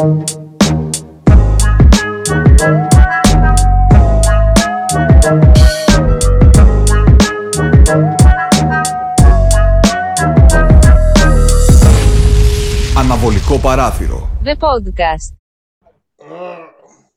Αναβολικό 0.00 0.16
παράθυρο. 13.62 14.30
The 14.44 14.56
podcast. 14.56 15.36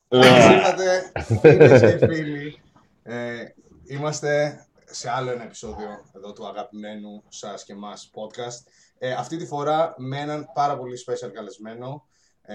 Καλώς 0.08 0.50
ήρθατε, 0.50 1.12
φίλες 1.40 1.80
και 1.80 1.98
φίλοι. 2.06 2.60
Ε, 3.02 3.44
είμαστε 3.86 4.58
σε 4.84 5.10
άλλο 5.10 5.30
ένα 5.30 5.42
επεισόδιο 5.42 5.88
εδώ 6.16 6.32
του 6.32 6.46
αγαπημένου 6.46 7.22
σας 7.28 7.64
και 7.64 7.72
εμάς 7.72 8.10
podcast. 8.14 8.70
Ε, 8.98 9.12
αυτή 9.12 9.36
τη 9.36 9.46
φορά 9.46 9.94
με 9.96 10.20
έναν 10.20 10.46
πάρα 10.54 10.78
πολύ 10.78 10.94
special 11.06 11.30
καλεσμένο, 11.32 12.06
ε, 12.46 12.54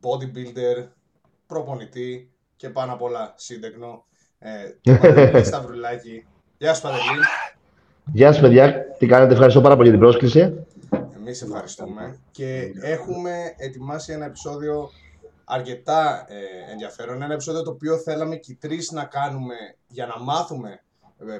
bodybuilder, 0.00 0.88
προπονητή 1.46 2.32
και 2.56 2.68
πάνω 2.68 2.92
απ' 2.92 3.02
όλα 3.02 3.34
σύντεκνο, 3.36 4.04
ε, 4.38 4.50
το 4.82 4.98
Παντελή 5.00 5.44
Σταυρουλάκη. 5.52 6.26
Γεια 6.58 6.74
σου 6.74 6.82
Παντελή. 6.82 7.20
Γεια 8.12 8.32
σας 8.32 8.40
παιδιά, 8.40 8.84
τι 8.98 9.06
κάνετε, 9.06 9.32
ευχαριστώ 9.32 9.60
πάρα 9.60 9.76
πολύ 9.76 9.88
για 9.88 9.98
την 9.98 10.06
πρόσκληση. 10.06 10.66
Εμείς 11.16 11.42
ευχαριστούμε 11.42 12.18
και 12.30 12.72
έχουμε 12.82 13.54
ετοιμάσει 13.56 14.12
ένα 14.12 14.24
επεισόδιο 14.24 14.90
αρκετά 15.44 16.26
ε, 16.28 16.72
ενδιαφέρον. 16.72 17.22
Ένα 17.22 17.32
επεισόδιο 17.32 17.62
το 17.62 17.70
οποίο 17.70 17.98
θέλαμε 17.98 18.36
και 18.36 18.52
οι 18.52 18.54
τρεις 18.54 18.90
να 18.90 19.04
κάνουμε 19.04 19.54
για 19.86 20.06
να 20.06 20.20
μάθουμε 20.22 20.70
ε, 20.70 20.76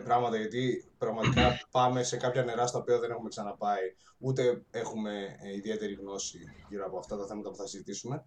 πράγματα 0.05 0.37
γιατί 0.37 0.85
πραγματικά 0.99 1.61
πάμε 1.71 2.03
σε 2.03 2.17
κάποια 2.17 2.45
νερά 2.45 2.67
στα 2.67 2.79
οποία 2.79 2.99
δεν 2.99 3.11
έχουμε 3.11 3.29
ξαναπάει 3.29 3.95
ούτε 4.19 4.63
έχουμε 4.71 5.11
ε, 5.43 5.57
ιδιαίτερη 5.57 5.99
γνώση 6.01 6.39
γύρω 6.69 6.85
από 6.87 6.99
αυτά 6.99 7.17
τα 7.17 7.27
θέματα 7.27 7.51
που 7.51 7.57
θα 7.57 7.67
συζητήσουμε. 7.67 8.25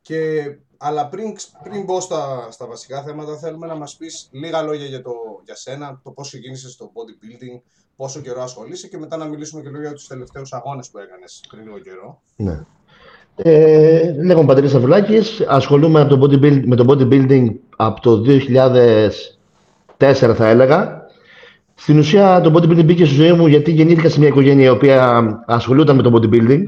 Και, 0.00 0.44
αλλά 0.76 1.08
πριν, 1.08 1.34
πριν 1.62 1.84
μπω 1.84 2.00
στα, 2.00 2.48
στα 2.50 2.66
βασικά 2.66 3.02
θέματα 3.02 3.36
θέλουμε 3.36 3.66
να 3.66 3.74
μας 3.74 3.96
πεις 3.96 4.28
λίγα 4.32 4.62
λόγια 4.62 4.86
για, 4.86 5.02
το, 5.02 5.12
για 5.44 5.54
σένα, 5.54 6.00
το 6.04 6.10
πώς 6.10 6.28
ξεκίνησες 6.28 6.72
στο 6.72 6.92
bodybuilding, 6.94 7.60
πόσο 7.96 8.20
καιρό 8.20 8.42
ασχολείσαι 8.42 8.88
και 8.88 8.98
μετά 8.98 9.16
να 9.16 9.24
μιλήσουμε 9.24 9.62
και 9.62 9.68
λίγο 9.68 9.80
για 9.80 9.92
τους 9.92 10.06
τελευταίους 10.06 10.52
αγώνες 10.52 10.90
που 10.90 10.98
έκανες 10.98 11.44
πριν 11.48 11.62
λίγο 11.62 11.78
καιρό. 11.78 12.22
Ναι. 12.36 12.64
Ε, 13.36 14.22
λέγομαι 14.22 14.46
Παντελής 14.46 14.70
Σταυρουλάκης, 14.70 15.40
ασχολούμαι 15.48 16.00
από 16.00 16.16
το 16.16 16.24
bodybuild, 16.24 16.62
με 16.64 16.76
το 16.76 16.84
bodybuilding 16.88 17.54
από 17.76 18.00
το 18.00 18.22
2004 19.98 20.34
θα 20.34 20.48
έλεγα. 20.48 21.04
Στην 21.74 21.98
ουσία 21.98 22.40
το 22.40 22.52
bodybuilding 22.54 22.84
μπήκε 22.84 23.04
στη 23.04 23.14
ζωή 23.14 23.32
μου 23.32 23.46
γιατί 23.46 23.70
γεννήθηκα 23.72 24.08
σε 24.08 24.18
μια 24.18 24.28
οικογένεια 24.28 24.66
η 24.66 24.68
οποία 24.70 25.24
ασχολούταν 25.46 25.96
με 25.96 26.02
το 26.02 26.12
bodybuilding. 26.14 26.62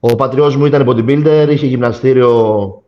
Ο 0.00 0.14
πατριός 0.14 0.56
μου 0.56 0.64
ήταν 0.66 0.88
bodybuilder, 0.88 1.46
είχε 1.50 1.66
γυμναστήριο 1.66 2.82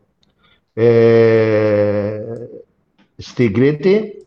ε, 0.75 2.21
στην 3.17 3.53
Κρήτη 3.53 4.25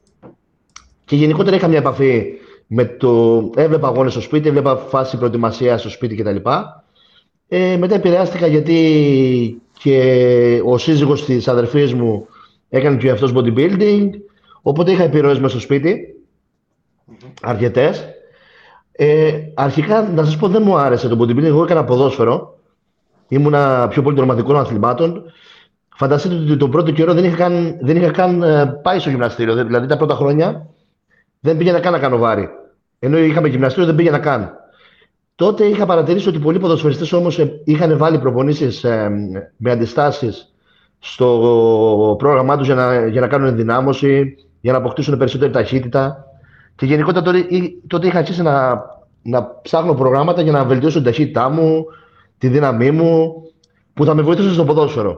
και 1.06 1.16
γενικότερα 1.16 1.56
είχα 1.56 1.68
μια 1.68 1.78
επαφή 1.78 2.24
με 2.68 2.86
το... 2.86 3.50
Έβλεπα 3.56 3.88
αγώνες 3.88 4.12
στο 4.12 4.22
σπίτι, 4.22 4.48
έβλεπα 4.48 4.78
φάση 4.78 5.18
προετοιμασίας 5.18 5.80
στο 5.80 5.90
σπίτι 5.90 6.16
κτλ. 6.16 6.36
Ε, 7.48 7.78
μετά 7.78 7.96
επηρεάστηκα 7.96 8.48
γιατί 8.48 9.62
και 9.80 10.62
ο 10.66 10.78
σύζυγος 10.78 11.26
της 11.26 11.48
αδερφής 11.48 11.94
μου 11.94 12.28
έκανε 12.70 12.98
και 12.98 13.10
αυτός 13.10 13.34
bodybuilding, 13.36 14.10
οπότε 14.64 14.92
είχα 14.92 15.04
επιρροές 15.04 15.40
μέσα 15.40 15.50
στο 15.50 15.60
σπίτι, 15.60 16.24
αρκετές. 17.42 18.08
Ε, 18.92 19.34
αρχικά, 19.54 20.02
να 20.02 20.26
σας 20.26 20.38
πω, 20.38 20.48
δεν 20.48 20.62
μου 20.66 20.78
άρεσε 20.78 21.08
το 21.08 21.18
bodybuilding, 21.20 21.44
εγώ 21.44 21.64
έκανα 21.64 21.84
ποδόσφαιρο, 21.84 22.60
ήμουνα 23.28 23.88
πιο 23.88 24.02
πολύ 24.02 24.16
τρομακτικών 24.16 24.56
αθλημάτων. 24.56 25.24
Φανταστείτε 25.96 26.36
ότι 26.36 26.58
τον 26.58 26.72
πρώτο 26.72 26.92
καιρό 26.92 27.14
δεν 27.14 27.24
είχα 27.24 27.36
καν, 27.36 27.78
δεν 27.82 27.96
είχα 27.96 28.12
καν 28.12 28.44
ε, 28.44 28.80
πάει 28.84 29.00
στο 29.00 29.10
γυμναστήριο, 29.10 29.56
δηλαδή 29.56 29.88
τα 29.88 29.98
πρώτα 29.98 30.16
χρόνια 30.16 30.68
δεν 31.40 31.58
πήγαινα 31.58 31.80
καν 31.80 31.92
να 31.92 32.00
κάνω 32.00 32.18
βάρη. 32.18 32.50
Ενώ 33.00 33.18
είχαμε 33.18 33.48
γυμναστήριο, 33.48 33.86
δεν 33.86 33.96
πήγαινα 33.96 34.20
καν. 34.20 34.58
Τότε 35.36 35.66
είχα 35.66 35.86
παρατηρήσει 35.86 36.30
ότι 36.30 36.40
πολλοί 36.40 36.60
ποδοσφαιριστές 36.60 37.14
όμως 37.14 37.40
ε, 37.40 37.62
είχαν 37.64 37.98
βάλει 37.98 38.20
προπονήσεις 38.20 38.84
ε, 38.84 39.10
με 39.58 39.72
αντιστάσεις 39.72 40.54
στο 41.00 42.16
πρόγραμμά 42.18 42.58
τους 42.58 42.66
για 42.66 42.76
να, 42.76 43.08
για 43.08 43.22
να 43.22 43.28
κάνουν 43.28 43.48
ενδυνάμωση, 43.48 44.36
για 44.64 44.72
να 44.72 44.78
αποκτήσουν 44.78 45.18
περισσότερη 45.18 45.52
ταχύτητα. 45.52 46.26
Και 46.76 46.86
γενικότερα 46.86 47.26
τότε, 47.26 47.38
ή- 47.38 47.82
τότε 47.88 48.08
είχα 48.08 48.18
αρχίσει 48.18 48.42
να, 48.42 48.82
να 49.22 49.60
ψάχνω 49.62 49.94
προγράμματα 49.94 50.42
για 50.42 50.52
να 50.52 50.66
βελτιώσω 50.66 50.96
την 50.98 51.06
ταχύτητά 51.06 51.50
μου, 51.50 51.86
τη 52.38 52.48
δύναμή 52.48 52.92
μου, 52.92 53.34
που 53.94 54.06
θα 54.06 54.14
με 54.14 54.22
βοηθήσουν 54.22 54.54
στο 54.54 54.64
ποδόσφαιρο. 54.64 55.18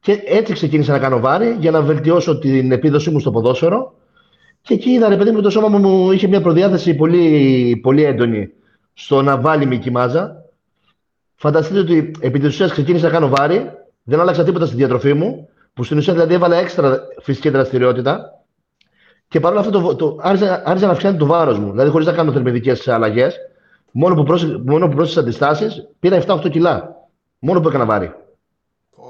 Και 0.00 0.22
έτσι 0.26 0.52
ξεκίνησα 0.52 0.92
να 0.92 0.98
κάνω 0.98 1.20
βάρη 1.20 1.56
για 1.60 1.70
να 1.70 1.82
βελτιώσω 1.82 2.38
την 2.38 2.72
επίδοσή 2.72 3.10
μου 3.10 3.18
στο 3.18 3.30
ποδόσφαιρο. 3.30 3.94
Και 4.60 4.74
εκεί 4.74 4.90
είδα, 4.90 5.08
ρε 5.08 5.16
παιδί 5.16 5.30
μου, 5.30 5.40
το 5.40 5.50
σώμα 5.50 5.78
μου 5.78 6.12
είχε 6.12 6.26
μια 6.28 6.40
προδιάθεση 6.40 6.94
πολύ, 6.94 7.76
πολύ 7.82 8.04
έντονη 8.04 8.48
στο 8.92 9.22
να 9.22 9.40
βάλει 9.40 9.66
μυκή 9.66 9.90
μάζα. 9.90 10.44
Φανταστείτε 11.34 11.78
ότι 11.78 12.10
επί 12.20 12.38
της 12.38 12.48
ουσίας 12.48 12.70
ξεκίνησα 12.70 13.06
να 13.06 13.12
κάνω 13.12 13.28
βάρη, 13.28 13.70
δεν 14.02 14.20
άλλαξα 14.20 14.44
τίποτα 14.44 14.66
στη 14.66 14.76
διατροφή 14.76 15.12
μου, 15.14 15.48
που 15.74 15.84
στην 15.84 15.98
ουσία 15.98 16.12
δηλαδή 16.12 16.34
έβαλα 16.34 16.56
έξτρα 16.56 17.00
φυσική 17.22 17.48
δραστηριότητα 17.48 18.44
και 19.28 19.40
παρόλα 19.40 19.60
αυτό 19.60 19.80
το, 19.80 19.96
το, 19.96 20.18
άρχισα, 20.20 20.62
άρχισα 20.64 20.86
να 20.86 20.92
αυξάνει 20.92 21.18
το 21.18 21.26
βάρος 21.26 21.58
μου, 21.58 21.70
δηλαδή 21.70 21.90
χωρίς 21.90 22.06
να 22.06 22.12
κάνω 22.12 22.32
θερμιδικές 22.32 22.88
αλλαγές. 22.88 23.36
Μόνο 23.90 24.14
που, 24.14 24.22
πρόσε, 24.22 24.62
μόνο 24.66 24.88
που 24.88 24.94
πρόσθεσα 24.94 25.20
αντιστάσεις, 25.20 25.88
πήρα 25.98 26.22
7-8 26.26 26.50
κιλά. 26.50 26.96
Μόνο 27.38 27.60
που 27.60 27.68
έκανα 27.68 27.84
βάρη. 27.84 28.14
Πω. 28.96 29.04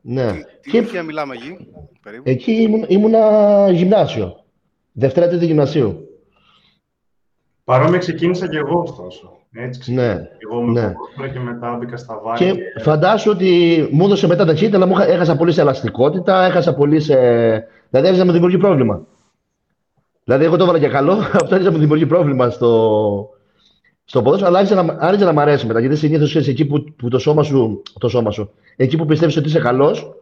Ναι. 0.00 0.32
Τι, 0.32 0.42
τι 0.60 0.70
Και 0.70 0.76
ηλικία 0.76 1.02
μιλάμε 1.02 1.34
εκεί, 1.34 1.68
περίπου; 2.02 2.22
εκεί 2.26 2.52
ήμουν, 2.52 2.84
ήμουνα 2.88 3.70
γυμνάσιο. 3.70 4.44
Δευτέρα 4.92 5.28
τρίτη 5.28 5.46
γυμνασίου. 5.46 6.08
Παρόμοια 7.64 7.98
ξεκίνησα 7.98 8.48
και 8.48 8.56
εγώ, 8.58 8.80
ωστόσο. 8.80 9.36
Έτσι 9.56 9.80
ξεκίνησα. 9.80 10.14
Ναι. 10.14 10.28
Εγώ 10.38 10.62
με 10.62 10.80
ναι. 10.80 10.92
ποδόσφαιρο 10.92 11.28
και 11.28 11.38
μετά 11.38 11.76
μπήκα 11.80 11.96
στα 11.96 12.20
βάρη. 12.24 12.44
Και 12.44 12.80
φαντάσου 12.80 13.30
ότι 13.30 13.88
μου 13.92 14.04
έδωσε 14.04 14.26
μετά 14.26 14.44
ταχύτητα, 14.44 14.76
αλλά 14.76 14.86
μου 14.86 14.92
είχα- 14.92 15.08
έχασα 15.08 15.36
πολύ 15.36 15.52
σε 15.52 15.60
ελαστικότητα, 15.60 16.44
έχασα 16.44 16.74
πολύ 16.74 17.00
σε. 17.00 17.14
Δηλαδή 17.14 17.68
άρχισε 18.08 18.18
να 18.18 18.24
μου 18.24 18.32
δημιουργεί 18.32 18.58
πρόβλημα. 18.58 19.06
Δηλαδή, 20.24 20.44
εγώ 20.44 20.56
το 20.56 20.62
έβαλα 20.62 20.78
για 20.78 20.88
καλό, 20.88 21.12
αυτό 21.42 21.54
άρχισε 21.54 21.62
να 21.64 21.70
μου 21.70 21.78
δημιουργεί 21.78 22.06
πρόβλημα 22.06 22.50
στο, 22.50 23.28
στο 24.04 24.22
ποδόσφαιρο, 24.22 24.48
αλλά 24.48 24.58
άρχισε 24.58 24.74
να, 24.82 24.96
άρχισε 24.98 25.24
να 25.24 25.32
μ' 25.32 25.38
αρέσει 25.38 25.66
μετά. 25.66 25.80
Γιατί 25.80 25.96
συνήθως 25.96 26.36
εκεί 26.36 26.64
που, 26.66 26.84
που 26.96 27.08
το 27.08 27.18
σώμα 27.18 27.42
σου, 27.42 27.82
το 27.98 28.08
σώμα 28.08 28.30
σου, 28.30 28.50
εκεί 28.76 28.96
που 28.96 29.06
πιστεύεις 29.06 29.36
ότι 29.36 29.48
είσαι 29.48 29.60
καλός, 29.60 30.14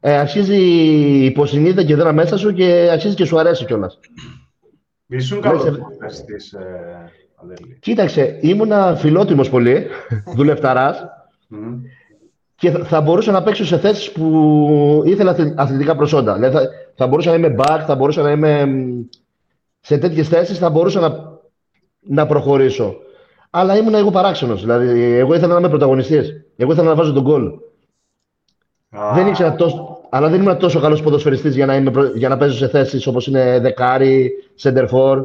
ε, 0.00 0.16
αρχίζει 0.18 0.56
η 0.56 1.24
υποσυνείδητα 1.24 1.82
και 1.84 1.96
δένα 1.96 2.12
μέσα 2.12 2.36
σου 2.36 2.52
και 2.52 2.88
αρχίζει 2.92 3.14
και 3.14 3.24
σου 3.24 3.38
αρέσει 3.38 3.64
κιόλας. 3.64 3.98
Ήσουν 5.06 5.38
Ναι, 5.38 5.42
καλός 5.42 5.62
σε- 5.62 5.70
ποδοσφαιριστής, 5.70 6.52
ε, 6.52 7.10
Αδέλη. 7.42 7.78
Κοίταξε, 7.80 8.38
ήμουνα 8.40 8.94
φιλότιμος 8.96 9.50
πολύ, 9.50 9.86
δουλευταράς. 10.36 11.04
Μμμ. 11.48 11.80
και 12.56 12.70
θα, 12.70 12.84
θα 12.84 13.00
μπορούσα 13.00 13.32
να 13.32 13.42
παίξω 13.42 13.64
σε 13.64 13.78
θέσεις 13.78 14.12
που 14.12 15.02
ήθελα 15.06 15.30
αθλη- 15.30 15.54
αθλητικά 15.56 15.96
προσόντα. 15.96 16.34
Δηλαδή 16.34 16.56
θα, 16.56 16.68
θα 16.94 17.06
μπορούσα 17.06 17.30
να 17.30 17.36
είμαι 17.36 17.54
back, 17.58 17.80
θα 17.86 17.94
μπορούσα 17.94 18.22
να 18.22 18.30
είμαι 18.30 18.66
μ, 18.66 19.02
σε 19.80 19.98
τέτοιες 19.98 20.28
θέσεις, 20.28 20.58
θα 20.58 20.70
μπορούσα 20.70 21.00
να, 21.00 21.38
να 22.00 22.26
προχωρήσω. 22.26 22.96
Αλλά 23.50 23.76
ήμουν 23.76 23.94
εγώ 23.94 24.10
παράξενος. 24.10 24.60
Δηλαδή, 24.60 25.02
εγώ 25.02 25.34
ήθελα 25.34 25.52
να 25.52 25.58
είμαι 25.58 25.68
πρωταγωνιστής. 25.68 26.32
Εγώ 26.56 26.72
ήθελα 26.72 26.88
να 26.88 26.94
βάζω 26.94 27.12
τον 27.12 27.22
γκολ. 27.22 27.46
Α, 28.90 29.12
Δεν 29.14 29.26
ήξερα 29.26 29.54
τόσο, 29.54 29.98
αλλά 30.10 30.28
δεν 30.28 30.40
ήμουν 30.42 30.58
τόσο 30.58 30.80
καλός 30.80 31.02
ποδοσφαιριστής 31.02 31.54
για 31.54 31.66
να, 31.66 31.74
είμαι, 31.76 31.90
προ- 31.90 32.16
για 32.16 32.28
να 32.28 32.36
παίζω 32.36 32.56
σε 32.56 32.68
θέσεις 32.68 33.06
όπως 33.06 33.26
είναι 33.26 33.58
δεκάρι, 33.60 34.32
center 34.62 34.88
for. 34.88 35.24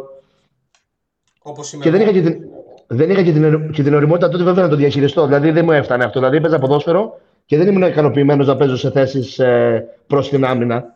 Όπως 1.42 1.74
είμαι 1.74 1.84
Και 1.84 1.90
δεν 1.92 2.02
εγώ. 2.02 2.10
είχα 2.10 2.20
και 2.22 2.30
την, 2.30 2.44
δεν 2.88 3.10
είχα 3.10 3.24
και 3.24 3.32
την, 3.32 3.72
και 3.72 3.84
την 3.84 3.94
οριμότητα 3.94 4.30
τότε 4.30 4.44
βέβαια 4.44 4.64
να 4.64 4.70
το 4.70 4.76
διαχειριστώ. 4.76 5.26
Δηλαδή 5.26 5.52
δεν 5.52 5.66
μου 5.66 5.72
έφτανε 5.72 6.04
αυτό. 6.04 6.20
Δηλαδή 6.20 6.38
έπαιζα 6.38 6.60
ποδόσφαιρο 6.60 7.20
και 7.46 7.58
δεν 7.58 7.68
ήμουν 7.68 7.82
ικανοποιημένος 7.82 8.48
να 8.48 8.56
παίζω 8.56 8.78
σε 8.78 8.92
θέσεις 8.92 9.40
ε, 9.40 9.88
προς 10.08 10.30
την 10.30 10.46
άμυνα. 10.46 10.96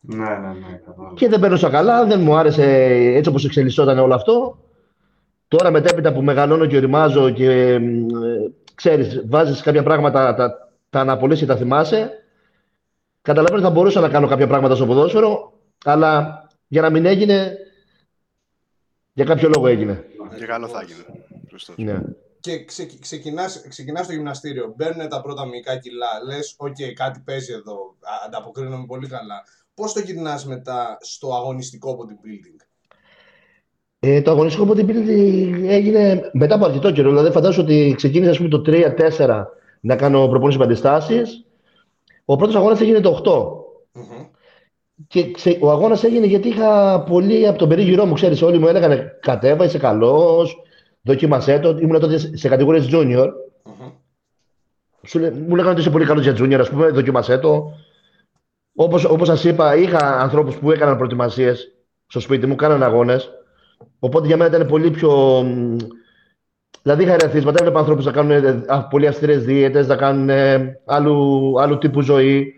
Ναι, 0.00 0.16
ναι, 0.16 0.28
ναι, 0.28 0.80
κατάλαβα. 0.86 1.14
Και 1.14 1.28
δεν 1.28 1.40
παίρνωσα 1.40 1.68
καλά, 1.70 2.04
δεν 2.04 2.20
μου 2.20 2.36
άρεσε 2.36 2.64
έτσι 3.14 3.30
όπως 3.30 3.44
εξελισσόταν 3.44 3.98
όλο 3.98 4.14
αυτό. 4.14 4.58
Τώρα 5.48 5.70
μετέπειτα 5.70 6.12
που 6.12 6.22
μεγαλώνω 6.22 6.66
και 6.66 6.76
οριμάζω 6.76 7.30
και 7.30 7.50
ε, 7.50 7.80
ξέρεις, 8.74 9.22
βάζεις 9.28 9.60
κάποια 9.62 9.82
πράγματα, 9.82 10.34
τα, 10.34 10.68
τα 10.90 11.00
αναπολείς 11.00 11.40
και 11.46 11.52
τα 11.52 11.56
θυμάσαι. 11.56 12.10
Καταλαβαίνω 13.22 13.56
ότι 13.58 13.66
θα 13.66 13.70
μπορούσα 13.74 14.00
να 14.00 14.08
κάνω 14.08 14.26
κάποια 14.26 14.46
πράγματα 14.46 14.74
στο 14.74 14.86
ποδόσφαιρο, 14.86 15.52
αλλά 15.84 16.42
για 16.68 16.82
να 16.82 16.90
μην 16.90 17.06
έγινε, 17.06 17.56
για 19.18 19.26
κάποιο 19.26 19.48
λόγο 19.54 19.66
έγινε. 19.66 20.04
Και 20.38 20.46
καλό 20.46 20.68
θα 20.68 20.82
γίνει. 20.82 21.24
Σωστός. 21.50 21.76
Ναι. 21.78 22.00
Και 22.40 22.64
ξε, 22.64 22.88
ξεκινάς, 23.00 23.64
ξεκινάς 23.68 24.04
στο 24.04 24.14
γυμναστήριο, 24.14 24.74
μπαίνουν 24.76 25.08
τα 25.08 25.20
πρώτα 25.20 25.46
μυϊκά 25.46 25.76
κιλά, 25.76 26.06
λες, 26.26 26.54
οκ, 26.58 26.76
κάτι 26.94 27.22
παίζει 27.24 27.52
εδώ, 27.52 27.96
α, 28.00 28.12
ανταποκρίνομαι 28.26 28.86
πολύ 28.86 29.08
καλά. 29.08 29.42
Πώς 29.74 29.92
το 29.92 30.00
γυρνάς 30.00 30.46
μετά 30.46 30.98
στο 31.00 31.34
αγωνιστικό 31.34 31.98
bodybuilding; 31.98 32.66
Ε, 33.98 34.22
το 34.22 34.30
αγωνιστικό 34.30 34.66
bodybuilding 34.68 35.64
έγινε 35.66 36.30
μετά 36.32 36.54
από 36.54 36.64
αρκετό 36.64 36.92
καιρό. 36.92 37.08
Δηλαδή, 37.08 37.30
φαντάζομαι 37.30 37.62
ότι 37.62 37.94
ξεκίνησε 37.96 38.36
πούμε, 38.36 38.48
το 38.48 38.62
3-4 38.66 39.44
να 39.80 39.96
κάνω 39.96 40.28
προπόνηση 40.28 40.58
με 40.58 40.64
αντιστάσεις. 40.64 41.44
Ο 42.24 42.36
πρώτος 42.36 42.54
αγώνας 42.54 42.80
έγινε 42.80 43.00
το 43.00 43.10
8. 43.10 43.67
Mm-hmm. 44.98 45.04
Και 45.08 45.30
ξε, 45.30 45.58
ο 45.60 45.70
αγώνας 45.70 46.04
έγινε 46.04 46.26
γιατί 46.26 46.48
είχα 46.48 47.00
πολύ 47.02 47.46
από 47.46 47.58
τον 47.58 47.68
περίγυρό 47.68 48.04
μου, 48.04 48.14
ξέρεις, 48.14 48.42
όλοι 48.42 48.58
μου 48.58 48.68
έλεγαν 48.68 49.10
κατέβα, 49.20 49.64
είσαι 49.64 49.78
καλός, 49.78 50.62
δοκίμασέ 51.02 51.58
το. 51.58 51.76
Ήμουν 51.80 52.00
τότε 52.00 52.36
σε 52.36 52.48
κατηγορίες 52.48 52.88
junior. 52.92 53.26
Mm-hmm. 53.26 53.92
Σου, 55.06 55.18
μου 55.18 55.54
λέγανε 55.54 55.70
ότι 55.70 55.80
είσαι 55.80 55.90
πολύ 55.90 56.04
καλός 56.04 56.22
για 56.22 56.36
junior, 56.38 56.58
ας 56.60 56.70
πούμε, 56.70 56.88
δοκίμασέ 56.88 57.38
το. 57.38 57.72
Όπως 58.74 59.26
σας 59.26 59.44
είπα, 59.44 59.76
είχα 59.76 60.20
ανθρώπους 60.20 60.56
που 60.56 60.70
έκαναν 60.70 60.96
προετοιμασίες 60.96 61.72
στο 62.06 62.20
σπίτι 62.20 62.46
μου, 62.46 62.54
κάναν 62.54 62.82
αγώνες. 62.82 63.30
Οπότε 63.98 64.26
για 64.26 64.36
μένα 64.36 64.56
ήταν 64.56 64.68
πολύ 64.68 64.90
πιο. 64.90 65.44
Δηλαδή 66.82 67.02
είχα 67.02 67.12
ερεθίσματα, 67.12 67.58
έβλεπα 67.58 67.78
ανθρώπους 67.78 68.04
να 68.04 68.12
κάνουν 68.12 68.30
ε, 68.30 68.64
πολύ 68.90 69.06
αυστηρές 69.06 69.44
δίαιτες, 69.44 69.86
να 69.86 69.96
κάνουν 69.96 70.28
ε, 70.28 70.80
άλλου, 70.84 71.52
άλλου 71.60 71.78
τύπου 71.78 72.00
ζωή. 72.00 72.57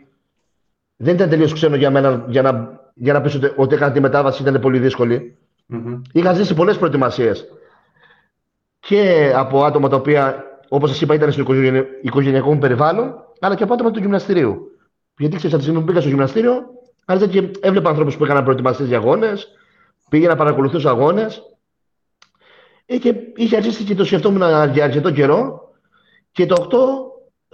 Δεν 1.02 1.14
ήταν 1.14 1.28
τελείως 1.28 1.52
ξένο 1.52 1.76
για 1.76 1.90
μένα 1.90 2.24
για 2.28 2.42
να, 2.42 2.80
για 2.94 3.12
να 3.12 3.20
πεις 3.20 3.34
ότι, 3.34 3.52
ότι 3.56 3.74
έκανα 3.74 3.92
τη 3.92 4.00
μετάβαση 4.00 4.42
ήταν 4.42 4.60
πολύ 4.60 4.78
δύσκολη. 4.78 5.36
Mm-hmm. 5.72 6.00
Είχα 6.12 6.32
ζήσει 6.32 6.54
πολλές 6.54 6.78
προετοιμασίες. 6.78 7.44
Και 8.80 9.32
από 9.34 9.64
άτομα 9.64 9.88
τα 9.88 9.96
οποία, 9.96 10.44
όπως 10.68 10.90
σας 10.90 11.00
είπα, 11.00 11.14
ήταν 11.14 11.32
στο 11.32 11.44
οικογενειακό 12.02 12.52
μου 12.52 12.58
περιβάλλον, 12.58 13.14
αλλά 13.40 13.54
και 13.54 13.62
από 13.62 13.72
άτομα 13.72 13.90
του 13.90 13.98
γυμναστηρίου. 13.98 14.70
Γιατί 15.16 15.36
ξέρεις, 15.36 15.54
από 15.54 15.56
τη 15.56 15.62
στιγμή 15.62 15.80
που 15.80 15.86
πήγα 15.86 16.00
στο 16.00 16.08
γυμναστήριο, 16.08 16.62
άρχισα 17.04 17.30
και 17.30 17.50
έβλεπα 17.60 17.88
ανθρώπους 17.88 18.16
που 18.16 18.24
έκαναν 18.24 18.44
προετοιμασίες 18.44 18.88
για 18.88 18.96
αγώνες, 18.96 19.48
πήγα 20.08 20.28
να 20.28 20.36
παρακολουθήσω 20.36 20.88
αγώνες. 20.88 21.42
Ε, 22.86 22.98
και 22.98 23.14
είχε 23.36 23.56
αρχίσει 23.56 23.84
και 23.84 23.94
το 23.94 24.04
σκεφτόμουν 24.04 24.42
για 24.72 24.84
αρκετό 24.84 25.10
καιρό. 25.10 25.70
Και 26.32 26.46
το 26.46 26.54
8 26.54 26.78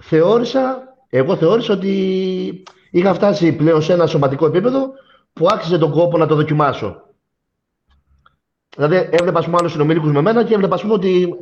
θεώρησα, 0.03 0.95
εγώ 1.09 1.37
θεώρησα 1.37 1.73
ότι 1.73 2.63
είχα 2.91 3.15
φτάσει 3.15 3.53
πλέον 3.53 3.83
σε 3.83 3.93
ένα 3.93 4.07
σωματικό 4.07 4.47
επίπεδο 4.47 4.93
που 5.33 5.47
άξιζε 5.51 5.79
τον 5.79 5.91
κόπο 5.91 6.19
να 6.19 6.27
το 6.27 6.35
δοκιμάσω. 6.35 7.03
Δηλαδή, 8.77 9.09
έβλεπα 9.11 9.43
πούμε, 9.45 9.57
άλλους 9.59 9.73
συνομιλικού 9.73 10.07
με 10.07 10.21
μένα 10.21 10.45
και 10.45 10.55
έβλεπα 10.55 10.77
πούμε, 10.77 10.93
ότι 10.93 11.35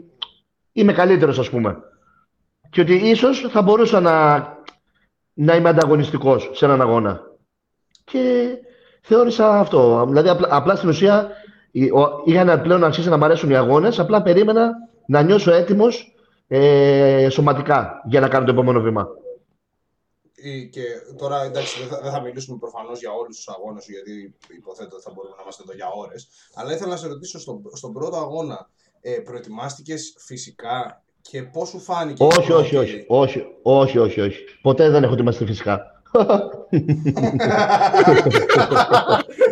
είμαι 0.72 0.92
καλύτερος, 0.92 1.38
ας 1.38 1.50
πούμε. 1.50 1.76
Και 2.70 2.80
ότι 2.80 2.94
ίσως 2.94 3.46
θα 3.50 3.62
μπορούσα 3.62 4.00
να, 4.00 4.46
να 5.34 5.54
είμαι 5.56 5.68
ανταγωνιστικός 5.68 6.50
σε 6.52 6.64
έναν 6.64 6.80
αγώνα. 6.80 7.20
Και 8.04 8.48
θεώρησα 9.00 9.58
αυτό. 9.58 10.04
Δηλαδή, 10.08 10.28
απλά, 10.28 10.48
απλά 10.50 10.76
στην 10.76 10.88
ουσία 10.88 11.30
είχαν 12.24 12.62
πλέον 12.62 12.80
να 12.80 12.86
αρχίσει 12.86 13.08
να 13.08 13.16
μου 13.16 13.24
αρέσουν 13.24 13.50
οι 13.50 13.56
αγώνες. 13.56 13.98
Απλά 13.98 14.22
περίμενα 14.22 14.72
να 15.06 15.22
νιώσω 15.22 15.52
έτοιμος 15.52 16.14
ε, 16.48 17.28
σωματικά 17.30 18.02
για 18.04 18.20
να 18.20 18.28
κάνω 18.28 18.44
το 18.44 18.52
επόμενο 18.52 18.80
βήμα. 18.80 19.08
Και 20.70 20.82
τώρα 21.16 21.42
εντάξει, 21.42 21.80
δεν 21.80 21.88
θα, 21.88 22.00
δεν 22.02 22.12
θα 22.12 22.20
μιλήσουμε 22.20 22.58
προφανώς 22.58 23.00
για 23.00 23.12
όλους 23.12 23.36
τους 23.36 23.48
αγώνες 23.48 23.86
γιατί 23.88 24.34
υποθέτω 24.56 24.96
ότι 24.96 25.04
θα 25.04 25.10
μπορούμε 25.14 25.34
να 25.36 25.42
είμαστε 25.42 25.62
εδώ 25.62 25.74
για 25.74 25.88
ώρες. 25.88 26.28
Αλλά 26.54 26.72
ήθελα 26.72 26.90
να 26.90 26.96
σε 26.96 27.06
ρωτήσω 27.06 27.38
στον, 27.38 27.62
στον 27.72 27.92
πρώτο 27.92 28.16
αγώνα, 28.16 28.70
ε, 29.00 29.10
προετοιμάστηκες 29.10 30.14
φυσικά 30.18 31.04
και 31.20 31.42
πώς 31.42 31.68
σου 31.68 31.80
φάνηκε. 31.80 32.24
Όχι, 32.24 32.52
όχι, 32.52 32.76
όχι, 32.76 33.04
όχι, 33.08 33.46
όχι, 33.62 33.98
όχι, 33.98 34.20
όχι. 34.20 34.44
Ποτέ 34.62 34.90
δεν 34.90 35.04
έχω 35.04 35.12
ετοιμαστεί 35.12 35.44
φυσικά 35.44 36.02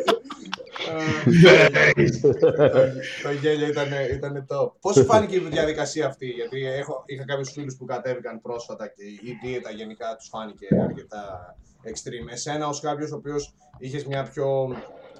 το 3.23 3.31
γέλιο 3.43 3.67
ήταν, 3.67 3.89
ήταν 4.12 4.47
το. 4.47 4.77
Πώς 4.81 4.94
σου 4.94 5.05
φάνηκε 5.05 5.37
η 5.37 5.49
διαδικασία 5.50 6.06
αυτή, 6.06 6.27
Γιατί 6.27 6.67
έχω, 6.67 7.03
είχα 7.06 7.25
κάποιους 7.25 7.50
φίλους 7.50 7.77
που 7.77 7.85
κατέβηκαν 7.85 8.41
πρόσφατα 8.41 8.87
και 8.87 9.05
η 9.05 9.39
δίαιτα 9.43 9.71
γενικά 9.71 10.17
τους 10.19 10.29
φάνηκε 10.29 10.67
αρκετά 10.83 11.55
extreme. 11.85 12.33
Εσένα, 12.33 12.69
ως 12.69 12.81
κάποιος 12.81 13.12
ο 13.12 13.17
οποίος 13.17 13.55
είχες 13.79 14.05
μια 14.05 14.23
πιο. 14.23 14.77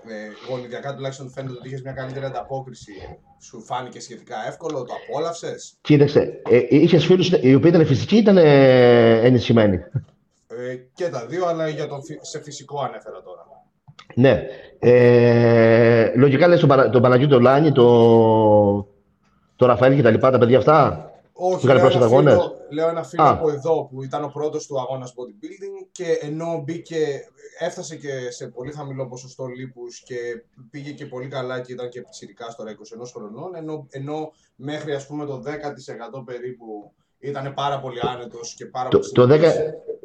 Ε, 0.07 0.51
γονιδιακά 0.51 0.95
τουλάχιστον 0.95 1.31
φαίνεται 1.31 1.55
ότι 1.59 1.69
είχες 1.69 1.83
μια 1.83 1.93
καλύτερη 1.93 2.25
ανταπόκριση. 2.25 2.93
Σου 3.43 3.63
φάνηκε 3.63 4.01
σχετικά 4.01 4.37
εύκολο, 4.47 4.85
το 4.85 4.93
απόλαυσες; 5.03 5.75
Κοίταξε, 5.81 6.41
ε, 6.51 6.61
είχες 6.69 7.07
φίλους 7.07 7.29
οι 7.29 7.55
οποίοι 7.55 7.71
ήταν 7.75 7.87
φυσικοί 7.87 8.15
ή 8.15 8.19
ήταν 8.19 8.37
ε, 8.37 9.21
ενισχυμένοι; 9.21 9.77
Ε, 10.47 10.77
και 10.95 11.09
τα 11.09 11.27
δύο, 11.27 11.47
αλλά 11.47 11.69
για 11.69 11.87
το, 11.87 11.99
σε 12.21 12.43
φυσικό 12.43 12.81
ανέφερα 12.81 13.23
τώρα. 13.23 13.32
Ναι. 14.15 14.43
Ε, 14.79 16.13
λογικά 16.17 16.49
λες 16.49 16.61
τον, 16.61 16.91
τον 16.91 17.03
Παναγιώτο 17.03 17.41
Λάνη, 17.41 17.73
το, 17.73 18.87
το 19.57 19.67
Ραφαέλ 19.67 19.97
και 19.97 20.03
τα 20.03 20.11
λοιπά, 20.11 20.31
τα 20.31 20.39
παιδιά 20.39 20.59
αυτά; 20.59 21.11
Όχι, 21.33 21.67
λέω 21.67 21.77
ένα, 21.77 21.91
φίλο, 21.91 22.57
λέω 22.71 22.89
ένα 22.89 23.03
φίλο 23.03 23.29
από 23.29 23.51
εδώ 23.51 23.89
που 23.91 24.03
ήταν 24.03 24.25
ο 24.25 24.31
πρώτος 24.33 24.67
του 24.67 24.81
αγώνας 24.81 25.15
bodybuilding 25.17 25.87
και 25.93 26.05
ενώ 26.21 26.63
μπήκε, 26.65 27.21
έφτασε 27.59 27.97
και 27.97 28.31
σε 28.31 28.47
πολύ 28.47 28.73
χαμηλό 28.73 29.07
ποσοστό 29.07 29.47
λίπους 29.47 30.03
και 30.03 30.17
πήγε 30.71 30.91
και 30.91 31.07
πολύ 31.07 31.29
καλά 31.29 31.61
και 31.61 31.73
ήταν 31.73 31.89
και 31.89 32.01
πιτσιρικά 32.01 32.55
τώρα 32.57 32.71
21 32.71 32.75
χρονών, 33.15 33.55
ενώ, 33.55 33.87
ενώ 33.91 34.33
μέχρι 34.57 34.93
ας 34.93 35.07
πούμε 35.07 35.27
το 35.27 35.43
10% 36.19 36.23
περίπου 36.25 36.93
ήταν 37.19 37.55
πάρα 37.55 37.81
πολύ 37.81 37.99
άνετος 38.15 38.55
και 38.55 38.67
πάρα 38.67 38.89
το, 38.89 38.99
πολύ 38.99 39.13
το 39.13 39.35
10, 39.35 39.41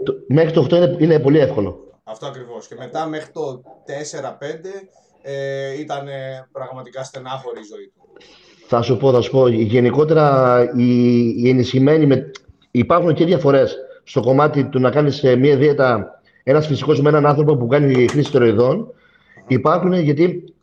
το, 0.04 0.13
Μέχρι 0.27 0.51
το 0.51 0.63
8 0.63 0.71
είναι, 0.71 0.95
είναι 1.00 1.19
πολύ 1.19 1.39
εύκολο. 1.39 1.96
Αυτό 2.09 2.25
ακριβώς. 2.25 2.68
Και 2.68 2.75
μετά 2.80 3.07
μέχρι 3.07 3.31
το 3.31 3.62
4-5 3.86 3.92
ε, 5.21 5.80
ήταν 5.80 6.07
πραγματικά 6.51 7.04
στενάχωρη 7.04 7.59
η 7.59 7.68
ζωή 7.71 7.92
του. 7.95 8.01
Θα 8.68 8.81
σου 8.81 8.98
πω, 8.98 9.12
θα 9.12 9.21
σου 9.21 9.31
πω. 9.31 9.48
Γενικότερα 9.48 10.57
οι, 10.75 11.18
οι 11.38 11.50
ενισχυμένοι 11.50 12.06
με... 12.06 12.31
υπάρχουν 12.71 13.13
και 13.13 13.25
διαφορές 13.25 13.77
στο 14.04 14.21
κομμάτι 14.21 14.65
του 14.69 14.80
να 14.80 14.89
κάνεις 14.89 15.24
ε, 15.24 15.36
μια 15.36 15.57
δίαιτα 15.57 16.21
ένας 16.44 16.68
φυσικός 16.68 17.01
με 17.01 17.09
έναν 17.09 17.25
άνθρωπο 17.25 17.57
που 17.57 17.68
κάνει 17.68 18.07
χρήση 18.07 18.27
στεροειδών. 18.27 18.94
Υπάρχουν 19.48 19.94
γιατί 19.94 20.54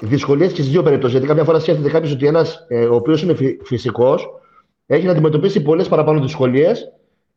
δυσκολίες 0.00 0.52
και 0.52 0.60
στις 0.60 0.72
δύο 0.72 0.82
περιπτώσεις. 0.82 1.12
Γιατί 1.12 1.26
κάποια 1.26 1.44
φορά 1.44 1.60
σκέφτεται 1.60 1.90
κάποιος 1.90 2.12
ότι 2.12 2.26
ένας 2.26 2.64
ε, 2.68 2.84
ο 2.84 2.94
οποίος 2.94 3.22
είναι 3.22 3.34
φυσικός 3.64 4.28
έχει 4.86 5.04
να 5.04 5.12
αντιμετωπίσει 5.12 5.62
πολλές 5.62 5.88
παραπάνω 5.88 6.20
δυσκολίες 6.20 6.92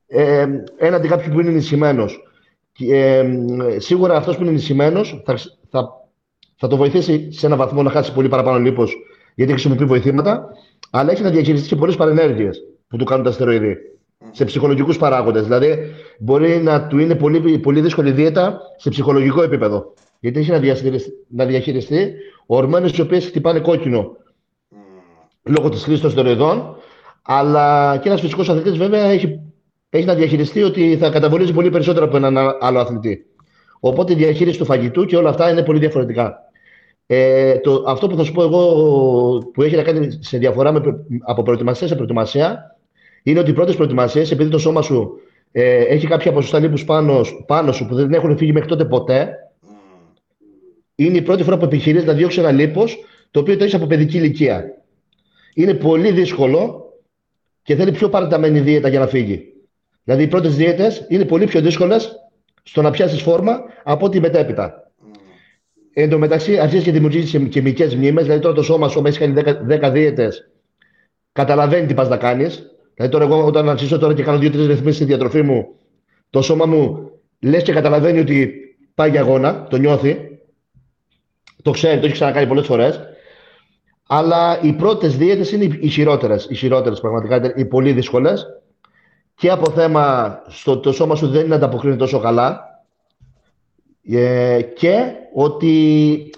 ε, 0.08 0.48
έναντι 0.78 1.08
κάποιου 1.08 1.32
που 1.34 1.40
είναι 1.40 1.50
ενισχυμένος. 1.50 2.24
Ε, 2.80 3.26
σίγουρα 3.78 4.16
αυτός 4.16 4.36
που 4.36 4.42
είναι 4.42 4.52
ενισχυμένος 4.52 5.22
θα, 5.26 5.38
θα, 5.70 5.90
θα 6.56 6.68
το 6.68 6.78
βοηθήσει 6.78 7.32
σε 7.32 7.46
έναν 7.46 7.58
βαθμό 7.58 7.84
να 7.84 7.90
χάσει 7.90 8.14
πολύ 8.14 8.28
παραπάνω 8.28 8.58
λίπος 8.58 8.96
γιατί 9.36 9.52
χρησιμοποιεί 9.52 9.86
βοηθήματα, 9.86 10.50
αλλά 10.90 11.12
έχει 11.12 11.22
να 11.22 11.30
διαχειριστεί 11.30 11.68
και 11.68 11.76
πολλές 11.76 11.96
παρενέργειες 11.96 12.62
που 12.88 12.98
του 12.98 13.06
κάνουν 13.06 13.24
τα 13.24 13.32
στεροειδή. 13.32 13.76
Σε 14.32 14.46
ψυχολογικούς 14.46 14.98
παράγοντες. 14.98 15.44
Δηλαδή, 15.44 15.78
μπορεί 16.20 16.62
να 16.62 16.88
του 16.88 17.00
είναι 17.00 17.16
πολύ, 17.16 17.60
πολύ 17.60 17.82
δύσκολη 17.82 18.12
δίαιτα 18.12 18.62
σε 18.78 18.90
ψυχολογικό 18.90 19.42
επίπεδο. 19.42 19.94
Γιατί 20.20 20.40
έχει 20.40 20.52
να 20.52 20.60
διαχειριστεί, 20.60 21.12
να 21.28 21.46
διαχειριστεί 21.46 22.14
ορμόνε 22.46 22.90
οι 22.98 23.02
οποίες 23.02 23.26
χτυπάνε 23.26 23.60
κόκκινο 23.60 24.18
λόγω 25.44 25.70
της 25.70 25.84
χρήσης 25.84 26.02
των 26.02 26.12
στεροειδών. 26.12 26.76
Αλλά 27.22 27.98
και 27.98 28.10
ένας 28.10 28.22
φυσικός 28.22 28.50
αθλητής, 28.50 28.78
βέβαια, 28.78 29.04
έχει 29.06 29.40
έχει 29.98 30.06
να 30.06 30.14
διαχειριστεί 30.14 30.64
ότι 30.64 30.98
θα 30.98 31.10
καταβολίζει 31.10 31.54
πολύ 31.54 31.70
περισσότερο 31.70 32.06
από 32.06 32.18
έναν 32.18 32.38
άλλο 32.60 32.80
αθλητή. 32.80 33.26
Οπότε 33.80 34.14
η 34.14 34.16
διαχείριση 34.16 34.58
του 34.58 34.66
φαγητού 34.66 35.06
και 35.06 35.18
όλα 35.18 35.30
αυτά 35.30 35.52
είναι 35.52 35.64
πολύ 35.64 35.80
διαφορετικά. 35.80 36.38
Ε, 37.06 37.58
το, 37.58 37.84
αυτό 37.88 38.08
που 38.08 38.16
θα 38.16 38.24
σου 38.24 38.32
πω 38.32 38.44
εγώ 38.44 38.64
που 39.54 39.62
έχει 39.62 39.76
να 39.76 39.84
κάνει 39.84 40.18
σε 40.22 40.38
διαφορά 40.38 40.72
με, 40.72 40.82
από 41.26 41.44
προετοιμασία 41.44 41.88
σε 41.88 41.96
προετοιμασία 41.96 42.78
είναι 43.24 43.40
ότι 43.40 43.50
οι 43.50 43.54
πρώτες 43.54 43.76
προετοιμασίες, 43.76 44.32
επειδή 44.32 44.50
το 44.50 44.58
σώμα 44.58 44.82
σου 44.82 45.12
ε, 45.52 45.84
έχει 45.84 46.08
κάποια 46.08 46.32
ποσοστά 46.32 46.60
λίπους 46.60 46.86
πάνω, 46.86 47.22
πάνω 47.46 47.72
σου 47.72 47.86
που 47.86 47.96
δεν 47.96 48.14
έχουν 48.14 48.38
φύγει 48.38 48.52
μέχρι 48.52 48.68
τότε 48.68 48.86
ποτέ, 48.86 49.30
είναι 50.96 51.18
η 51.18 51.22
πρώτη 51.22 51.44
φορά 51.44 51.58
που 51.58 51.66
επιχειρείς 51.66 52.06
να 52.06 52.14
διώξει 52.14 52.40
ένα 52.40 52.52
λίπος 52.52 52.98
το 53.32 53.40
οποίο 53.40 53.58
το 53.58 53.64
έχεις 53.64 53.76
από 53.76 53.86
παιδική 53.86 54.18
ηλικία. 54.18 54.64
Είναι 55.54 55.74
πολύ 55.74 56.12
δύσκολο 56.12 56.94
και 57.64 57.76
θέλει 57.76 57.92
πιο 57.92 58.10
παραταμένη 58.10 58.60
δίαιτα 58.60 58.88
για 58.88 59.00
να 59.00 59.08
φύγει. 59.08 59.53
Δηλαδή 60.04 60.24
οι 60.24 60.28
πρώτες 60.28 60.56
δίαιτες 60.56 61.06
είναι 61.10 61.26
πολύ 61.26 61.46
πιο 61.46 61.62
δύσκολες 61.62 62.16
στο 62.64 62.82
να 62.82 62.92
πιάσεις 62.92 63.22
φόρμα 63.22 63.62
από 63.84 64.06
ό,τι 64.06 64.20
μετέπειτα. 64.20 64.74
Mm. 64.74 65.18
Εν 65.94 66.10
τω 66.10 66.18
μεταξύ, 66.18 66.58
αρχίζεις 66.58 66.84
και 66.84 66.92
δημιουργήσεις 66.92 67.30
χημικέ 67.52 67.86
μνήμες. 67.96 68.24
Δηλαδή, 68.24 68.42
τώρα 68.42 68.56
το 68.56 68.64
σώμα 68.64 68.88
σου, 68.88 69.02
έχεις 69.06 69.18
κάνει 69.18 69.34
10, 69.34 69.88
10 69.88 69.92
δίαιτες, 69.92 70.50
καταλαβαίνει 71.32 71.86
τι 71.86 71.94
πας 71.94 72.10
να 72.10 72.18
κάνεις. 72.18 72.64
Δηλαδή, 72.94 73.14
τώρα, 73.14 73.26
εγώ 73.26 73.46
όταν 73.46 73.70
αρχίσω 73.70 74.00
τώρα 74.00 74.14
και 74.14 74.24
κάνω 74.24 74.38
δύο-τρεις 74.38 74.68
ρυθμίσεις 74.68 74.96
στη 74.96 75.06
διατροφή 75.06 75.42
μου, 75.42 75.68
το 76.30 76.42
σώμα 76.42 76.66
μου 76.66 77.12
λες 77.40 77.64
και 77.64 77.74
καταλαβαίνει 77.74 78.20
ότι 78.20 78.54
πάει 78.96 79.10
για 79.10 79.22
αγώνα, 79.22 79.68
το 79.70 79.78
νιώθει. 79.78 80.18
Το 81.62 81.72
ξέρει, 81.72 82.00
το 82.00 82.06
έχει 82.06 82.14
ξανακάνει 82.14 82.48
πολλές 82.48 82.66
φορές. 82.66 83.00
Αλλά 84.08 84.60
οι 84.62 84.74
πρώτες 84.74 85.18
δίαιτες 85.18 85.52
είναι 85.52 85.78
οι 85.80 85.88
χειρότερε. 85.88 86.36
Οι 86.50 86.56
χειρότερε 86.56 86.96
πραγματικά, 86.96 87.54
οι 87.56 87.66
πολύ 87.66 87.92
δύσκολες 87.92 88.46
και 89.36 89.50
από 89.50 89.72
θέμα 89.72 90.36
στο 90.48 90.78
το 90.78 90.92
σώμα 90.92 91.16
σου 91.16 91.28
δεν 91.28 91.46
είναι 91.46 91.56
ανταποκρίνεται 91.56 92.00
τόσο 92.00 92.20
καλά 92.20 92.62
ε, 94.04 94.62
και 94.62 95.12
ότι 95.34 96.32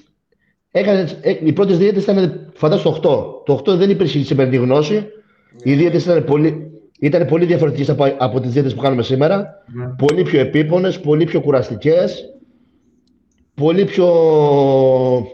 Έκανες, 0.78 1.18
ε, 1.22 1.38
οι 1.44 1.54
πρώτες 1.54 1.78
δίαιτε 1.78 2.00
ήταν 2.00 2.50
φαντάζομαι 2.54 3.00
το 3.00 3.44
8. 3.46 3.64
Το 3.64 3.72
8 3.74 3.78
δεν 3.78 3.90
υπήρχε 3.90 4.20
η 4.20 4.24
σημερινή 4.24 4.56
γνώση. 4.56 5.08
Οι 5.64 5.74
δίαιτε 5.74 5.98
ήταν 5.98 6.24
πολύ, 6.24 6.72
ήταν 7.00 7.26
πολύ 7.26 7.46
διαφορετικές 7.46 7.90
από, 7.90 8.16
από 8.18 8.40
τις 8.40 8.52
δίαιτε 8.52 8.70
που 8.70 8.82
κάνουμε 8.82 9.04
σήμερα. 9.04 9.64
Ναι. 9.74 9.86
Πολύ 9.98 10.24
πιο 10.24 10.40
επίπονες, 10.40 11.00
πολύ 11.00 11.24
πιο 11.26 11.42
κουραστικές, 11.42 12.24
πολύ 13.54 13.86
πιο 13.86 14.08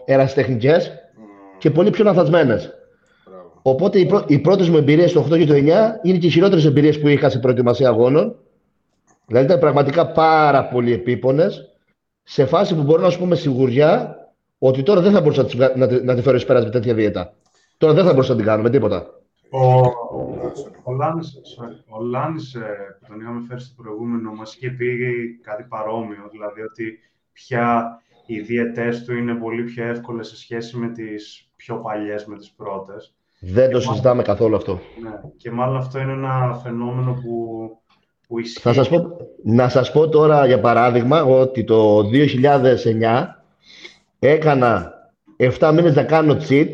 ερασιτεχνικές 0.05 0.91
και 1.57 1.71
πολύ 1.71 1.89
πιο 1.89 2.03
λανθασμένες. 2.03 2.73
Μπράβο. 3.63 3.77
Οπότε 3.77 3.99
οι, 3.99 4.05
πρω... 4.05 4.23
οι 4.27 4.39
πρώτες 4.39 4.69
μου 4.69 4.77
εμπειρίες 4.77 5.11
το 5.11 5.25
8 5.31 5.37
και 5.37 5.45
το 5.45 5.53
9 5.53 5.57
είναι 6.03 6.17
και 6.17 6.27
οι 6.27 6.29
χειρότερες 6.29 6.65
εμπειρίες 6.65 6.99
που 6.99 7.07
είχα 7.07 7.29
σε 7.29 7.39
προετοιμασία 7.39 7.87
αγώνων. 7.89 8.35
Δηλαδή 9.27 9.45
ήταν 9.45 9.59
πραγματικά 9.59 10.11
πάρα 10.11 10.67
πολύ 10.67 10.93
επίπονες, 10.93 11.69
σε 12.23 12.45
φάση 12.45 12.75
που 12.75 12.81
μπορώ 12.83 13.01
να 13.01 13.09
σου 13.09 13.19
πω 13.19 13.25
με 13.25 13.35
σιγουριά 13.35 14.15
ότι 14.59 14.83
τώρα 14.83 15.01
δεν 15.01 15.11
θα 15.11 15.21
μπορούσα 15.21 15.41
να 15.41 15.47
τη 15.47 15.55
βγα- 15.55 15.75
να, 15.75 15.87
τη- 15.87 16.03
να 16.03 16.15
τη 16.15 16.21
φέρω 16.21 16.35
εις 16.35 16.45
πέρας 16.45 16.63
με 16.63 16.69
τέτοια 16.69 16.93
δίαιτα. 16.93 17.33
Τώρα 17.77 17.93
δεν 17.93 18.03
θα 18.05 18.11
μπορούσα 18.11 18.31
να 18.31 18.37
την 18.37 18.45
κάνω 18.45 18.61
με 18.61 18.69
τίποτα. 18.69 19.05
Ο, 19.49 19.69
ο 20.83 20.91
Λάνης, 20.97 21.33
sorry, 21.57 21.83
ο 21.99 22.03
Λάνης, 22.03 22.53
ε, 22.55 22.59
που 22.99 23.05
τον 23.07 23.19
είχαμε 23.19 23.41
φέρει 23.47 23.61
στο 23.61 23.73
προηγούμενο, 23.83 24.31
μας 24.33 24.55
είχε 24.55 24.69
πει 24.69 24.87
κάτι 25.43 25.63
παρόμοιο, 25.69 26.27
δηλαδή 26.31 26.61
ότι 26.61 26.99
πια 27.33 27.97
οι 28.25 28.39
διαιτές 28.39 29.03
του 29.03 29.13
είναι 29.15 29.33
πολύ 29.35 29.63
πιο 29.63 29.83
εύκολες 29.87 30.27
σε 30.27 30.37
σχέση 30.37 30.77
με 30.77 30.89
τις 30.89 31.49
πιο 31.55 31.75
παλιές, 31.75 32.25
με 32.25 32.37
τις 32.37 32.51
πρώτες. 32.51 33.13
Δεν 33.43 33.69
το 33.71 33.81
συζητάμε 33.81 34.21
καθόλου 34.21 34.55
αυτό. 34.55 34.79
Ναι. 35.03 35.09
Και 35.37 35.51
μάλλον 35.51 35.75
αυτό 35.77 35.99
είναι 35.99 36.11
ένα 36.11 36.59
φαινόμενο 36.63 37.13
που, 37.13 37.59
που 38.27 38.39
ισχύει. 38.39 38.59
Θα 38.59 38.73
σας 38.73 38.89
πω, 38.89 39.17
να 39.43 39.69
σας 39.69 39.91
πω 39.91 40.09
τώρα 40.09 40.45
για 40.45 40.59
παράδειγμα 40.59 41.23
ότι 41.23 41.63
το 41.63 41.99
2009 41.99 43.25
έκανα 44.19 44.93
7 45.59 45.71
μήνες 45.73 45.95
να 45.95 46.03
κάνω 46.03 46.37
cheat, 46.49 46.69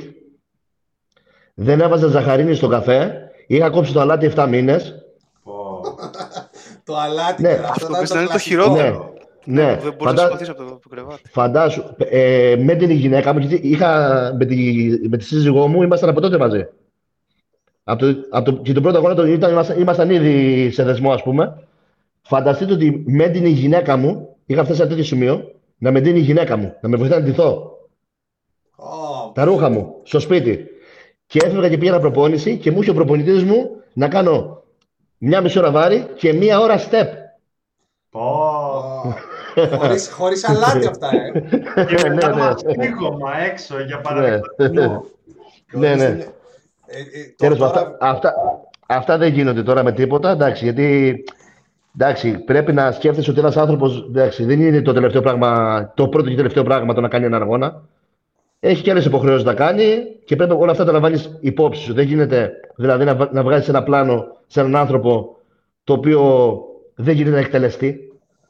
δεν 1.53 1.81
έβαζα 1.81 2.07
ζαχαρίνη 2.07 2.53
στο 2.53 2.67
καφέ, 2.67 3.29
είχα 3.47 3.69
κόψει 3.69 3.93
το 3.93 3.99
αλάτι 3.99 4.31
7 4.35 4.45
μήνες. 4.49 4.95
Πω. 5.43 5.81
Το 6.83 6.97
αλάτι. 6.97 7.41
Ναι. 7.41 7.55
τώρα, 7.55 7.69
Αυτό 7.69 7.85
ήταν 7.87 7.99
πες 7.99 8.09
να 8.09 8.15
είναι 8.15 8.25
το 8.25 8.31
κλασικό. 8.31 8.61
χειρότερο. 8.61 9.13
Ναι, 9.13 9.16
Δεν 9.55 9.93
μπορείς 9.93 9.97
να 9.99 10.05
φαντά- 10.05 10.27
σπαθείς 10.27 10.49
από 10.49 10.57
το 10.63 10.69
από 10.69 10.79
το 10.81 10.89
κρεβάτι. 10.89 11.21
φαντάσου, 11.29 11.83
ε, 11.97 12.55
με 12.59 12.75
την 12.75 12.89
γυναίκα 12.89 13.33
μου, 13.33 13.39
γιατί 13.39 13.67
είχα, 13.67 14.31
με, 14.37 14.45
τη, 14.45 14.55
με 15.09 15.17
τη 15.17 15.23
σύζυγό 15.23 15.67
μου, 15.67 15.81
ήμασταν 15.81 16.09
από 16.09 16.21
τότε 16.21 16.37
μαζί. 16.37 16.67
Από 17.83 17.99
το, 18.05 18.15
από 18.29 18.51
το, 18.51 18.61
και 18.61 18.73
τον 18.73 18.83
πρώτο 18.83 18.97
αγώνα 18.97 19.15
το, 19.15 19.25
ήταν, 19.25 19.51
ήμασταν, 19.51 19.79
ήμασταν 19.79 20.09
ήδη 20.09 20.69
σε 20.71 20.83
δεσμό, 20.83 21.11
ας 21.11 21.23
πούμε. 21.23 21.63
Φανταστείτε 22.21 22.73
ότι 22.73 23.03
με 23.07 23.27
την 23.29 23.45
γυναίκα 23.45 23.97
μου, 23.97 24.35
είχα 24.45 24.63
φτάσει 24.63 24.79
σε 24.81 24.87
τέτοιο 24.87 25.03
σημείο, 25.03 25.51
να 25.77 25.91
με 25.91 25.99
δίνει 25.99 26.19
η 26.19 26.21
γυναίκα 26.21 26.57
μου, 26.57 26.75
να 26.81 26.89
με 26.89 26.97
βοηθάει 26.97 27.19
να 27.19 27.25
ντυθώ. 27.25 27.77
Ω, 28.75 29.31
τα 29.33 29.43
ρούχα 29.43 29.69
μου 29.69 29.95
στο 30.03 30.19
σπίτι. 30.19 30.65
Και 31.25 31.39
έφευγα 31.45 31.69
και 31.69 31.77
πήγαινα 31.77 31.99
προπόνηση 31.99 32.57
και 32.57 32.71
μου 32.71 32.81
είχε 32.81 32.89
ο 32.89 32.93
προπονητής 32.93 33.43
μου 33.43 33.69
να 33.93 34.07
κάνω 34.07 34.63
μια 35.17 35.41
μισή 35.41 35.59
ώρα 35.59 35.71
βάρη 35.71 36.05
και 36.15 36.33
μία 36.33 36.59
ώρα 36.59 36.79
step. 36.79 37.07
Πω. 38.09 39.15
Ω. 39.57 39.77
Χωρίς, 39.77 40.09
χωρίς 40.11 40.49
αλάτι 40.49 40.87
αυτά, 40.87 41.09
ε. 41.75 41.83
Και 41.83 42.07
ναι, 42.07 42.13
μετά 42.13 42.29
ναι. 42.29 42.35
μαστίγωμα 42.35 43.31
έξω 43.51 43.75
για 43.87 43.99
παραδείγμα. 44.01 45.03
Ναι, 45.71 45.95
ναι. 45.95 46.05
Ε, 46.05 46.09
ε, 46.09 46.19
το- 46.19 47.35
Τέλος, 47.37 47.57
τώρα- 47.57 47.71
αυτά, 47.71 47.97
αυτά, 47.99 48.33
αυτά 48.87 49.17
δεν 49.17 49.33
γίνονται 49.33 49.63
τώρα 49.63 49.83
με 49.83 49.91
τίποτα, 49.91 50.29
εντάξει, 50.31 50.63
γιατί 50.63 51.15
εντάξει, 51.99 52.31
πρέπει 52.37 52.73
να 52.73 52.91
σκέφτεσαι 52.91 53.29
ότι 53.29 53.39
ένας 53.39 53.57
άνθρωπος 53.57 54.05
εντάξει, 54.09 54.43
δεν 54.45 54.61
είναι 54.61 54.81
το, 54.81 54.93
τελευταίο 54.93 55.21
πράγμα, 55.21 55.91
το 55.95 56.07
πρώτο 56.07 56.29
και 56.29 56.35
τελευταίο 56.35 56.63
πράγμα 56.63 56.93
το 56.93 57.01
να 57.01 57.07
κάνει 57.07 57.25
έναν 57.25 57.41
αγώνα. 57.41 57.81
Έχει 58.59 58.81
και 58.83 58.91
άλλες 58.91 59.05
υποχρεώσεις 59.05 59.43
να 59.45 59.53
κάνει 59.53 59.85
και 60.25 60.35
πρέπει 60.35 60.53
όλα 60.53 60.71
αυτά 60.71 60.83
να 60.83 60.85
τα 60.85 60.91
λαμβάνεις 60.91 61.37
υπόψη 61.39 61.81
σου. 61.81 61.93
Δεν 61.93 62.05
γίνεται 62.05 62.51
δηλαδή 62.75 63.05
να, 63.05 63.15
βα- 63.15 63.29
να 63.31 63.43
βγάζεις 63.43 63.67
ένα 63.67 63.83
πλάνο 63.83 64.25
σε 64.47 64.59
έναν 64.59 64.75
άνθρωπο 64.75 65.35
το 65.83 65.93
οποίο 65.93 66.57
δεν 66.95 67.15
γίνεται 67.15 67.35
να 67.35 67.41
εκτελεστεί. 67.41 68.06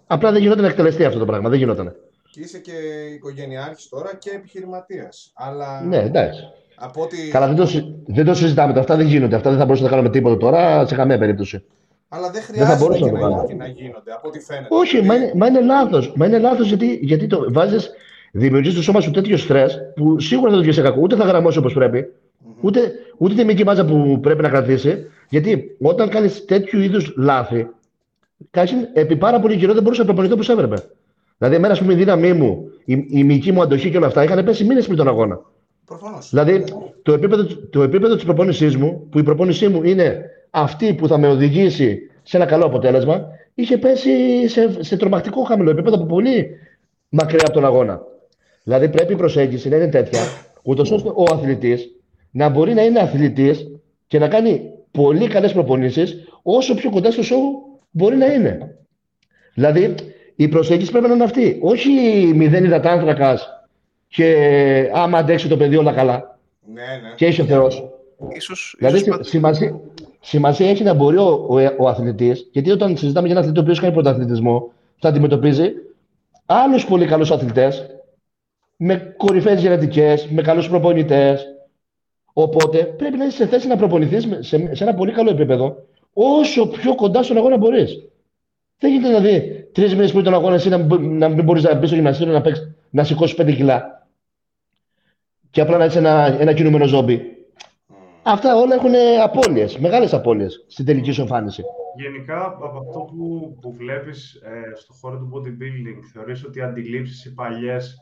Απλά 0.07 0.31
δεν 0.31 0.41
γινόταν 0.41 0.61
να 0.63 0.69
εκτελεστεί 0.69 1.03
αυτό 1.05 1.19
το 1.19 1.25
πράγμα. 1.25 1.49
Δεν 1.49 1.59
γινόταν. 1.59 1.95
Και 2.31 2.39
είσαι 2.39 2.57
και 2.59 2.71
οικογενειάρχης 3.15 3.89
τώρα 3.89 4.15
και 4.19 4.29
επιχειρηματίας. 4.35 5.31
Αλλά 5.35 5.81
Ναι, 5.81 5.97
εντάξει. 5.97 6.41
από 6.75 7.01
ό,τι... 7.01 7.27
Καλά, 7.29 7.47
δεν 7.47 7.55
το, 7.55 7.65
συ- 7.65 7.85
δεν 8.07 8.25
το 8.25 8.33
συζητάμε. 8.33 8.79
Αυτά 8.79 8.95
δεν 8.95 9.05
γίνονται. 9.07 9.35
Αυτά 9.35 9.49
δεν 9.49 9.59
θα 9.59 9.65
μπορούσαμε 9.65 9.89
να 9.89 9.95
κάνουμε 9.95 10.13
τίποτα 10.13 10.37
τώρα 10.37 10.87
σε 10.87 10.95
καμία 10.95 11.17
περίπτωση. 11.17 11.63
Αλλά 12.09 12.29
δεν 12.29 12.41
θα 12.41 12.53
χρειάζεται 12.53 12.77
μπορούσα 12.77 12.99
και 13.05 13.11
να 13.11 13.19
το 13.19 13.25
να, 13.27 13.29
κάνω. 13.35 13.47
και 13.47 13.53
να 13.53 13.67
γίνονται, 13.67 14.11
από 14.11 14.27
ό,τι 14.27 14.39
φαίνεται. 14.39 14.67
Όχι, 14.69 15.01
μα 15.01 15.15
είναι, 15.15 15.31
μα 15.35 15.47
είναι 15.47 15.61
λάθος. 15.61 16.13
Μα 16.15 16.25
είναι 16.25 16.37
λάθος 16.39 16.67
γιατί, 16.67 16.99
γιατί 17.01 17.27
το 17.27 17.45
βάζεις, 17.49 17.89
δημιουργείς 18.31 18.71
στο 18.73 18.81
σώμα 18.81 19.01
σου 19.01 19.11
τέτοιο 19.11 19.37
στρες 19.37 19.79
που 19.95 20.19
σίγουρα 20.19 20.49
δεν 20.49 20.57
το 20.57 20.63
βγεις 20.63 20.75
σε 20.75 20.81
κακό. 20.81 20.99
Ούτε 21.01 21.15
θα 21.15 21.23
γραμμώσει 21.23 21.57
όπως 21.57 21.73
πρέπει, 21.73 22.13
ούτε, 22.61 22.91
ούτε 23.17 23.33
τη 23.33 23.43
μυκή 23.43 23.63
μάζα 23.63 23.85
που 23.85 24.19
πρέπει 24.21 24.41
να 24.41 24.49
κρατήσει. 24.49 25.05
Γιατί 25.29 25.75
όταν 25.81 26.09
κάνεις 26.09 26.45
τέτοιου 26.45 26.79
είδους 26.79 27.13
λάθη, 27.17 27.67
κάνει 28.51 28.72
επί 28.94 29.15
πάρα 29.15 29.39
πολύ 29.39 29.58
καιρό 29.58 29.74
δεν 29.74 29.84
μπορούσα 29.84 30.01
να 30.01 30.08
προπονηθώ 30.08 30.34
όπως 30.34 30.50
έπρεπε. 30.50 30.75
Δηλαδή, 31.38 31.56
εμένα, 31.56 31.74
ας 31.74 31.79
πούμε, 31.79 31.94
η 31.94 31.96
δύναμή 31.96 32.34
μου, 32.34 32.70
η, 32.86 33.06
η 33.10 33.24
μυϊκή 33.24 33.51
μου 33.51 33.62
αντοχή 33.62 33.91
και 33.91 33.98
όλα 33.98 34.08
αυτά 34.08 34.24
είχαν 34.24 34.46
πέσει 34.46 34.63
μήνες 34.63 34.86
πριν 34.86 34.98
τον 34.98 35.08
αγώνα. 35.08 35.41
Προφανώς. 35.86 36.29
Δηλαδή, 36.29 36.63
το 37.01 37.13
επίπεδο, 37.13 37.44
το 37.70 37.82
επίπεδο 37.82 38.15
της 38.15 38.24
προπόνησής 38.24 38.75
μου, 38.77 39.08
που 39.10 39.20
η 39.20 39.24
προπόνησή 39.24 39.67
μου 39.67 39.84
είναι 39.84 40.22
αυτή 40.50 40.94
που 40.94 41.08
θα 41.08 41.17
με 41.17 41.27
οδηγήσει 41.27 42.00
σε 42.24 42.38
ένα 42.38 42.46
καλό 42.46 42.65
αποτέλεσμα, 42.65 43.27
είχε 43.53 43.77
πέσει 43.77 44.48
σε, 44.48 44.84
σε 44.84 44.98
τρομακτικό 44.98 45.44
χαμηλό 45.44 45.70
επίπεδο 45.70 45.96
από 45.96 46.06
πολύ 46.06 46.50
μακριά 47.10 47.44
από 47.44 47.53
τον 47.53 47.65
αγώνα. 47.65 48.01
Δηλαδή, 48.63 48.89
πρέπει 48.89 49.13
η 49.13 49.15
προσέγγιση 49.15 49.70
να 49.70 49.75
είναι 49.75 49.88
τέτοια, 49.88 50.20
ούτως 50.63 50.91
ώστε 50.91 51.10
ο 51.10 51.24
αθλητής 51.32 51.96
να 52.32 52.50
μπορεί 52.50 52.74
να 52.74 52.82
είναι 52.84 53.00
αθλητής 53.00 53.67
και 54.08 54.20
να 54.20 54.27
κάνει 54.27 54.62
πολύ 54.91 55.27
καλές 55.27 55.53
προπονήσεις 55.53 56.27
όσο 56.41 56.75
πιο 56.75 56.89
κοντά 56.89 57.12
στο 57.12 57.24
σώμα 57.24 57.50
μπορεί 57.97 58.15
να 58.15 58.25
είναι. 58.33 58.75
Δηλαδή, 59.53 59.95
η 60.35 60.47
προσέγγιση 60.47 60.91
πρέπει 60.91 61.07
να 61.07 61.13
είναι 61.13 61.23
αυτή. 61.23 61.57
Όχι 61.61 61.89
μηδέν 62.35 62.63
υδατάνθρακας 62.63 63.47
και 64.07 64.89
άμα 64.93 65.17
αντέξει 65.17 65.47
το 65.47 65.57
παιδί 65.57 65.75
όλα 65.75 65.93
καλά. 65.93 66.39
Ναι, 66.73 66.81
ναι. 66.81 67.13
Και 67.15 67.25
έχει 67.25 67.41
ο 67.41 67.45
Θεός. 67.45 67.89
Ίσως, 68.35 68.75
Δηλαδή, 68.77 68.95
ίσως 68.95 69.05
συ- 69.07 69.11
πάντως- 69.11 69.27
σημασία, 69.29 69.79
σημασία 70.21 70.69
έχει 70.69 70.83
να 70.83 70.93
μπορεί 70.93 71.17
ο, 71.17 71.45
ο, 71.49 71.55
ο 71.77 71.87
αθλητής, 71.87 72.49
γιατί 72.51 72.71
όταν 72.71 72.97
συζητάμε 72.97 73.27
για 73.27 73.35
έναν 73.35 73.43
αθλητή 73.43 73.59
ο 73.59 73.61
οποίος 73.61 73.79
κάνει 73.79 73.93
πρωταθλητισμό, 73.93 74.71
θα 74.99 75.09
αντιμετωπίζει 75.09 75.71
άλλους 76.45 76.85
πολύ 76.85 77.05
καλούς 77.05 77.31
αθλητές, 77.31 77.85
με 78.77 79.13
κορυφαίες 79.17 79.61
γενετικές, 79.61 80.27
με 80.27 80.41
καλούς 80.41 80.69
προπονητές. 80.69 81.45
Οπότε 82.33 82.77
πρέπει 82.83 83.17
να 83.17 83.25
είσαι 83.25 83.37
σε 83.37 83.47
θέση 83.47 83.67
να 83.67 83.75
προπονηθείς 83.77 84.27
με- 84.27 84.41
σε, 84.41 84.75
σε 84.75 84.83
ένα 84.83 84.93
πολύ 84.93 85.11
καλό 85.11 85.29
επίπεδο, 85.29 85.75
όσο 86.19 86.67
πιο 86.67 86.95
κοντά 86.95 87.24
στον 87.24 87.38
αγώνα 87.38 87.57
μπορείς. 87.57 88.09
Δεν 88.79 88.91
γίνεται 88.91 89.07
δηλαδή 89.19 89.63
τρεις 89.74 89.93
μήνες 89.95 90.12
πριν 90.12 90.24
τον 90.24 90.33
αγώνα 90.33 90.55
εσύ 90.55 90.69
να, 90.69 90.77
μην- 90.77 91.17
να 91.17 91.29
μην 91.29 91.43
μπορείς 91.43 91.63
να 91.63 91.75
μπεις 91.75 91.88
στο 91.88 91.95
γυμναστήριο 91.95 92.33
να, 92.33 92.41
παίξεις, 92.41 92.75
να 92.89 93.03
σηκώσεις 93.03 93.36
5 93.36 93.53
κιλά. 93.55 94.07
Και 95.51 95.62
απλά 95.62 95.77
να 95.77 95.86
είσαι 95.86 95.97
ένα, 95.97 96.38
ένα 96.39 96.53
κινούμενο 96.53 96.86
ζόμπι. 96.86 97.21
Αυτά 98.24 98.55
όλα 98.55 98.75
έχουν 98.75 98.91
απώλειες, 99.24 99.77
μεγάλες 99.77 100.13
απώλειες 100.13 100.65
στην 100.67 100.86
τελική 100.86 101.12
σου 101.12 101.21
εμφάνιση. 101.21 101.63
Γενικά, 101.97 102.45
από 102.45 102.65
αυτό 102.77 103.00
που, 103.00 103.57
που 103.62 103.74
βλέπεις 103.74 104.33
ε, 104.33 104.75
στο 104.75 104.93
χώρο 104.93 105.17
του 105.17 105.29
bodybuilding, 105.33 106.00
θεωρείς 106.13 106.43
ότι 106.43 106.59
οι 106.59 106.62
αντιλήψεις 106.62 107.25
οι 107.25 107.33
παλιές 107.33 107.97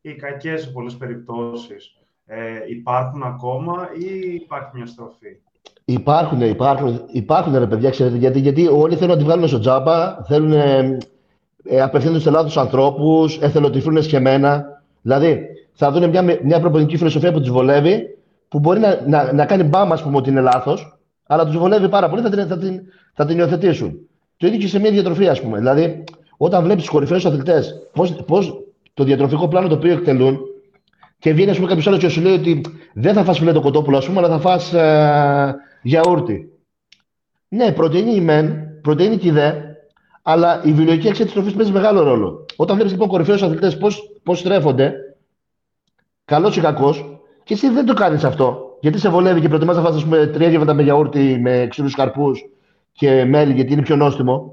ή 0.00 0.10
οι 0.10 0.14
κακές 0.16 0.62
σε 0.62 0.70
πολλές 0.70 0.96
περιπτώσεις 0.96 1.96
ε, 2.26 2.38
υπάρχουν 2.68 3.22
ακόμα 3.22 3.88
ή 3.98 4.34
υπάρχει 4.34 4.70
μια 4.74 4.86
στροφή; 4.86 5.40
Υπάρχουν, 5.90 6.40
υπάρχουν, 6.40 7.00
υπάρχουν 7.10 7.58
ρε 7.58 7.66
παιδιά, 7.66 7.90
ξέρετε, 7.90 8.16
γιατί, 8.16 8.40
γιατί 8.40 8.66
όλοι 8.66 8.94
θέλουν 8.94 9.10
να 9.10 9.16
τη 9.18 9.24
βγάλουν 9.24 9.48
στο 9.48 9.58
τζάμπα, 9.58 10.22
θέλουν, 10.24 10.52
ε, 10.52 10.98
ε, 11.64 11.80
απευθύνονται 11.80 12.20
σε 12.20 12.30
λάθος 12.30 12.56
ανθρώπους, 12.56 13.38
εθελοτυφλούν 13.38 13.96
εσχεμένα. 13.96 14.64
Δηλαδή, 15.02 15.40
θα 15.72 15.90
δουν 15.90 16.08
μια, 16.08 16.22
μια 16.42 16.60
προπονητική 16.60 16.96
φιλοσοφία 16.96 17.32
που 17.32 17.40
τους 17.40 17.50
βολεύει, 17.50 18.16
που 18.48 18.58
μπορεί 18.58 18.80
να, 18.80 19.00
να, 19.06 19.32
να 19.32 19.46
κάνει 19.46 19.62
μπάμα, 19.62 19.94
ας 19.94 20.02
πούμε, 20.02 20.16
ότι 20.16 20.30
είναι 20.30 20.40
λάθος, 20.40 20.98
αλλά 21.26 21.46
τους 21.46 21.56
βολεύει 21.56 21.88
πάρα 21.88 22.08
πολύ, 22.08 22.22
θα 22.22 22.30
την, 22.30 22.46
θα 22.46 22.58
την, 22.58 22.80
θα 23.14 23.24
την 23.24 23.38
υιοθετήσουν. 23.38 23.98
Το 24.36 24.46
ίδιο 24.46 24.58
και 24.58 24.68
σε 24.68 24.78
μια 24.78 24.90
διατροφή, 24.90 25.28
ας 25.28 25.40
πούμε. 25.40 25.58
Δηλαδή, 25.58 26.04
όταν 26.36 26.64
βλέπεις 26.64 26.82
τους 26.82 26.92
κορυφαίους 26.92 27.26
αθλητές, 27.26 27.74
πώς, 27.92 28.12
πώς 28.26 28.64
το 28.94 29.04
διατροφικό 29.04 29.48
πλάνο 29.48 29.68
το 29.68 29.74
οποίο 29.74 29.92
εκτελούν, 29.92 30.38
και 31.18 31.32
βγαίνει, 31.32 31.50
ας 31.50 31.56
πούμε, 31.56 31.68
κάποιος 31.68 31.86
άλλος 31.86 31.98
και 31.98 32.08
σου 32.08 32.20
λέει 32.20 32.32
ότι 32.32 32.60
δεν 32.92 33.14
θα 33.14 33.24
φας 33.24 33.38
φιλέτο 33.38 33.60
κοτόπουλο, 33.60 33.96
ας 33.96 34.06
πούμε, 34.06 34.18
αλλά 34.18 34.28
θα 34.28 34.38
φας 34.38 34.72
ε, 34.72 35.56
γιαούρτι. 35.82 36.52
Ναι, 37.48 37.72
πρωτεΐνη 37.72 38.14
η 38.14 38.20
μεν, 38.20 38.68
πρωτεΐνη 38.82 39.16
και 39.16 39.28
η 39.28 39.30
δε, 39.30 39.52
αλλά 40.22 40.62
η 40.64 40.72
βιολογική 40.72 41.08
αξία 41.08 41.24
της 41.24 41.34
τροφής 41.34 41.52
παίζει 41.52 41.72
μεγάλο 41.72 42.02
ρόλο. 42.02 42.46
Όταν 42.56 42.76
βλέπει 42.76 42.90
λοιπόν 42.90 43.08
κορυφαίους 43.08 43.42
αθλητές 43.42 43.78
πώς 44.22 44.38
στρέφονται, 44.38 44.94
καλός 46.24 46.56
ή 46.56 46.60
κακός, 46.60 47.20
και 47.44 47.54
εσύ 47.54 47.68
δεν 47.68 47.86
το 47.86 47.94
κάνεις 47.94 48.24
αυτό, 48.24 48.76
γιατί 48.80 48.98
σε 48.98 49.08
βολεύει 49.08 49.40
και 49.40 49.48
προτιμάς 49.48 49.76
να 49.76 49.82
φας, 49.82 49.96
ας 49.96 50.02
πούμε, 50.04 50.26
τρία 50.26 50.48
γεύματα 50.48 50.74
με 50.74 50.82
γιαούρτι, 50.82 51.38
με 51.40 51.66
ξηρούς 51.70 51.94
καρπούς 51.94 52.48
και 52.92 53.24
μέλι, 53.24 53.52
γιατί 53.52 53.72
είναι 53.72 53.82
πιο 53.82 53.96
νόστιμο. 53.96 54.52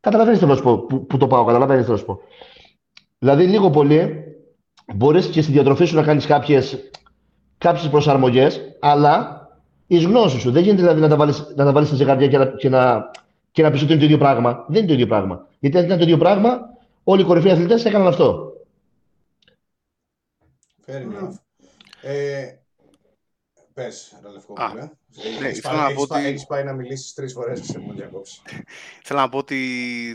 Καταλαβαίνεις 0.00 0.38
θέλω 0.38 0.50
να 0.50 0.56
σου 0.56 0.62
πω 0.62 0.78
που, 0.78 1.06
που 1.06 1.16
το 1.16 1.26
πάω, 1.26 1.44
καταλαβαίνεις 1.44 1.84
θέλω 1.84 1.96
να 1.96 2.00
σου 2.00 2.06
πω. 2.06 2.20
Δηλαδή, 3.18 3.44
λίγο 3.44 3.70
πολύ, 3.70 4.24
μπορείς 4.94 5.26
και 5.26 5.42
στη 5.42 5.52
διατροφή 5.52 5.84
σου 5.84 5.94
να 5.94 6.02
κάνεις 6.02 6.26
κάποιες, 6.26 6.90
κάποιες 7.58 7.88
προσαρμογές, 7.88 8.60
αλλά 8.80 9.48
εις 9.86 10.04
γνώση 10.04 10.38
σου. 10.38 10.50
Δεν 10.50 10.62
γίνεται 10.62 10.80
δηλαδή 10.80 11.00
να 11.00 11.08
τα 11.08 11.16
βάλεις, 11.16 11.52
να 11.56 11.64
τα 11.64 11.72
βάλεις 11.72 11.88
στη 11.88 11.96
ζυγαριά 11.96 12.28
και 12.28 12.38
να, 12.38 12.46
και, 12.46 12.68
να, 12.68 13.10
και 13.50 13.62
να 13.62 13.70
πεις 13.70 13.82
ότι 13.82 13.90
είναι 13.90 14.00
το 14.00 14.06
ίδιο 14.06 14.18
πράγμα. 14.18 14.64
Δεν 14.68 14.78
είναι 14.78 14.86
το 14.86 14.92
ίδιο 14.92 15.06
πράγμα. 15.06 15.46
Γιατί 15.58 15.78
αν 15.78 15.84
ήταν 15.84 15.96
το 15.96 16.04
ίδιο 16.04 16.16
πράγμα, 16.18 16.60
όλοι 17.04 17.20
οι 17.22 17.24
κορυφαίοι 17.24 17.52
αθλητές 17.52 17.84
έκαναν 17.84 18.06
αυτό. 18.06 18.52
Fair 20.86 21.00
enough. 21.00 21.34
Ε, 22.02 22.54
πες, 23.72 24.18
Ραλευκόπουλε. 24.22 24.90
Ναι, 25.40 25.46
έχεις, 25.46 25.58
ήθελα 25.58 25.72
πάει, 25.74 25.82
να 25.82 25.86
έχεις, 25.86 25.96
πω 25.98 26.06
πάει, 26.08 26.20
ότι- 26.20 26.28
έχεις 26.30 26.46
πάει 26.46 26.64
να 26.64 26.72
μιλήσεις 26.72 27.12
τρεις 27.14 27.32
φορές 27.32 27.60
και 27.60 27.66
σε 27.66 27.78
μου 27.78 27.92
διακόψει. 27.94 28.40
Θέλω 29.04 29.20
να 29.20 29.28
πω 29.28 29.38
ότι 29.38 29.56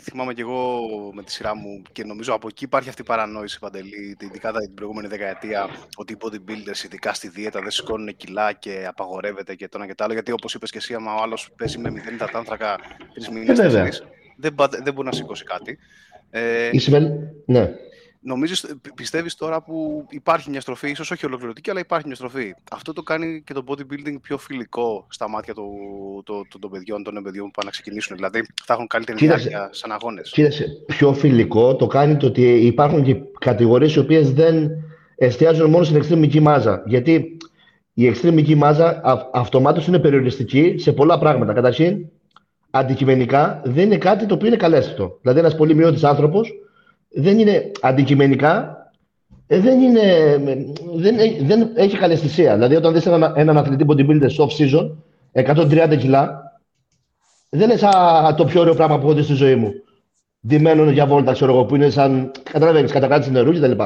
θυμάμαι 0.04 0.34
και 0.34 0.42
εγώ 0.42 0.80
με 1.14 1.24
τη 1.24 1.32
σειρά 1.32 1.56
μου 1.56 1.82
και 1.92 2.04
νομίζω 2.04 2.34
από 2.34 2.48
εκεί 2.48 2.64
υπάρχει 2.64 2.90
αυτή 2.90 3.02
η 3.02 3.06
παρανόηση 3.06 3.60
παντελή, 3.60 4.18
ειδικά 4.20 4.52
την 4.52 4.74
προηγούμενη 4.74 5.08
δεκαετία, 5.08 5.70
ότι 5.96 6.14
οι 6.14 6.18
bodybuilders, 6.20 6.84
ειδικά 6.86 7.14
στη 7.14 7.28
δίαιτα, 7.30 7.62
δεν 7.62 7.72
σηκώνουν 7.72 8.16
κιλά 8.16 8.54
και 8.54 8.86
απαγορεύεται 8.88 9.56
και 9.56 9.68
το 9.68 9.78
ένα 9.78 9.88
και 9.88 9.96
το 9.96 10.04
άλλο. 10.04 10.14
Γιατί 10.14 10.32
όπως 10.32 10.54
είπες 10.54 10.72
και 10.72 10.78
εσύ, 10.78 10.94
άμα 10.94 11.16
ο 11.16 11.22
άλλος 11.22 11.50
παίζει 11.58 11.78
με 11.78 11.90
μηδέν 11.92 12.14
υδατάνθρακα 12.14 12.78
τρεις 13.14 13.30
μήνες, 13.30 13.60
Ε, 13.60 13.62
βέβαια. 13.62 13.90
δεν, 14.38 14.56
πα- 14.56 14.80
δεν 14.84 14.94
μπορεί 14.94 15.08
να 15.08 15.14
σηκώσει 15.14 15.44
κάτι. 15.44 15.78
Ε, 16.30 16.70
Η 16.72 16.78
σημαίνει... 16.80 17.10
Ναι. 17.46 17.70
Νομίζεις, 18.28 18.66
πι- 18.82 18.94
πιστεύεις 18.94 19.36
τώρα 19.36 19.62
που 19.62 20.06
υπάρχει 20.10 20.50
μια 20.50 20.62
στροφή, 20.62 20.90
ίσως 20.90 21.12
όχι 21.12 21.26
ολοκληρωτική, 21.26 21.70
αλλά 21.70 21.80
υπάρχει 21.80 22.06
μια 22.08 22.16
στροφή. 22.16 22.54
Αυτό 22.72 22.94
το 22.94 23.02
κάνει 23.04 23.42
και 23.46 23.54
το 23.54 23.64
bodybuilding 23.68 24.16
πιο 24.22 24.38
φιλικό 24.38 25.06
στα 25.10 25.30
μάτια 25.30 25.54
του, 25.54 25.64
του- 26.26 26.46
του- 26.50 26.60
των 26.60 26.70
παιδιών, 26.72 27.04
των 27.04 27.24
παιδιών 27.24 27.46
που 27.46 27.52
πάνε 27.52 27.66
να 27.66 27.72
ξεκινήσουν. 27.72 28.16
Δηλαδή 28.16 28.46
θα 28.66 28.74
έχουν 28.74 28.88
καλύτερη 28.88 29.18
Κοίταξε. 29.18 29.48
διάρκεια 29.48 29.70
σαν 29.74 29.92
αγώνες. 29.92 30.30
Κοίταξε, 30.32 30.66
πιο 30.86 31.14
φιλικό 31.14 31.76
το 31.76 31.88
κάνει 31.88 32.18
το 32.18 32.26
ότι 32.26 32.42
υπάρχουν 32.66 33.04
και 33.04 33.16
κατηγορίες 33.40 33.96
οι 33.96 34.00
οποίες 34.00 34.34
δεν 34.34 34.70
εστιάζουν 35.16 35.70
μόνο 35.70 35.84
στην 35.84 35.96
εξτρεμική 35.98 36.40
μάζα. 36.40 36.84
Γιατί 36.86 37.38
η 37.94 38.08
εξτρεμική 38.08 38.56
μάζα 38.56 38.88
α, 39.04 39.30
αυτομάτως 39.34 39.88
είναι 39.88 40.00
περιοριστική 40.00 40.76
σε 40.78 40.92
πολλά 40.94 41.18
πράγματα. 41.20 41.54
Καταρχήν, 41.54 42.06
αντικειμενικά 42.70 43.62
δεν 43.66 43.86
είναι 43.86 43.98
κάτι 43.98 44.26
το 44.26 44.34
οποίο 44.34 44.48
είναι 44.48 44.56
καλέσθητο. 44.58 45.18
Δηλαδή 45.22 45.40
ένας 45.40 45.56
πολύ 45.56 45.76
μειώτης 45.76 46.04
άνθρωπος 46.04 46.54
δεν 47.16 47.40
είναι 47.40 47.72
αντικειμενικά 47.82 48.78
ε, 49.48 49.60
δεν, 49.60 49.82
είναι, 49.82 50.38
δεν, 50.96 51.20
έχει- 51.20 51.44
δεν 51.44 51.70
έχει 51.76 51.98
καλεσθησία. 51.98 52.54
Δηλαδή, 52.54 52.76
όταν 52.76 52.94
δεις 52.94 53.06
έναν, 53.06 53.34
έναν 53.36 53.58
αθλητή 53.58 53.86
bodybuilder 53.88 54.30
off 54.30 54.48
season, 54.58 54.92
130 55.34 55.98
κιλά, 56.00 56.42
δεν 57.50 57.70
είναι 57.70 57.78
σαν 57.80 58.36
το 58.36 58.46
πιο 58.46 58.62
ωραίο 58.62 58.74
πράγμα 58.74 59.00
που 59.00 59.06
έχω 59.06 59.16
δει 59.16 59.22
στη 59.24 59.34
ζωή 59.34 59.56
μου. 59.56 59.72
Διμένων 60.40 60.90
για 60.90 61.06
βόλτα, 61.06 61.32
ξέρω 61.34 61.52
εγώ, 61.54 61.66
που 61.66 61.76
είναι 61.76 61.90
σαν. 61.90 62.32
Καταλαβαίνεις, 62.44 62.92
κατακράτηση 62.92 63.32
νερού 63.32 63.52
κτλ. 63.54 63.72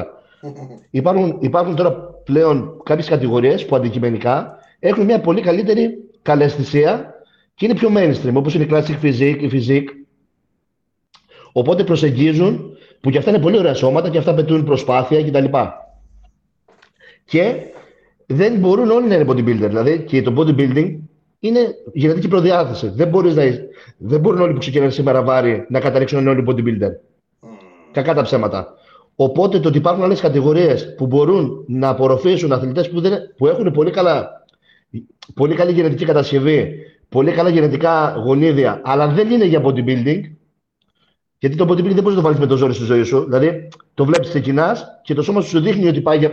υπάρχουν, 0.91 1.38
υπάρχουν 1.41 1.75
τώρα 1.75 1.91
πλέον 2.24 2.81
κάποιες 2.83 3.07
κατηγορίες 3.07 3.65
που 3.65 3.75
αντικειμενικά 3.75 4.57
έχουν 4.79 5.05
μια 5.05 5.19
πολύ 5.21 5.41
καλύτερη 5.41 5.98
καλεσθησία 6.21 7.13
και 7.55 7.65
είναι 7.65 7.75
πιο 7.75 7.89
mainstream, 7.95 8.33
όπως 8.33 8.53
είναι 8.55 8.63
η 8.63 8.67
classic 8.71 9.05
physique, 9.05 9.38
η 9.39 9.50
physique. 9.53 9.88
Οπότε 11.51 11.83
προσεγγίζουν, 11.83 12.68
που 13.01 13.09
και 13.09 13.17
αυτά 13.17 13.29
είναι 13.29 13.39
πολύ 13.39 13.57
ωραία 13.57 13.73
σώματα 13.73 14.09
και 14.09 14.17
αυτά 14.17 14.33
πετούν 14.33 14.63
προσπάθεια 14.63 15.23
κτλ. 15.23 15.45
Και 17.25 17.55
δεν 18.25 18.55
μπορούν 18.59 18.89
όλοι 18.89 19.07
να 19.07 19.15
είναι 19.15 19.25
bodybuilder. 19.31 19.67
Δηλαδή 19.67 20.03
και 20.03 20.21
το 20.21 20.33
bodybuilding 20.37 20.95
είναι 21.39 21.59
γενετική 21.93 22.27
προδιάθεση. 22.27 22.89
Δεν, 22.95 23.07
μπορείς 23.07 23.35
να, 23.35 23.43
είσαι- 23.43 23.67
δεν 23.97 24.19
μπορούν 24.19 24.41
όλοι 24.41 24.53
που 24.53 24.59
ξεκινάνε 24.59 24.91
σήμερα 24.91 25.21
βάρη 25.23 25.65
να 25.69 25.79
καταλήξουν 25.79 26.23
να 26.23 26.31
είναι 26.31 26.41
όλοι 26.41 26.47
bodybuilder. 26.49 26.91
Κακά 27.91 28.13
τα 28.13 28.21
ψέματα. 28.21 28.73
Οπότε 29.15 29.59
το 29.59 29.67
ότι 29.67 29.77
υπάρχουν 29.77 30.03
άλλες 30.03 30.19
κατηγορίες 30.19 30.95
που 30.97 31.07
μπορούν 31.07 31.63
να 31.67 31.89
απορροφήσουν 31.89 32.51
αθλητές 32.51 32.89
που, 32.89 33.01
δεν- 33.01 33.33
που 33.37 33.47
έχουν 33.47 33.71
πολύ, 33.71 33.91
καλά, 33.91 34.43
πολύ 35.33 35.55
καλή 35.55 35.71
γενετική 35.71 36.05
κατασκευή, 36.05 36.73
πολύ 37.09 37.31
καλά 37.31 37.49
γενετικά 37.49 38.15
γονίδια, 38.25 38.81
αλλά 38.83 39.07
δεν 39.07 39.31
είναι 39.31 39.45
για 39.45 39.61
bodybuilding. 39.65 40.21
Γιατί 41.39 41.56
το 41.56 41.63
bodybuilding 41.63 41.93
δεν 41.93 42.04
μπορείς 42.04 42.10
να 42.10 42.15
το 42.15 42.21
βάλεις 42.21 42.39
με 42.39 42.45
το 42.45 42.58
ζόρι 42.58 42.73
στη 42.73 42.84
ζωή 42.84 43.04
σου. 43.04 43.23
Δηλαδή, 43.23 43.67
το 43.93 44.06
βλέπεις, 44.06 44.30
ξεκινά 44.30 44.78
και 45.04 45.13
το 45.13 45.21
σώμα 45.21 45.41
σου 45.41 45.49
σου 45.49 45.60
δείχνει 45.60 45.88
ότι 45.88 46.02
πάει 46.02 46.17
για. 46.17 46.32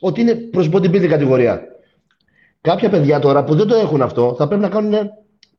ότι 0.00 0.20
είναι 0.20 0.34
προς 0.34 0.68
bodybuilding 0.72 1.06
κατηγορία. 1.08 1.62
Κάποια 2.60 2.88
παιδιά 2.90 3.18
τώρα 3.18 3.44
που 3.44 3.54
δεν 3.54 3.66
το 3.66 3.74
έχουν 3.74 4.02
αυτό 4.02 4.34
θα 4.38 4.48
πρέπει 4.48 4.62
να 4.62 4.68
κάνουν 4.68 4.94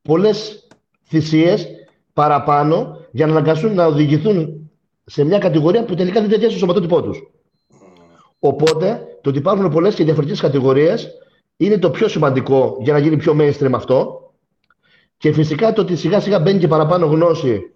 πολλές 0.01 0.67
θυσίες 1.03 1.67
παραπάνω 2.13 2.97
για 3.11 3.25
να 3.25 3.31
αναγκαστούν 3.31 3.73
να 3.73 3.85
οδηγηθούν 3.85 4.69
σε 5.05 5.23
μια 5.23 5.37
κατηγορία 5.37 5.85
που 5.85 5.95
τελικά 5.95 6.19
δεν 6.19 6.29
ταιριάζει 6.29 6.51
στο 6.51 6.59
σωματότυπό 6.59 7.01
τους. 7.01 7.31
Οπότε, 8.39 9.01
το 9.21 9.29
ότι 9.29 9.37
υπάρχουν 9.37 9.69
πολλές 9.69 9.95
και 9.95 10.03
διαφορετικές 10.03 10.41
κατηγορίες 10.41 11.09
είναι 11.57 11.77
το 11.77 11.89
πιο 11.89 12.07
σημαντικό 12.07 12.77
για 12.81 12.93
να 12.93 12.99
γίνει 12.99 13.17
πιο 13.17 13.35
mainstream 13.39 13.71
αυτό. 13.73 14.21
Και 15.17 15.31
φυσικά 15.31 15.73
το 15.73 15.81
ότι 15.81 15.95
σιγά 15.95 16.19
σιγά 16.19 16.39
μπαίνει 16.39 16.59
και 16.59 16.67
παραπάνω 16.67 17.05
γνώση 17.05 17.72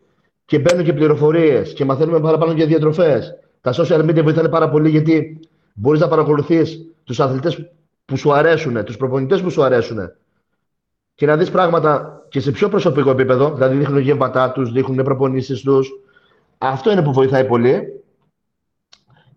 και 0.47 0.60
μπαίνουν 0.60 0.83
και 0.83 0.93
πληροφορίες 0.93 1.73
και 1.73 1.86
μαθαίνουμε 1.86 2.19
παραπάνω 2.19 2.51
για 2.51 2.65
διατροφές. 2.65 3.33
Τα 3.62 3.73
social 3.73 4.10
media 4.10 4.23
βοηθάνε 4.23 4.49
πάρα 4.49 4.69
πολύ 4.69 4.89
γιατί 4.89 5.39
μπορείς 5.73 5.99
να 5.99 6.07
παρακολουθείς 6.07 6.86
τους 7.03 7.19
αθλητές 7.19 7.71
που 8.05 8.17
σου 8.17 8.33
αρέσουν, 8.33 8.83
τους 8.83 8.97
προπονητές 8.97 9.41
που 9.41 9.49
σου 9.49 9.63
αρέσουν 9.63 10.12
και 11.17 11.25
να 11.25 11.38
δεις 11.38 11.51
πράγματα 11.51 12.21
και 12.29 12.39
σε 12.39 12.51
πιο 12.51 12.69
προσωπικό 12.69 13.10
επίπεδο, 13.10 13.53
δηλαδή 13.53 13.77
δείχνουν 13.77 13.99
γεύματά 13.99 14.51
τους, 14.51 14.71
δείχνουν 14.71 15.03
προπονήσεις 15.03 15.62
τους. 15.62 15.89
Αυτό 16.57 16.91
είναι 16.91 17.01
που 17.01 17.13
βοηθάει 17.13 17.45
πολύ. 17.45 18.03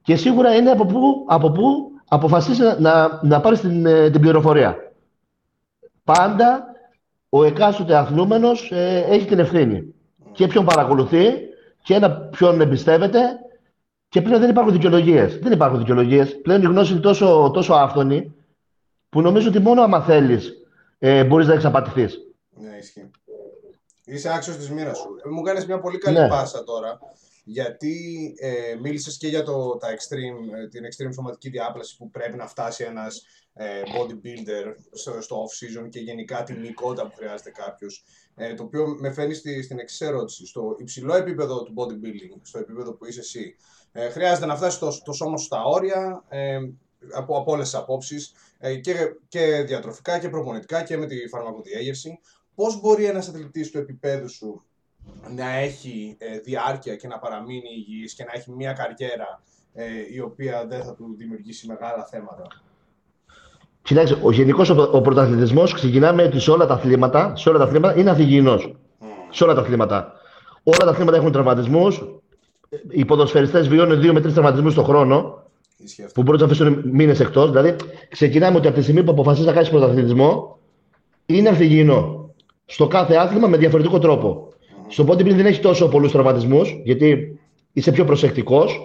Και 0.03 0.17
σίγουρα 0.17 0.55
είναι 0.55 0.71
από 0.71 0.87
πού, 0.87 1.25
από 1.29 1.51
πού 1.51 1.91
αποφασίσεις 2.09 2.59
να, 2.59 2.79
να, 2.81 3.21
να 3.23 3.41
πάρεις 3.41 3.61
την, 3.61 3.87
ε, 3.87 4.11
την 4.11 4.21
πληροφορία. 4.21 4.93
Πάντα 6.05 6.65
ο 7.29 7.45
εκάστοτε 7.45 7.97
αθλούμενος 7.97 8.71
ε, 8.73 9.05
έχει 9.09 9.27
την 9.27 9.39
ευθύνη. 9.39 9.95
Και 10.33 10.47
ποιον 10.47 10.65
παρακολουθεί 10.65 11.27
και 11.83 11.95
ένα 11.95 12.17
ποιον 12.17 12.61
εμπιστεύεται 12.61 13.21
και 14.09 14.23
πλέον 14.23 14.41
δεν 14.41 14.51
υπάρχουν 14.51 14.73
δικαιολογίες. 14.73 15.39
Δεν 15.39 15.53
υπάρχουν 15.53 15.79
δικαιολογίες. 15.79 16.41
Πλέον 16.41 16.63
η 16.63 16.67
γνώση 16.67 16.93
είναι 16.93 17.01
τόσο, 17.01 17.51
τόσο 17.55 17.75
άφθονη 17.75 18.35
που 19.09 19.21
νομίζω 19.21 19.49
ότι 19.49 19.59
μόνο 19.59 19.83
άμα 19.83 20.03
θέλεις 20.03 20.53
ε, 20.99 21.25
μπορείς 21.25 21.47
να 21.47 21.55
εξαπατηθείς. 21.55 22.19
Ναι, 22.51 22.77
ισχύει. 22.77 23.11
Είσαι 24.05 24.33
άξιος 24.35 24.57
της 24.57 24.71
μοίρας 24.71 24.99
σου. 24.99 25.09
Ε, 25.25 25.29
Μου 25.29 25.43
κάνεις 25.43 25.67
μια 25.67 25.81
πολύ 25.81 25.99
καλή 25.99 26.19
Ναι. 26.19 26.29
πάσα 26.29 26.65
τώρα, 26.65 26.99
γιατί 27.45 27.95
ε, 28.39 28.75
μίλησες 28.81 29.17
και 29.17 29.29
για 29.29 29.43
το, 29.43 29.77
τα 29.77 29.89
extreme, 29.89 30.59
ε, 30.59 30.69
την 30.69 30.83
extreme 30.85 31.15
σωματική 31.15 31.49
διάπλαση 31.49 31.97
που 31.97 32.11
πρέπει 32.11 32.37
να 32.37 32.47
φτάσει 32.47 32.85
ένας 32.85 33.23
ε, 33.53 33.83
bodybuilder 33.83 34.75
στο, 34.93 35.21
στο 35.21 35.45
off-season 35.45 35.89
και 35.89 35.99
γενικά 35.99 36.43
τη 36.43 36.53
μυκότητα 36.53 37.07
που 37.07 37.15
χρειάζεται 37.17 37.51
κάποιος. 37.51 38.05
Ε, 38.43 38.55
το 38.55 38.63
οποίο 38.63 38.97
με 38.99 39.11
φέρνει 39.13 39.35
στη, 39.35 39.63
στην 39.63 39.79
εξή 39.79 40.05
ερώτηση. 40.05 40.47
Στο 40.47 40.77
υψηλό 40.79 41.15
επίπεδο 41.15 41.63
του 41.63 41.75
bodybuilding, 41.77 42.39
στο 42.43 42.59
επίπεδο 42.59 42.93
που 42.93 43.07
είσαι 43.07 43.21
εσύ, 43.21 43.57
ε, 43.93 44.11
χρειάζεται 44.11 44.47
να 44.47 44.57
φτάσει 44.57 44.79
το, 44.79 45.03
το 45.03 45.13
σώμα 45.13 45.37
σου 45.37 45.45
στα 45.45 45.65
όρια, 45.65 46.25
ε, 46.29 46.59
από, 47.13 47.37
από 47.39 47.53
όλες 47.53 47.71
τις 47.71 47.79
απόψεις, 47.79 48.35
ε, 48.59 48.75
και, 48.75 48.95
και 49.29 49.63
διατροφικά 49.67 50.19
και 50.19 50.29
προπονητικά 50.29 50.83
και 50.83 50.97
με 50.97 51.07
τη 51.07 51.29
φαρμακοδιέγερση. 51.29 52.19
Πώς 52.55 52.81
μπορεί 52.81 53.05
ένας 53.05 53.29
αθλητής 53.29 53.71
του 53.71 53.79
επίπεδου 53.79 54.29
σου 54.29 54.65
να 55.35 55.51
έχει 55.51 56.17
ε, 56.19 56.39
διάρκεια 56.39 56.97
και 56.97 57.09
να 57.09 57.19
παραμείνει 57.19 57.69
υγιής 57.77 58.15
και 58.15 58.25
να 58.25 58.33
έχει 58.35 58.51
μια 58.51 58.73
καριέρα 58.73 59.43
ε, 59.75 59.85
η 60.13 60.21
οποία 60.21 60.67
δεν 60.67 60.85
θα 60.85 60.95
του 60.95 61.15
δημιουργήσει 61.17 61.67
μεγάλα 61.67 62.05
θέματα; 62.07 62.47
Κοιτάξτε, 63.83 64.19
ο 64.23 64.31
γενικός 64.31 64.71
ο, 64.71 64.89
ο 64.93 65.01
πρωταθλητισμός 65.01 65.73
ξεκινάμε 65.73 66.23
ότι 66.23 66.41
σε 66.41 66.51
όλα 66.51 66.67
τα 66.67 66.75
αθλήματα, 66.75 67.33
σε 67.37 67.49
όλα 67.49 67.59
τα 67.59 67.65
αθλήματα 67.65 67.99
είναι 67.99 68.11
αθλητικό. 68.11 68.59
Σε 69.31 69.45
όλα 69.45 69.55
τα 69.55 69.61
αθλήματα. 69.61 70.13
Όλα 70.63 70.79
τα 70.79 70.91
αθλήματα 70.91 71.17
έχουν 71.17 71.33
τραυματισμούς. 71.33 72.03
Οι 72.89 73.05
ποδοσφαιριστές 73.05 73.69
βιώνουν 73.69 74.01
δύο 74.01 74.13
με 74.13 74.21
τρεις 74.21 74.33
τραυματισμούς 74.33 74.75
το 74.75 74.83
χρόνο 74.83 75.43
Ισχύει 75.77 76.03
αυτό. 76.03 76.15
που 76.15 76.23
μπορεί 76.23 76.39
να 76.39 76.45
αφήσουν 76.45 76.83
μήνες 76.85 77.21
εκτός. 77.21 77.51
Δηλαδή, 77.51 77.77
ξεκινάμε 78.09 78.57
ότι 78.57 78.67
από 78.67 78.77
τη 78.77 78.83
στιγμή 78.83 79.03
που 79.05 79.11
αποφασίζεις 79.11 79.47
να 79.47 79.53
κάνεις 79.53 79.71
πρωταθλητισμό, 79.71 80.59
είναι 81.27 81.49
ανθυγιεινό. 81.49 82.31
Στο 82.65 82.87
κάθε 82.87 83.15
άθλημα 83.15 83.49
με 83.49 83.57
διαφορετικό 83.57 83.99
τρόπο. 83.99 84.49
Στο 84.89 85.05
bodybuilding 85.05 85.35
δεν 85.35 85.47
έχει 85.47 85.61
τόσο 85.61 85.89
πολλούς 85.89 86.13
τραυματισμούς, 86.13 86.81
γιατί 86.85 87.39
είσαι 87.73 87.93
πιο 87.93 88.05
προσεκτικός 88.05 88.81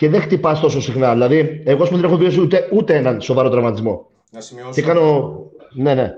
και 0.00 0.08
δεν 0.08 0.20
χτυπάς 0.20 0.60
τόσο 0.60 0.80
συχνά. 0.80 1.12
Δηλαδή, 1.12 1.62
εγώ 1.64 1.82
ας 1.82 1.88
πούμε, 1.88 2.00
δεν 2.00 2.10
έχω 2.10 2.18
βιώσει 2.18 2.40
ούτε, 2.40 2.68
ούτε 2.72 2.96
έναν 2.96 3.20
σοβαρό 3.20 3.48
τραυματισμό. 3.50 4.10
Να 4.30 4.40
σημειώσω 4.40 4.72
Και 4.72 4.82
κάνω. 4.82 5.34
Ναι, 5.74 5.94
ναι. 5.94 6.12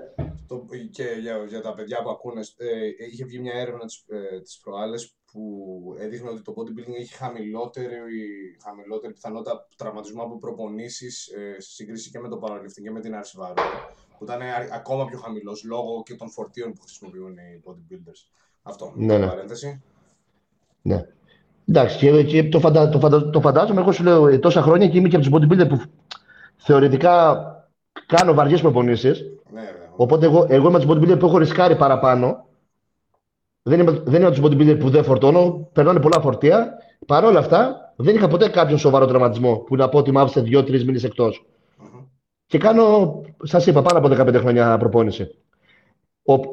το, 0.47 0.64
και 0.90 1.05
για, 1.21 1.45
για 1.49 1.61
τα 1.61 1.75
παιδιά 1.75 2.03
που 2.03 2.11
ακούνε, 2.11 2.40
ε, 2.40 3.07
είχε 3.11 3.25
βγει 3.25 3.38
μια 3.38 3.53
έρευνα 3.55 3.85
τις, 3.85 4.05
ε, 4.09 4.40
τις 4.40 4.61
προάλλες 4.64 5.14
που 5.33 5.42
έδειχνε 5.99 6.29
ότι 6.31 6.42
το 6.42 6.55
bodybuilding 6.57 6.97
έχει 6.99 7.14
χαμηλότερη, 7.14 7.97
χαμηλότερη 8.64 9.12
πιθανότητα 9.12 9.68
τραυματισμού 9.77 10.23
από 10.23 10.38
προπονήσεις 10.38 11.27
ε, 11.27 11.61
σε 11.61 11.71
σύγκριση 11.71 12.11
και 12.11 12.18
με 12.18 12.29
το 12.29 12.40
powerlifting 12.42 12.83
και 12.83 12.90
με 12.90 13.01
την 13.01 13.14
άρση 13.14 13.37
βάρου, 13.38 13.61
που 14.18 14.25
ήταν 14.25 14.40
α- 14.42 14.68
ακόμα 14.73 15.05
πιο 15.05 15.18
χαμηλός 15.18 15.64
λόγω 15.64 16.03
και 16.05 16.14
των 16.14 16.31
φορτίων 16.31 16.73
που 16.73 16.81
χρησιμοποιούν 16.81 17.33
οι 17.37 17.62
bodybuilders. 17.64 18.21
Αυτό, 18.62 18.92
Ναι, 18.97 19.18
ναι. 19.18 19.27
παρένθεση. 19.27 19.83
ναι. 20.83 21.07
Εντάξει, 21.73 21.97
και, 21.99 22.23
και 22.23 22.49
το, 22.49 22.61
φαντα, 22.61 22.89
το, 22.89 22.99
φαντα, 22.99 23.31
το 23.31 23.41
φαντάζομαι, 23.41 23.81
εγώ 23.81 23.93
σου 23.93 24.03
λέω 24.03 24.39
τόσα 24.39 24.63
χρόνια 24.63 24.89
και 24.89 24.99
είμαι 24.99 25.09
και 25.09 25.17
από 25.17 25.25
τους 25.29 25.39
bodybuilder 25.39 25.69
που 25.69 25.83
θεωρητικά 26.57 27.47
κάνω 28.07 28.35
βαριές 28.35 28.61
προπονήσεις. 28.61 29.25
Ναι, 29.53 29.61
ναι, 29.61 29.69
Οπότε 29.97 30.27
εγώ, 30.27 30.47
εγώ 30.49 30.69
είμαι 30.69 30.77
από 30.77 30.87
τους 30.87 30.97
bodybuilder 30.97 31.19
που 31.19 31.27
έχω 31.27 31.39
ρισκάρει 31.39 31.77
παραπάνω. 31.77 32.47
Δεν 33.63 33.81
είμαι, 33.81 33.91
δεν 33.91 34.21
είμαι 34.21 34.27
από 34.27 34.41
τους 34.41 34.49
bodybuilder 34.49 34.79
που 34.79 34.91
δεν 34.91 35.05
φορτώνω, 35.05 35.69
περνάνε 35.73 36.01
πολλά 36.01 36.21
φορτία. 36.21 36.77
Παρ' 37.07 37.25
όλα 37.25 37.39
αυτά, 37.39 37.93
δεν 37.97 38.15
είχα 38.15 38.29
ποτέ 38.29 38.49
κάποιον 38.49 38.79
σοβαρό 38.79 39.07
τραυματισμό 39.07 39.57
που 39.57 39.77
να 39.77 39.89
πω 39.89 39.99
ότι 39.99 40.13
μ' 40.13 40.19
άφησε 40.19 40.41
δύο-τρεις 40.41 40.85
μήνες 40.85 41.05
εκτός. 41.05 41.47
Mm-hmm. 41.47 42.07
Και 42.47 42.59
κάνω, 42.59 43.21
σας 43.43 43.67
είπα, 43.67 43.83
πάνω 43.83 43.99
από 43.99 44.31
15 44.31 44.35
χρόνια 44.41 44.79
προπόνηση. 44.79 45.35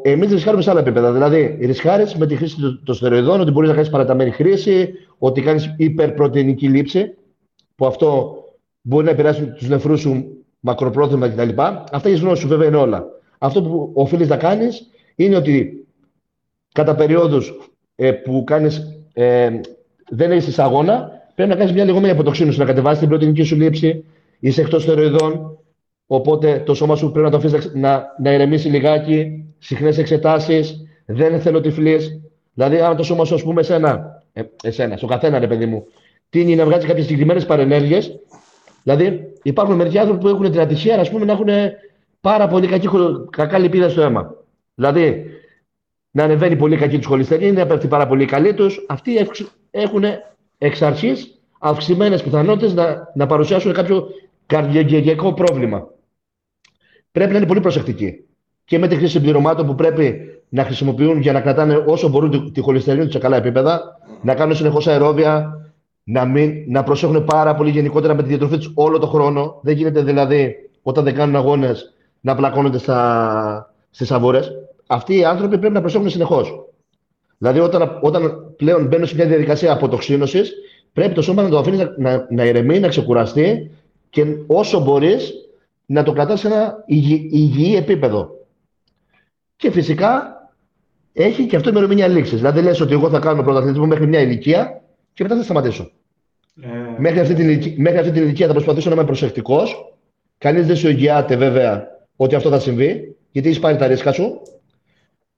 Εμείς 0.02 0.32
ρισκάρουμε 0.32 0.64
σε 0.64 0.70
άλλα 0.70 0.80
επίπεδα. 0.80 1.12
Δηλαδή, 1.12 1.58
ρισκάρει 1.62 2.06
με 2.18 2.26
τη 2.28 2.36
χρήση 2.36 2.56
των 2.84 2.96
στεροειδών 2.96 3.42
ότι 3.42 3.52
μπορείς 3.52 3.70
να 3.70 3.76
κάνεις 3.76 3.90
παραταμένη 3.90 4.32
χρήση, 4.32 4.94
ότι 5.18 5.42
κάνεις 5.42 5.74
υπερπρωτεϊνική 5.78 6.68
λήψη, 6.68 7.14
που 7.76 7.86
αυτό 7.86 8.34
μπορεί 8.82 9.06
να 9.06 9.12
επηρεάσει 9.12 9.46
τους 9.46 9.68
νεφρούς 9.68 10.00
σου 10.00 10.40
μακροπρόθεσμα 10.60 11.30
κτλ. 11.30 11.50
Αυτά 11.92 12.10
η 12.10 12.16
γνώση 12.16 12.42
σου 12.42 12.48
βέβαια 12.48 12.68
είναι 12.68 12.78
όλα. 12.78 13.06
Αυτό 13.38 13.62
που 13.62 13.92
οφείλεις 13.94 14.28
να 14.28 14.38
κάνεις 14.38 14.90
είναι 15.16 15.36
ότι 15.36 15.88
κατά 16.74 16.96
περιόδους 16.96 17.72
ε, 17.96 18.12
που 18.12 18.44
κάνεις, 18.46 19.02
ε, 19.14 19.60
δεν 20.10 20.32
είσαι 20.32 20.52
σε 20.52 20.62
αγώνα, 20.62 21.12
πρέπει 21.36 21.50
να 21.50 21.56
κάνεις 21.56 21.74
μια 21.74 21.86
λεγόμενη 21.86 22.12
αποτοξίνωση, 22.12 22.60
να 22.60 22.66
κατεβάσεις 22.66 23.00
την 23.00 23.08
πρωτεϊνική 23.08 23.44
σου 23.44 23.56
λήψη, 23.56 24.06
είσαι 24.40 24.62
εκτός 24.62 24.84
στεροειδών, 24.84 25.58
οπότε 26.12 26.64
το 26.66 26.74
σώμα 26.74 26.96
σου 26.96 27.12
πρέπει 27.12 27.26
να 27.26 27.32
το 27.32 27.38
αφήσεις 27.38 27.72
να, 27.74 28.16
να 28.22 28.34
ηρεμήσει 28.34 28.70
λιγάκι, 28.70 29.46
συχνές 29.58 29.98
εξετάσεις, 29.98 30.86
δεν 31.06 31.42
θέλω 31.42 31.62
τυφλή. 31.62 31.98
Δηλαδή, 32.54 32.80
αν 32.80 32.96
το 32.96 33.04
σώμα 33.04 33.26
σου, 33.26 33.36
ας 33.36 33.44
πούμε, 33.44 33.62
εσένα, 33.62 34.24
ε, 34.34 34.42
εσένα, 34.64 34.98
στο 34.98 35.08
καθένα, 35.08 35.40
ρε 35.40 35.48
παιδί 35.48 35.66
μου, 35.66 35.86
τίνει 36.30 36.56
να 36.56 36.66
βγάζει 36.66 36.88
κάποιες 36.88 37.06
συγκεκριμένες 37.06 37.46
παρενέργειες. 37.46 38.20
Δηλαδή, 38.84 39.34
υπάρχουν 39.44 39.76
μερικοί 39.76 39.98
άνθρωποι 39.98 40.22
που 40.22 40.28
έχουν 40.28 40.52
την 40.52 40.60
ατυχία 40.60 41.00
ας 41.00 41.10
πούμε, 41.10 41.26
να 41.26 41.32
έχουν 41.32 41.48
πάρα 42.22 42.48
πολύ 42.48 42.68
κακή, 42.68 42.88
κακά 43.30 43.58
λιπίδα 43.58 43.90
στο 43.90 44.02
αίμα. 44.02 44.36
Δηλαδή, 44.76 45.26
να 46.12 46.24
ανεβαίνει 46.24 46.56
πολύ 46.56 46.78
κακή 46.78 46.98
τους 46.98 47.06
χολυστερίνη, 47.06 47.52
να 47.52 47.66
πέφτει 47.66 47.88
πάρα 47.88 48.08
πολύ 48.08 48.26
καλή 48.26 48.54
τους. 48.54 48.86
Αυτοί 48.88 49.28
έχουν 49.72 50.04
εξ 50.58 50.82
αρχής 50.82 51.40
αυξημένες 51.60 52.24
πιθανότητες 52.24 52.74
να, 52.74 53.12
να 53.16 53.26
παρουσιάσουν 53.26 53.74
κάποιο 53.74 54.08
καρδιογενειακό 54.46 55.34
πρόβλημα. 55.34 55.88
Πρέπει 57.12 57.32
να 57.32 57.38
είναι 57.38 57.48
πολύ 57.48 57.60
προσεκτικοί 57.60 58.24
και 58.66 58.80
με 58.80 58.88
τη 58.88 58.96
χρήση 58.96 59.12
συμπληρωμάτων 59.12 59.66
που 59.66 59.76
πρέπει 59.76 60.20
να 60.50 60.64
χρησιμοποιούν 60.64 61.20
για 61.20 61.32
να 61.32 61.42
κρατάνε 61.42 61.84
όσο 61.88 62.10
μπορούν 62.10 62.52
τη 62.54 62.62
χολυστερίνη 62.62 63.04
τους 63.04 63.14
σε 63.14 63.20
καλά 63.20 63.36
επίπεδα, 63.36 64.00
να 64.22 64.36
κάνουν 64.36 64.56
συνεχώς 64.56 64.88
αερόβια, 64.88 65.60
να, 66.04 66.26
μην, 66.26 66.54
να 66.68 66.84
προσέχουν 66.84 67.24
πάρα 67.24 67.56
πολύ 67.56 67.70
γενικότερα 67.70 68.16
με 68.16 68.22
τη 68.22 68.28
διατροφή 68.28 68.58
τους 68.58 68.72
όλο 68.76 69.00
τον 69.00 69.10
χρόνο. 69.10 69.60
Δεν 69.62 69.76
γίνεται 69.76 70.02
δηλαδή 70.02 70.56
όταν 70.82 71.04
δεν 71.04 71.16
κάνουν 71.16 71.36
αγώνες 71.36 71.94
να 72.22 72.36
πλακώνονται 72.36 72.80
στις 73.90 74.12
αγορές. 74.12 74.52
Αυτοί 74.88 75.18
οι 75.18 75.26
άνθρωποι 75.26 75.58
πρέπει 75.58 75.74
να 75.74 75.82
προσέχουν 75.82 76.10
συνεχώς. 76.10 76.66
Δηλαδή, 77.38 77.60
όταν, 77.60 78.00
όταν 78.02 78.54
πλέον 78.58 78.88
μπαίνουν 78.88 79.08
σε 79.08 79.16
μια 79.16 79.26
διαδικασία 79.26 79.72
αποτοξίνωσης, 79.72 80.54
πρέπει 80.94 81.14
το 81.14 81.22
σώμα 81.22 81.42
να 81.42 81.50
το 81.50 81.58
αφήνεις 81.58 81.80
να, 81.80 81.94
να, 81.98 82.28
να 82.30 82.46
ηρεμεί, 82.46 82.80
να 82.80 82.88
ξεκουραστεί 82.88 83.72
και 84.10 84.26
όσο 84.48 84.80
μπορείς 84.80 85.34
να 85.92 86.04
το 86.04 86.14
κρατάς 86.14 86.40
σε 86.40 86.48
ένα 86.48 86.84
υγιή 86.86 87.76
επίπεδο. 87.78 88.30
Και 89.56 89.72
φυσικά 89.72 90.34
έχει 91.14 91.46
και 91.46 91.56
αυτό 91.56 91.70
ημερομηνία 91.70 92.08
λήξης. 92.08 92.38
Δηλαδή, 92.38 92.62
λες 92.62 92.82
ότι 92.82 92.94
εγώ 92.94 93.10
θα 93.10 93.20
κάνω 93.20 93.44
πρωταθλητισμό 93.44 93.86
μέχρι 93.86 94.08
μια 94.08 94.20
ηλικία 94.20 94.82
και 95.14 95.24
μετά 95.24 95.36
θα 95.36 95.44
σταματήσω. 95.44 95.92
Ε... 96.62 96.68
Μέχρι, 96.98 97.20
αυτή 97.20 97.34
την 97.34 97.50
ηλικία, 97.50 97.74
μέχρι 97.78 98.00
αυτή 98.00 98.12
την 98.12 98.24
ηλικία 98.24 98.48
θα 98.48 98.54
προσπαθήσω 98.54 98.90
να 98.90 98.96
είμαι 98.96 99.06
προσεκτικός. 99.06 99.96
Κανείς 100.38 100.68
δεν 100.68 100.76
σου 100.76 100.88
εγγυάται 100.88 101.36
βέβαια 101.36 101.88
ότι 102.16 102.36
αυτό 102.36 102.50
θα 102.50 102.60
συμβεί, 102.60 103.16
γιατί 103.32 103.48
έχεις 103.48 103.60
πάρει 103.60 103.78
τα 103.78 103.88
ρίσκα 103.88 104.12
σου. 104.12 104.42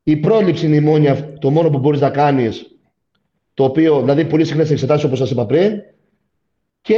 Η 0.04 0.18
πρόληψη 0.18 0.66
είναι 0.66 0.76
η 0.76 0.80
μόνη, 0.80 1.36
το 1.40 1.50
μόνο 1.50 1.70
που 1.70 1.80
μπορείς 1.80 2.02
να 2.02 2.10
κάνεις, 2.10 2.76
το 3.54 3.64
οποίο, 3.64 4.00
δηλαδή 4.00 4.26
πολύ 4.26 4.46
συχνές 4.46 4.72
εξετάσεις 4.72 5.04
όπως 5.06 5.18
σας 5.18 5.32
είπα 5.32 5.46
πριν, 5.46 5.82
και 6.82 6.96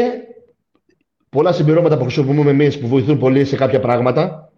πολλά 1.34 1.52
συμπληρώματα 1.52 1.98
που 1.98 2.04
χρησιμοποιούμε 2.04 2.50
εμείς 2.50 2.80
που 2.80 2.88
βοηθούν 2.88 3.18
πολύ 3.18 3.46
σε 3.46 3.56
κάποια 3.56 3.80
πράγματα 3.80 4.52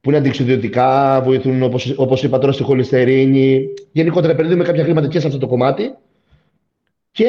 που 0.00 0.08
είναι 0.08 0.18
αντιξιδιωτικά, 0.18 1.20
βοηθούν 1.24 1.62
όπως, 1.62 1.94
όπως 1.96 2.22
είπα 2.22 2.38
τώρα 2.38 2.52
στη 2.52 2.62
χολυστερίνη. 2.62 3.64
Γενικότερα 3.92 4.32
επενδύουμε 4.32 4.64
κάποια 4.64 4.84
χρήματα 4.84 5.08
και 5.08 5.20
σε 5.20 5.26
αυτό 5.26 5.38
το 5.38 5.46
κομμάτι 5.46 5.94
και 7.10 7.28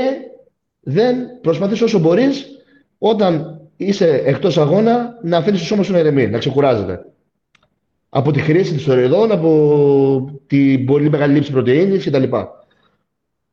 δεν 0.79 1.15
προσπαθείς 1.41 1.81
όσο 1.81 1.99
μπορείς 1.99 2.47
όταν 2.97 3.61
είσαι 3.75 4.21
εκτός 4.25 4.57
αγώνα 4.57 5.19
να 5.23 5.37
αφήνεις 5.37 5.59
το 5.59 5.65
σώμα 5.65 5.83
σου 5.83 5.91
να 5.91 5.99
ηρεμεί, 5.99 6.27
να 6.27 6.37
ξεκουράζεται. 6.37 7.05
Από 8.09 8.31
τη 8.31 8.39
χρήση 8.39 8.71
των 8.71 8.79
στεροειδών, 8.79 9.31
από 9.31 10.41
την 10.47 10.85
πολύ 10.85 11.09
μεγάλη 11.09 11.33
λήψη 11.33 11.51
πρωτεΐνης 11.51 12.05
κτλ. 12.05 12.23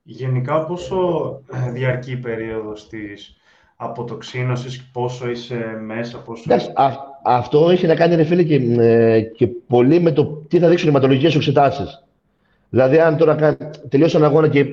Γενικά 0.02 0.64
πόσο 0.64 1.40
διαρκεί 1.72 2.10
η 2.10 2.16
περίοδος 2.16 2.88
της 2.88 3.36
αποτοξίνωσης, 3.76 4.84
πόσο 4.92 5.28
είσαι 5.28 5.80
μέσα, 5.86 6.18
πόσο... 6.18 6.42
Εντάξει, 6.46 6.72
αυτό 7.22 7.70
έχει 7.70 7.86
να 7.86 7.94
κάνει, 7.94 8.14
ρε 8.14 8.24
φίλε, 8.24 8.42
και, 8.42 8.54
ε, 8.78 9.20
και 9.20 9.46
πολύ 9.46 10.00
με 10.00 10.12
το 10.12 10.24
τι 10.24 10.58
θα 10.58 10.68
δείξουν 10.68 10.86
οι 10.86 10.90
αιματολογικές 10.90 11.32
σου 11.32 11.38
εξετάσεις. 11.38 12.04
Δηλαδή, 12.70 12.98
αν 12.98 13.16
τώρα 13.16 13.56
τελειώσει 13.88 14.16
ένα 14.16 14.26
αγώνα 14.26 14.48
και 14.48 14.66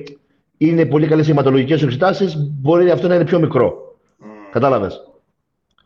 είναι 0.56 0.86
πολύ 0.86 1.06
καλές 1.06 1.28
οι 1.28 1.30
αιματολογικές 1.30 1.78
σου 1.78 1.84
εξετάσεις, 1.84 2.36
μπορεί 2.60 2.90
αυτό 2.90 3.08
να 3.08 3.14
είναι 3.14 3.24
πιο 3.24 3.38
μικρό. 3.38 3.96
Mm. 4.20 4.24
Κατάλαβες. 4.50 5.00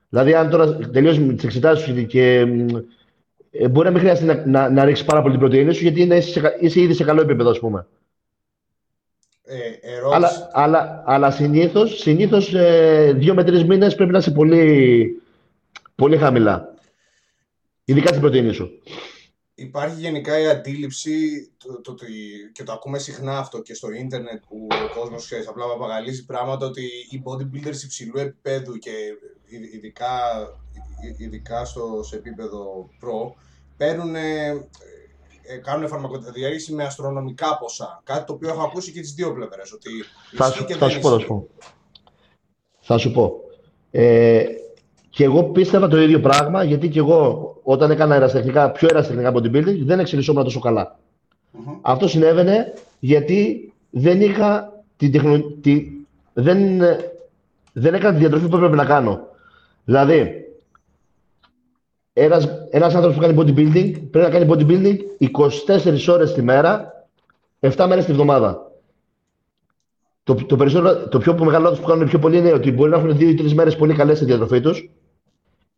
Δηλαδή, 0.09 0.35
αν 0.35 0.51
τώρα 0.51 0.77
τελειώσει 0.77 1.21
με 1.21 1.33
τις 1.33 1.45
εξετάσεις 1.45 1.85
σου 1.85 2.07
και 2.07 2.47
ε, 3.51 3.69
μπορεί 3.69 3.87
να 3.87 3.91
μην 3.91 4.01
χρειάζεται 4.01 4.35
να, 4.35 4.47
να, 4.47 4.71
να 4.71 4.85
ρίξεις 4.85 5.05
πάρα 5.05 5.21
πολύ 5.21 5.33
την 5.33 5.41
πρωτεΐνη 5.41 5.73
σου, 5.73 5.83
γιατί 5.83 6.03
είσαι, 6.03 6.57
είσαι 6.61 6.81
ήδη 6.81 6.95
σε 6.95 7.05
καλό 7.05 7.21
επίπεδο, 7.21 7.51
ας 7.51 7.59
πούμε. 7.59 7.87
Ε, 9.51 10.01
αλλά, 10.13 10.51
αλλά, 10.53 11.03
αλλά 11.07 11.31
συνήθως, 11.31 11.99
συνήθως 11.99 12.55
ε, 12.55 13.13
δύο 13.17 13.35
με 13.35 13.45
τρεις 13.45 13.65
μήνες 13.65 13.95
πρέπει 13.95 14.13
να 14.13 14.19
είσαι 14.19 14.31
πολύ, 14.31 15.23
πολύ 15.95 16.17
χαμηλά. 16.17 16.75
Ειδικά 17.85 18.09
στην 18.09 18.21
πρωτεΐνη 18.21 18.53
σου. 18.53 18.71
Υπάρχει 19.55 20.01
γενικά 20.01 20.41
η 20.41 20.47
αντίληψη, 20.47 21.49
το, 21.59 21.81
το, 21.81 21.95
το, 21.95 22.05
και 22.53 22.63
το 22.63 22.73
ακούμε 22.73 22.99
συχνά 22.99 23.39
αυτό 23.39 23.63
και 23.63 23.75
στο 23.75 23.91
ίντερνετ 23.91 24.43
που 24.49 24.67
ο 24.71 24.99
κόσμος 24.99 25.25
ξέρεις, 25.25 25.49
απλά 25.49 25.67
παπαγαλίζει 25.67 26.25
πράγματα 26.25 26.67
ότι 26.67 26.83
οι 27.11 27.23
bodybuilders 27.25 27.83
υψηλού 27.85 28.19
επίπεδου 28.19 28.77
και 28.77 28.93
ειδικά, 29.75 30.09
ειδικά 31.19 31.65
στο, 31.65 32.03
σε 32.03 32.17
επίπεδο 32.17 32.91
pro 33.01 33.33
παίρνουν 33.77 34.15
ε, 34.15 34.51
κάνουν 35.57 35.89
φαρμακοδιαρρήση 35.89 36.73
με 36.75 36.85
αστρονομικά 36.85 37.59
ποσά. 37.59 38.01
Κάτι 38.05 38.27
το 38.27 38.33
οποίο 38.33 38.49
έχω 38.49 38.63
ακούσει 38.63 38.93
και 38.93 39.01
τις 39.01 39.13
δύο 39.13 39.33
πλευρές. 39.33 39.73
Ότι 39.73 39.91
θα, 40.37 40.51
σου, 40.51 40.67
θα 40.79 40.89
σου 40.89 41.01
πω, 41.01 41.11
θα 41.11 41.19
σου 41.19 41.27
πω. 41.27 41.47
Θα 42.81 42.99
σου 42.99 43.11
πω. 43.11 43.41
Ε, 43.91 44.45
και 45.11 45.25
εγώ 45.25 45.45
πίστευα 45.45 45.89
το 45.89 46.01
ίδιο 46.01 46.21
πράγμα, 46.21 46.65
γιατί 46.65 46.89
και 46.89 46.99
εγώ 46.99 47.53
όταν 47.63 47.91
έκανα 47.91 48.15
αεραστεχνικά, 48.15 48.71
πιο 48.71 48.89
αεραστεχνικά 48.93 49.33
bodybuilding, 49.35 49.79
δεν 49.85 49.99
εξελισσόμουν 49.99 50.45
τόσο 50.45 50.61
καλά. 50.61 50.99
Mm-hmm. 51.53 51.79
Αυτό 51.83 52.09
συνέβαινε 52.09 52.75
γιατί 52.99 53.73
δεν 53.91 54.21
είχα 54.21 54.73
την 54.97 55.13
τεχνο... 55.13 55.41
τη... 55.41 55.85
δεν, 56.33 56.79
δεν 57.73 57.95
έκανα 57.95 58.13
τη 58.13 58.19
διατροφή 58.19 58.49
που 58.49 58.57
έπρεπε 58.57 58.77
να 58.77 58.85
κάνω. 58.85 59.21
Δηλαδή, 59.85 60.48
ένας, 62.19 62.49
ένας 62.71 62.95
άνθρωπος 62.95 63.19
που 63.19 63.23
κάνει 63.27 63.39
bodybuilding 63.39 63.93
πρέπει 64.11 64.33
να 64.33 64.39
κάνει 64.39 64.47
bodybuilding 64.51 64.97
24 65.67 66.09
ώρες 66.09 66.33
τη 66.33 66.43
μέρα, 66.43 66.93
7 67.61 67.87
μέρες 67.89 68.05
τη 68.05 68.13
βδομάδα. 68.13 68.71
Το, 70.23 70.35
το, 70.35 70.57
περισσότερο, 70.57 71.09
το 71.09 71.19
πιο 71.19 71.45
μεγάλο 71.45 71.65
λάθος 71.65 71.81
που 71.81 71.87
κάνουν 71.87 72.09
πιο 72.09 72.19
πολύ 72.19 72.39
είναι 72.39 72.53
ότι 72.53 72.73
μπορεί 72.73 72.91
να 72.91 72.97
έχουν 72.97 73.17
2-3 73.21 73.53
μέρες 73.53 73.77
πολύ 73.77 73.95
καλές 73.95 74.17
στη 74.17 74.27
διατροφή 74.27 74.61
τους. 74.61 74.91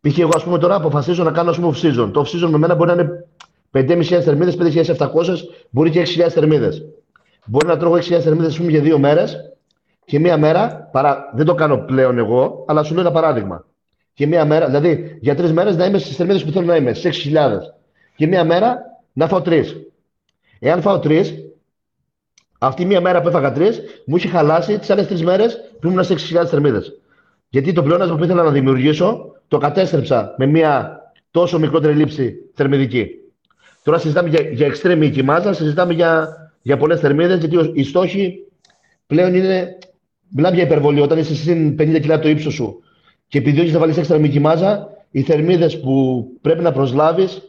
Π.χ. 0.01 0.19
εγώ 0.19 0.31
ας 0.33 0.43
πούμε 0.43 0.57
τώρα 0.57 0.75
αποφασίζω 0.75 1.23
να 1.23 1.31
κάνω 1.31 1.49
ας 1.49 1.59
πούμε 1.59 1.73
off-season. 1.75 2.09
Το 2.13 2.21
off-season 2.21 2.49
με 2.49 2.57
μένα 2.57 2.75
μπορεί 2.75 2.95
να 2.95 3.01
είναι 3.01 3.25
5.500 3.71 4.03
θερμίδες, 4.03 4.57
5.700, 4.97 5.07
μπορεί 5.69 5.89
και 5.89 6.01
6.000 6.01 6.29
θερμίδες. 6.29 6.85
Μπορεί 7.45 7.67
να 7.67 7.77
τρώω 7.77 7.93
6.000 7.93 7.99
θερμίδες 7.99 8.57
πούμε, 8.57 8.71
για 8.71 8.81
δύο 8.81 8.99
μέρες 8.99 9.53
και 10.05 10.19
μία 10.19 10.37
μέρα, 10.37 10.89
παρά, 10.91 11.31
δεν 11.35 11.45
το 11.45 11.55
κάνω 11.55 11.77
πλέον 11.77 12.17
εγώ, 12.17 12.65
αλλά 12.67 12.83
σου 12.83 12.93
λέω 12.93 13.01
ένα 13.01 13.11
παράδειγμα 13.11 13.65
και 14.13 14.27
μία 14.27 14.45
μέρα, 14.45 14.65
δηλαδή 14.65 15.17
για 15.21 15.35
τρεις 15.35 15.51
μέρες 15.51 15.75
να 15.75 15.85
είμαι 15.85 15.97
στις 15.97 16.15
θερμίδες 16.15 16.43
που 16.43 16.51
θέλω 16.51 16.65
να 16.65 16.75
είμαι, 16.75 16.93
στις 16.93 17.31
6.000. 17.33 17.59
Και 18.15 18.27
μία 18.27 18.43
μέρα 18.43 18.79
να 19.13 19.27
φάω 19.27 19.41
τρεις. 19.41 19.75
Εάν 20.59 20.81
φάω 20.81 20.99
τρεις, 20.99 21.33
αυτή 22.59 22.85
μία 22.85 23.01
μέρα 23.01 23.21
που 23.21 23.27
έφαγα 23.27 23.51
τρεις, 23.51 23.81
μου 24.05 24.15
είχε 24.15 24.27
χαλάσει 24.27 24.79
τις 24.79 24.89
άλλες 24.89 25.07
τρεις 25.07 25.23
μέρες 25.23 25.57
που 25.79 25.87
ήμουν 25.87 26.03
στις 26.03 26.33
6.000 26.33 26.45
θερμίδες. 26.45 26.99
Γιατί 27.49 27.73
το 27.73 27.83
πλεόνασμα 27.83 28.15
που 28.15 28.23
ήθελα 28.23 28.43
να 28.43 28.51
δημιουργήσω 28.51 29.35
το 29.47 29.57
κατέστρεψα 29.57 30.35
με 30.37 30.45
μία 30.45 30.99
τόσο 31.31 31.59
μικρότερη 31.59 31.93
λήψη 31.93 32.35
θερμιδική. 32.53 33.07
Τώρα 33.83 33.97
συζητάμε 33.97 34.29
για, 34.29 34.41
για 34.41 34.71
extreme 34.73 35.21
μάζα, 35.23 35.53
συζητάμε 35.53 35.93
για, 35.93 36.35
για 36.61 36.77
πολλές 36.77 36.99
θερμίδες, 36.99 37.43
γιατί 37.43 37.71
οι 37.79 37.83
στόχοι 37.83 38.47
πλέον 39.07 39.33
είναι 39.33 39.77
μιλάμε 40.29 40.55
για 40.55 40.65
υπερβολή. 40.65 41.01
Όταν 41.01 41.17
είσαι 41.17 41.35
συν 41.35 41.75
50 41.79 41.99
κιλά 42.01 42.19
το 42.19 42.29
ύψος 42.29 42.53
σου 42.53 42.83
και 43.31 43.37
επιδιώκει 43.37 43.71
να 43.71 43.79
βάλεις 43.79 43.97
έξτρα 43.97 44.17
μυκή 44.17 44.39
μάζα, 44.39 44.87
οι 45.11 45.21
θερμίδες 45.21 45.79
που 45.79 46.25
πρέπει 46.41 46.61
να 46.61 46.71
προσλάβεις 46.71 47.41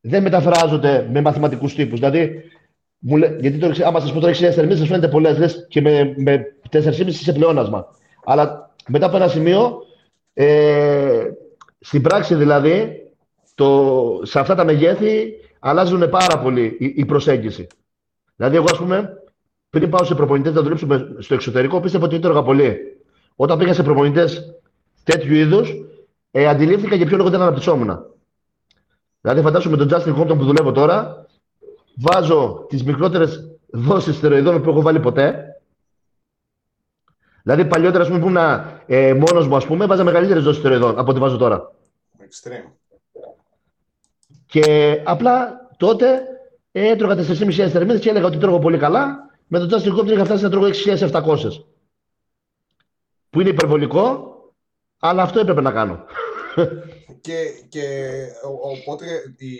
δεν 0.00 0.22
μεταφράζονται 0.22 1.08
με 1.12 1.20
μαθηματικούς 1.20 1.74
τύπους. 1.74 1.98
Δηλαδή, 1.98 2.42
μου 2.98 3.16
λέ, 3.16 3.36
γιατί 3.40 3.58
το, 3.58 3.84
άμα 3.84 4.00
σας 4.00 4.12
πω 4.12 4.20
τώρα 4.20 4.32
6.000 4.32 4.36
θερμίδες, 4.36 4.78
σας 4.78 4.88
φαίνεται 4.88 5.08
πολλές 5.08 5.38
λες 5.38 5.66
και 5.68 5.80
με, 5.80 6.14
με 6.16 6.56
4,5 6.70 7.06
είσαι 7.06 7.32
πλεόνασμα. 7.32 7.86
Αλλά 8.24 8.74
μετά 8.88 9.06
από 9.06 9.16
ένα 9.16 9.28
σημείο, 9.28 9.82
ε, 10.32 11.22
στην 11.78 12.02
πράξη 12.02 12.34
δηλαδή, 12.34 13.02
το, 13.54 14.20
σε 14.22 14.38
αυτά 14.38 14.54
τα 14.54 14.64
μεγέθη 14.64 15.32
αλλάζουν 15.58 16.08
πάρα 16.08 16.38
πολύ 16.38 16.76
η, 16.78 16.92
η 16.96 17.04
προσέγγιση. 17.04 17.66
Δηλαδή, 18.36 18.56
εγώ, 18.56 18.66
ας 18.70 18.78
πούμε, 18.78 19.22
πριν 19.70 19.90
πάω 19.90 20.04
σε 20.04 20.14
προπονητές 20.14 20.54
να 20.54 20.62
δουλέψουμε 20.62 21.16
στο 21.18 21.34
εξωτερικό, 21.34 21.80
πίστευα 21.80 22.04
ότι 22.04 22.14
ήτρωγα 22.14 22.42
πολύ. 22.42 22.91
Όταν 23.36 23.58
πήγα 23.58 23.74
σε 23.74 23.82
προπονητές 23.82 24.54
τέτοιου 25.04 25.34
είδους, 25.34 25.72
ε, 26.30 26.46
αντιλήφθηκα 26.46 26.94
για 26.94 27.06
ποιο 27.06 27.16
λόγο 27.16 27.30
δεν 27.30 27.40
αναπτυσσόμουν. 27.40 27.98
Δηλαδή, 29.20 29.40
φαντάζομαι 29.42 29.76
τον 29.76 29.88
Justin 29.90 30.20
Compton 30.20 30.38
που 30.38 30.44
δουλεύω 30.44 30.72
τώρα, 30.72 31.26
βάζω 31.96 32.66
τις 32.68 32.84
μικρότερες 32.84 33.56
δόσεις 33.70 34.16
στεροειδών 34.16 34.62
που 34.62 34.70
έχω 34.70 34.82
βάλει 34.82 35.00
ποτέ. 35.00 35.46
Δηλαδή, 37.42 37.64
παλιότερα, 37.64 38.02
ας 38.02 38.08
πούμε, 38.08 38.20
που 38.20 38.28
ήμουν 38.28 38.42
ε, 38.86 39.14
μόνος 39.14 39.48
μου, 39.48 39.56
ας 39.56 39.66
πούμε, 39.66 39.86
βάζα 39.86 40.04
μεγαλύτερες 40.04 40.42
δόσεις 40.42 40.60
στεροειδών 40.60 40.98
από 40.98 41.10
ό,τι 41.10 41.20
βάζω 41.20 41.36
τώρα. 41.36 41.72
Extreme. 42.18 42.72
Και 44.46 45.00
απλά 45.04 45.66
τότε 45.76 46.22
έτρωγα 46.72 47.14
4.500 47.14 47.68
θερμίδες 47.68 48.00
και 48.00 48.10
έλεγα 48.10 48.26
ότι 48.26 48.38
τρώγω 48.38 48.58
πολύ 48.58 48.78
καλά. 48.78 49.30
Με 49.46 49.58
τον 49.58 49.68
Justin 49.70 49.98
Compton 49.98 50.12
είχα 50.12 50.24
φτάσει 50.24 50.42
να 50.42 50.50
τρώγω 50.50 50.66
6.700. 50.66 51.34
Που 53.32 53.40
είναι 53.40 53.50
υπερβολικό, 53.50 54.34
αλλά 54.98 55.22
αυτό 55.22 55.40
έπρεπε 55.40 55.60
να 55.60 55.72
κάνω. 55.72 56.04
και, 57.20 57.34
και 57.68 58.16
οπότε 58.72 59.06
η, 59.36 59.54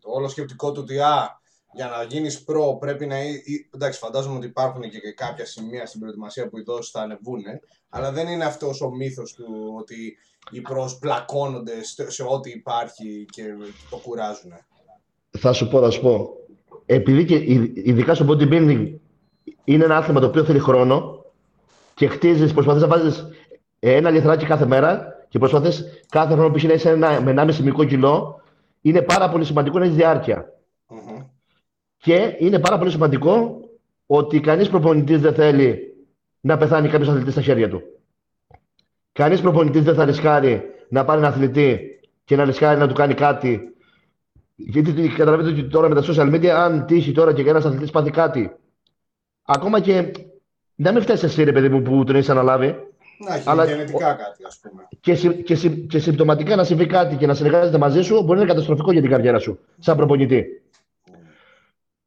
το 0.00 0.10
όλο 0.10 0.28
σκεπτικό 0.28 0.72
του 0.72 0.80
ότι 0.82 0.98
α, 0.98 1.40
για 1.74 1.86
να 1.86 2.02
γίνεις 2.02 2.44
προ 2.44 2.76
πρέπει 2.80 3.06
να... 3.06 3.16
Εντάξει, 3.74 3.98
φαντάζομαι 3.98 4.36
ότι 4.36 4.46
υπάρχουν 4.46 4.82
και, 4.82 4.98
και 4.98 5.12
κάποια 5.12 5.46
σημεία 5.46 5.86
στην 5.86 6.00
προετοιμασία 6.00 6.48
που 6.48 6.58
οι 6.58 6.62
δόσεις 6.62 6.90
θα 6.90 7.00
ανεβούν, 7.00 7.42
αλλά 7.88 8.12
δεν 8.12 8.28
είναι 8.28 8.44
αυτός 8.44 8.80
ο 8.80 8.90
μύθος 8.90 9.32
του 9.32 9.74
ότι 9.78 10.16
οι 10.50 10.62
πros 10.68 10.98
πλακώνονται 11.00 11.74
σε 12.06 12.22
ό,τι 12.28 12.50
υπάρχει 12.50 13.26
και 13.30 13.42
το 13.90 13.96
κουράζουν. 13.96 14.52
Θα 15.30 15.52
σου 15.52 15.68
πω, 15.68 15.80
θα 15.80 15.90
σου 15.90 16.00
πω. 16.00 16.28
Επειδή 16.86 17.24
και 17.24 17.34
ειδικά 17.74 18.14
στο 18.14 18.26
bodybuilding 18.28 18.94
είναι 19.64 19.84
ένα 19.84 19.96
άθλημα 19.96 20.20
το 20.20 20.26
οποίο 20.26 20.44
θέλει 20.44 20.58
χρόνο 20.58 21.23
και 21.94 22.06
χτίζεις, 22.06 22.52
προσπαθείς 22.52 22.82
να 22.82 22.88
βάζεις 22.88 23.26
ένα 23.78 24.10
λιθράκι 24.10 24.46
κάθε 24.46 24.66
μέρα 24.66 25.14
και 25.28 25.38
προσπαθείς 25.38 25.84
κάθε 26.08 26.34
χρόνο 26.34 26.50
που 26.50 26.56
είσαι 26.56 26.90
ένα, 26.90 27.20
με 27.20 27.34
1,5 27.36 27.56
μικρό 27.56 27.84
κιλό, 27.84 28.40
είναι 28.80 29.02
πάρα 29.02 29.28
πολύ 29.30 29.44
σημαντικό 29.44 29.78
να 29.78 29.84
έχεις 29.84 29.96
διάρκεια. 29.96 30.52
Mm-hmm. 30.88 31.24
Και 31.96 32.36
είναι 32.38 32.58
πάρα 32.58 32.78
πολύ 32.78 32.90
σημαντικό 32.90 33.60
ότι 34.06 34.40
κανείς 34.40 34.68
προπονητής 34.68 35.20
δεν 35.20 35.34
θέλει 35.34 35.94
να 36.40 36.56
πεθάνει 36.56 36.88
κάποιος 36.88 37.08
αθλητής 37.08 37.32
στα 37.32 37.42
χέρια 37.42 37.68
του. 37.68 37.82
Κανείς 39.12 39.40
προπονητής 39.40 39.82
δεν 39.82 39.94
θα 39.94 40.04
ρισκάρει 40.04 40.62
να 40.88 41.04
πάρει 41.04 41.18
ένα 41.18 41.28
αθλητή 41.28 41.80
και 42.24 42.36
να 42.36 42.44
ρισκάρει 42.44 42.78
να 42.78 42.88
του 42.88 42.94
κάνει 42.94 43.14
κάτι. 43.14 43.60
Γιατί 44.54 45.08
καταλαβαίνετε 45.08 45.60
ότι 45.60 45.68
τώρα 45.68 45.88
με 45.88 45.94
τα 45.94 46.02
social 46.02 46.34
media, 46.34 46.46
αν 46.46 46.86
τύχει 46.86 47.12
τώρα 47.12 47.32
και 47.32 47.48
ένας 47.48 47.64
αθλητής 47.64 47.90
πάθει 47.90 48.10
κάτι, 48.10 48.56
ακόμα 49.42 49.80
και 49.80 50.12
να 50.74 50.92
μην 50.92 51.02
φτάσει 51.02 51.24
εσύ, 51.24 51.44
ρε 51.44 51.52
παιδί 51.52 51.68
μου, 51.68 51.82
που 51.82 52.04
τον 52.04 52.16
έχεις 52.16 52.28
αναλάβει, 52.28 52.76
να 53.28 53.34
έχει 53.34 53.50
αλλά, 53.50 53.64
γενετικά 53.64 54.12
κάτι, 54.12 54.44
ας 54.46 54.58
πούμε. 54.62 54.88
Και, 55.00 55.14
και, 55.42 55.68
και 55.68 55.98
συμπτωματικά 55.98 56.56
να 56.56 56.64
συμβεί 56.64 56.86
κάτι 56.86 57.16
και 57.16 57.26
να 57.26 57.34
συνεργάζεται 57.34 57.78
μαζί 57.78 58.02
σου 58.02 58.14
μπορεί 58.14 58.34
να 58.34 58.36
είναι 58.36 58.46
καταστροφικό 58.52 58.92
για 58.92 59.00
την 59.00 59.10
καριέρα 59.10 59.38
σου, 59.38 59.58
σαν 59.78 59.96
προπονητή. 59.96 60.44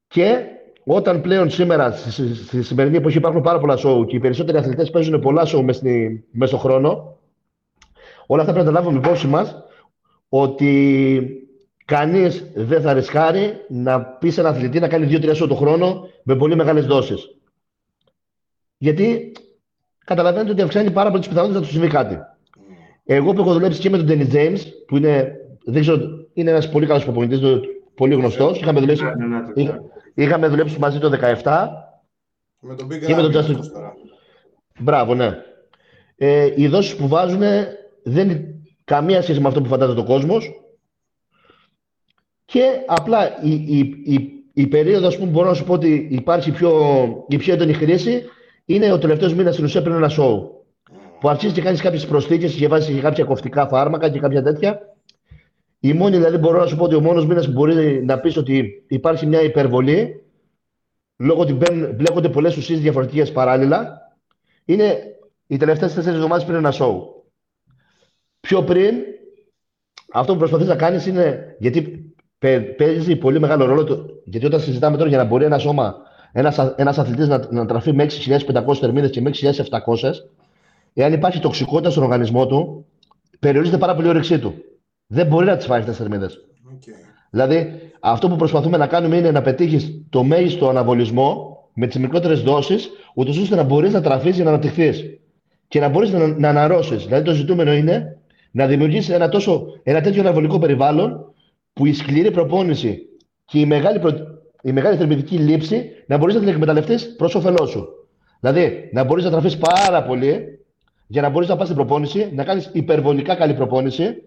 Και 0.08 0.44
όταν 0.84 1.22
πλέον 1.22 1.50
σήμερα, 1.50 1.92
στη, 1.92 2.36
στη 2.36 2.64
σημερινή 2.64 2.98
εποχή, 2.98 3.18
υπάρχουν 3.18 3.42
πάρα 3.42 3.60
πολλά 3.60 3.76
σοου 3.76 4.06
και 4.06 4.16
οι 4.16 4.20
περισσότεροι 4.20 4.58
αθλητές 4.58 4.90
παίζουν 4.90 5.20
πολλά 5.20 5.46
σοου 5.46 5.64
μέσα 5.64 6.48
στον 6.48 6.60
χρόνο, 6.60 7.18
όλα 8.28 8.42
αυτά 8.42 8.54
πρέπει 8.54 8.68
να 8.68 8.74
τα 8.74 8.80
λάβουμε 8.80 8.98
υπόψη 8.98 9.28
μας 9.28 9.56
ότι 10.30 11.22
κανείς 11.86 12.52
δεν 12.56 12.82
θα 12.82 12.94
ρισκάρει 12.94 13.54
να 13.70 14.02
πει 14.02 14.30
σε 14.30 14.40
ένα 14.40 14.50
αθλητή 14.50 14.80
να 14.80 14.88
κάνει 14.88 15.06
δύο-τρία 15.06 15.34
σοου 15.34 15.48
το 15.48 15.56
χρόνο 15.56 16.08
με 16.24 16.36
πολύ 16.36 16.56
μεγάλες 16.56 16.86
δόσεις. 16.86 17.37
Γιατί 18.78 19.32
καταλαβαίνετε 20.06 20.52
ότι 20.52 20.62
αυξάνει 20.62 20.92
πάρα 20.92 21.10
πολύ 21.10 21.20
τις 21.20 21.30
πιθανότητες 21.30 21.62
να 21.62 21.68
του 21.68 21.74
συμβεί 21.74 21.88
κάτι. 21.88 22.20
Εγώ 23.06 23.34
που 23.34 23.42
έχω 23.42 23.54
δουλέψει 23.54 23.80
και 23.80 23.90
με 23.90 23.98
τον 23.98 24.08
Dennis 24.10 24.34
James, 24.34 24.60
που 24.88 24.98
είναι, 24.98 25.36
δεν 25.66 25.82
ξέρω, 25.82 26.00
είναι 26.34 26.50
ένας 26.50 26.70
πολύ 26.70 26.86
καλός 26.86 27.04
προπονητής, 27.04 27.40
πολύ 27.96 28.16
γνωστός. 28.16 28.60
Είχαμε, 28.60 28.80
δουλέψει, 28.80 29.04
ναι, 29.04 29.26
ναι, 29.26 29.64
ναι, 29.64 29.76
είχαμε 30.14 30.48
δουλέψει 30.48 30.80
μαζί 30.80 31.00
το 31.00 31.10
2017. 31.44 31.68
Με 32.60 32.76
τον 32.76 32.88
Big 32.88 33.06
και 33.06 33.16
με 33.16 33.22
τον 33.22 33.32
Justin. 33.32 33.60
Μπράβο, 34.80 35.16
ναι. 35.16 35.38
Ε, 36.16 36.54
οι 36.56 36.68
δόσεις 36.68 36.96
που 36.96 37.08
βάζουν 37.08 37.42
δεν 38.04 38.30
είναι 38.30 38.56
καμία 38.84 39.22
σχέση 39.22 39.40
με 39.40 39.48
αυτό 39.48 39.62
που 39.62 39.68
φαντάζεται 39.68 40.00
ο 40.00 40.04
κόσμος. 40.04 40.62
Και 42.46 42.64
απλά 42.88 43.44
η, 43.44 43.52
η, 43.52 43.78
η, 44.06 44.44
η 44.54 44.68
περίοδος 44.68 45.18
που 45.18 45.26
μπορώ 45.26 45.48
να 45.48 45.54
σου 45.54 45.64
πω 45.64 45.74
ότι 45.74 46.08
υπάρχει 46.12 46.52
πιο, 46.52 46.72
η 47.28 47.38
πιο 47.38 47.54
έντονη 47.54 47.74
χρήση 47.74 48.24
είναι 48.70 48.92
ο 48.92 48.98
τελευταίος 48.98 49.34
μήνας 49.34 49.54
στην 49.54 49.66
ουσία 49.66 49.82
πριν 49.82 49.96
ένα 49.96 50.10
σοου. 50.10 50.66
Που 51.20 51.30
αρχίζει 51.30 51.54
και 51.54 51.62
κάνεις 51.62 51.82
κάποιες 51.82 52.06
προσθήκες 52.06 52.54
και 52.54 52.68
βάζεις 52.68 52.96
και 52.96 53.02
κάποια 53.02 53.24
κοφτικά 53.24 53.68
φάρμακα 53.68 54.10
και 54.10 54.20
κάποια 54.20 54.44
τέτοια. 54.44 54.80
Η 55.80 55.94
μόνη, 55.94 56.18
δηλαδή, 56.18 56.38
μπορώ 56.38 56.60
να 56.60 56.66
σου 56.66 56.76
πω 56.76 56.84
ότι 56.84 56.96
ο 56.96 57.02
μόνος 57.02 57.26
μήνας 57.26 57.46
που 57.46 57.52
μπορεί 57.52 58.06
να 58.06 58.20
πεις 58.20 58.38
ότι 58.38 58.86
υπάρχει 58.88 59.26
μια 59.26 59.42
υπερβολή, 59.42 60.24
λόγω 61.18 61.42
ότι 61.42 61.54
μπλέκονται 61.94 62.30
πολλές 62.30 62.58
ουσίες 62.58 62.80
διαφορετικές 62.80 63.32
παράλληλα, 63.32 64.02
είναι 64.66 64.98
οι 65.48 65.58
τελευταίες 65.58 65.94
τέσσερις 65.94 66.18
εβδομάδες 66.18 66.46
πριν 66.46 66.58
ένα 66.58 66.72
σοου. 66.72 67.24
Πιο 68.40 68.64
πριν, 68.64 68.96
αυτό 70.12 70.34
που 70.34 70.40
προσπαθείς 70.40 70.68
να 70.68 70.76
κάνεις 70.76 71.06
είναι. 71.06 71.56
Γιατί 71.60 72.12
παίζει 72.78 73.16
πολύ 73.16 73.40
μεγάλο 73.40 73.66
ρόλο. 73.66 74.06
Γιατί 74.26 74.46
όταν 74.46 74.60
συζητάμε 74.60 74.98
τώρα 74.98 75.10
για 75.10 75.18
να 75.18 75.24
μπορεί 75.24 75.46
ένα 75.46 75.58
σώμα 75.58 75.96
ένας 76.38 76.74
ένας 76.76 76.98
αθλητής 76.98 77.28
να, 77.28 77.48
να 77.50 77.66
τραφεί 77.66 77.94
με 77.94 78.08
6.500 78.28 78.76
θερμίδες 78.80 79.10
και 79.10 79.22
με 79.22 79.32
6.700, 79.34 80.12
εάν 80.94 81.14
υπάρχει 81.14 81.40
τοξικότητα 81.40 81.90
στον 81.90 82.04
οργανισμό 82.04 82.48
του, 82.48 82.86
περιορίζεται 83.40 83.78
πάρα 83.78 83.96
πολύ 83.96 84.08
η 84.08 84.10
όρεξή 84.10 84.40
του. 84.40 84.54
Δεν 85.08 85.28
μπορεί 85.28 85.46
να 85.46 85.58
τις 85.58 85.66
φάει 85.66 85.80
αυτές 85.80 85.96
τις 85.96 86.06
θερμίδες. 86.06 86.40
Okay. 86.70 86.92
Δηλαδή, 87.30 87.92
αυτό 88.00 88.30
που 88.30 88.36
προσπαθούμε 88.36 88.78
να 88.78 88.88
κάνουμε 88.88 89.16
είναι 89.16 89.32
να 89.32 89.42
πετύχεις 89.42 90.04
το 90.10 90.24
μέγιστο 90.24 90.70
αναβολισμό 90.70 91.58
με 91.74 91.88
τις 91.88 91.98
μικρότερες 91.98 92.42
δόσεις, 92.42 92.90
ούτως 93.16 93.38
ώστε 93.38 93.56
να 93.56 93.64
μπορείς 93.64 93.94
να 93.94 94.02
τραφείς 94.02 94.36
για 94.36 94.44
να 94.44 94.50
αναπτυχθείς 94.50 95.04
και 95.68 95.80
να 95.80 95.90
μπορείς 95.90 96.12
να, 96.12 96.28
να 96.28 96.50
αναρρώσεις. 96.50 97.06
Δηλαδή, 97.06 97.24
το 97.24 97.34
ζητούμενο 97.34 97.74
είναι 97.74 98.18
να 98.52 98.66
δημιουργήσεις 98.66 99.10
ένα, 99.10 99.30
ένα 99.84 100.02
τέτοιο 100.02 100.22
αναβολικό 100.22 100.60
περιβάλλον 100.60 101.34
που 101.74 101.86
η 101.86 101.94
σκληρή 101.94 102.32
προπόνηση 102.32 103.00
και 103.46 103.60
η 103.60 103.66
μεγάλη 103.66 104.00
προ 104.00 104.37
η 104.62 104.72
μεγάλη 104.72 104.98
θερμιδική 104.98 105.38
λήψη 105.38 105.92
να 106.08 106.18
μπορείς 106.18 106.36
να 106.36 106.42
την 106.42 106.50
εκμεταλλευτείς 106.50 107.16
προς 107.16 107.36
όφελός 107.36 107.70
σου. 107.70 107.88
Δηλαδή, 108.40 108.90
να 108.94 109.04
μπορείς 109.04 109.24
να 109.24 109.30
τραφεί 109.30 109.58
πάρα 109.58 110.04
πολύ 110.04 110.66
για 111.08 111.22
να 111.22 111.30
μπορείς 111.30 111.50
να 111.50 111.56
πας 111.56 111.66
στην 111.66 111.78
προπόνηση, 111.78 112.32
να 112.34 112.44
κάνεις 112.44 112.70
υπερβολικά 112.74 113.36
καλή 113.36 113.54
προπόνηση 113.54 114.24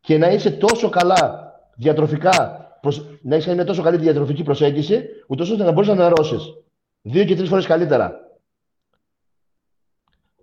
και 0.00 0.18
να 0.18 0.30
είσαι 0.30 0.50
τόσο 0.50 0.88
καλά 0.88 1.52
διατροφικά, 1.76 2.68
να 3.22 3.34
έχεις 3.34 3.54
μια 3.54 3.64
τόσο 3.64 3.82
καλή 3.82 3.96
διατροφική 3.96 4.42
προσέγγιση, 4.42 5.04
ούτως 5.26 5.50
ώστε 5.50 5.64
να 5.64 5.72
μπορείς 5.72 5.88
να 5.88 5.94
αναρρώσεις. 5.94 6.42
Δύο 7.02 7.24
και 7.24 7.36
τρεις 7.36 7.48
φορές 7.48 7.66
καλύτερα. 7.66 8.20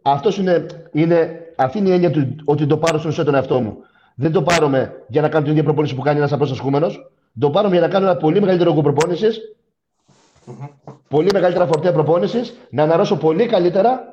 Αυτός 0.01 0.37
είναι, 0.37 0.65
είναι, 0.91 1.39
αυτή 1.55 1.77
είναι 1.77 1.89
η 1.89 1.93
έννοια 1.93 2.11
του 2.11 2.35
ότι 2.45 2.65
το 2.65 2.77
πάρω 2.77 2.99
στον 2.99 3.25
τον 3.25 3.35
εαυτό 3.35 3.61
μου. 3.61 3.77
Δεν 4.15 4.31
το 4.31 4.41
πάρουμε 4.41 5.03
για 5.07 5.21
να 5.21 5.29
κάνω 5.29 5.43
την 5.43 5.51
ίδια 5.51 5.63
προπόνηση 5.63 5.95
που 5.95 6.01
κάνει 6.01 6.17
ένας 6.17 6.31
απλός 6.31 6.51
ασκούμενος 6.51 7.11
το 7.39 7.49
πάρουμε 7.49 7.77
για 7.77 7.87
να 7.87 7.93
κάνω 7.93 8.05
ένα 8.05 8.17
πολύ 8.17 8.39
μεγαλύτερο 8.39 8.71
όγκο 8.71 8.81
προπόνησης, 8.81 9.55
πολύ 11.07 11.29
μεγαλύτερα 11.33 11.65
φορτία 11.65 11.91
προπόνησης, 11.91 12.53
να 12.69 12.83
αναρρώσω 12.83 13.17
πολύ 13.17 13.45
καλύτερα, 13.45 14.03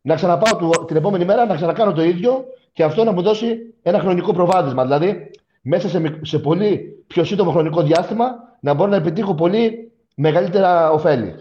να 0.00 0.14
ξαναπάω 0.14 0.84
την 0.84 0.96
επόμενη 0.96 1.24
μέρα, 1.24 1.46
να 1.46 1.54
ξανακάνω 1.54 1.92
το 1.92 2.02
ίδιο 2.02 2.44
και 2.72 2.82
αυτό 2.82 3.04
να 3.04 3.12
μου 3.12 3.22
δώσει 3.22 3.74
ένα 3.82 3.98
χρονικό 3.98 4.32
προβάδισμα. 4.32 4.82
Δηλαδή, 4.82 5.30
μέσα 5.62 5.88
σε, 5.88 6.20
σε 6.22 6.38
πολύ 6.38 7.04
πιο 7.06 7.24
σύντομο 7.24 7.50
χρονικό 7.50 7.82
διάστημα, 7.82 8.30
να 8.60 8.74
μπορώ 8.74 8.90
να 8.90 8.96
επιτύχω 8.96 9.34
πολύ 9.34 9.92
μεγαλύτερα 10.16 10.90
ωφέλη. 10.90 11.34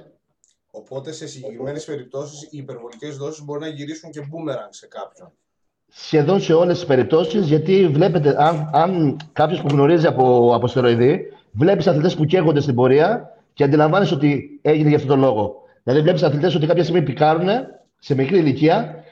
Οπότε, 0.72 1.12
σε 1.12 1.28
συγκεκριμένες 1.28 1.86
περιπτώσεις, 1.86 2.42
οι 2.42 2.58
υπερβολικές 2.58 3.18
δόσεις 3.18 3.44
μπορεί 3.44 3.60
να 3.60 3.68
γυρίσουν 3.68 4.12
και 4.12 4.20
boomerang 4.22 4.70
σε 4.70 4.88
κάποιον 4.88 5.32
σχεδόν 5.90 6.42
σε 6.42 6.54
όλες 6.54 6.78
τις 6.78 6.88
περιπτώσεις, 6.88 7.48
γιατί 7.48 7.88
βλέπετε, 7.88 8.36
αν, 8.38 8.70
αν 8.74 9.18
κάποιος 9.34 9.62
που 9.62 9.68
γνωρίζει 9.68 10.08
από, 10.08 10.52
από 10.56 10.68
στεροειδή, 10.68 11.22
βλέπεις 11.52 11.88
αθλητές 11.88 12.16
που 12.16 12.26
καίγονται 12.26 12.62
στην 12.62 12.76
πορεία 12.76 13.36
και 13.54 13.64
αντιλαμβάνεσαι 13.64 14.14
ότι 14.14 14.60
έγινε 14.62 14.88
για 14.88 14.98
αυτόν 14.98 15.12
τον 15.12 15.20
λόγο. 15.20 15.56
Δηλαδή, 15.84 16.02
βλέπεις 16.02 16.24
αθλητές 16.24 16.56
ότι 16.56 16.68
κάποια 16.68 16.84
στιγμή 16.84 17.02
πικάρουν 17.02 17.48
σε 18.00 18.16
μικρή 18.16 18.38
ηλικία 18.38 19.04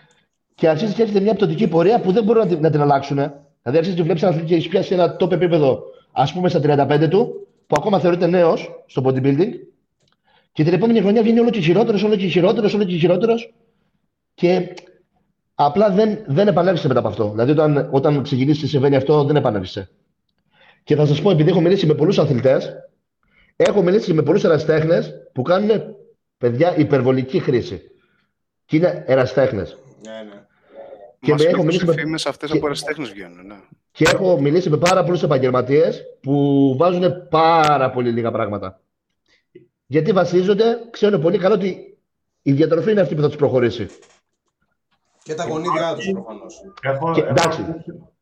και 0.56 0.70
αρχίζει 0.70 0.94
και 0.94 1.02
έρχεται 1.02 1.20
μια 1.20 1.34
πτωτική 1.34 1.68
πορεία 1.68 2.00
που 2.00 2.12
δεν 2.12 2.24
μπορούν 2.24 2.42
να 2.42 2.48
την, 2.48 2.60
να 2.62 2.70
την 2.70 2.82
αλλάξουν. 2.82 3.16
Δηλαδή, 3.16 3.78
αρχίζεις 3.78 3.96
και 3.96 4.04
βλέπεις 4.04 4.24
ένα 4.24 4.42
και 4.42 4.56
έχεις 4.56 4.68
πιάσει 4.68 4.94
ένα 4.94 5.16
top 5.20 5.32
επίπεδο, 5.32 5.84
ας 6.12 6.34
πούμε, 6.34 6.50
στα 6.50 6.60
35 6.60 7.08
του, 7.10 7.48
που 7.68 7.76
ακόμα 7.78 8.00
θεωρείται 8.00 8.28
νέος 8.28 8.84
στο 8.86 9.02
bodybuilding, 9.06 9.50
και 10.58 10.64
την 10.64 10.74
επόμενη 10.74 11.00
χρονιά 11.00 11.22
βγαίνει 11.22 11.40
όλο 11.40 11.50
και 11.50 11.60
χειρότερος, 11.60 12.04
όλο 12.04 12.16
και 12.16 12.28
χειρότερος, 12.28 12.74
όλο 12.74 12.84
και 12.84 12.98
χειρότερος. 12.98 13.54
Και 14.34 14.74
απλά 15.60 15.90
δεν, 15.90 16.24
δεν 16.28 16.48
επανέβησε 16.48 16.88
μετά 16.88 17.00
από 17.00 17.08
αυτό. 17.08 17.30
Δηλαδή, 17.30 17.52
όταν, 17.52 17.88
όταν 17.92 18.24
ξεκινήσεις 18.24 18.62
και 18.62 18.68
συμβαίνει 18.68 18.96
αυτό, 18.96 19.24
δεν 19.24 19.36
επανέβησε. 19.36 19.90
Και 20.84 20.96
θα 20.96 21.06
σας 21.06 21.22
πω, 21.22 21.32
επειδή 21.32 21.50
έχω 21.50 21.62
μιλήσει 21.62 21.86
με 21.86 21.94
πολλούς 21.94 22.20
αθλητές, 22.20 22.74
έχω 23.56 23.82
μιλήσει 23.82 24.14
με 24.14 24.22
πολλούς 24.22 24.44
ερασιτέχνες 24.44 25.14
που 25.34 25.42
κάνουν 25.42 25.96
παιδιά 26.38 26.78
υπερβολική 26.78 27.40
χρήση. 27.40 27.82
Και 28.66 28.76
είναι 28.76 29.04
ερασιτέχνες. 29.08 29.78
Ναι, 30.02 30.12
ναι. 30.12 30.46
Και 31.20 31.34
με 31.34 31.44
έχω 31.44 31.64
μιλήσει 31.64 31.86
με 31.86 31.94
φήμες 31.94 32.26
αυτές 32.26 32.52
από 32.52 32.66
ερασιτέχνες 32.66 33.12
βγαίνουν, 33.12 33.46
ναι. 33.46 33.56
Και 33.92 34.04
έχω 34.04 34.42
μιλήσει 34.42 34.70
με 34.70 34.78
πάρα 34.78 35.04
πολλούς 35.04 35.24
επαγγελματίες 35.24 36.04
που 36.22 36.76
βάζουν 36.78 37.28
πάρα 37.30 37.90
πολύ 37.90 38.12
λίγα 38.12 38.32
πράγματα. 38.32 38.82
Γιατί 39.86 40.12
βασίζονται, 40.12 40.78
ξέρουν 40.90 41.22
πολύ 41.22 41.38
καλά 41.38 41.56
ότι 41.56 41.98
η 42.42 42.52
διατροφή 42.52 42.92
είναι 42.92 43.02
αυτή 43.02 43.16
που 43.16 43.22
θα 43.22 43.28
τους 43.28 43.38
προχωρήσει. 43.38 43.88
Και 45.28 45.34
τα 45.34 45.46
γονίδια 45.46 45.96
του 45.96 46.26
προφανώ. 46.82 47.28
Εντάξει. 47.30 47.66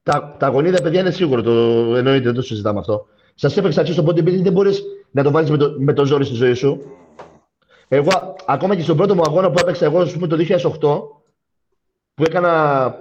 Τα, 0.03 0.35
τα 0.39 0.47
γονίδια 0.47 0.81
παιδιά 0.81 0.99
είναι 0.99 1.11
σίγουρο, 1.11 1.41
το 1.41 1.51
εννοείται, 1.95 2.25
δεν 2.25 2.33
το 2.33 2.41
συζητάμε 2.41 2.79
αυτό. 2.79 3.05
Σα 3.35 3.59
έπαιξα 3.59 3.79
αρχή 3.79 3.93
στο 3.93 4.03
bodybuilding, 4.03 4.41
δεν 4.41 4.51
μπορεί 4.51 4.73
να 5.11 5.23
το 5.23 5.31
βάλει 5.31 5.49
με, 5.49 5.57
το, 5.57 5.75
με 5.79 5.93
το 5.93 6.05
ζόρι 6.05 6.25
στη 6.25 6.35
ζωή 6.35 6.53
σου. 6.53 6.81
Εγώ, 7.87 8.35
ακόμα 8.45 8.75
και 8.75 8.81
στον 8.81 8.97
πρώτο 8.97 9.15
μου 9.15 9.21
αγώνα 9.25 9.51
που 9.51 9.59
έπαιξα 9.59 9.85
εγώ, 9.85 10.05
πούμε, 10.05 10.27
το 10.27 10.37
2008, 10.39 11.01
που 12.13 12.23
έκανα 12.23 12.95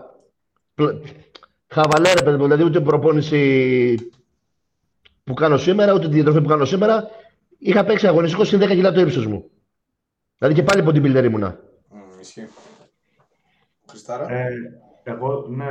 χαβαλέ, 1.69 2.13
παιδί 2.25 2.37
δηλαδή 2.37 2.65
ούτε 2.65 2.81
προπόνηση 2.81 3.95
που 5.25 5.35
κάνω 5.35 5.57
σήμερα, 5.57 5.93
ούτε 5.93 6.09
τη 6.09 6.15
διατροφή 6.15 6.41
που 6.41 6.49
κάνω 6.49 6.65
σήμερα, 6.65 7.09
είχα 7.59 7.85
παίξει 7.85 8.07
αγωνιστικό 8.07 8.45
συν 8.45 8.63
10 8.63 8.69
κιλά 8.69 8.93
το 8.93 9.01
ύψο 9.01 9.29
μου. 9.29 9.51
Δηλαδή 10.39 10.61
και 10.61 10.63
πάλι 10.63 10.85
bodybuilder 10.87 11.25
ήμουνα. 11.25 11.59
Mm, 11.91 12.21
ισχύει. 12.21 12.49
Χριστάρα. 13.95 14.31
Ε, 14.33 14.49
εγώ, 15.03 15.47
ναι, 15.49 15.65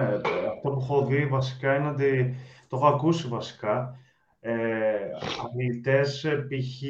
αυτό 0.55 0.69
που 0.69 0.79
έχω 0.81 1.05
δει 1.05 1.25
βασικά 1.25 1.75
είναι 1.75 1.89
ότι 1.89 2.35
το 2.67 2.77
έχω 2.77 2.87
ακούσει 2.87 3.27
βασικά. 3.27 3.97
Ε, 4.39 4.55
αθλητές, 5.43 6.21
π.χ 6.21 6.83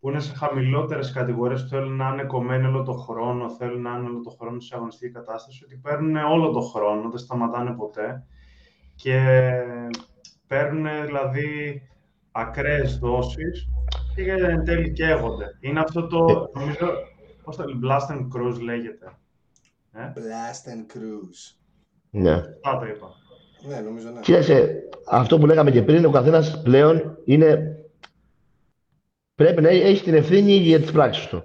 που 0.00 0.08
είναι 0.08 0.20
σε 0.20 0.34
χαμηλότερες 0.34 1.12
κατηγορίες, 1.12 1.66
θέλουν 1.68 1.96
να 1.96 2.08
είναι 2.08 2.24
κομμένοι 2.24 2.66
όλο 2.66 2.82
το 2.82 2.92
χρόνο, 2.92 3.50
θέλουν 3.50 3.82
να 3.82 3.90
είναι 3.90 4.08
όλο 4.08 4.20
το 4.20 4.30
χρόνο 4.30 4.60
σε 4.60 4.74
αγωνιστική 4.74 5.12
κατάσταση, 5.12 5.64
ότι 5.64 5.76
παίρνουν 5.76 6.16
όλο 6.16 6.50
το 6.50 6.60
χρόνο, 6.60 7.10
δεν 7.10 7.18
σταματάνε 7.18 7.72
ποτέ 7.72 8.24
και 8.94 9.40
παίρνουν 10.46 11.06
δηλαδή 11.06 11.82
ακραίες 12.32 12.98
δόσεις 12.98 13.68
και 14.14 14.32
εν 14.32 14.64
τέλει 14.64 14.92
καίγονται. 14.92 15.46
Είναι 15.60 15.80
αυτό 15.80 16.06
το, 16.06 16.50
νομίζω, 16.54 16.86
πώς 17.44 17.56
το 17.56 17.64
Blast 17.84 18.14
and 18.14 18.28
Cruise 18.34 18.60
λέγεται. 18.62 19.18
Ε; 19.92 20.12
Blast 20.14 20.72
and 20.72 20.96
Cruise. 20.96 21.56
Ναι. 22.10 22.32
Αυτά 22.32 22.78
το 22.78 22.86
είπα. 22.86 23.08
Ναι, 23.68 23.80
νομίζω 23.80 24.10
ναι. 24.10 24.20
Κοίταξε, 24.20 24.82
αυτό 25.06 25.38
που 25.38 25.46
λέγαμε 25.46 25.70
και 25.70 25.82
πριν, 25.82 26.04
ο 26.04 26.10
καθένας 26.10 26.62
πλέον 26.62 27.18
είναι 27.24 27.74
πρέπει 29.34 29.62
να 29.62 29.68
έχει 29.68 30.02
την 30.02 30.14
ευθύνη 30.14 30.52
για 30.52 30.80
τις 30.80 30.92
πράξεις 30.92 31.26
του. 31.26 31.44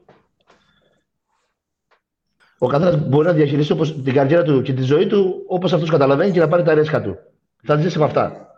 Ο 2.58 2.68
καθένας 2.68 3.08
μπορεί 3.08 3.28
να 3.28 3.34
διαχειριστεί 3.34 3.74
όπως, 3.74 4.04
την 4.04 4.14
καριέρα 4.14 4.44
του 4.44 4.62
και 4.62 4.74
τη 4.74 4.82
ζωή 4.82 5.08
του 5.08 5.44
όπως 5.48 5.74
αυτός 5.74 5.90
καταλαβαίνει 5.90 6.32
και 6.32 6.40
να 6.40 6.48
πάρει 6.48 6.64
τα 6.64 6.74
ρέσκα 6.74 7.02
του. 7.02 7.18
Θα 7.64 7.78
ζήσει 7.78 7.98
με 7.98 8.06
αυτά. 8.06 8.50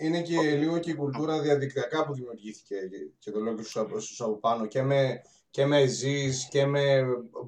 Είναι 0.00 0.22
και 0.22 0.56
λίγο 0.56 0.78
και 0.78 0.90
η 0.90 0.94
κουλτούρα 0.94 1.40
διαδικτυακά 1.40 2.06
που 2.06 2.14
δημιουργήθηκε 2.14 2.74
και 3.18 3.30
το 3.30 3.40
λέω 3.40 3.54
και 3.54 3.62
στους 3.62 4.20
από 4.20 4.38
πάνω 4.38 4.66
και 4.66 4.82
με, 4.82 5.20
και 5.56 5.66
με 5.66 5.82
Ziz 5.82 6.34
και 6.50 6.66
με 6.66 6.80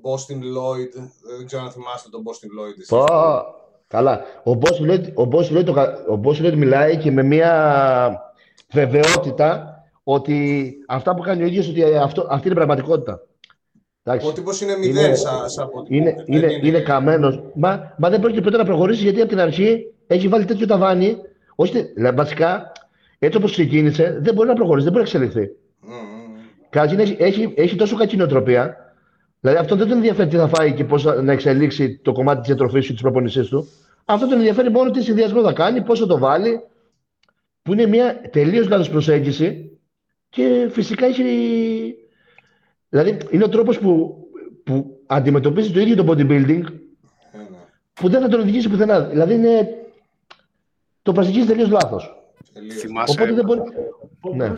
Boston 0.02 0.40
Lloyd. 0.56 0.92
Δεν 1.36 1.46
ξέρω 1.46 1.62
αν 1.62 1.70
θυμάστε 1.70 2.08
τον 2.10 2.22
Boston 2.26 2.50
Lloyd. 2.56 2.74
Εσείς. 2.78 3.08
καλά. 3.86 4.24
Ο 4.44 4.50
Boston 4.60 4.90
Lloyd, 4.90 5.14
ο 5.14 5.28
Boston 5.32 5.58
Lloyd, 5.58 5.68
ο 6.08 6.20
Boston 6.24 6.46
Lloyd 6.46 6.54
μιλάει 6.56 6.96
και 6.96 7.10
με 7.10 7.22
μια 7.22 7.52
βεβαιότητα 8.72 9.74
ότι 10.02 10.68
αυτά 10.88 11.14
που 11.14 11.22
κάνει 11.22 11.42
ο 11.42 11.46
ίδιος 11.46 11.68
ότι 11.68 11.96
αυτό, 11.96 12.26
αυτή 12.30 12.48
είναι 12.48 12.54
η 12.54 12.56
πραγματικότητα. 12.56 13.22
Ο 14.02 14.32
τύπος 14.32 14.60
είναι 14.60 14.76
μηδέν 14.76 15.16
σαν 15.16 15.50
σα 15.50 15.62
Είναι, 15.62 16.14
είναι, 16.26 16.46
είναι, 16.46 16.60
είναι 16.62 16.80
καμένος. 16.80 17.42
Μα, 17.54 17.94
μα 17.98 18.08
δεν 18.10 18.20
πρόκειται 18.20 18.40
ποτέ 18.40 18.56
να 18.56 18.64
προχωρήσει 18.64 19.02
γιατί 19.02 19.20
από 19.20 19.28
την 19.28 19.40
αρχή 19.40 19.92
έχει 20.06 20.28
βάλει 20.28 20.44
τέτοιο 20.44 20.66
ταβάνι. 20.66 21.16
Ώστε 21.54 21.92
βασικά 22.14 22.72
έτσι 23.18 23.38
όπως 23.38 23.50
ξεκίνησε 23.50 24.18
δεν 24.20 24.34
μπορεί 24.34 24.48
να 24.48 24.54
προχωρήσει, 24.54 24.84
δεν 24.88 24.92
μπορεί 24.92 25.10
να 25.10 25.18
εξελιχθεί. 25.18 25.52
Mm. 26.72 26.98
έχει, 26.98 27.16
έχει, 27.18 27.52
έχει 27.56 27.76
τόσο 27.76 27.96
κακή 27.96 28.16
νοοτροπία. 28.16 28.76
Δηλαδή 29.40 29.58
αυτό 29.58 29.76
δεν 29.76 29.88
τον 29.88 29.96
ενδιαφέρει 29.96 30.28
τι 30.28 30.36
θα 30.36 30.48
φάει 30.48 30.74
και 30.74 30.84
πώς 30.84 31.04
να 31.04 31.32
εξελίξει 31.32 31.98
το 31.98 32.12
κομμάτι 32.12 32.38
της 32.38 32.46
διατροφής 32.46 32.86
του, 32.86 32.92
της 32.92 33.02
προπονησής 33.02 33.48
του. 33.48 33.68
Αυτό 34.04 34.26
τον 34.26 34.38
ενδιαφέρει 34.38 34.70
μόνο 34.70 34.90
τι 34.90 35.02
συνδυασμό 35.02 35.42
θα 35.42 35.52
κάνει, 35.52 35.82
πώ 35.82 35.96
θα 35.96 36.06
το 36.06 36.18
βάλει. 36.18 36.60
Που 37.62 37.72
είναι 37.72 37.86
μια 37.86 38.20
τελείως 38.30 38.68
λάθο 38.68 38.90
προσέγγιση 38.90 39.78
και 40.28 40.68
φυσικά 40.70 41.06
έχει. 41.06 41.24
Δηλαδή 42.88 43.18
είναι 43.30 43.44
ο 43.44 43.48
τρόπος 43.48 43.78
που, 43.78 44.16
που 44.64 45.02
αντιμετωπίζεις 45.06 45.72
το 45.72 45.80
ίδιο 45.80 46.04
το 46.04 46.12
bodybuilding 46.12 46.62
που 47.92 48.08
δεν 48.08 48.20
θα 48.20 48.28
τον 48.28 48.40
οδηγήσει 48.40 48.68
πουθενά. 48.68 49.00
Δηλαδή 49.00 49.34
είναι. 49.34 49.68
Το 51.02 51.12
προσεγγίζει 51.12 51.46
τελείως 51.46 51.70
λάθος. 51.70 52.17
Θυμάσαι, 52.78 53.12
Οπότε 53.12 53.32
δεν 53.32 53.44
μπορεί... 53.44 53.60
Ναι. 54.36 54.54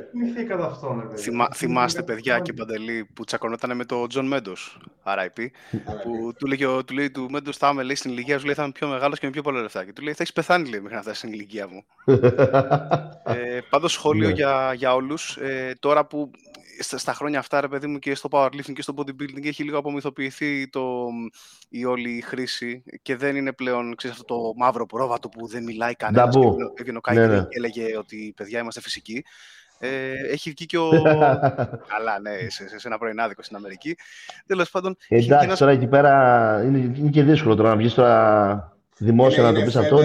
αυτό, 0.60 1.12
Θυμά, 1.16 1.48
θυμάστε, 1.54 2.02
παιδιά 2.02 2.38
και 2.38 2.52
Παντελή, 2.52 3.08
που 3.14 3.24
τσακωνόταν 3.24 3.76
με 3.76 3.84
τον 3.84 4.08
John 4.08 4.26
Meadows, 4.26 4.80
RIP, 5.04 5.46
που 6.02 6.32
του 6.38 6.46
λέει, 6.46 6.58
του 6.84 6.94
λέει 6.94 7.10
του 7.10 7.30
Meadows, 7.30 7.56
θα 7.56 7.68
είμαι 7.68 7.82
λέει, 7.82 7.94
στην 7.94 8.10
ηλικία 8.10 8.38
σου, 8.38 8.44
λέει, 8.44 8.54
θα 8.54 8.62
είμαι 8.62 8.72
πιο 8.72 8.88
μεγάλος 8.88 9.18
και 9.18 9.26
με 9.26 9.32
πιο 9.32 9.42
πολλά 9.42 9.60
λεφτά. 9.60 9.84
Και 9.84 9.92
του 9.92 10.02
λέει, 10.02 10.12
θα 10.12 10.18
έχεις 10.20 10.32
πεθάνει 10.32 10.68
λέει, 10.68 10.80
μέχρι 10.80 10.96
να 10.96 11.02
φτάσεις 11.02 11.18
στην 11.18 11.32
ηλικία 11.32 11.68
μου. 11.68 11.84
ε, 13.34 13.60
Πάντως, 13.70 13.92
σχόλιο 13.92 14.28
ναι. 14.28 14.34
για, 14.34 14.72
για 14.74 14.94
όλους. 14.94 15.36
Ε, 15.36 15.76
τώρα 15.80 16.04
που 16.04 16.30
στα, 16.82 17.14
χρόνια 17.14 17.38
αυτά, 17.38 17.60
ρε 17.60 17.68
παιδί 17.68 17.86
μου, 17.86 17.98
και 17.98 18.14
στο 18.14 18.28
powerlifting 18.32 18.72
και 18.74 18.82
στο 18.82 18.94
bodybuilding 18.96 19.44
έχει 19.44 19.64
λίγο 19.64 19.78
απομυθοποιηθεί 19.78 20.68
το, 20.68 21.06
η 21.68 21.84
όλη 21.84 22.20
χρήση 22.20 22.82
και 23.02 23.16
δεν 23.16 23.36
είναι 23.36 23.52
πλέον 23.52 23.94
ξέρεις, 23.94 24.16
αυτό 24.20 24.34
το 24.34 24.52
μαύρο 24.56 24.86
πρόβατο 24.86 25.28
που 25.28 25.46
δεν 25.46 25.62
μιλάει 25.62 25.94
κανένας. 25.94 26.36
Έβγαινε 26.74 27.00
ο 27.04 27.12
ναι, 27.12 27.26
ναι. 27.26 27.38
και 27.40 27.46
έλεγε 27.48 27.96
ότι 27.98 28.32
παιδιά 28.36 28.60
είμαστε 28.60 28.80
φυσικοί. 28.80 29.24
Ε, 29.82 29.88
έχει 30.32 30.50
βγει 30.50 30.66
και 30.66 30.78
ο. 30.78 30.90
Καλά, 31.94 32.20
ναι, 32.20 32.30
σε, 32.48 32.78
σε, 32.78 32.88
ένα 32.88 32.98
πρωινάδικο 32.98 33.42
στην 33.42 33.56
Αμερική. 33.56 33.96
Τέλος 34.46 34.70
πάντων. 34.70 34.96
Εντάξει, 35.08 35.44
ένας... 35.44 35.58
τώρα 35.58 35.72
εκεί 35.72 35.86
πέρα 35.86 36.62
είναι, 36.66 36.78
είναι 36.78 37.10
και 37.10 37.22
δύσκολο 37.22 37.54
τώρα 37.54 37.68
να 37.68 37.76
βγεις 37.76 37.94
τώρα 37.94 38.78
δημόσια 38.96 39.42
να 39.42 39.52
το 39.52 39.60
πεις 39.60 39.76
αυτό. 39.76 39.98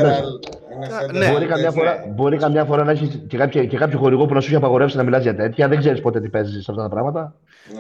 Ναι. 1.12 1.32
Μπορεί, 1.32 1.46
καμιά 1.46 1.72
φορά, 1.72 2.06
μπορεί 2.08 2.38
καμιά 2.38 2.66
φορά 2.66 2.84
να 2.84 2.92
έχεις 2.92 3.20
και 3.28 3.38
κάποιο, 3.38 3.66
και 3.66 3.78
κάποιο 3.78 4.00
χορηγό 4.00 4.26
που 4.26 4.34
να 4.34 4.42
σου 4.42 4.48
έχει 4.48 4.56
απαγορεύσει 4.56 4.98
να 4.98 5.04
μιλάς 5.04 5.24
για 5.24 5.36
τέτοια. 5.36 5.68
Δεν 5.68 5.80
ξέρεις 5.80 6.02
πότε 6.02 6.22
τι 6.22 6.30
παίζεις 6.30 6.64
σε 6.64 6.72
αυτά 6.72 6.84
τα 6.84 6.90
πράγματα. 6.90 7.36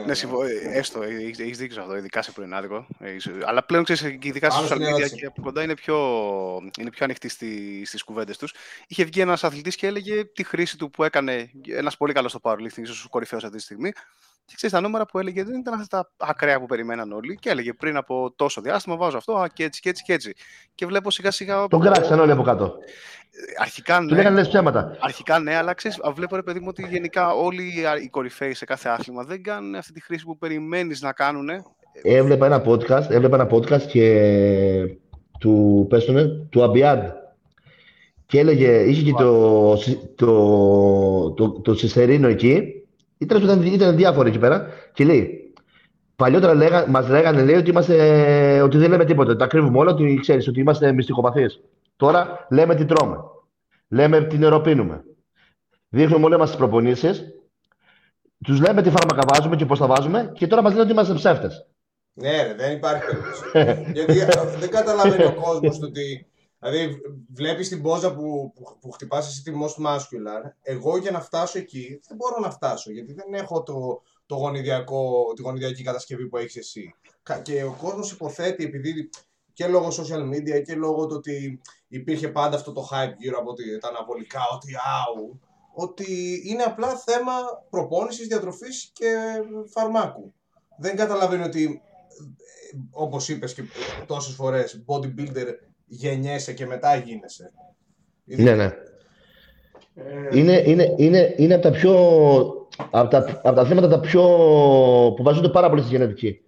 Ναι, 0.06 0.12
ε, 0.12 0.78
έστω, 0.78 1.02
έχει 1.04 1.52
δίκιο 1.52 1.82
αυτό, 1.82 1.96
ειδικά 1.98 2.22
σε 2.22 2.32
πρωινάδικο. 2.32 2.88
Αλλά 3.46 3.64
πλέον 3.64 3.84
ξέρεις, 3.84 4.18
ειδικά 4.22 4.50
σε 4.50 4.74
social 4.74 4.78
media 4.78 5.10
και 5.16 5.26
από 5.26 5.42
κοντά 5.42 5.64
είναι 5.64 5.74
πιο, 5.74 5.98
είναι 6.80 6.90
πιο 6.90 7.06
ανοιχτοί 7.06 7.30
στις 7.86 8.04
κουβέντες 8.04 8.38
τους. 8.38 8.54
Είχε 8.88 9.04
βγει 9.04 9.22
ένας 9.22 9.44
αθλητής 9.44 9.76
και 9.76 9.88
έλεγε 9.88 10.26
τη 10.26 10.44
χρήση 10.44 10.78
του 10.78 10.90
που 10.90 11.04
έκανε 11.04 11.50
ένας 11.68 11.98
πολύ 11.98 12.14
καλός 12.14 12.32
στο 12.32 12.40
powerlifting, 12.44 12.82
ίσως 12.82 13.06
ο 13.06 13.10
κορυφαίος 13.10 13.44
αυτή 13.44 13.58
τη 13.58 13.64
στιγμή. 13.64 13.92
Και 14.46 14.54
ξέρεις 14.56 14.76
τα 14.76 14.82
νούμερα 14.82 15.06
που 15.06 15.20
έλεγε 15.20 15.44
δεν 15.44 15.60
ήταν 15.60 15.80
αυτά 15.80 16.12
τα 16.18 16.28
ακραία 16.30 16.60
που 16.60 16.66
περιμέναν 16.66 17.12
όλοι. 17.12 17.38
Και 17.42 17.50
έλεγε 17.50 17.74
πριν 17.74 17.98
από 17.98 18.34
τόσο 18.36 18.62
διάστημα 18.62 18.96
βάζω 18.96 19.18
αυτό, 19.18 19.34
α, 19.34 19.48
και 19.48 19.64
έτσι 19.64 19.82
και 19.82 19.90
έτσι 19.90 20.04
και 20.04 20.14
έτσι. 20.14 20.34
Και 20.76 20.86
βλέπω 20.86 21.12
σιγά 21.12 21.32
σιγά. 21.32 21.68
Τον 21.68 21.80
κράξαν 21.80 22.20
όλοι 22.20 22.32
από 22.32 22.43
κάτω. 22.43 22.78
Ε, 23.32 23.62
αρχικά 23.62 24.00
ναι. 24.00 24.08
Του 24.08 24.16
λέγανε 24.16 24.41
ψέματα. 24.41 24.98
Αρχικά 25.00 25.39
ναι, 25.39 25.56
αλλά 25.56 25.74
ξέρεις, 25.74 26.00
βλέπω 26.14 26.36
ρε 26.36 26.43
παιδί 26.43 26.60
μου 26.60 26.68
ότι 26.70 26.88
γενικά 26.89 27.34
όλοι 27.34 27.74
οι 28.04 28.08
κορυφαίοι 28.08 28.54
σε 28.54 28.66
κάθε 28.66 28.89
άθλημα 28.89 29.24
δεν 29.24 29.43
κάνουν 29.43 29.76
αυτή 29.76 29.93
τη 29.93 30.02
χρήση 30.02 30.26
που 30.26 30.38
περιμένεις 30.38 31.02
να 31.02 31.14
κάνουν. 31.14 31.50
Έβλεπα 32.02 32.46
ένα 32.46 32.64
podcast, 32.66 33.10
έβλεπα 33.10 33.36
ένα 33.36 33.50
podcast 33.52 33.82
και 33.82 34.98
του, 35.39 35.86
πες 35.89 36.06
του 36.50 36.64
Αμπιάντ. 36.64 37.04
Και 38.26 38.39
έλεγε, 38.39 38.84
είχε 38.84 39.02
και 39.02 39.12
το, 39.12 39.76
το, 40.16 41.32
το, 41.36 41.52
το, 41.62 41.76
το 41.76 42.28
εκεί 42.28 42.74
ήταν, 43.26 43.61
ήταν 43.61 43.95
διάφοροι 43.95 44.30
εκεί 44.30 44.39
πέρα 44.39 44.67
και 44.93 45.05
λέει 45.05 45.45
Παλιότερα 46.15 46.53
λέγα, 46.53 46.88
μας 46.88 47.07
λέγανε 47.07 47.43
λέει, 47.43 47.55
ότι, 47.55 47.69
είμαστε, 47.69 48.61
ότι 48.61 48.78
δεν 48.78 48.89
λέμε 48.89 49.05
τίποτα. 49.05 49.36
Τα 49.36 49.47
κρύβουμε 49.47 49.78
όλα, 49.78 49.91
ότι 49.91 50.17
ξέρεις 50.21 50.47
ότι 50.47 50.59
είμαστε 50.59 50.91
μυστικοπαθείς. 50.91 51.61
Τώρα 51.95 52.47
λέμε 52.49 52.76
τι 52.76 52.86
τρώμε. 52.86 53.17
Λέμε 53.88 54.23
τι 54.23 54.38
νεροπίνουμε. 54.38 55.03
Δείχνουμε 55.89 56.26
όλες 56.26 56.38
μας 56.38 56.49
τις 56.49 56.57
προπονήσεις. 56.57 57.23
Τους 58.43 58.59
λέμε 58.59 58.82
τι 58.82 58.89
φάρμακα 58.89 59.21
βάζουμε 59.34 59.55
και 59.55 59.65
πώς 59.65 59.80
τα 59.80 59.88
βάζουμε 59.88 60.32
και 60.34 60.47
τώρα 60.47 60.61
μας 60.61 60.71
λένε 60.71 60.84
ότι 60.84 60.91
είμαστε 60.91 61.13
ψεύτες. 61.13 61.67
Ναι, 62.13 62.43
ρε, 62.43 62.53
δεν 62.53 62.76
υπάρχει 62.76 63.03
περίπτωση. 63.05 63.43
Γιατί 63.93 64.13
δεν 64.59 64.69
καταλαβαίνει 64.69 65.23
ο 65.23 65.34
κόσμος 65.41 65.82
ότι. 65.82 66.28
Δηλαδή, 66.70 67.01
βλέπεις 67.34 67.70
την 67.70 67.82
πόζα 67.82 68.16
που, 68.16 68.53
που, 68.55 68.78
που 68.82 68.91
χτυπάς 68.91 69.28
εσύ 69.28 69.43
τη 69.43 69.51
most 69.61 69.86
muscular. 69.86 70.51
Εγώ 70.61 70.97
για 70.97 71.11
να 71.11 71.22
φτάσω 71.22 71.57
εκεί 71.57 71.99
δεν 72.07 72.18
μπορώ 72.18 72.39
να 72.39 72.51
φτάσω 72.51 72.91
γιατί 72.91 73.13
δεν 73.13 73.34
έχω 73.34 73.63
το, 73.63 74.01
το 74.26 74.36
γονιδιακό, 74.36 75.34
τη 75.36 75.41
γονιδιακή 75.41 75.84
κατασκευή 75.84 76.28
που 76.28 76.38
έχεις 76.38 76.55
εσύ. 76.55 76.95
Και 77.41 77.63
ο 77.63 77.76
κόσμος 77.82 78.11
υποθέτει, 78.11 78.63
επειδή 78.63 79.09
και 79.53 79.68
λόγω 79.68 79.88
social 79.88 80.30
media 80.34 80.63
και 80.66 80.76
λόγω 80.76 81.05
του 81.05 81.16
ότι 81.16 81.61
υπήρχε 81.88 82.28
πάντα 82.28 82.55
αυτό 82.55 82.72
το 82.72 82.88
hype 82.91 83.13
γύρω 83.18 83.39
από 83.39 83.53
τα 83.80 83.88
αναβολικά, 83.88 84.41
ότι 84.53 84.74
άου, 84.76 85.39
ότι 85.74 86.41
είναι 86.45 86.63
απλά 86.63 86.95
θέμα 86.95 87.34
προπόνησης, 87.70 88.28
διατροφής 88.28 88.91
και 88.93 89.16
φαρμάκου. 89.72 90.34
Δεν 90.78 90.95
καταλαβαίνει 90.95 91.43
ότι, 91.43 91.82
όπως 92.91 93.30
είπες 93.30 93.53
και 93.53 93.63
τόσες 94.05 94.36
φορές, 94.36 94.84
bodybuilder 94.88 95.53
γεννιέσαι 95.86 96.54
και 96.54 96.66
μετά 96.66 96.96
γίνεσαι. 96.96 97.52
Ναι, 98.26 98.56
ναι. 98.56 98.74
Ε... 99.96 100.38
Είναι, 100.38 100.64
είναι, 100.66 100.94
είναι, 100.98 101.34
είναι 101.38 101.54
από 101.54 101.64
τα 101.64 101.72
πιο 101.72 101.94
από 102.92 103.10
τα, 103.10 103.40
από 103.44 103.56
τα 103.56 103.66
θέματα 103.66 103.88
τα 103.88 104.00
πιο 104.00 104.24
που 105.16 105.24
βάζονται 105.24 105.50
πάρα 105.50 105.70
πολύ 105.70 105.82
στη 105.82 105.90
γενετική. 105.90 106.40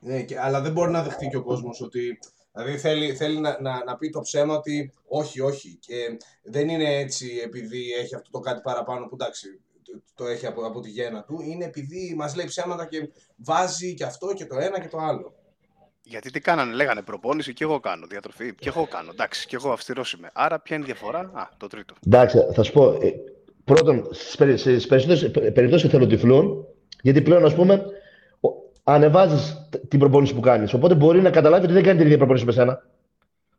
Ναι, 0.00 0.22
και, 0.22 0.40
αλλά 0.40 0.60
δεν 0.60 0.72
μπορεί 0.72 0.90
να 0.90 1.02
δεχτεί 1.02 1.28
και 1.28 1.36
ο 1.36 1.42
κόσμος 1.42 1.80
ότι. 1.80 2.18
Δηλαδή 2.52 2.78
θέλει, 2.78 3.14
θέλει 3.14 3.40
να, 3.40 3.60
να, 3.60 3.84
να 3.84 3.96
πει 3.96 4.10
το 4.10 4.20
ψέμα 4.20 4.54
ότι 4.54 4.92
όχι, 5.08 5.40
όχι. 5.40 5.78
Και 5.80 6.16
δεν 6.42 6.68
είναι 6.68 6.96
έτσι 6.96 7.40
επειδή 7.44 7.92
έχει 7.92 8.14
αυτό 8.14 8.30
το 8.30 8.38
κάτι 8.38 8.60
παραπάνω 8.60 9.06
που 9.06 9.14
εντάξει, 9.14 9.60
το 10.14 10.26
έχει 10.26 10.46
από, 10.46 10.66
από 10.66 10.80
τη 10.80 10.90
γέννα 10.90 11.22
του. 11.22 11.40
Είναι 11.40 11.64
επειδή 11.64 12.14
μας 12.16 12.36
λέει 12.36 12.46
ψέματα 12.46 12.86
και 12.86 13.10
βάζει 13.36 13.94
και 13.94 14.04
αυτό 14.04 14.34
και 14.34 14.46
το 14.46 14.58
ένα 14.58 14.80
και 14.80 14.88
το 14.88 14.98
άλλο. 14.98 15.34
Γιατί 16.08 16.30
τι 16.30 16.40
κάνανε, 16.40 16.74
λέγανε 16.74 17.02
προπόνηση 17.02 17.52
και 17.52 17.64
εγώ 17.64 17.80
κάνω 17.80 18.06
διατροφή 18.06 18.54
και 18.54 18.68
εγώ 18.68 18.86
κάνω. 18.86 19.10
Εντάξει, 19.12 19.46
και 19.46 19.56
εγώ 19.56 19.70
αυστηρός 19.72 20.12
είμαι. 20.12 20.30
Άρα 20.32 20.60
ποια 20.60 20.76
είναι 20.76 20.84
η 20.84 20.88
διαφορά, 20.88 21.18
Α, 21.18 21.48
το 21.56 21.66
τρίτο. 21.66 21.94
Εντάξει, 22.06 22.38
θα 22.52 22.62
σου 22.62 22.72
πω. 22.72 22.98
Ε, 23.02 23.10
πρώτον, 23.64 24.08
στις 24.10 24.36
περισσότερες 24.86 25.30
περιπτώσεις 25.30 25.84
εθελοτυφλούν, 25.84 26.66
γιατί 27.02 27.22
πλέον, 27.22 27.44
ας 27.44 27.54
πούμε, 27.54 27.84
ανεβάζεις 28.82 29.68
την 29.88 29.98
προπόνηση 29.98 30.34
που 30.34 30.40
κάνεις. 30.40 30.72
Οπότε 30.72 30.94
μπορεί 30.94 31.20
να 31.20 31.30
καταλάβεις 31.30 31.64
ότι 31.64 31.74
δεν 31.74 31.82
κάνει 31.82 31.96
την 31.96 32.04
ίδια 32.06 32.18
προπόνηση 32.18 32.44
με 32.44 32.52
σένα. 32.52 32.86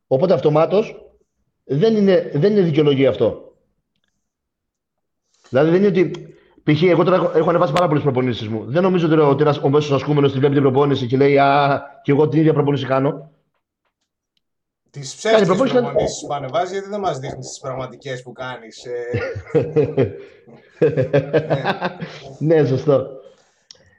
Οπότε 0.08 0.34
αυτομάτως 0.34 1.12
δεν 1.64 1.96
είναι, 1.96 2.32
δεν 2.34 2.52
είναι 2.52 2.62
δικαιολογία 2.62 3.10
αυτό. 3.10 3.54
Δηλαδή 5.50 5.70
δεν 5.70 5.80
είναι 5.80 5.88
ότι. 5.88 6.32
Π.χ. 6.68 6.84
εγώ 6.84 7.04
τώρα 7.04 7.16
έχω, 7.16 7.32
έχω 7.36 7.50
ανεβάσει 7.50 7.74
πάρα 7.74 7.88
πολλές 7.88 8.04
προπονήσεις 8.04 8.48
μου. 8.48 8.66
Δεν 8.68 8.82
νομίζω 8.84 9.06
ότι, 9.06 9.16
ότι 9.16 9.42
ένα 9.42 9.58
ο 9.62 9.70
μέσος 9.70 9.92
ασκούμενος 9.92 10.32
τη 10.32 10.40
βλέπει 10.40 10.54
την 10.54 10.64
προπόνηση 10.64 11.08
και 11.08 11.18
λέει 11.18 11.38
Α, 11.38 11.82
και 12.02 12.12
εγώ 12.12 12.28
την 12.28 12.40
ίδια 12.40 12.54
προπόνηση 12.54 12.86
κάνω. 12.86 13.32
Τις 14.90 15.16
ψεύτικες 15.16 15.72
προπονήσεις 15.72 16.26
που 16.28 16.34
ανεβάζει, 16.34 16.74
γιατί 16.74 16.90
δεν 16.90 17.00
μας 17.00 17.20
δείχνεις 17.20 17.48
τις 17.48 17.60
πραγματικές 17.60 18.24
που 18.24 18.32
κάνεις. 18.32 18.86
Ε... 18.86 20.14
ναι, 22.48 22.66
σωστό. 22.66 23.08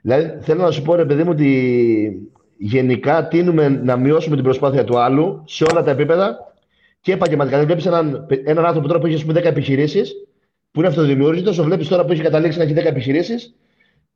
Δηλαδή, 0.01 0.37
θέλω 0.41 0.61
να 0.61 0.71
σου 0.71 0.81
πω, 0.81 0.95
ρε 0.95 1.05
παιδί 1.05 1.23
μου, 1.23 1.31
ότι 1.31 2.29
γενικά 2.57 3.27
τίνουμε 3.27 3.69
να 3.69 3.97
μειώσουμε 3.97 4.35
την 4.35 4.43
προσπάθεια 4.43 4.83
του 4.83 4.99
άλλου 4.99 5.43
σε 5.45 5.65
όλα 5.71 5.83
τα 5.83 5.91
επίπεδα 5.91 6.53
και 7.01 7.13
επαγγελματικά. 7.13 7.57
Δηλαδή, 7.57 7.73
βλέπεις 7.73 7.85
έναν, 7.85 8.27
έναν 8.45 8.65
άνθρωπο 8.65 8.87
τώρα 8.87 8.99
που 8.99 9.05
έχει 9.05 9.25
10 9.29 9.35
επιχειρήσεις, 9.35 10.13
που 10.79 10.85
είναι 10.85 10.93
αυτοδημιούργητος, 10.93 11.55
το 11.55 11.63
βλέπεις 11.63 11.87
τώρα 11.87 12.05
που 12.05 12.11
έχει 12.11 12.21
καταλήξει 12.21 12.57
να 12.57 12.63
έχει 12.63 12.73
10 12.73 12.85
επιχειρήσεις 12.85 13.55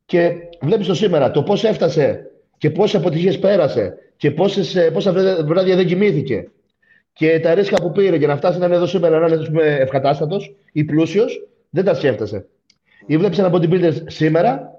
και 0.06 0.34
βλέπεις 0.62 0.88
το 0.88 0.94
σήμερα, 0.94 1.32
το 1.32 1.44
πώς 1.44 1.64
έφτασε 1.64 2.32
και 2.58 2.70
πόσες 2.70 3.00
αποτυχίες 3.00 3.40
πέρασε 3.40 3.94
και 4.18 4.32
πόσες, 4.32 4.90
πόσα 4.94 5.12
βράδια 5.46 5.76
δεν 5.76 5.86
κοιμήθηκε 5.86 6.52
και 7.14 7.40
τα 7.40 7.54
ρίσκα 7.54 7.82
που 7.82 7.92
πήρε 7.92 8.16
για 8.16 8.28
να 8.28 8.38
φτάσει 8.38 8.60
να 8.60 8.66
είναι 8.66 8.76
εδώ 8.76 8.86
σήμερα 8.86 9.20
να 9.20 9.28
είναι 9.28 9.64
ευκατάστατος 9.64 10.56
ή 10.72 10.84
πλούσιος, 10.84 11.48
δεν 11.70 11.84
τα 11.84 11.94
σκέφτεσαι. 11.94 12.46
Ή 13.06 13.18
βλέπεις 13.18 13.40
ένα 13.40 13.52
bodybuilder 13.54 13.94
σήμερα 14.06 14.72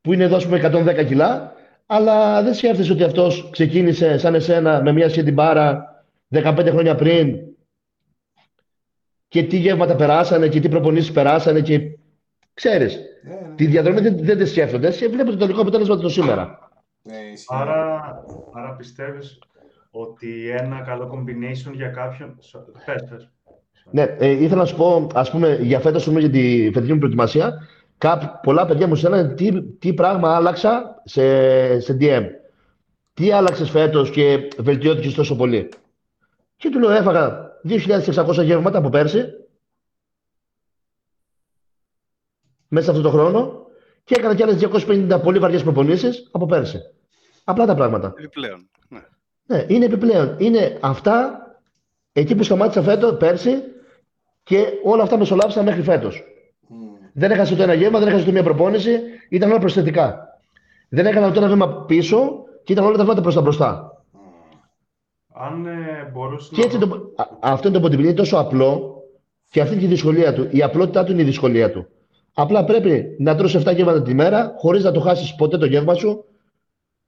που 0.00 0.12
είναι 0.12 0.24
εδώ 0.24 0.38
πούμε 0.38 0.60
110 1.00 1.04
κιλά, 1.06 1.52
αλλά 1.86 2.42
δεν 2.42 2.54
σκέφτεσαι 2.54 2.92
ότι 2.92 3.02
αυτός 3.02 3.48
ξεκίνησε 3.50 4.18
σαν 4.18 4.34
εσένα 4.34 4.82
με 4.82 4.92
μια 4.92 5.08
σχέτη 5.08 5.32
μπάρα 5.32 5.84
15 6.34 6.66
χρόνια 6.70 6.94
πριν 6.94 7.36
και 9.28 9.42
τι 9.42 9.56
γεύματα 9.56 9.96
περάσανε 9.96 10.48
και 10.48 10.60
τι 10.60 10.68
προπονήσεις 10.68 11.12
περάσανε 11.12 11.60
και 11.60 11.80
ξέρεις. 12.54 12.98
Ναι, 13.24 13.48
ναι. 13.48 13.54
Τη 13.54 13.66
διαδρομή 13.66 14.00
δεν, 14.00 14.16
δεν 14.18 14.38
τη 14.38 14.46
σκέφτονται 14.46 14.90
και 14.90 15.08
βλέπει 15.08 15.30
το 15.30 15.36
τελικό 15.36 15.60
αποτέλεσμα 15.60 15.98
το 15.98 16.08
σήμερα. 16.08 16.70
Ναι, 17.02 17.14
άρα, 17.46 18.02
άρα 18.52 18.74
πιστεύεις 18.76 19.38
ότι 19.90 20.50
ένα 20.50 20.80
καλό 20.80 21.10
combination 21.14 21.72
για 21.74 21.88
κάποιον... 21.88 22.38
Πες, 22.84 23.04
πες. 23.10 23.30
Ναι, 23.90 24.02
ε, 24.02 24.28
ήθελα 24.28 24.60
να 24.60 24.64
σου 24.64 24.76
πω, 24.76 25.06
ας 25.14 25.30
πούμε, 25.30 25.58
για 25.60 25.80
φέτος, 25.80 26.06
για 26.06 26.30
τη 26.30 26.70
φετινή 26.72 26.92
μου 26.92 26.98
προετοιμασία, 26.98 27.68
Κάπου, 27.98 28.40
πολλά 28.42 28.66
παιδιά 28.66 28.86
μου 28.86 28.94
στέλνανε 28.94 29.34
τι, 29.34 29.62
τι 29.62 29.94
πράγμα 29.94 30.34
άλλαξα 30.36 31.02
σε, 31.04 31.80
σε 31.80 31.96
DM. 32.00 32.24
Τι 33.14 33.30
άλλαξες 33.32 33.70
φέτος 33.70 34.10
και 34.10 34.48
βελτιώθηκες 34.58 35.14
τόσο 35.14 35.36
πολύ. 35.36 35.68
Και 36.56 36.70
του 36.70 36.78
λέω, 36.78 36.90
έφαγα 36.90 37.47
2.600 37.64 38.44
γεύματα 38.44 38.78
από 38.78 38.88
πέρσι. 38.88 39.24
Μέσα 42.68 42.84
σε 42.84 42.90
αυτό 42.90 43.02
το 43.02 43.10
χρόνο. 43.10 43.66
Και 44.04 44.14
έκανα 44.18 44.34
κι 44.34 44.42
άλλες 44.42 44.66
250 44.86 45.20
πολύ 45.22 45.38
βαριές 45.38 45.62
προπονήσεις 45.62 46.28
από 46.32 46.46
πέρσι. 46.46 46.78
Απλά 47.44 47.66
τα 47.66 47.74
πράγματα. 47.74 48.14
Επιπλέον. 48.16 48.68
Ναι. 48.88 49.00
ναι, 49.46 49.64
είναι 49.68 49.84
επιπλέον. 49.84 50.36
Είναι 50.38 50.78
αυτά 50.80 51.42
εκεί 52.12 52.34
που 52.34 52.42
σταμάτησα 52.42 52.82
φέτος, 52.82 53.16
πέρσι 53.16 53.62
και 54.42 54.66
όλα 54.84 55.02
αυτά 55.02 55.18
μεσολάβησαν 55.18 55.64
μέχρι 55.64 55.82
φέτος. 55.82 56.22
Δεν 57.12 57.30
έχασε 57.30 57.56
το 57.56 57.62
ένα 57.62 57.74
γεύμα, 57.74 57.98
δεν 57.98 58.08
έχασε 58.08 58.24
το 58.24 58.32
μία 58.32 58.42
προπόνηση, 58.42 59.00
ήταν 59.28 59.50
όλα 59.50 59.58
προσθετικά. 59.58 60.28
Δεν 60.88 61.06
έκανα 61.06 61.28
ούτε 61.28 61.38
ένα 61.38 61.48
βήμα 61.48 61.84
πίσω 61.84 62.44
και 62.64 62.72
ήταν 62.72 62.84
όλα 62.84 62.96
τα 62.96 63.02
βήματα 63.02 63.20
προς 63.20 63.34
τα 63.34 63.40
μπροστά. 63.40 63.97
Αν 65.40 65.66
ε, 65.66 66.10
μπορούσε 66.12 66.50
και 66.54 66.62
έτσι 66.62 66.78
το, 66.78 67.12
αυτό 67.40 67.68
είναι 67.68 67.78
το 67.78 67.86
bodybuilding, 67.86 67.98
είναι 67.98 68.12
τόσο 68.12 68.36
απλό 68.36 69.02
και 69.50 69.60
αυτή 69.60 69.74
είναι 69.74 69.84
η 69.84 69.86
δυσκολία 69.86 70.34
του. 70.34 70.48
Η 70.50 70.62
απλότητά 70.62 71.04
του 71.04 71.12
είναι 71.12 71.22
η 71.22 71.24
δυσκολία 71.24 71.70
του. 71.70 71.86
Απλά 72.34 72.64
πρέπει 72.64 73.16
να 73.18 73.34
τρώσει 73.36 73.62
7 73.66 73.74
γεύματα 73.74 74.02
τη 74.02 74.14
μέρα, 74.14 74.54
χωρίς 74.58 74.84
να 74.84 74.92
το 74.92 75.00
χάσεις 75.00 75.34
ποτέ 75.34 75.58
το 75.58 75.66
γεύμα 75.66 75.94
σου 75.94 76.24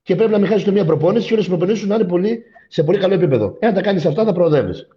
και 0.03 0.14
πρέπει 0.16 0.31
να 0.31 0.39
μην 0.39 0.49
χάσεις 0.49 0.64
το 0.64 0.72
μία 0.72 0.85
προπόνηση 0.85 1.26
και 1.26 1.33
όλες 1.33 1.47
οι 1.47 1.49
προπονήσεις 1.49 1.81
σου 1.81 1.87
να 1.87 1.95
είναι 1.95 2.05
πολύ, 2.05 2.43
σε 2.68 2.83
πολύ 2.83 2.99
καλό 2.99 3.14
επίπεδο. 3.14 3.57
Εάν 3.59 3.74
τα 3.74 3.81
κάνεις 3.81 4.07
αυτά, 4.07 4.24
θα 4.24 4.33
προοδεύεις. 4.33 4.89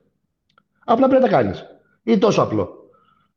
Απλά 0.85 1.07
πρέπει 1.07 1.23
να 1.23 1.29
τα 1.29 1.35
κάνεις. 1.35 1.65
Είναι 2.03 2.17
τόσο 2.17 2.41
απλό. 2.41 2.82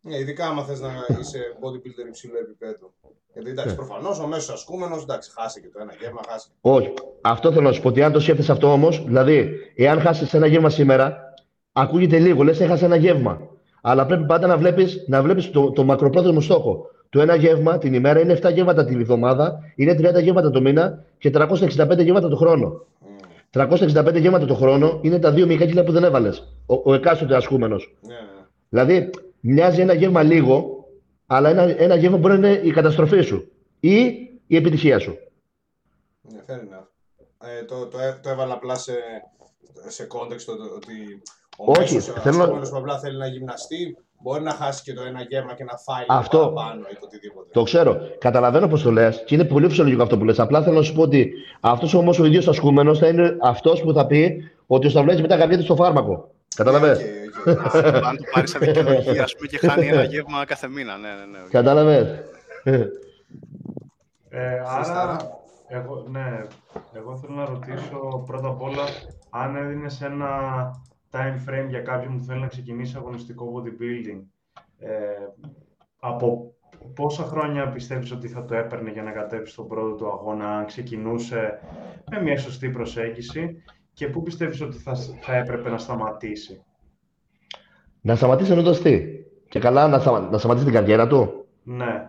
Ναι, 0.08 0.18
ειδικά 0.18 0.46
άμα 0.46 0.62
θες 0.62 0.80
να 0.80 0.90
είσαι 1.20 1.38
bodybuilder 1.60 2.08
υψηλού 2.08 2.36
επίπεδου. 2.40 2.92
Γιατί 3.32 3.50
εντάξει, 3.50 3.74
yeah. 3.74 3.78
Ναι. 3.78 3.86
προφανώς 3.86 4.18
ο 4.18 4.26
μέσο 4.26 4.52
ασκούμενος 4.52 5.02
εντάξει, 5.02 5.30
χάσει 5.38 5.60
και 5.60 5.68
το 5.68 5.78
ένα 5.82 5.92
γεύμα, 6.00 6.20
χάσει. 6.28 6.48
Όχι. 6.60 6.92
Αυτό 7.20 7.52
θέλω 7.52 7.62
να 7.62 7.72
σου 7.72 7.82
πω 7.82 7.88
ότι 7.88 8.02
αν 8.02 8.12
το 8.12 8.20
σκέφτεσαι 8.20 8.52
αυτό 8.52 8.72
όμως, 8.72 9.04
δηλαδή, 9.04 9.50
εάν 9.76 10.00
χάσεις 10.00 10.34
ένα 10.34 10.46
γεύμα 10.46 10.70
σήμερα, 10.70 11.34
ακούγεται 11.72 12.18
λίγο, 12.18 12.42
λες, 12.42 12.60
έχασε 12.60 12.84
ένα 12.84 12.96
γεύμα. 12.96 13.40
Αλλά 13.80 14.06
πρέπει 14.06 14.24
πάντα 14.24 14.46
να 14.46 14.56
βλέπεις 14.56 15.04
να 15.06 15.22
βλέπεις 15.22 15.50
το, 15.50 15.70
το 15.70 15.84
μακροπρόθεσμο 15.84 16.40
στόχο. 16.40 16.90
Το 17.08 17.20
ένα 17.20 17.34
γεύμα 17.34 17.78
την 17.78 17.94
ημέρα 17.94 18.20
είναι 18.20 18.38
7 18.42 18.52
γεύματα 18.52 18.84
την 18.84 19.00
εβδομάδα, 19.00 19.58
είναι 19.74 19.92
30 19.92 20.22
γεύματα 20.22 20.50
το 20.50 20.60
μήνα 20.60 21.04
και 21.18 21.30
365 21.34 21.98
γεύματα 21.98 22.28
το 22.28 22.36
χρόνο. 22.36 22.86
Mm. 23.52 23.68
365 23.68 24.20
γεύματα 24.20 24.46
το 24.46 24.54
χρόνο 24.54 24.98
είναι 25.02 25.18
τα 25.18 25.30
δύο 25.30 25.46
μικρά 25.46 25.84
που 25.84 25.92
δεν 25.92 26.04
έβαλες. 26.04 26.48
Ο, 26.66 26.90
ο 26.90 26.94
εκάστοτε 26.94 27.36
ασκούμενος. 27.36 27.94
Yeah. 28.02 28.08
Ναι, 28.08 28.14
ναι. 28.14 28.44
Δηλαδή, 28.68 29.10
μοιάζει 29.40 29.80
ένα 29.80 29.94
γεύμα 29.94 30.22
λίγο, 30.22 30.84
αλλά 31.26 31.48
ένα, 31.48 31.62
ένα 31.62 31.94
γεύμα 31.94 32.16
μπορεί 32.16 32.38
να 32.38 32.48
είναι 32.48 32.60
η 32.62 32.70
καταστροφή 32.70 33.20
σου 33.20 33.52
ή 33.80 33.96
η 34.46 34.56
επιτυχία 34.56 34.98
σου. 34.98 35.16
Ναι, 36.22 36.54
ε, 37.38 37.64
το, 37.64 37.86
το, 37.86 37.98
το 38.22 38.28
έβαλα 38.28 38.54
απλά 38.54 38.74
σε, 38.74 38.92
σε 39.86 40.06
context 40.10 40.46
ότι 40.76 41.22
ο 41.58 41.72
Όχι, 41.80 41.94
μέσος, 41.94 42.14
θέλω... 42.22 42.46
που 42.48 42.76
απλά 42.76 42.98
θέλει 42.98 43.18
να 43.18 43.26
γυμναστεί 43.26 43.96
μπορεί 44.22 44.42
να 44.42 44.50
χάσει 44.50 44.82
και 44.82 44.92
το 44.92 45.02
ένα 45.02 45.22
γεύμα 45.22 45.54
και 45.54 45.64
να 45.64 45.76
φάει 45.76 46.04
αυτό, 46.08 46.52
πάνω 46.54 46.80
ή 46.90 46.94
το 46.94 47.00
οτιδήποτε. 47.04 47.48
Το 47.52 47.62
ξέρω. 47.62 47.98
Καταλαβαίνω 48.18 48.68
πώς 48.68 48.82
το 48.82 48.90
λες 48.90 49.22
και 49.26 49.34
είναι 49.34 49.44
πολύ 49.44 49.68
φυσιολογικό 49.68 50.02
αυτό 50.02 50.18
που 50.18 50.24
λες. 50.24 50.38
Απλά 50.38 50.62
θέλω 50.62 50.76
να 50.76 50.82
σου 50.82 50.94
πω 50.94 51.02
ότι 51.02 51.32
αυτός 51.60 51.94
όμως 51.94 52.18
ο 52.18 52.24
ίδιος 52.24 52.48
ασκούμενο 52.48 52.94
θα 52.94 53.08
είναι 53.08 53.36
αυτός 53.40 53.82
που 53.82 53.92
θα 53.92 54.06
πει 54.06 54.50
ότι 54.66 54.86
ο 54.86 54.90
Σταυλέτη 54.90 55.20
μετά 55.20 55.36
γαμιέται 55.36 55.62
στο 55.62 55.76
φάρμακο. 55.76 56.30
Κατάλαβε; 56.56 56.90
Αν 58.04 58.16
το 58.16 58.24
πάρεις 58.32 58.50
σαν 58.50 58.60
δικαιολογία, 58.60 59.22
ας 59.22 59.34
πούμε, 59.34 59.46
και 59.46 59.58
χάνει 59.58 59.86
ένα 59.86 60.02
γεύμα 60.12 60.44
κάθε 60.44 60.68
μήνα. 60.68 60.96
Ναι, 60.96 61.08
ναι, 61.08 61.38
ναι. 61.38 61.38
Κατάλαβε; 61.50 62.24
Ε, 64.28 64.62
άρα, 64.66 65.16
εγώ, 65.68 66.06
ναι, 66.10 66.46
εγώ 66.92 67.16
θέλω 67.16 67.34
να 67.34 67.44
ρωτήσω 67.44 68.24
πρώτα 68.26 68.48
απ' 68.48 68.62
όλα 68.62 68.84
αν 69.30 69.56
έδινες 69.56 70.02
ένα 70.02 70.30
time 71.10 71.48
frame 71.48 71.66
για 71.68 71.80
κάποιον 71.80 72.18
που 72.18 72.24
θέλει 72.24 72.40
να 72.40 72.46
ξεκινήσει 72.46 72.96
αγωνιστικό 72.96 73.52
bodybuilding. 73.54 74.20
Ε, 74.78 74.88
από 76.00 76.54
πόσα 76.94 77.24
χρόνια 77.24 77.68
πιστεύεις 77.68 78.12
ότι 78.12 78.28
θα 78.28 78.44
το 78.44 78.54
έπαιρνε 78.54 78.90
για 78.90 79.02
να 79.02 79.10
κατέβει 79.10 79.46
στον 79.46 79.68
πρώτο 79.68 79.94
του 79.94 80.08
αγώνα 80.08 80.56
αν 80.58 80.66
ξεκινούσε 80.66 81.58
με 82.10 82.22
μια 82.22 82.38
σωστή 82.38 82.68
προσέγγιση 82.68 83.62
και 83.96 84.08
πού 84.08 84.22
πιστεύεις 84.22 84.60
ότι 84.60 84.76
θα, 84.76 84.94
θα 85.20 85.36
έπρεπε 85.36 85.70
να 85.70 85.78
σταματήσει; 85.78 86.64
Να 88.00 88.16
σταματήσει 88.16 88.50
εννοώντας 88.50 88.80
τι; 88.80 89.02
Και 89.48 89.58
καλά 89.58 89.88
να, 89.88 89.98
σταμα, 89.98 90.20
να 90.20 90.38
σταματήσει 90.38 90.64
την 90.64 90.74
καριέρα 90.74 91.06
του; 91.06 91.46
Ναι. 91.62 92.06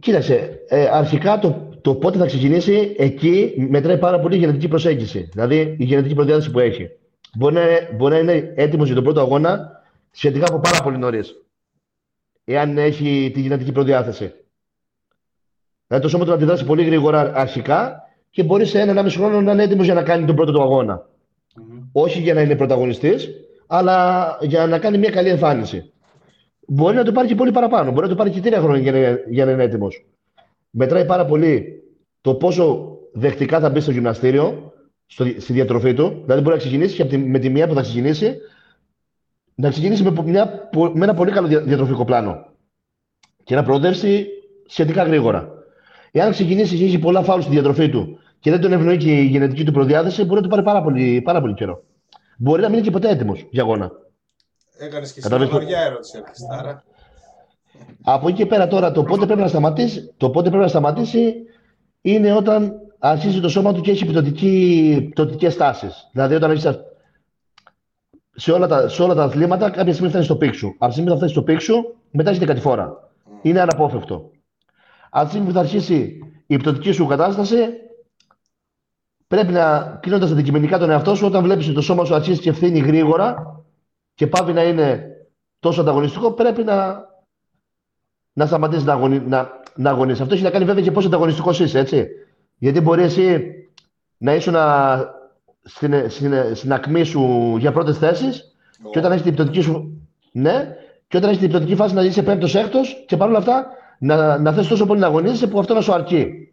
Κοίταξε, 0.00 0.64
ε, 0.68 0.88
αρχικά 0.88 1.38
το, 1.38 1.78
το 1.82 1.94
πότε 1.94 2.18
θα 2.18 2.26
ξεκινήσει, 2.26 2.94
εκεί 2.98 3.54
μετράει 3.70 3.98
πάρα 3.98 4.20
πολύ 4.20 4.34
η 4.34 4.38
γενετική 4.38 4.68
προσέγγιση. 4.68 5.28
Δηλαδή 5.32 5.76
η 5.78 5.84
γενετική 5.84 6.14
προδιάθεση 6.14 6.50
που 6.50 6.58
έχει. 6.58 6.88
Μπορεί 7.36 7.54
να, 7.54 7.62
μπορεί 7.96 8.14
να 8.14 8.20
είναι 8.20 8.52
έτοιμος 8.56 8.86
για 8.86 8.94
τον 8.94 9.04
πρώτο 9.04 9.20
αγώνα 9.20 9.82
σχετικά 10.10 10.46
από 10.48 10.58
πάρα 10.60 10.82
πολύ 10.82 10.98
νωρίς. 10.98 11.34
Εάν 12.44 12.78
έχει 12.78 13.30
τη 13.34 13.40
γενετική 13.40 13.72
προδιάθεση. 13.72 14.32
Δηλαδή 15.86 16.04
το 16.04 16.10
σώμα 16.10 16.24
του 16.24 16.30
να 16.30 16.36
αντιδράσει 16.36 16.64
πολύ 16.64 16.84
γρήγορα 16.84 17.32
αρχικά 17.34 18.07
και 18.38 18.44
μπορεί 18.44 18.66
σε 18.66 18.80
ένα-ένα 18.80 19.10
χρόνο 19.10 19.40
να 19.40 19.52
είναι 19.52 19.62
έτοιμος 19.62 19.84
για 19.84 19.94
να 19.94 20.02
κάνει 20.02 20.26
τον 20.26 20.36
πρώτο 20.36 20.52
του 20.52 20.62
αγώνα. 20.62 20.98
Mm-hmm. 20.98 21.82
Όχι 21.92 22.20
για 22.20 22.34
να 22.34 22.40
είναι 22.40 22.56
πρωταγωνιστής, 22.56 23.30
αλλά 23.66 24.38
για 24.40 24.66
να 24.66 24.78
κάνει 24.78 24.98
μια 24.98 25.10
καλή 25.10 25.28
εμφάνιση. 25.28 25.92
Μπορεί 26.66 26.96
να 26.96 27.04
το 27.04 27.12
πάρει 27.12 27.28
και 27.28 27.34
πολύ 27.34 27.50
παραπάνω. 27.50 27.90
Μπορεί 27.90 28.02
να 28.02 28.08
το 28.08 28.14
πάρει 28.14 28.30
και 28.30 28.40
τρία 28.40 28.60
χρόνια 28.60 28.80
για 28.80 28.92
να, 28.92 29.18
για 29.30 29.44
να 29.44 29.50
είναι 29.50 29.62
έτοιμος. 29.62 30.06
Μετράει 30.70 31.04
πάρα 31.04 31.24
πολύ 31.24 31.82
το 32.20 32.34
πόσο 32.34 32.96
δεχτικά 33.12 33.60
θα 33.60 33.70
μπει 33.70 33.80
στο 33.80 33.90
γυμναστήριο, 33.90 34.72
στο, 35.06 35.24
στη 35.24 35.52
διατροφή 35.52 35.94
του. 35.94 36.20
Δηλαδή, 36.22 36.42
μπορεί 36.42 36.54
να 36.54 36.60
ξεκινήσει 36.60 37.02
και 37.02 37.18
με 37.18 37.38
τη 37.38 37.48
μία 37.48 37.68
που 37.68 37.74
θα 37.74 37.80
ξεκινήσει, 37.80 38.36
να 39.54 39.70
ξεκινήσει 39.70 40.02
με, 40.02 40.12
μια, 40.24 40.70
με 40.92 41.04
ένα 41.04 41.14
πολύ 41.14 41.30
καλό 41.30 41.46
διατροφικό 41.46 42.04
πλάνο. 42.04 42.46
Και 43.44 43.54
να 43.54 43.62
προοδεύσει 43.62 44.26
σχετικά 44.66 45.02
γρήγορα. 45.02 45.52
Εάν 46.10 46.30
ξεκινήσει 46.30 46.76
και 46.76 46.84
έχει 46.84 46.98
πολλά 46.98 47.22
φάουλ 47.22 47.40
στη 47.40 47.50
διατροφή 47.50 47.88
του 47.88 48.18
και 48.40 48.50
δεν 48.50 48.60
τον 48.60 48.72
ευνοεί 48.72 48.96
και 48.96 49.20
η 49.20 49.24
γενετική 49.24 49.64
του 49.64 49.72
προδιάθεση, 49.72 50.24
μπορεί 50.24 50.34
να 50.34 50.42
του 50.42 50.48
πάρει 50.48 50.62
πάρα 50.62 50.82
πολύ, 50.82 51.22
πάρα 51.22 51.40
πολύ 51.40 51.54
καιρό. 51.54 51.82
Μπορεί 52.38 52.62
να 52.62 52.68
μην 52.68 52.76
είναι 52.76 52.86
και 52.86 52.92
ποτέ 52.92 53.08
έτοιμος 53.08 53.46
για 53.50 53.62
αγώνα. 53.62 53.90
Έκανες 54.78 55.12
και 55.12 55.20
εσύ 55.24 55.38
μια 55.38 55.46
βαριά 55.46 55.80
ερώτηση, 55.80 56.22
Χριστάρα. 56.24 56.84
Από 58.02 58.28
εκεί 58.28 58.36
και 58.36 58.46
πέρα 58.46 58.68
τώρα 58.68 58.92
το 58.92 59.02
πότε 59.02 59.26
πρέπει 59.26 59.40
να 59.40 59.48
σταματήσει, 59.48 60.14
το 60.16 60.30
πότε 60.30 60.48
πρέπει 60.48 60.62
να 60.62 60.68
σταματήσει 60.68 61.34
είναι 62.00 62.32
όταν 62.32 62.72
αρχίζει 62.98 63.40
το 63.40 63.48
σώμα 63.48 63.72
του 63.72 63.80
και 63.80 63.90
έχει 63.90 64.06
πτωτικές 65.10 65.56
τάσεις. 65.56 66.08
Δηλαδή 66.12 66.34
όταν 66.34 66.50
έχει 66.50 66.80
σε 68.34 68.52
όλα, 68.52 68.66
τα, 68.66 68.88
σε 68.88 69.02
όλα 69.02 69.14
τα 69.14 69.22
αθλήματα 69.22 69.70
κάποια 69.70 69.92
στιγμή 69.92 70.08
φτάνει 70.08 70.24
στο 70.24 70.36
πίξ 70.36 70.56
σου. 70.56 70.74
Από 70.78 70.86
τη 70.86 70.92
στιγμή 70.92 71.08
που 71.08 71.14
θα 71.14 71.16
φτάσει 71.16 71.32
στο 71.32 71.42
πίξ 71.42 71.64
σου, 71.64 71.96
μετά 72.10 72.30
έχετε 72.30 72.44
κάτι 72.44 72.60
φορά. 72.60 73.10
Είναι 73.42 73.60
αναπόφευκτο. 73.60 74.30
Από 75.10 75.24
τη 75.24 75.30
στιγμή 75.30 75.46
που 75.46 75.52
θα 75.52 75.60
αρχίσει 75.60 76.18
η 76.46 76.56
πτωτική 76.56 76.92
σου 76.92 77.06
κατάσταση, 77.06 77.56
πρέπει 79.28 79.52
να 79.52 79.98
κλείνοντας 80.02 80.30
αντικειμενικά 80.30 80.78
τον 80.78 80.90
εαυτό 80.90 81.14
σου, 81.14 81.26
όταν 81.26 81.42
βλέπεις 81.42 81.64
ότι 81.64 81.74
το 81.74 81.80
σώμα 81.80 82.04
σου 82.04 82.14
αρχίζει 82.14 82.40
και 82.40 82.48
ευθύνει 82.48 82.78
γρήγορα, 82.78 83.58
και 84.18 84.26
πάβει 84.26 84.52
να 84.52 84.62
είναι 84.62 85.06
τόσο 85.58 85.80
ανταγωνιστικό, 85.80 86.32
πρέπει 86.32 86.64
να, 86.64 87.06
να 88.32 88.46
σταματήσεις 88.46 88.84
να, 88.84 88.92
αγωνι, 88.92 89.20
να, 89.20 89.50
να 89.74 89.90
αγωνίσει. 89.90 90.22
Αυτό 90.22 90.34
έχει 90.34 90.42
να 90.42 90.50
κάνει 90.50 90.64
βέβαια 90.64 90.82
και 90.82 90.90
πόσο 90.90 91.06
ανταγωνιστικός 91.06 91.60
είσαι, 91.60 91.78
έτσι. 91.78 92.06
Γιατί 92.58 92.80
μπορεί 92.80 93.02
εσύ 93.02 93.52
να 94.18 94.34
ήσουν 94.34 94.54
στην, 95.62 96.10
στην, 96.10 96.34
στην 96.54 96.72
ακμή 96.72 97.04
σου 97.04 97.54
για 97.58 97.72
πρώτες 97.72 97.98
θέσεις 97.98 98.56
oh. 98.86 98.90
και 98.90 98.98
όταν 98.98 99.10
έχεις 99.12 99.22
την 99.22 99.32
πτωτική 99.32 99.60
σου. 99.60 100.08
Ναι, 100.32 100.76
και 101.08 101.16
όταν 101.16 101.28
έχεις 101.28 101.40
την 101.40 101.50
πτωτική 101.50 101.74
φάση 101.74 101.94
να 101.94 102.02
είσαι 102.02 102.22
πέμπτος 102.22 102.54
έκτος 102.54 103.04
και 103.06 103.16
παρόλα 103.16 103.38
αυτά 103.38 103.66
να, 103.98 104.38
να 104.38 104.52
θες 104.52 104.66
τόσο 104.66 104.86
πολύ 104.86 105.00
να 105.00 105.06
αγωνίζεσαι 105.06 105.46
που 105.46 105.58
αυτό 105.58 105.74
να 105.74 105.80
σου 105.80 105.92
αρκεί. 105.92 106.52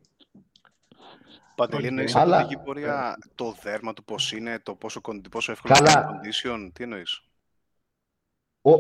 Παντελή, 1.56 1.88
εννοείς 1.88 2.16
okay. 2.16 2.20
Αλλά... 2.20 2.47
πορεία 2.64 3.18
το 3.36 3.56
δέρμα 3.64 3.93
του 3.93 4.03
πώς 4.03 4.32
είναι, 4.32 4.60
το 4.64 4.76
πόσο, 4.76 5.01
πόσο 5.32 5.51
εύκολο 5.51 5.76
είναι 5.80 5.91
condition, 5.91 6.70
τι 6.74 6.84
εννοείς; 6.84 7.22
Ο, 8.62 8.72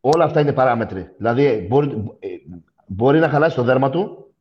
όλα 0.00 0.24
αυτά 0.24 0.40
είναι 0.40 0.52
παράμετροι. 0.52 1.10
Δηλαδή, 1.16 1.66
μπορεί, 1.68 2.16
ε, 2.18 2.28
μπορεί 2.86 3.18
να 3.18 3.28
χαλάσει 3.28 3.56
το 3.56 3.62
δέρμα 3.62 3.90
του, 3.90 4.34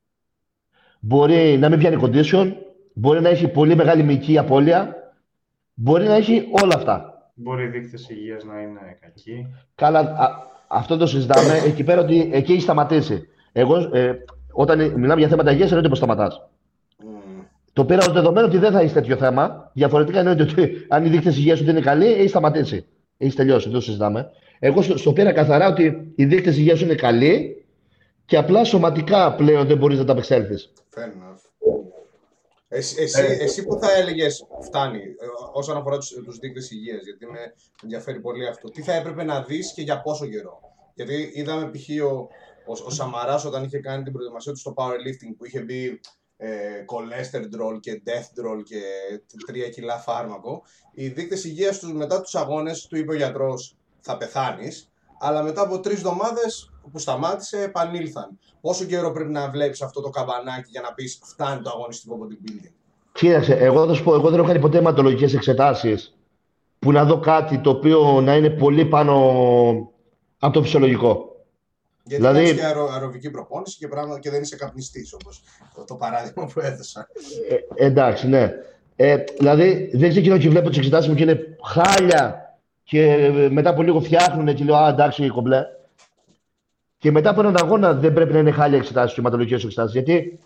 μπορεί 1.00 1.58
να 1.58 1.70
μην 1.70 1.80
πιάνει 1.80 2.02
condition, 2.02 2.54
μπορεί 2.94 3.22
να 3.22 3.30
έχει 3.30 3.48
πολύ 3.48 3.76
μεγάλη 3.76 4.04
μυϊκή 4.04 4.38
απώλεια, 4.38 4.96
μπορεί 5.74 6.08
να 6.08 6.14
έχει 6.14 6.48
όλα 6.62 6.76
αυτά. 6.76 7.06
Μπορεί 7.34 7.64
οι 7.64 7.68
δείκτες 7.68 8.10
υγείας 8.10 8.44
να 8.44 8.62
είναι 8.62 8.98
κακοί. 9.02 9.48
Καλά, 9.76 10.00
α, 10.00 10.50
αυτό 10.68 10.98
το 10.98 11.08
συζητάμε 11.08 11.58
εκεί 11.66 11.84
πέρα 11.84 12.02
ότι 12.02 12.30
εκεί 12.34 12.52
έχει 12.52 12.62
σταματήσει. 12.62 13.28
Εγώ, 13.52 13.78
ε, 13.78 14.24
όταν 14.52 14.80
μιλάμε 15.00 15.20
για 15.20 15.30
θέματα 15.30 15.52
υγείας, 15.52 15.68
εννοείται 15.68 15.90
πως 15.90 15.98
σταματάς. 15.98 16.50
Mm. 17.72 17.74
Το 17.74 17.86
πήρα 17.86 18.00
ως 18.00 18.12
δεδομένο 18.12 18.48
ότι 18.48 18.58
δεν 18.58 18.72
θα 18.72 18.80
έχει 18.80 18.94
τέτοιο 18.94 19.18
θέμα. 19.18 19.72
Διαφορετικά 19.74 20.20
εννοείται 20.20 20.44
ότι 20.44 20.86
αν 20.90 21.06
οι 21.06 21.10
δείκτες 21.10 21.38
υγείας 21.38 21.58
σου 21.58 21.64
δεν 21.64 21.76
είναι 21.76 21.86
καλοί, 21.86 22.08
έχει 22.08 22.28
σταματήσει. 22.28 22.86
Έχεις 23.18 23.36
τελειώσει, 23.36 23.66
δεν 23.66 23.74
το 23.74 23.82
συζητάμε. 23.82 24.30
Εγώ 24.60 24.82
στο, 24.82 24.98
στο 24.98 25.14
πήρα 25.14 25.32
καθαρά 25.32 25.68
ότι 25.68 26.14
οι 26.16 26.26
δείκτες 26.26 26.58
υγείας 26.58 26.78
σου 26.78 26.86
είναι 26.86 26.96
καλοί 26.96 27.66
και 28.26 28.38
απλά 28.38 28.64
σωματικά 28.64 29.36
πλέον 29.36 29.68
δεν 29.68 29.78
μπορείς 29.78 29.98
να 29.98 30.06
τα 30.06 30.12
απεξέλθεις. 30.12 30.74
Εσύ, 32.68 33.02
εσύ, 33.02 33.22
ε, 33.22 33.44
εσύ 33.44 33.66
που 33.66 33.80
θα 33.82 33.92
έλεγες 33.92 34.46
φτάνει 34.62 34.98
ε, 34.98 35.26
όσον 35.54 35.78
αφορά 35.78 35.98
τους 35.98 36.10
τους 36.26 36.38
δείκτες 36.38 36.72
υγείας, 36.72 37.04
γιατί 37.04 37.26
με 37.26 37.40
ενδιαφέρει 37.84 38.20
πολύ 38.20 38.48
αυτό. 38.48 38.70
Τι 38.70 38.82
θα 38.82 38.94
έπρεπε 38.94 39.24
να 39.24 39.42
δεις 39.42 39.74
και 39.74 39.82
για 39.82 40.02
πόσο 40.02 40.28
καιρό; 40.28 40.60
Γιατί 40.94 41.32
είδαμε 41.34 41.72
π.χ. 41.72 42.04
ο, 42.04 42.16
ο, 42.66 42.72
ο 42.86 42.90
Σαμαράς 42.90 43.46
όταν 43.46 43.64
είχε 43.64 43.80
κάνει 43.80 44.04
την 44.04 44.14
προετοιμασία 44.14 44.52
του 44.52 44.58
στο 44.58 44.74
powerlifting 44.78 45.36
που 45.38 45.46
είχε 45.46 45.62
μπει 45.62 46.00
ε, 46.44 46.86
cholesterol 46.92 47.80
και 47.80 48.02
death 48.06 48.46
roll 48.46 48.64
και 48.64 48.82
3 49.68 49.72
κιλά 49.72 49.98
φάρμακο. 49.98 50.64
Οι 50.94 51.08
δείκτες 51.08 51.44
υγείας 51.44 51.80
τους 51.80 51.94
μετά 51.94 52.22
τους 52.22 52.36
αγώνες 52.36 52.88
του 52.88 52.98
είπε 52.98 53.12
ο 53.12 53.16
γιατρός 53.16 53.76
θα 54.00 54.18
πεθάνεις, 54.18 54.92
αλλά 55.20 55.44
μετά 55.44 55.62
από 55.62 55.80
τρεις 55.80 55.98
εβδομάδες 55.98 56.72
που 56.92 57.00
σταμάτησε 57.00 57.62
επανήλθαν. 57.62 58.39
Πόσο 58.62 58.86
καιρό 58.86 59.12
πρέπει 59.12 59.32
να 59.32 59.50
βλέπεις 59.50 59.82
αυτό 59.82 60.02
το 60.02 60.10
καμπανάκι 60.10 60.70
για 60.70 60.82
να 60.82 60.94
πεις 60.94 61.20
φτάνει 61.24 61.62
το 61.62 61.70
αγωνιστικό 61.70 62.20
bodybuilding. 62.22 62.72
Κοίταξε, 63.12 63.54
εγώ 63.54 63.88
θα 63.88 63.94
σου 63.94 64.04
πω, 64.04 64.14
εγώ 64.14 64.30
δεν 64.30 64.39
έχω 64.39 64.48
κάνει 64.48 64.60
ποτέ 64.60 64.78
αιματολογικές 64.78 65.34
εξετάσεις 65.34 66.18
που 66.80 66.92
να 66.92 67.06
δω 67.06 67.20
κάτι 67.20 67.60
το 67.60 67.70
οποίο 67.70 68.22
να 68.22 68.36
είναι 68.36 68.50
πολύ 68.50 68.86
πάνω 68.86 69.14
από 70.39 70.54
το 70.54 70.62
φυσιολογικό. 70.62 71.31
Γιατί 72.04 72.24
δηλαδή... 72.24 72.39
έχει 72.39 72.56
και 72.56 72.66
αερο, 72.66 72.89
αεροβική 72.91 73.30
προπόνηση 73.32 73.78
και, 73.78 73.88
πράγματα, 73.88 74.20
και 74.20 74.30
δεν 74.30 74.41
είσαι 74.41 74.56
καπνιστής, 74.56 75.14
όπως 75.14 75.43
το, 75.76 75.84
το, 75.84 75.95
παράδειγμα 75.95 76.45
που 76.54 76.60
έδωσα. 76.60 77.08
Ε, 77.76 77.86
εντάξει, 77.86 78.28
ναι. 78.28 78.54
Ε, 78.95 79.24
δηλαδή 79.38 79.89
δεν 79.93 80.10
ξεκινάω 80.10 80.38
και 80.38 80.49
βλέπω 80.49 80.70
τις 80.70 80.78
εξετάσεις 80.78 81.10
μου 81.10 81.16
και 81.16 81.24
είναι 81.24 81.58
χάλια 81.64 82.56
και 82.84 83.30
μετά 83.52 83.70
από 83.70 83.82
λίγο 83.82 84.02
φτιάχνουν 84.02 84.56
και 84.56 84.64
λέω 84.64 84.76
Α, 84.76 84.89
εντάξει, 84.89 85.30
κομπλέ. 85.30 85.66
Και 86.97 87.12
μετά 87.12 87.30
από 87.30 87.39
έναν 87.39 87.56
αγώνα 87.58 87.93
δεν 87.93 88.14
πρέπει 88.14 88.34
να 88.34 88.39
είναι 88.39 88.52
χάλια 88.52 88.78
εξετάσεις, 88.78 89.16
σωματολογικές 89.16 89.64
εξετάσεις. 89.64 89.93
Γιατί 89.93 90.39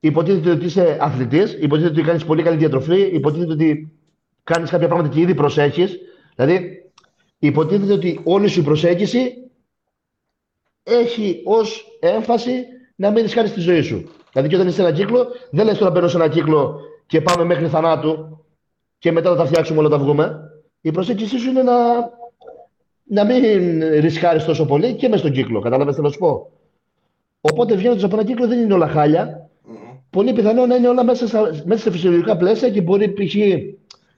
υποτίθεται 0.00 0.50
ότι 0.50 0.64
είσαι 0.64 0.96
αθλητής, 1.00 1.52
υποτίθεται 1.60 1.94
ότι 1.94 2.02
κάνεις 2.02 2.24
πολύ 2.24 2.42
καλή 2.42 2.56
διατροφή, 2.56 3.00
υποτίθεται 3.00 3.52
ότι 3.52 3.92
κάνεις 4.44 4.70
κάποια 4.70 4.86
πράγματα 4.88 5.14
και 5.14 5.20
ήδη 5.20 5.34
προσέχεις. 5.34 5.98
Δηλαδή, 6.36 6.84
υποτίθεται 7.38 7.92
ότι 7.92 8.20
όλη 8.24 8.48
σου 8.48 8.60
η 8.60 8.62
προσέγγιση 8.62 9.49
έχει 10.82 11.42
ως 11.44 11.98
έμφαση 12.00 12.64
να 12.96 13.10
μην 13.10 13.22
ρισκάρει 13.22 13.50
τη 13.50 13.60
ζωή 13.60 13.82
σου. 13.82 14.10
Δηλαδή, 14.32 14.48
και 14.48 14.54
όταν 14.54 14.66
είσαι 14.66 14.76
σε 14.76 14.82
ένα 14.82 14.92
κύκλο, 14.92 15.26
δεν 15.50 15.66
λες 15.66 15.78
τώρα 15.78 15.90
μπαίνω 15.90 16.08
σε 16.08 16.16
ένα 16.16 16.28
κύκλο 16.28 16.80
και 17.06 17.20
πάμε 17.20 17.44
μέχρι 17.44 17.66
θανάτου 17.66 18.44
και 18.98 19.12
μετά 19.12 19.30
θα 19.30 19.36
τα 19.36 19.46
φτιάξουμε 19.46 19.78
όλα 19.78 19.88
τα 19.88 19.98
βγούμε. 19.98 20.40
Η 20.80 20.90
προσέγγιση 20.90 21.38
σου 21.38 21.50
είναι 21.50 21.62
να, 21.62 21.74
να 23.04 23.24
μην 23.24 23.42
ρισκάρεις 24.00 24.44
τόσο 24.44 24.64
πολύ 24.64 24.94
και 24.94 25.08
μες 25.08 25.18
στον 25.18 25.32
κύκλο. 25.32 25.60
Κατάλαβες 25.60 25.94
τι 25.94 26.00
να 26.00 26.08
σου 26.08 26.18
πω; 26.18 26.50
Οπότε 27.40 27.74
βγαίνοντας 27.74 28.02
από 28.04 28.16
ένα 28.16 28.24
κύκλο 28.24 28.46
δεν 28.46 28.58
είναι 28.60 28.74
όλα 28.74 28.88
χάλια. 28.88 29.50
Mm-hmm. 29.66 29.98
Πολύ 30.10 30.32
πιθανό 30.32 30.66
να 30.66 30.74
είναι 30.74 30.88
όλα 30.88 31.04
μέσα, 31.04 31.26
στα, 31.26 31.62
μέσα 31.64 31.82
σε 31.82 31.90
φυσιολογικά 31.90 32.36
πλαίσια 32.36 32.70
και 32.70 32.80
μπορεί 32.80 33.12
π.χ. 33.12 33.34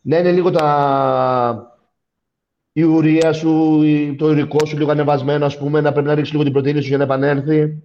να 0.02 0.18
είναι 0.18 0.32
λίγο 0.32 0.50
τα, 0.50 1.71
η 2.72 2.82
ουρία 2.82 3.32
σου, 3.32 3.80
το 4.18 4.26
ουρικό 4.26 4.66
σου 4.66 4.78
λίγο 4.78 4.90
ανεβασμένο, 4.90 5.44
ας 5.44 5.58
πούμε, 5.58 5.80
να 5.80 5.92
πρέπει 5.92 6.06
να 6.06 6.14
ρίξεις 6.14 6.32
λίγο 6.32 6.44
την 6.44 6.52
πρωτεΐνη 6.52 6.80
σου 6.80 6.88
για 6.88 6.96
να 6.96 7.04
επανέλθει. 7.04 7.82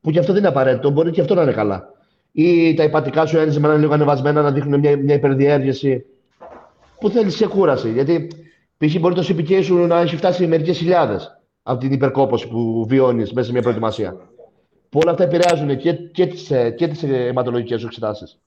Που 0.00 0.10
και 0.10 0.18
αυτό 0.18 0.32
δεν 0.32 0.40
είναι 0.40 0.50
απαραίτητο, 0.50 0.90
μπορεί 0.90 1.10
και 1.10 1.20
αυτό 1.20 1.34
να 1.34 1.42
είναι 1.42 1.52
καλά. 1.52 1.92
Ή 2.32 2.74
τα 2.74 2.82
υπατικά 2.82 3.26
σου 3.26 3.38
ένζημα 3.38 3.66
να 3.66 3.72
είναι 3.72 3.82
λίγο 3.82 3.94
ανεβασμένα, 3.94 4.42
να 4.42 4.52
δείχνουν 4.52 4.80
μια, 4.80 4.96
μια 4.96 5.14
υπερδιέργεση 5.14 6.04
που 7.00 7.10
θέλεις 7.10 7.36
σε 7.36 7.46
κούραση. 7.46 7.90
Γιατί 7.90 8.28
π.χ. 8.76 8.98
μπορεί 8.98 9.14
το 9.14 9.26
CPK 9.28 9.62
σου 9.62 9.76
να 9.76 10.00
έχει 10.00 10.16
φτάσει 10.16 10.46
μερικές 10.46 10.78
χιλιάδες 10.78 11.40
από 11.62 11.80
την 11.80 11.92
υπερκόπωση 11.92 12.48
που 12.48 12.86
βιώνεις 12.88 13.32
μέσα 13.32 13.46
σε 13.46 13.52
μια 13.52 13.62
προετοιμασία. 13.62 14.16
Που 14.88 14.98
όλα 15.02 15.10
αυτά 15.10 15.24
επηρεάζουν 15.24 15.76
και, 15.76 15.92
και 15.92 16.26
τις 16.26 16.52
και 16.76 16.88
τις 16.88 17.02
αιματολογικές 17.02 17.80
σου 17.80 17.86
εξετάσεις. 17.86 18.38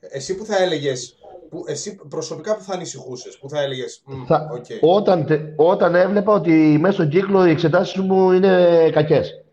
Εσύ 0.00 0.36
που 0.36 0.44
θα 0.44 0.62
έλεγες 0.62 1.17
που, 1.50 1.64
εσύ 1.66 2.00
προσωπικά 2.08 2.56
που 2.56 2.62
θα 2.62 2.74
ανησυχούσες, 2.74 3.38
που 3.38 3.48
θα 3.48 3.60
έλεγες. 3.60 4.02
Θα, 4.26 4.48
okay. 4.52 4.78
όταν, 4.80 5.26
όταν 5.56 5.94
έβλεπα 5.94 6.32
ότι 6.32 6.76
μέσα 6.80 6.92
στον 6.92 7.08
κύκλο 7.08 7.46
οι 7.46 7.50
εξετάσεις 7.50 8.00
μου 8.00 8.32
είναι 8.32 8.90
κακές. 8.92 9.44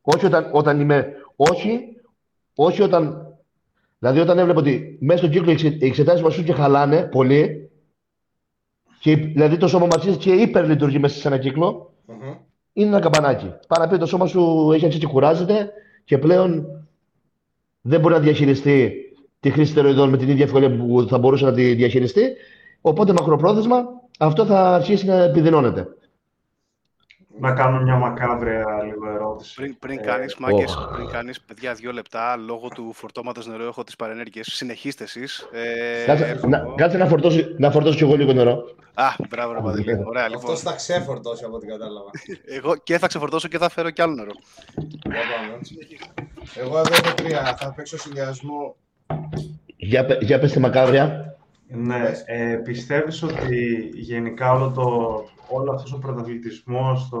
Όχι 0.00 0.26
όταν, 0.26 0.50
όταν 0.52 0.80
είμαι. 0.80 1.12
Όχι, 1.36 1.80
όχι 2.54 2.82
όταν. 2.82 3.26
Δηλαδή, 3.98 4.20
όταν 4.20 4.38
έβλεπα 4.38 4.58
ότι 4.58 4.98
μέσα 5.00 5.18
στον 5.18 5.30
κύκλο 5.30 5.52
οι 5.52 5.86
εξετάσεις 5.86 6.22
μας 6.22 6.34
σου 6.34 6.44
και 6.44 6.52
χαλάνε 6.52 7.02
πολύ, 7.02 7.70
και, 9.00 9.16
δηλαδή 9.16 9.56
το 9.56 9.68
σώμα 9.68 9.86
μας 9.86 10.16
και 10.16 10.32
υπερλειτουργεί 10.32 10.98
μέσα 10.98 11.20
σε 11.20 11.28
ένα 11.28 11.38
κύκλο, 11.38 11.94
mm-hmm. 12.08 12.36
είναι 12.72 12.88
ένα 12.88 13.00
καμπανάκι. 13.00 13.54
Παραπεί 13.68 13.98
το 13.98 14.06
σώμα 14.06 14.26
σου 14.26 14.70
έχει 14.72 14.84
αρχίσει 14.84 15.04
και 15.04 15.12
κουράζεται 15.12 15.72
και 16.04 16.18
πλέον 16.18 16.66
δεν 17.80 18.00
μπορεί 18.00 18.14
να 18.14 18.20
διαχειριστεί 18.20 18.94
τη 19.40 19.50
χρήση 19.50 19.70
στεροειδών 19.70 20.08
με 20.08 20.16
την 20.16 20.28
ίδια 20.28 20.44
ευκολία 20.44 20.76
που 20.76 21.06
θα 21.08 21.18
μπορούσε 21.18 21.44
να 21.44 21.52
τη 21.52 21.74
διαχειριστεί. 21.74 22.32
Οπότε 22.80 23.12
μακροπρόθεσμα 23.12 23.84
αυτό 24.18 24.46
θα 24.46 24.74
αρχίσει 24.74 25.06
να 25.06 25.22
επιδεινώνεται. 25.22 25.88
Να 27.38 27.52
κάνω 27.52 27.80
μια 27.80 27.96
μακάβρια 27.96 28.64
λίγο 28.84 29.10
ερώτηση. 29.10 29.54
Πριν, 29.54 29.78
πριν 29.78 29.98
ε, 29.98 30.02
κάνεις, 30.02 30.36
μάγκες, 30.36 30.88
πριν 30.94 31.08
κάνεις, 31.08 31.40
παιδιά, 31.40 31.74
δύο 31.74 31.92
λεπτά, 31.92 32.36
λόγω 32.36 32.68
του 32.68 32.92
φορτώματος 32.92 33.46
νερό 33.46 33.64
έχω 33.64 33.84
τις 33.84 33.96
παρενέργειες. 33.96 34.46
Συνεχίστε 34.46 35.04
εσείς. 35.04 35.48
Ε, 35.52 36.04
κάτσε, 36.04 36.40
να, 36.46 36.58
κάτσε 36.76 36.96
να, 36.96 37.06
φορτώσω, 37.06 37.40
να 37.58 37.70
φορτώσω 37.70 37.96
κι 37.96 38.02
εγώ 38.02 38.16
λίγο 38.16 38.32
νερό. 38.32 38.64
Α, 38.94 39.08
μπράβο 39.28 39.52
ρε 39.52 39.60
Παντελή. 39.60 40.02
Ωραία, 40.10 40.28
λοιπόν. 40.28 40.44
Αυτός 40.44 40.60
θα 40.60 40.72
ξεφορτώσει 40.72 41.44
από 41.44 41.56
ό,τι 41.56 41.66
κατάλαβα. 41.66 42.10
εγώ 42.56 42.76
και 42.76 42.98
θα 42.98 43.06
ξεφορτώσω 43.06 43.48
και 43.48 43.58
θα 43.58 43.68
φέρω 43.68 43.90
κι 43.90 44.02
άλλο 44.02 44.14
νερό. 44.14 44.32
εγώ 46.54 46.78
εδώ 46.78 46.92
έχω 46.92 47.14
τρία. 47.14 47.56
Θα 47.60 47.72
παίξω 47.76 47.98
συνδυασμό. 47.98 48.76
Για, 49.76 50.18
για 50.20 50.38
πες 50.38 50.52
τη 50.52 50.58
μακάβρια. 50.58 51.36
Ναι, 51.72 52.10
ε, 52.24 52.54
πιστεύεις 52.54 53.22
ότι 53.22 53.90
γενικά 53.94 54.52
όλο, 54.52 54.70
το, 54.70 54.84
όλο 55.48 55.72
αυτός 55.72 55.92
ο 55.92 55.98
πρωταθλητισμός, 55.98 57.08
το, 57.08 57.18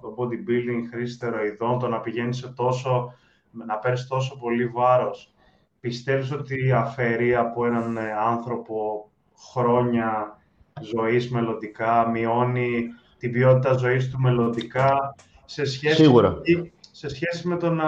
το 0.00 0.14
bodybuilding, 0.18 0.82
χρήση 0.90 1.12
στεροειδών, 1.12 1.78
το 1.78 1.88
να 1.88 2.00
πηγαίνεις 2.00 2.36
σε 2.36 2.48
τόσο, 2.48 3.14
να 3.50 3.78
παίρνεις 3.78 4.06
τόσο 4.06 4.38
πολύ 4.38 4.66
βάρος, 4.66 5.34
πιστεύεις 5.80 6.32
ότι 6.32 6.72
αφαιρεί 6.72 7.34
από 7.34 7.66
έναν 7.66 7.96
ε, 7.96 8.12
άνθρωπο 8.28 9.10
χρόνια 9.52 10.38
ζωής 10.80 11.30
μελλοντικά, 11.30 12.08
μειώνει 12.08 12.86
την 13.18 13.32
ποιότητα 13.32 13.72
ζωής 13.72 14.10
του 14.10 14.20
μελλοντικά, 14.20 15.14
σε 15.44 15.64
σχέση, 15.64 15.94
Σίγουρα. 15.94 16.40
Σε 17.08 17.14
σχέση 17.14 17.48
με 17.48 17.56
το 17.56 17.70
να 17.70 17.84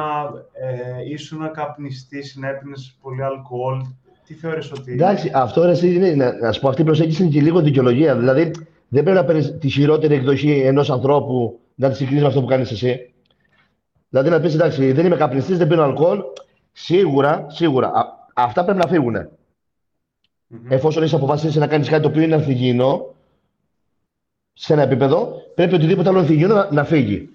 ε, 0.53 1.11
ήσουν 1.11 1.51
καπνιστής, 1.51 2.37
να 2.37 2.49
έπινες 2.49 2.97
πολύ 3.03 3.23
αλκοόλ, 3.23 3.81
τι 4.27 4.35
θεωρείς 4.35 4.73
ότι... 4.73 4.93
Εντάξει, 4.93 5.31
αυτό 5.35 5.65
ρε, 5.65 5.87
είναι, 5.87 6.15
να, 6.15 6.33
να 6.39 6.53
σου 6.53 6.61
πω, 6.61 6.69
αυτή 6.69 6.81
η 6.81 6.85
προσέγγιση 6.85 7.23
είναι 7.23 7.31
και 7.31 7.41
λίγο 7.41 7.61
δικαιολογία. 7.61 8.17
Δηλαδή, 8.17 8.51
δεν 8.89 9.03
πρέπει 9.03 9.19
να 9.19 9.25
παίρνεις 9.25 9.59
τη 9.59 9.69
χειρότερη 9.69 10.15
εκδοχή 10.15 10.61
ενός 10.61 10.91
ανθρώπου 10.91 11.61
να 11.75 11.89
τη 11.89 11.97
συγκρίνεις 11.97 12.23
με 12.23 12.29
αυτό 12.29 12.41
που 12.41 12.47
κάνεις 12.47 12.71
εσύ. 12.71 13.15
Δηλαδή 14.09 14.31
να 14.31 14.41
πεις 14.41 14.55
εντάξει, 14.55 14.93
δεν 14.93 15.07
είμαι 15.07 15.17
καπνιστής, 15.17 15.59
δεν 15.59 15.69
πίνω 15.69 15.83
αλκοόλ. 15.83 16.23
Σίγουρα, 16.73 17.47
σίγουρα. 17.49 17.89
Α, 17.89 18.05
αυτά 18.35 18.65
πρέπει 18.65 18.79
να 18.79 18.87
φύγουν. 18.87 19.17
Mm-hmm. 19.17 20.57
Εφόσον 20.69 21.03
έχει 21.03 21.15
αποφασίσει 21.15 21.59
να 21.59 21.67
κάνεις 21.67 21.89
κάτι 21.89 22.03
το 22.03 22.09
οποίο 22.09 22.23
είναι 22.23 22.35
ανθυγιεινό, 22.35 23.15
σε 24.53 24.73
ένα 24.73 24.83
επίπεδο, 24.83 25.33
πρέπει 25.55 25.75
οτιδήποτε 25.75 26.09
άλλο 26.09 26.19
ανθυγιεινό 26.19 26.55
να, 26.55 26.73
να 26.73 26.85
φύγει. 26.85 27.31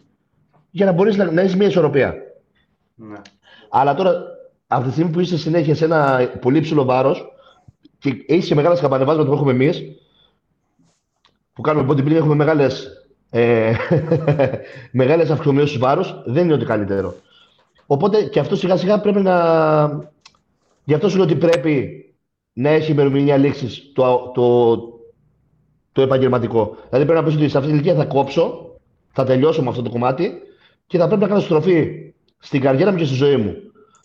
Για 0.72 0.86
να 0.86 0.92
μπορείς 0.92 1.16
να, 1.16 1.32
να 1.32 1.42
έχεις 1.42 1.56
μια 1.56 1.68
ισορροπία. 1.68 2.14
Mm-hmm. 2.14 3.22
Αλλά 3.70 3.94
τώρα 3.94 4.14
από 4.68 4.86
τη 4.86 4.92
στιγμή 4.92 5.12
που 5.12 5.20
είσαι 5.20 5.38
συνέχεια 5.38 5.76
σε 5.76 5.86
ένα 5.86 6.30
πολύ 6.42 6.60
ψηλό 6.60 6.86
βάρος 6.86 7.26
και 8.00 8.24
έχεις 8.28 8.48
και 8.48 8.56
μεγάλα 8.56 8.76
σκαμπανεβάσματα 8.76 9.30
που 9.30 9.36
έχουμε 9.36 9.52
εμείς, 9.52 9.82
που 11.54 11.62
κάνουμε 11.62 11.94
bodybuilding, 11.94 12.16
έχουμε 12.16 12.36
μεγάλες 12.36 13.02
ε, 13.30 13.74
μεγάλες 14.92 15.30
αυξομοιώσεις 15.30 15.78
βάρους, 15.78 16.16
δεν 16.26 16.44
είναι 16.44 16.54
ότι 16.54 16.66
καλύτερο. 16.66 17.16
Οπότε 17.86 18.24
και 18.24 18.40
αυτό 18.40 18.56
σιγά 18.56 18.78
σιγά 18.78 19.00
πρέπει 19.00 19.22
να... 19.22 19.36
Γι' 20.84 20.94
αυτό 20.94 21.10
σου 21.10 21.16
λέω 21.16 21.26
ότι 21.26 21.36
πρέπει 21.36 22.06
να 22.54 22.70
έχει 22.70 22.92
ημερομηνία 22.92 23.38
λήξης 23.38 23.92
το, 23.94 24.32
το, 24.34 24.76
το 25.92 26.02
επαγγελματικό. 26.02 26.76
Δηλαδή 26.90 27.06
πρέπει 27.06 27.20
να 27.20 27.24
πεις 27.24 27.36
ότι 27.36 27.50
σε 27.50 27.58
αυτή 27.58 27.70
την 27.70 27.80
ηλικία 27.80 27.96
θα 27.96 28.06
κόψω, 28.06 28.76
θα 29.12 29.24
τελειώσω 29.24 29.64
με 29.64 29.70
αυτό 29.70 29.82
το 29.82 29.90
κομμάτι 29.90 30.42
και 30.92 30.98
θα 30.98 31.08
πρέπει 31.08 31.22
να 31.22 31.28
κάνω 31.28 31.40
στροφή 31.40 31.90
στην 32.40 32.62
καριέρα 32.62 32.92
μου 32.92 32.98
και 32.98 33.06
στη 33.06 33.16
ζωή 33.16 33.36
μου. 33.36 33.56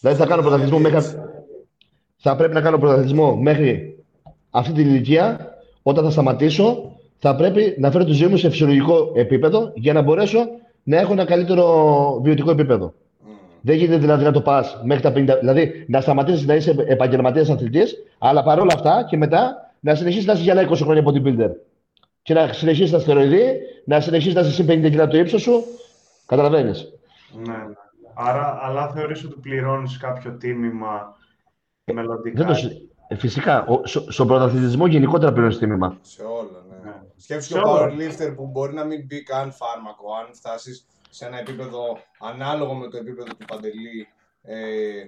Δηλαδή 0.01 0.19
θα 0.19 0.27
κάνω 0.27 0.43
πρωταθλητισμό 0.43 0.79
μέχρι. 0.79 1.01
Θα 2.17 2.37
πρέπει 2.37 2.55
να 2.55 2.61
κάνω 2.61 2.79
πρωταθλητισμό 2.79 3.37
μέχρι 3.37 3.99
αυτή 4.51 4.73
την 4.73 4.87
ηλικία. 4.87 5.55
Όταν 5.83 6.05
θα 6.05 6.11
σταματήσω, 6.11 6.93
θα 7.19 7.37
πρέπει 7.37 7.75
να 7.79 7.91
φέρω 7.91 8.05
τη 8.05 8.13
ζωή 8.13 8.29
μου 8.29 8.37
σε 8.37 8.51
φυσιολογικό 8.51 9.13
επίπεδο 9.15 9.73
για 9.75 9.93
να 9.93 10.03
μπορέσω 10.03 10.39
να 10.83 10.97
έχω 10.99 11.13
ένα 11.13 11.25
καλύτερο 11.25 12.21
βιωτικό 12.23 12.51
επίπεδο. 12.51 12.95
Mm. 12.95 13.29
Δεν 13.61 13.77
γίνεται 13.77 13.99
δηλαδή 13.99 14.25
να 14.25 14.33
το 14.33 14.41
πας 14.41 14.81
μέχρι 14.85 15.03
τα 15.03 15.13
50. 15.37 15.39
Δηλαδή 15.41 15.85
να 15.89 16.01
σταματήσεις 16.01 16.47
να 16.47 16.55
είσαι 16.55 16.75
επαγγελματίας 16.87 17.51
αθλητής, 17.51 17.95
αλλά 18.19 18.43
παρόλα 18.43 18.73
αυτά 18.75 19.07
και 19.09 19.17
μετά 19.17 19.73
να 19.81 19.95
συνεχίσεις 19.95 20.27
να 20.27 20.33
είσαι 20.33 20.43
για 20.43 20.69
20 20.71 20.75
χρόνια 20.83 21.03
bodybuilder. 21.07 21.51
Και 22.23 22.35
να 22.35 22.53
συνεχίσεις 22.53 22.93
να 22.93 22.99
στεροειδή, 22.99 23.59
να 23.85 24.01
συνεχίσεις 24.01 24.35
να 24.35 24.41
είσαι 24.41 24.51
συν 24.51 24.67
50 24.67 24.91
κιλά 24.91 25.07
το 25.07 25.19
ύψος 25.19 25.43
σου. 25.43 25.65
Καταλαβαίνεις. 26.27 26.93
Ναι, 27.33 27.53
ναι. 27.53 27.75
Άρα, 28.15 28.59
αλλά 28.63 28.89
θεωρείς 28.93 29.25
ότι 29.25 29.41
πληρώνεις 29.41 29.99
κάποιο 29.99 30.37
τίμημα 30.37 31.17
μελλοντικά; 31.85 32.45
Δεν 32.45 32.55
το... 32.55 32.85
Ε, 33.09 33.17
φυσικά, 33.17 33.67
ο, 33.67 33.87
στο, 33.87 34.13
στον 34.13 34.27
πρωταθλητισμό 34.27 34.87
γενικότερα 34.87 35.33
πληρώνεις 35.33 35.59
τίμημα. 35.59 35.99
Σε 36.01 36.23
όλα, 36.23 36.65
ναι. 36.69 36.91
ναι. 36.91 37.03
Σκέψου 37.17 37.53
και 37.53 37.59
ο 37.59 37.63
powerlifter 37.67 38.35
που 38.37 38.47
μπορεί 38.47 38.75
να 38.75 38.85
μην 38.85 39.05
μπει 39.07 39.23
καν 39.23 39.53
φάρμακο, 39.53 40.05
αν 40.15 40.35
φτάσεις 40.35 40.87
σε 41.11 41.27
ένα 41.27 41.39
επίπεδο 41.39 41.99
ανάλογο 42.19 42.75
με 42.75 42.89
το 42.89 42.97
επίπεδο 42.97 43.35
του 43.39 43.45
Παντελή, 43.47 44.09
ε, 44.43 45.05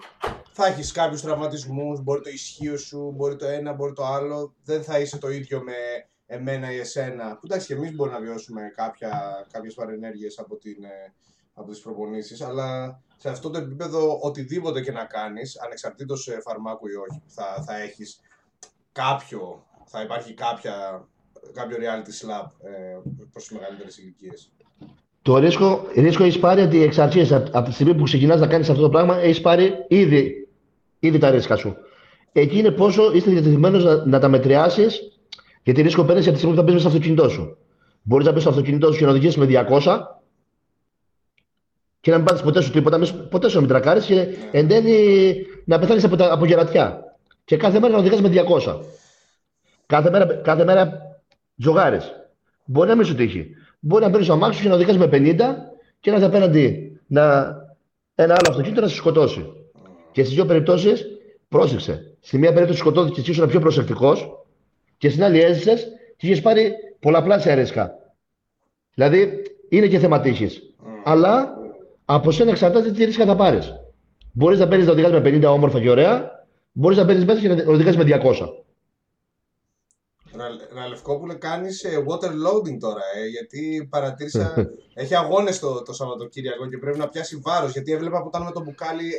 θα 0.53 0.67
έχεις 0.67 0.93
κάποιους 0.93 1.21
τραυματισμούς, 1.21 2.03
μπορεί 2.03 2.21
το 2.21 2.31
ισχύος 2.31 2.83
σου, 2.83 3.13
μπορεί 3.17 3.37
το 3.37 3.47
ένα, 3.47 3.73
μπορεί 3.73 3.93
το 3.93 4.05
άλλο. 4.05 4.55
Δεν 4.65 4.83
θα 4.83 4.99
είσαι 4.99 5.19
το 5.19 5.31
ίδιο 5.31 5.63
με 5.63 5.73
εμένα 6.31 6.73
ή 6.73 6.79
εσένα. 6.79 7.37
Που 7.37 7.41
εντάξει, 7.45 7.67
και 7.67 7.75
εμείς 7.75 7.95
μπορούμε 7.95 8.19
να 8.19 8.25
βιώσουμε 8.25 8.63
κάποιες 9.51 9.75
παρενέργειες 9.75 10.39
από 10.39 10.57
την, 10.57 10.85
ε, 10.85 11.15
από 11.55 11.71
τις 11.71 11.81
προπονήσεις, 11.81 12.41
αλλά 12.41 13.01
σε 13.17 13.29
αυτό 13.29 13.51
το 13.51 13.59
επίπεδο 13.59 14.19
οτιδήποτε 14.23 14.81
και 14.81 14.93
να 14.93 15.05
κάνεις, 15.05 15.61
ανεξαρτήτως 15.61 16.29
ε, 16.29 16.41
φαρμάκου 16.41 16.89
ή 16.89 16.95
όχι, 16.95 17.23
θα, 17.27 17.63
θα 17.67 17.77
έχεις 17.77 18.21
κάποιο, 18.93 19.67
θα 19.85 20.03
υπάρχει 20.03 20.35
κάποια, 20.35 21.07
κάποιο 21.53 21.77
reality 21.77 22.27
slap 22.27 22.47
ε, 22.63 22.99
προς 23.33 23.47
τις 23.47 23.57
μεγαλύτερες 23.57 23.99
ηλικίες. 23.99 24.53
Το 25.23 25.37
ρίσκο, 25.37 25.87
ρίσκο 25.95 26.25
έχει 26.25 26.39
πάρει 26.39 26.61
ότι 26.61 26.83
εξ 26.83 26.99
αρχή, 26.99 27.35
από 27.35 27.63
τη 27.63 27.73
στιγμή 27.73 27.95
που 27.95 28.03
ξεκινάς 28.03 28.41
να 28.41 28.47
κάνεις 28.47 28.69
αυτό 28.69 28.83
το 28.83 28.89
πράγμα, 28.89 29.19
έχει 29.19 29.41
πάρει 29.41 29.85
ήδη, 29.89 30.49
ήδη 30.99 31.19
τα 31.19 31.31
ρίσκα 31.31 31.57
σου. 31.57 31.77
Εκεί 32.33 32.59
είναι 32.59 32.71
πόσο 32.71 33.13
είστε 33.13 33.31
διατεθειμένος 33.31 33.85
να, 33.85 34.07
να 34.07 34.19
τα 34.19 34.29
μετριάσεις, 34.29 35.18
γιατί 35.69 35.83
ρίσκο 35.83 36.05
παίρνεις 36.05 36.25
από 36.25 36.33
τη 36.33 36.39
στιγμή 36.39 36.57
που 36.57 36.63
θα 36.63 36.73
μπεις 36.73 36.81
στο 36.81 36.89
αυτοκίνητό 36.89 37.29
σου. 37.29 37.57
Μπορείς 38.03 38.27
να 38.27 38.33
μπεις 38.33 38.41
στο 38.41 38.51
αυτοκίνητό 38.51 38.93
σου 38.93 38.99
και 38.99 39.05
να 39.05 39.11
οδηγήσεις 39.11 39.37
με 39.37 39.47
200, 39.47 39.99
και 42.01 42.11
να 42.11 42.17
μην 42.17 42.27
πάθει 42.27 42.43
ποτέ 42.43 42.61
σου 42.61 42.71
τίποτα, 42.71 43.01
ποτέ 43.31 43.49
σου 43.49 43.55
να 43.55 43.61
μην 43.61 43.69
τρακάρεις 43.71 44.05
και 44.05 44.27
εν 44.51 44.69
τέλει 44.69 45.47
να 45.65 45.79
πεθάνεις 45.79 46.05
από, 46.05 46.17
από 46.19 46.45
γερατιά. 46.45 47.15
Και 47.45 47.57
κάθε 47.57 47.81
μέρα 47.81 47.93
να 47.93 47.99
οδηγάς 47.99 48.21
με 48.21 48.29
200. 48.29 48.81
Κάθε 49.87 50.11
μέρα, 50.11 50.27
κάθε 50.27 50.65
μέρα 50.65 51.01
τζογάρεις. 51.61 52.13
Μπορεί 52.65 52.89
να 52.89 52.97
μην 52.97 53.05
σου 53.05 53.15
τύχει. 53.15 53.47
Μπορεί 53.79 54.05
να 54.05 54.11
παίρνεις 54.11 54.27
το 54.29 54.33
αμάξι 54.33 54.63
και 54.63 54.69
να 54.69 54.75
οδηγάς 54.75 54.97
με 54.97 55.09
50 55.13 55.37
και 56.01 56.11
να 56.11 56.27
απέναντι 56.27 56.99
να, 57.07 57.23
ένα 58.15 58.35
άλλο 58.35 58.49
αυτοκίνητο 58.49 58.81
να 58.81 58.89
σε 58.89 58.97
σκοτώσει. 58.97 59.47
Και 60.13 60.23
στις 60.23 60.35
δύο 60.35 60.47
περιπτώσεις, 60.47 61.07
πρόσεξε. 61.49 62.17
Στη 62.21 62.39
μία 62.39 62.53
περίπτωση 62.53 62.79
σκοτώθηκε 62.79 63.21
και 63.21 63.31
ήσουν 63.31 63.49
πιο 63.49 63.61
προσεκτικός 63.61 64.39
και 64.99 65.11
στην 65.11 65.25
άλλη 65.25 65.41
έζησες 65.41 65.89
και 66.17 66.27
είχες 66.27 66.41
πάρει 66.41 66.73
πολλαπλάσια 67.01 67.55
ρίσκα. 67.55 67.99
Δηλαδή 68.95 69.43
είναι 69.69 69.87
και 69.87 69.99
θέμα 69.99 70.21
τύχης. 70.21 70.63
Αλλά 71.05 71.57
από 72.05 72.31
σένα 72.31 72.51
εξαρτάται 72.51 72.91
τι 72.91 73.05
ρίσκα 73.05 73.25
θα 73.25 73.37
πάρεις. 73.37 73.73
Μπορείς 74.33 74.59
να 74.59 74.69
παίρνεις 74.69 74.87
να 74.87 74.93
οδηγά 74.93 75.09
με 75.09 75.21
50 75.21 75.43
όμορφα 75.43 75.81
και 75.81 75.91
ωραία, 75.91 76.31
μπορείς 76.73 76.99
να 76.99 77.05
παίρνεις 77.05 77.25
μέσα 77.25 77.41
και 77.41 77.49
να 77.49 77.73
οδηγάς 77.73 77.97
με 77.97 78.05
200. 78.05 78.49
Ραλευκόπουλε, 80.75 81.35
κάνεις 81.35 81.85
ε, 81.85 82.05
water 82.07 82.29
loading 82.29 82.79
τώρα, 82.81 83.01
ε, 83.17 83.27
γιατί 83.27 83.89
παρατήρησα. 83.91 84.55
έχει 84.95 85.15
αγώνες 85.15 85.59
το, 85.59 85.83
το 85.83 85.93
Σαββατοκύριακο 85.93 86.69
και 86.69 86.79
πρέπει 86.79 86.99
να 86.99 87.09
πιάσει 87.09 87.41
βάρος. 87.43 87.73
Γιατί 87.73 87.93
έβλεπα 87.93 88.23
που 88.23 88.29
ήταν 88.29 88.43
με 88.43 88.51
το 88.51 88.63
μπουκάλι 88.63 89.13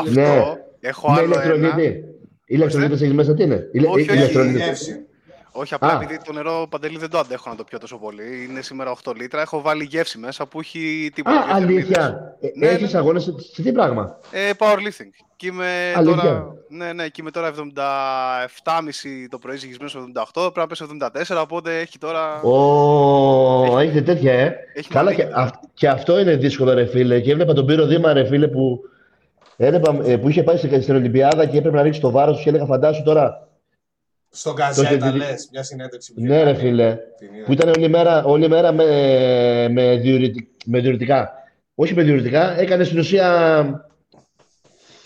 1,5 0.00 0.04
λεπτό. 0.04 0.20
Ναι. 0.20 0.42
Έχω 0.80 1.12
άλλο. 1.12 1.26
Ναι, 1.26 1.34
ηλεκτρολίτη. 1.34 2.04
Ηλεκτρολίτη 2.46 3.04
έχει 3.04 3.12
μέσα 3.12 3.34
τι 3.34 3.42
είναι; 3.42 3.70
Όχι, 3.90 4.10
όχι, 4.10 5.04
όχι, 5.52 5.74
απλά 5.74 5.88
Α. 5.88 6.02
επειδή 6.02 6.18
το 6.24 6.32
νερό 6.32 6.66
παντελή 6.70 6.98
δεν 6.98 7.10
το 7.10 7.18
αντέχω 7.18 7.50
να 7.50 7.56
το 7.56 7.64
πιω 7.64 7.78
τόσο 7.78 7.98
πολύ. 7.98 8.44
Είναι 8.48 8.60
σήμερα 8.60 8.94
8 9.04 9.14
λίτρα. 9.16 9.40
Έχω 9.40 9.60
βάλει 9.60 9.84
γεύση 9.84 10.18
μέσα 10.18 10.46
που 10.46 10.60
έχει 10.60 11.10
τίποτα. 11.14 11.36
Α, 11.36 11.54
αλήθεια. 11.54 12.34
Ε, 12.40 12.48
ναι, 12.54 12.66
Έχεις 12.66 12.92
ναι. 12.92 12.98
αγώνες 12.98 13.22
σε 13.52 13.62
τι 13.62 13.72
πράγμα; 13.72 14.18
Ε, 14.30 14.50
powerlifting. 14.58 15.10
Και 15.36 15.48
είμαι 15.48 15.92
τώρα, 16.04 16.54
ναι, 16.68 16.92
ναι, 16.92 17.08
και 17.08 17.20
είμαι 17.20 17.30
τώρα 17.30 17.50
77,5 17.50 17.62
το 19.30 19.38
πρωί 19.38 19.56
ζυγισμένο 19.56 19.90
78, 20.34 20.52
πρέπει 20.52 20.58
να 20.58 20.66
πέσω 20.66 20.86
74, 21.38 21.42
οπότε 21.42 21.78
έχει 21.78 21.98
τώρα... 21.98 22.40
Ω, 22.42 23.78
έχετε 23.78 24.00
τέτοια, 24.02 24.32
ε. 24.32 24.56
Έχει 24.74 24.88
Καλά, 24.88 25.14
και, 25.14 25.26
και, 25.74 25.88
αυτό 25.88 26.18
είναι 26.18 26.36
δύσκολο, 26.36 26.72
ρε 26.74 26.86
φίλε. 26.86 27.20
Και 27.20 27.30
έβλεπα 27.30 27.52
τον 27.52 27.66
Πύρο 27.66 27.86
Δήμα, 27.86 28.12
ρε 28.12 28.24
φίλε, 28.24 28.48
που, 28.48 28.80
έβλεπα, 29.56 29.98
ε, 30.04 30.16
που 30.16 30.28
είχε 30.28 30.42
πάει 30.42 30.56
στην 30.56 30.94
Ολυμπιάδα 30.94 31.46
και 31.46 31.58
έπρεπε 31.58 31.76
να 31.76 31.82
ρίξει 31.82 32.00
το 32.00 32.10
βάρος 32.10 32.42
και 32.42 32.48
έλεγα, 32.48 32.66
φαντάσου 32.66 33.02
τώρα, 33.02 33.48
στον 34.34 34.54
Καζέτα, 34.54 35.16
λες, 35.16 35.48
μια 35.52 35.62
συνέντευξη 35.62 36.12
που 36.12 36.20
Ναι, 36.20 36.42
ρε 36.42 36.54
φίλε. 36.54 36.98
Που 37.44 37.52
ήταν 37.52 37.68
όλη 37.68 37.88
μέρα, 37.88 38.24
όλη 38.24 38.48
μέρα 38.48 38.72
με, 38.72 38.84
με, 39.70 39.98
με 40.64 40.80
διουρητικά. 40.80 41.32
Όχι 41.74 41.94
με 41.94 42.02
διουρητικά, 42.02 42.60
έκανε 42.60 42.84
στην 42.84 42.98
ουσία. 42.98 43.90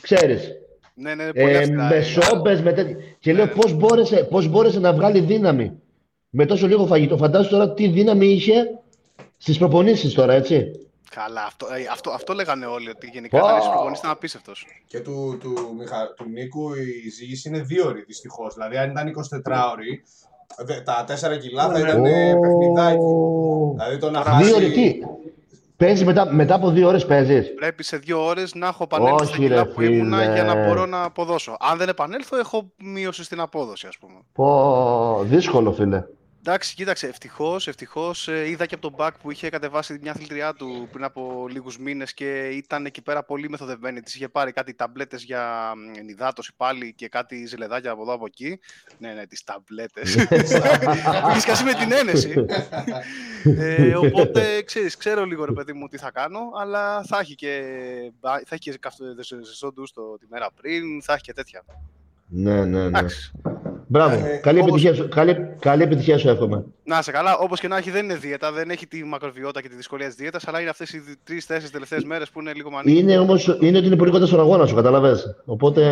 ξέρεις. 0.00 0.50
Ναι, 0.94 1.14
ναι, 1.14 1.32
πολύ 1.32 1.54
ε, 1.54 1.66
με 1.66 2.00
σόμπες, 2.00 2.60
με 2.60 2.72
τέτοια. 2.72 2.96
Και 3.18 3.32
λέω 3.32 3.44
ναι. 3.44 3.50
πώς 3.50 3.72
μπόρεσε, 3.72 4.16
πώς 4.16 4.48
μπόρεσε 4.48 4.80
να 4.80 4.92
βγάλει 4.92 5.20
δύναμη; 5.20 5.72
Με 6.30 6.46
τόσο 6.46 6.66
λίγο 6.66 6.86
φαγητό. 6.86 7.16
Φαντάζομαι 7.16 7.50
τώρα 7.50 7.72
τι 7.72 7.88
δύναμη 7.88 8.26
είχε 8.26 8.54
στις 9.36 9.58
προπονήσεις 9.58 10.14
τώρα, 10.14 10.32
έτσι. 10.32 10.70
Καλά, 11.10 11.44
αυτό, 11.44 11.66
ε, 11.66 11.86
αυτό, 11.90 12.10
αυτό 12.10 12.32
λέγανε 12.32 12.66
όλοι, 12.66 12.88
ότι 12.88 13.10
γενικά 13.12 13.40
oh. 13.42 13.66
ο 13.66 13.70
προπονητής 13.70 13.98
ήταν 13.98 14.10
απίστευτος. 14.10 14.66
Και 14.86 15.00
του, 15.00 15.38
του, 15.40 15.74
Μιχα, 15.78 16.14
του 16.16 16.24
Νίκου 16.28 16.74
η 16.74 17.10
ζήγηση 17.10 17.48
είναι 17.48 17.60
δύο 17.60 17.86
ώρες 17.86 18.04
δυστυχώς. 18.06 18.54
Δηλαδή 18.54 18.76
αν 18.76 18.90
ήταν 18.90 19.12
24 19.44 19.70
ώρες, 19.72 20.82
τα 20.84 21.04
4 21.34 21.38
κιλά 21.38 21.68
θα 21.68 21.78
ήταν 21.78 22.00
oh. 22.00 22.40
παιχνιδάκι. 22.40 23.04
Δηλαδή 23.74 23.98
το 23.98 24.10
να 24.10 24.22
χάσει... 24.22 24.44
Δύο 24.44 24.70
τι. 24.70 25.00
Παίζεις 25.76 26.04
μετά, 26.04 26.32
μετά 26.32 26.54
από 26.54 26.70
δύο 26.70 26.88
ώρες 26.88 27.06
παίζεις. 27.06 27.54
Πρέπει 27.54 27.82
σε 27.82 27.96
δύο 27.96 28.26
ώρες 28.26 28.54
να 28.54 28.66
έχω 28.66 28.82
επανέλθει 28.82 29.26
στα 29.26 29.36
κιλά 29.36 29.66
που 29.66 29.82
ήμουνα 29.82 30.24
για 30.34 30.44
να 30.44 30.66
μπορώ 30.66 30.86
να 30.86 31.02
αποδώσω. 31.02 31.56
Αν 31.60 31.78
δεν 31.78 31.88
επανέλθω, 31.88 32.36
έχω 32.36 32.72
μείωση 32.76 33.24
στην 33.24 33.40
απόδοση, 33.40 33.86
ας 33.86 33.98
πούμε. 33.98 34.14
Πω, 34.32 35.22
δύσκολο, 35.22 35.72
φίλε. 35.72 36.04
Εντάξει, 36.48 36.74
κοίταξε, 36.74 37.06
ευτυχώς 37.06 37.68
ευτυχώς, 37.68 38.28
ε, 38.28 38.48
είδα 38.48 38.66
και 38.66 38.74
από 38.74 38.82
τον 38.82 38.92
Μπακ 38.96 39.18
που 39.18 39.30
είχε 39.30 39.48
κατεβάσει 39.48 39.98
μια 40.02 40.10
αθλητριά 40.10 40.52
του 40.52 40.88
πριν 40.92 41.04
από 41.04 41.46
λίγους 41.50 41.78
μήνες 41.78 42.14
και 42.14 42.48
ήταν 42.48 42.86
εκεί 42.86 43.02
πέρα 43.02 43.22
πολύ 43.22 43.48
μεθοδευμένη. 43.48 44.00
Της 44.00 44.14
είχε 44.14 44.28
πάρει 44.28 44.52
κάτι 44.52 44.74
ταμπλέτες 44.74 45.22
για 45.22 45.72
ενυδάτωση 45.96 46.52
πάλι 46.56 46.94
και 46.94 47.08
κάτι 47.08 47.46
ζελεδάκια 47.46 47.90
από 47.90 48.02
εδώ 48.02 48.12
από 48.12 48.24
εκεί. 48.26 48.58
Ναι, 48.98 49.12
ναι, 49.12 49.26
τις 49.26 49.44
ταμπλέτες. 49.44 50.16
Έχει 51.34 51.46
κάσει 51.46 51.64
με 51.64 51.74
την 51.74 51.92
ένεση. 51.92 52.34
ε, 53.58 53.94
οπότε 53.94 54.62
ξέρεις, 54.62 54.96
ξέρω 54.96 55.24
λίγο 55.24 55.44
ρε 55.44 55.52
παιδί 55.52 55.72
μου 55.72 55.88
τι 55.88 55.98
θα 55.98 56.10
κάνω, 56.10 56.40
αλλά 56.60 57.02
θα 57.02 57.18
έχει 57.18 57.34
και, 57.34 57.62
θα 58.20 58.40
έχει 58.48 58.58
και 58.58 58.78
ζεστό 59.44 59.72
τη 60.18 60.26
μέρα 60.30 60.50
πριν, 60.60 61.02
θα 61.02 61.12
έχει 61.12 61.22
και 61.22 61.32
τέτοια. 61.32 61.64
Ναι, 62.28 62.64
ναι, 62.64 62.88
ναι. 62.88 63.00
Μπράβο. 63.86 64.26
Ε, 64.26 64.36
καλή, 64.36 64.58
επιτυχία 64.58 64.94
σου, 64.94 65.08
καλή, 65.08 65.56
καλή 65.58 65.82
επιτυχία 65.82 66.18
σου 66.18 66.28
εύχομαι. 66.28 66.64
Να 66.84 67.02
σε 67.02 67.10
καλά. 67.10 67.36
Όπως 67.36 67.60
και 67.60 67.68
να 67.68 67.76
έχει, 67.76 67.90
δεν 67.90 68.04
είναι 68.04 68.14
δίαιτα, 68.14 68.52
δεν 68.52 68.70
έχει 68.70 68.86
τη 68.86 69.04
μακροβιότητα 69.04 69.60
και 69.60 69.68
τη 69.68 69.74
δυσκολία 69.74 70.06
της 70.06 70.14
δίαιτας, 70.14 70.48
αλλά 70.48 70.60
είναι 70.60 70.70
αυτές 70.70 70.92
οι 70.92 71.02
τρει-τέσσερι 71.24 71.72
τελευταίες 71.72 72.04
μέρες 72.04 72.30
που 72.30 72.40
είναι 72.40 72.52
λίγο 72.52 72.70
μανίκι. 72.70 72.98
Είναι 72.98 73.18
όμως 73.18 73.58
είναι 73.60 73.78
ότι 73.78 73.86
είναι 73.86 73.96
πολύ 73.96 74.10
κοντά 74.10 74.26
στον 74.26 74.40
αγώνα 74.40 74.66
σου, 74.66 74.74
καταλαβέ. 74.74 75.16
Οπότε. 75.44 75.82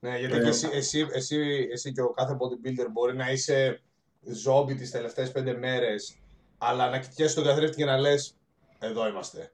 Ναι, 0.00 0.18
γιατί 0.18 0.40
και 0.40 0.48
εσύ, 0.48 0.68
εσύ, 0.72 1.06
εσύ, 1.12 1.36
εσύ 1.72 1.92
και 1.92 2.00
ο 2.00 2.10
κάθε 2.10 2.36
bodybuilder 2.40 2.86
μπορεί 2.92 3.16
να 3.16 3.30
είσαι 3.30 3.80
ζόμπι 4.42 4.74
τις 4.74 4.90
τελευταίες 4.90 5.32
πέντε 5.32 5.56
μέρες, 5.56 6.16
αλλά 6.58 6.90
να 6.90 6.98
κοιτιέσαι 6.98 7.34
τον 7.34 7.44
καθρέφτη 7.44 7.76
και 7.76 7.84
να 7.84 7.98
λες: 7.98 8.34
Εδώ 8.78 9.08
είμαστε. 9.08 9.52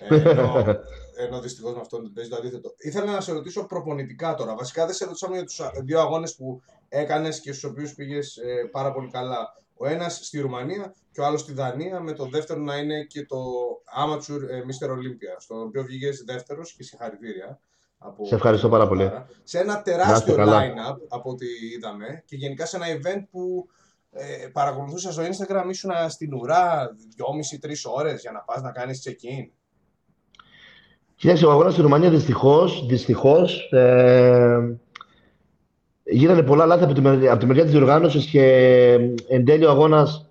Ε, 0.00 0.30
ενώ, 0.30 0.64
ενώ 1.26 1.40
δυστυχώς 1.40 1.74
με 1.74 1.80
αυτόν 1.80 2.12
παίζει 2.14 2.30
το 2.30 2.36
αντίθετο. 2.36 2.74
Ήθελα 2.78 3.12
να 3.12 3.20
σε 3.20 3.32
ρωτήσω 3.32 3.66
προπονητικά 3.66 4.34
τώρα. 4.34 4.54
Βασικά 4.54 4.86
δεν 4.86 4.94
σε 4.94 5.04
ρωτήσαμε 5.04 5.36
για 5.36 5.44
τους 5.44 5.60
δύο 5.84 6.00
αγώνες 6.00 6.34
που 6.34 6.62
έκανες 6.88 7.40
και 7.40 7.52
στους 7.52 7.70
οποίους 7.70 7.94
πήγες 7.94 8.36
ε, 8.36 8.68
πάρα 8.70 8.92
πολύ 8.92 9.10
καλά. 9.10 9.56
Ο 9.74 9.86
ένας 9.86 10.20
στη 10.22 10.40
Ρουμανία 10.40 10.94
και 11.12 11.20
ο 11.20 11.24
άλλος 11.26 11.40
στη 11.40 11.52
Δανία, 11.52 12.00
με 12.00 12.12
το 12.12 12.24
δεύτερο 12.24 12.60
να 12.60 12.76
είναι 12.76 13.02
και 13.02 13.26
το 13.26 13.38
Amateur 14.04 14.48
ε, 14.50 14.60
Mr. 14.60 14.90
Olympia, 14.90 15.36
στο 15.38 15.60
οποίο 15.60 15.82
βγήκες 15.82 16.22
δεύτερος 16.26 16.72
και 16.72 16.82
συγχαρητήρια. 16.82 17.60
Από 17.98 18.26
σε 18.26 18.34
ευχαριστώ 18.34 18.68
πάρα 18.68 18.88
πολύ. 18.88 19.10
Σε 19.42 19.58
ένα 19.58 19.82
τεράστιο 19.82 20.34
line-up 20.38 20.96
από 21.08 21.30
ό,τι 21.30 21.46
είδαμε 21.74 22.22
και 22.26 22.36
γενικά 22.36 22.66
σε 22.66 22.76
ένα 22.76 22.86
event 22.86 23.22
που 23.30 23.68
ε, 24.10 24.46
παρακολουθούσα 24.52 25.12
στο 25.12 25.22
Instagram, 25.22 25.64
ήσουν 25.68 25.90
στην 26.08 26.34
ουρά 26.34 26.96
2,5-3 27.62 27.72
ώρες 27.84 28.20
για 28.20 28.32
να 28.32 28.40
πας 28.40 28.62
να 28.62 28.70
κάνεις 28.70 29.08
check-in. 29.08 29.50
Κοιτάξτε, 31.18 31.46
ο 31.46 31.50
αγώνας 31.50 31.72
στη 31.72 31.82
Ρουμανία 31.82 32.10
δυστυχώς 32.10 32.86
δυστυχώς, 32.86 33.72
ε, 33.72 34.76
γίνανε 36.04 36.42
πολλά 36.42 36.66
λάθη 36.66 36.84
από 36.84 36.92
τη, 36.92 37.28
από 37.28 37.38
τη 37.38 37.46
μεριά 37.46 37.62
της 37.62 37.72
διοργάνωσης 37.72 38.26
και 38.26 38.44
εν 39.28 39.44
τέλει 39.44 39.64
ο 39.64 39.70
αγώνας 39.70 40.30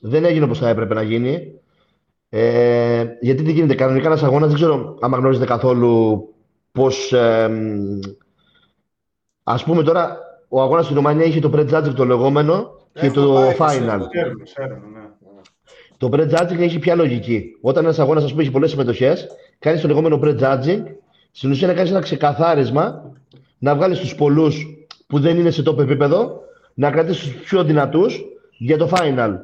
δεν 0.00 0.24
έγινε 0.24 0.44
όπως 0.44 0.58
θα 0.58 0.68
έπρεπε 0.68 0.94
να 0.94 1.02
γίνει. 1.02 1.52
Ε, 2.28 3.06
γιατί 3.20 3.42
τι 3.42 3.52
γίνεται, 3.52 3.74
κανονικά 3.74 4.06
ένας 4.06 4.22
αγώνας 4.22 4.48
δεν 4.48 4.56
ξέρω 4.56 4.98
αν 5.00 5.12
γνωρίζετε 5.12 5.46
καθόλου 5.46 6.24
πώς. 6.72 7.12
Ε, 7.12 7.50
Α 9.42 9.56
πούμε 9.64 9.82
τώρα, 9.82 10.18
ο 10.48 10.62
αγώνας 10.62 10.84
στη 10.84 10.94
Ρουμανία 10.94 11.24
είχε 11.24 11.40
το 11.40 11.50
pre-judging 11.54 11.94
το 11.94 12.04
λεγόμενο 12.04 12.70
και 12.92 13.10
το 13.10 13.50
final. 13.50 13.98
Ναι. 13.98 15.08
Το 16.00 16.08
pre-judging 16.12 16.58
έχει 16.58 16.78
πια 16.78 16.94
λογική. 16.94 17.56
Όταν 17.60 17.84
ένας 17.84 17.98
αγώνας 17.98 18.34
έχει 18.38 18.50
πολλές 18.50 18.70
συμμετοχές, 18.70 19.26
κάνεις 19.58 19.80
το 19.80 19.88
λεγόμενο 19.88 20.20
pre-judging. 20.22 20.82
Στην 21.30 21.50
ουσία 21.50 21.66
να 21.66 21.74
κάνεις 21.74 21.90
ένα 21.90 22.00
ξεκαθάρισμα, 22.00 23.12
να 23.58 23.74
βγάλεις 23.74 23.98
τους 23.98 24.14
πολλούς 24.14 24.66
που 25.06 25.20
δεν 25.20 25.38
είναι 25.38 25.50
σε 25.50 25.62
top 25.66 25.78
επίπεδο, 25.78 26.40
να 26.74 26.90
κρατήσεις 26.90 27.32
τους 27.32 27.42
πιο 27.42 27.64
δυνατούς 27.64 28.24
για 28.58 28.76
το 28.76 28.90
final. 28.92 29.36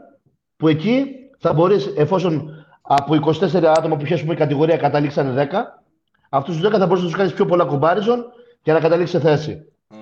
Που 0.57 0.69
εκεί 0.69 1.07
θα 1.39 1.53
μπορείς, 1.53 1.93
εφόσον 1.97 2.65
από 2.83 3.15
24 3.15 3.75
άτομα 3.77 3.97
που 3.97 4.05
πιάσουμε 4.05 4.33
η 4.33 4.37
κατηγορία 4.37 4.77
καταλήξαν 4.77 5.35
10, 5.35 5.83
αυτούς 6.29 6.57
τους 6.57 6.69
10 6.69 6.79
θα 6.79 6.87
μπορείς 6.87 7.03
να 7.03 7.09
τους 7.09 7.17
κάνεις 7.17 7.33
πιο 7.33 7.47
πολλά 7.47 7.69
comparison 7.71 8.19
και 8.63 8.73
να 8.73 8.81
καταλήξεις 8.81 9.21
σε 9.21 9.29
θέση. 9.29 9.73
Mm. 9.91 9.97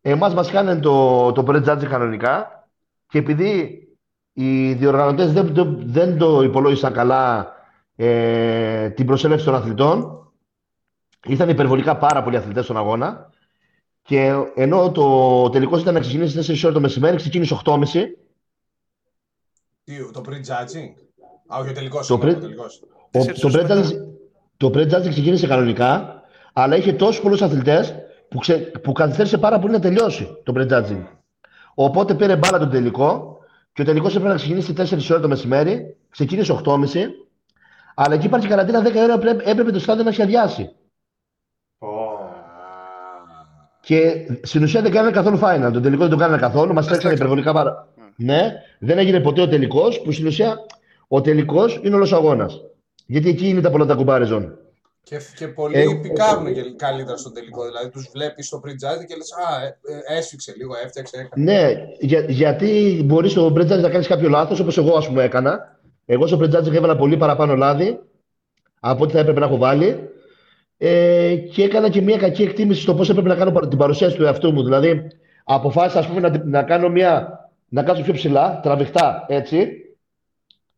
Εμάς 0.00 0.34
μας 0.34 0.50
κάνουν 0.50 0.80
το, 0.80 1.32
το 1.32 1.44
pre-judging 1.46 1.88
κανονικά 1.88 2.64
και 3.08 3.18
επειδή 3.18 3.84
οι 4.40 4.72
διοργανωτές 4.72 5.32
δεν, 5.32 5.52
δεν 5.86 6.18
το 6.18 6.42
υπολόγισαν 6.42 6.92
καλά 6.92 7.52
ε, 7.96 8.90
την 8.90 9.06
προσέλευση 9.06 9.44
των 9.44 9.54
αθλητών. 9.54 10.28
Ήρθαν 11.26 11.48
υπερβολικά 11.48 11.96
πάρα 11.96 12.22
πολλοί 12.22 12.36
αθλητές 12.36 12.64
στον 12.64 12.76
αγώνα. 12.76 13.30
Και 14.02 14.32
ενώ 14.54 14.90
το 14.90 15.50
τελικό 15.50 15.78
ήταν 15.78 15.94
να 15.94 16.00
ξεκινήσει 16.00 16.54
4 16.54 16.64
ώρε 16.64 16.72
το 16.72 16.80
μεσημέρι, 16.80 17.16
ξεκίνησε 17.16 17.60
8.30. 17.64 17.76
Το 20.12 20.22
pre-judging. 20.26 20.90
Α, 21.46 21.58
όχι, 21.58 21.70
ο 21.70 21.72
τελικός. 21.72 22.06
Το, 22.06 22.20
pre... 22.22 22.36
το, 24.56 24.70
pre-judging 24.74 25.08
ξεκίνησε 25.08 25.46
κανονικά, 25.46 26.22
αλλά 26.52 26.76
είχε 26.76 26.92
τόσους 26.92 27.20
πολλούς 27.22 27.42
αθλητές 27.42 27.94
που, 28.28 28.38
ξε... 28.38 28.56
που 28.58 28.92
καθυστέρησε 28.92 29.38
πάρα 29.38 29.58
πολύ 29.58 29.72
να 29.72 29.80
τελειώσει 29.80 30.28
το 30.44 30.52
pre-judging. 30.56 31.06
Οπότε 31.74 32.14
πήρε 32.14 32.36
μπάλα 32.36 32.58
τον 32.58 32.70
τελικό 32.70 33.39
και 33.72 33.82
ο 33.82 33.84
τελικός 33.84 34.10
έπρεπε 34.10 34.28
να 34.28 34.34
ξεκινήσει 34.34 34.72
4 34.76 35.10
ώρε 35.10 35.20
το 35.20 35.28
μεσημέρι, 35.28 35.96
ξεκίνησε 36.10 36.60
8.30, 36.64 36.84
αλλά 37.94 38.14
εκεί 38.14 38.26
υπάρχει 38.26 38.46
καραντίνα 38.48 38.82
10 38.82 38.94
ώρε, 38.96 39.30
έπρεπε 39.44 39.70
το 39.70 39.78
στάδιο 39.78 40.04
να 40.04 40.10
έχει 40.10 40.22
αδειάσει. 40.22 40.74
Και 43.80 44.26
στην 44.42 44.62
ουσία 44.62 44.82
δεν 44.82 44.92
κάνανε 44.92 45.12
καθόλου 45.12 45.38
final. 45.42 45.70
Το 45.72 45.80
τελικό 45.80 46.02
δεν 46.02 46.10
το 46.10 46.16
κάνανε 46.16 46.40
καθόλου. 46.40 46.72
Μας 46.72 46.86
τρέξανε 46.86 47.14
υπερβολικά 47.14 47.52
πάρα. 47.52 47.88
Ναι, 48.16 48.52
δεν 48.78 48.98
έγινε 48.98 49.20
ποτέ 49.20 49.40
ο 49.40 49.48
τελικός, 49.48 50.00
που 50.00 50.12
στην 50.12 50.26
ουσία 50.26 50.56
ο 51.08 51.20
τελικός 51.20 51.80
είναι 51.82 51.94
όλος 51.94 52.12
αγώνας. 52.12 52.60
Γιατί 53.06 53.28
εκεί 53.28 53.48
είναι 53.48 53.60
τα 53.60 53.70
πολλά 53.70 53.86
τα 53.86 53.94
κουμπάριζον. 53.94 54.58
Και, 55.02 55.20
και 55.36 55.48
πολλοί 55.48 55.78
ε, 55.78 55.98
πικάρουν 56.02 56.46
ε, 56.46 56.52
καλύτερα 56.76 57.16
στο 57.16 57.32
τελικό. 57.32 57.64
Δηλαδή 57.64 57.88
τους 57.90 58.08
βλέπεις 58.12 58.46
στο 58.46 58.60
pre 58.64 58.74
και 59.06 59.16
λες: 59.16 59.32
Α, 59.32 59.62
ε, 59.64 59.76
ε, 60.12 60.18
έσφιξε 60.18 60.54
λίγο, 60.56 60.72
έφτιαξε. 60.84 61.16
Έκανε. 61.16 61.52
Ναι, 61.52 61.72
για, 61.98 62.20
γιατί 62.20 63.02
μπορείς 63.04 63.30
στο 63.30 63.46
pre 63.46 63.66
να 63.66 63.90
κάνεις 63.90 64.06
κάποιο 64.06 64.28
λάθος, 64.28 64.60
όπως 64.60 64.78
εγώ 64.78 64.96
ας 64.96 65.06
πούμε 65.06 65.24
έκανα. 65.24 65.78
Εγώ 66.06 66.26
στο 66.26 66.38
pre 66.38 66.74
έβαλα 66.74 66.96
πολύ 66.96 67.16
παραπάνω 67.16 67.56
λάδι 67.56 68.00
από 68.80 69.04
ό,τι 69.04 69.12
θα 69.12 69.18
έπρεπε 69.18 69.40
να 69.40 69.46
έχω 69.46 69.56
βάλει. 69.56 70.10
Ε, 70.78 71.34
και 71.34 71.62
έκανα 71.62 71.88
και 71.88 72.00
μια 72.00 72.16
κακή 72.16 72.42
εκτίμηση 72.42 72.80
στο 72.80 72.94
πώς 72.94 73.10
έπρεπε 73.10 73.28
να 73.28 73.34
κάνω 73.34 73.60
την 73.60 73.78
παρουσίαση 73.78 74.16
του 74.16 74.24
εαυτού 74.24 74.52
μου. 74.52 74.62
Δηλαδή, 74.62 75.06
αποφάσισα 75.44 76.08
πούμε, 76.08 76.20
να, 76.20 76.44
να 76.44 76.62
κάνω 76.62 76.88
μια. 76.88 77.38
να 77.68 77.82
κάτσω 77.82 78.02
πιο 78.02 78.12
ψηλά, 78.12 78.60
τραβηχτά 78.62 79.24
έτσι. 79.28 79.68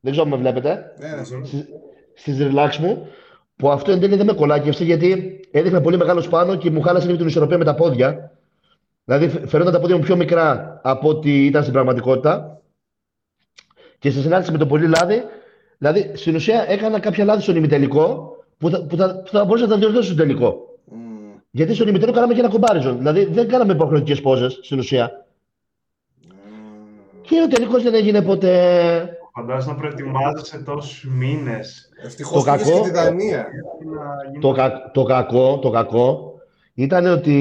Δεν 0.01 0.13
ξέρω 0.13 0.27
αν 0.27 0.33
με 0.33 0.37
βλέπετε. 0.37 0.93
Ναι, 0.99 1.09
ναι, 1.09 1.23
Στις 2.15 2.39
relax 2.41 2.77
μου. 2.77 3.07
Που 3.63 3.71
αυτό 3.71 3.93
εν 3.93 4.01
τέλει 4.01 4.17
δεν 4.17 4.27
με 4.27 4.33
κολάκευσε 4.33 4.85
γιατί 4.85 5.41
έδειχνα 5.51 5.81
πολύ 5.81 5.97
μεγάλο 5.97 6.27
πάνω 6.31 6.57
και 6.57 6.71
μου 6.71 6.81
χάλασε 6.81 7.07
λίγο 7.07 7.19
την 7.19 7.27
ισορροπία 7.27 7.59
με 7.59 7.65
τα 7.65 7.75
πόδια. 7.75 8.33
Δηλαδή 9.05 9.29
φαίνονταν 9.29 9.73
τα 9.73 9.81
πόδια 9.81 9.97
μου 9.97 10.03
πιο 10.03 10.17
μικρά 10.17 10.81
από 10.83 11.09
ό,τι 11.09 11.47
ήταν 11.47 11.63
στην 11.63 11.73
πραγματικότητα. 11.75 12.61
Και 13.99 14.11
σε 14.11 14.21
συνάντηση 14.21 14.53
με 14.53 14.59
το 14.59 14.67
πολύ 14.67 14.87
λάδι, 14.89 15.23
δηλαδή 15.79 16.11
στην 16.15 16.35
ουσία 16.35 16.65
έκανα 16.69 17.01
κάποια 17.01 17.25
λάθη 17.25 17.43
στον 17.43 17.57
ημιτελικό 17.57 18.37
που 18.59 18.71
θα, 18.71 18.87
που 18.87 18.97
θα, 18.97 19.23
που 19.25 19.31
θα 19.31 19.45
μπορούσε 19.45 19.65
να 19.65 19.71
τα 19.71 19.79
διορθώσει 19.79 20.07
στο 20.07 20.17
τελικό. 20.17 20.57
Mm. 20.91 20.95
Γιατί 21.51 21.75
στον 21.75 21.89
ημιτελικό 21.89 22.15
κάναμε 22.15 22.35
και 22.35 22.41
ένα 22.41 22.49
κομπάριζον. 22.49 22.97
Δηλαδή 22.97 23.25
δεν 23.25 23.49
κάναμε 23.49 23.73
υποχρεωτικές 23.73 24.21
πόζες 24.21 24.59
στην 24.63 24.79
ουσία. 24.79 25.27
Mm. 26.23 26.29
Και 27.21 27.43
ο 27.45 27.49
τελικός 27.49 27.83
δεν 27.83 27.95
έγινε 27.95 28.23
ποτέ. 28.23 29.17
Φαντάζομαι 29.35 29.73
να 29.73 29.79
προετοιμάζεσαι 29.79 30.59
τόσους 30.59 31.05
μήνες. 31.05 31.89
Ευτυχώς 32.05 32.45
το 32.45 32.51
κακό, 32.51 32.83
και 32.83 32.89
τη 32.89 32.91
Δανία. 32.91 33.47
Το, 34.41 34.53
κα, 34.53 34.91
το, 34.93 35.03
κακό, 35.03 35.59
το 35.59 35.71
κακό 35.71 36.35
ήταν 36.75 37.07
ότι 37.07 37.35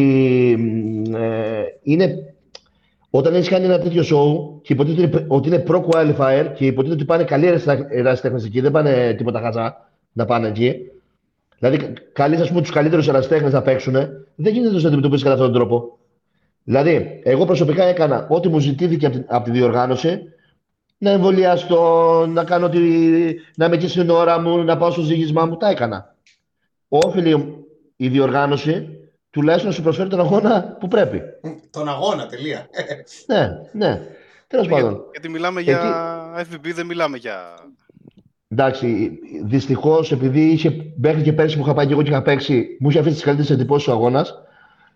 ε, 1.15 1.63
είναι, 1.83 2.33
όταν 3.09 3.33
έχεις 3.33 3.49
κάνει 3.49 3.65
ένα 3.65 3.79
τέτοιο 3.79 4.03
show 4.03 4.59
και 4.61 4.73
υποτίθεται 4.73 5.25
ότι 5.27 5.47
είναι 5.47 5.63
pro-qualifier 5.67 6.51
και 6.55 6.65
υποτίθεται 6.65 6.93
ότι 6.93 7.05
πάνε 7.05 7.23
καλοί 7.23 7.47
ερασιτέχνες 7.89 8.45
εκεί, 8.45 8.61
δεν 8.61 8.71
πάνε 8.71 9.13
τίποτα 9.17 9.39
χαζά 9.39 9.89
να 10.11 10.25
πάνε 10.25 10.47
εκεί. 10.47 10.75
Δηλαδή, 11.59 11.93
καλείς 12.13 12.51
τους 12.51 12.71
καλύτερους 12.71 13.07
ερασιτέχνες 13.07 13.53
να 13.53 13.61
παίξουν, 13.61 13.93
δεν 14.35 14.53
γίνεται 14.53 14.67
να 14.67 14.73
τους 14.73 14.85
αντιμετωπίσει 14.85 15.23
κατά 15.23 15.35
αυτόν 15.35 15.51
τον 15.51 15.59
τρόπο. 15.59 15.97
Δηλαδή, 16.63 17.21
εγώ 17.23 17.45
προσωπικά 17.45 17.83
έκανα 17.83 18.27
ό,τι 18.29 18.49
μου 18.49 18.59
ζητήθηκε 18.59 19.05
από 19.05 19.17
τη, 19.17 19.23
από 19.27 19.43
τη 19.43 19.51
διοργάνωση 19.51 20.21
να 21.01 21.09
εμβολιαστώ, 21.09 22.25
να 22.27 22.43
κάνω 22.43 22.69
τη, 22.69 22.79
να 23.55 23.65
είμαι 23.65 23.77
και 23.77 23.87
στην 23.87 24.09
ώρα 24.09 24.39
μου, 24.39 24.63
να 24.63 24.77
πάω 24.77 24.91
στο 24.91 25.01
ζήγισμά 25.01 25.45
μου, 25.45 25.57
τα 25.57 25.69
έκανα. 25.69 26.15
Όφιλη 26.87 27.65
η 27.95 28.07
διοργάνωση 28.07 28.99
τουλάχιστον 29.29 29.69
να 29.69 29.75
σου 29.75 29.81
προσφέρει 29.81 30.09
τον 30.09 30.19
αγώνα 30.19 30.77
που 30.79 30.87
πρέπει. 30.87 31.21
Τον 31.69 31.89
αγώνα, 31.89 32.25
τελεία. 32.25 32.67
ναι, 33.27 33.49
ναι. 33.71 34.01
Τέλος 34.47 34.67
πάντων. 34.67 35.03
Γιατί 35.11 35.29
μιλάμε 35.29 35.61
για 35.61 35.81
FBB, 36.37 36.73
δεν 36.73 36.85
μιλάμε 36.85 37.17
για. 37.17 37.35
Εντάξει, 38.47 39.19
δυστυχώς 39.43 40.11
επειδή 40.11 40.41
είχε 40.41 40.93
μέχρι 40.95 41.21
και 41.21 41.33
πέρσι 41.33 41.57
που 41.57 41.63
είχα 41.63 41.73
πάει 41.73 41.85
και 41.85 41.93
εγώ 41.93 42.01
και 42.01 42.09
είχα 42.09 42.21
παίξει, 42.21 42.77
μου 42.79 42.89
είχε 42.89 42.99
αφήσει 42.99 43.15
τις 43.15 43.23
καλύτερες 43.23 43.51
εντυπώσεις 43.51 43.87
ο 43.87 43.91
αγώνας. 43.91 44.33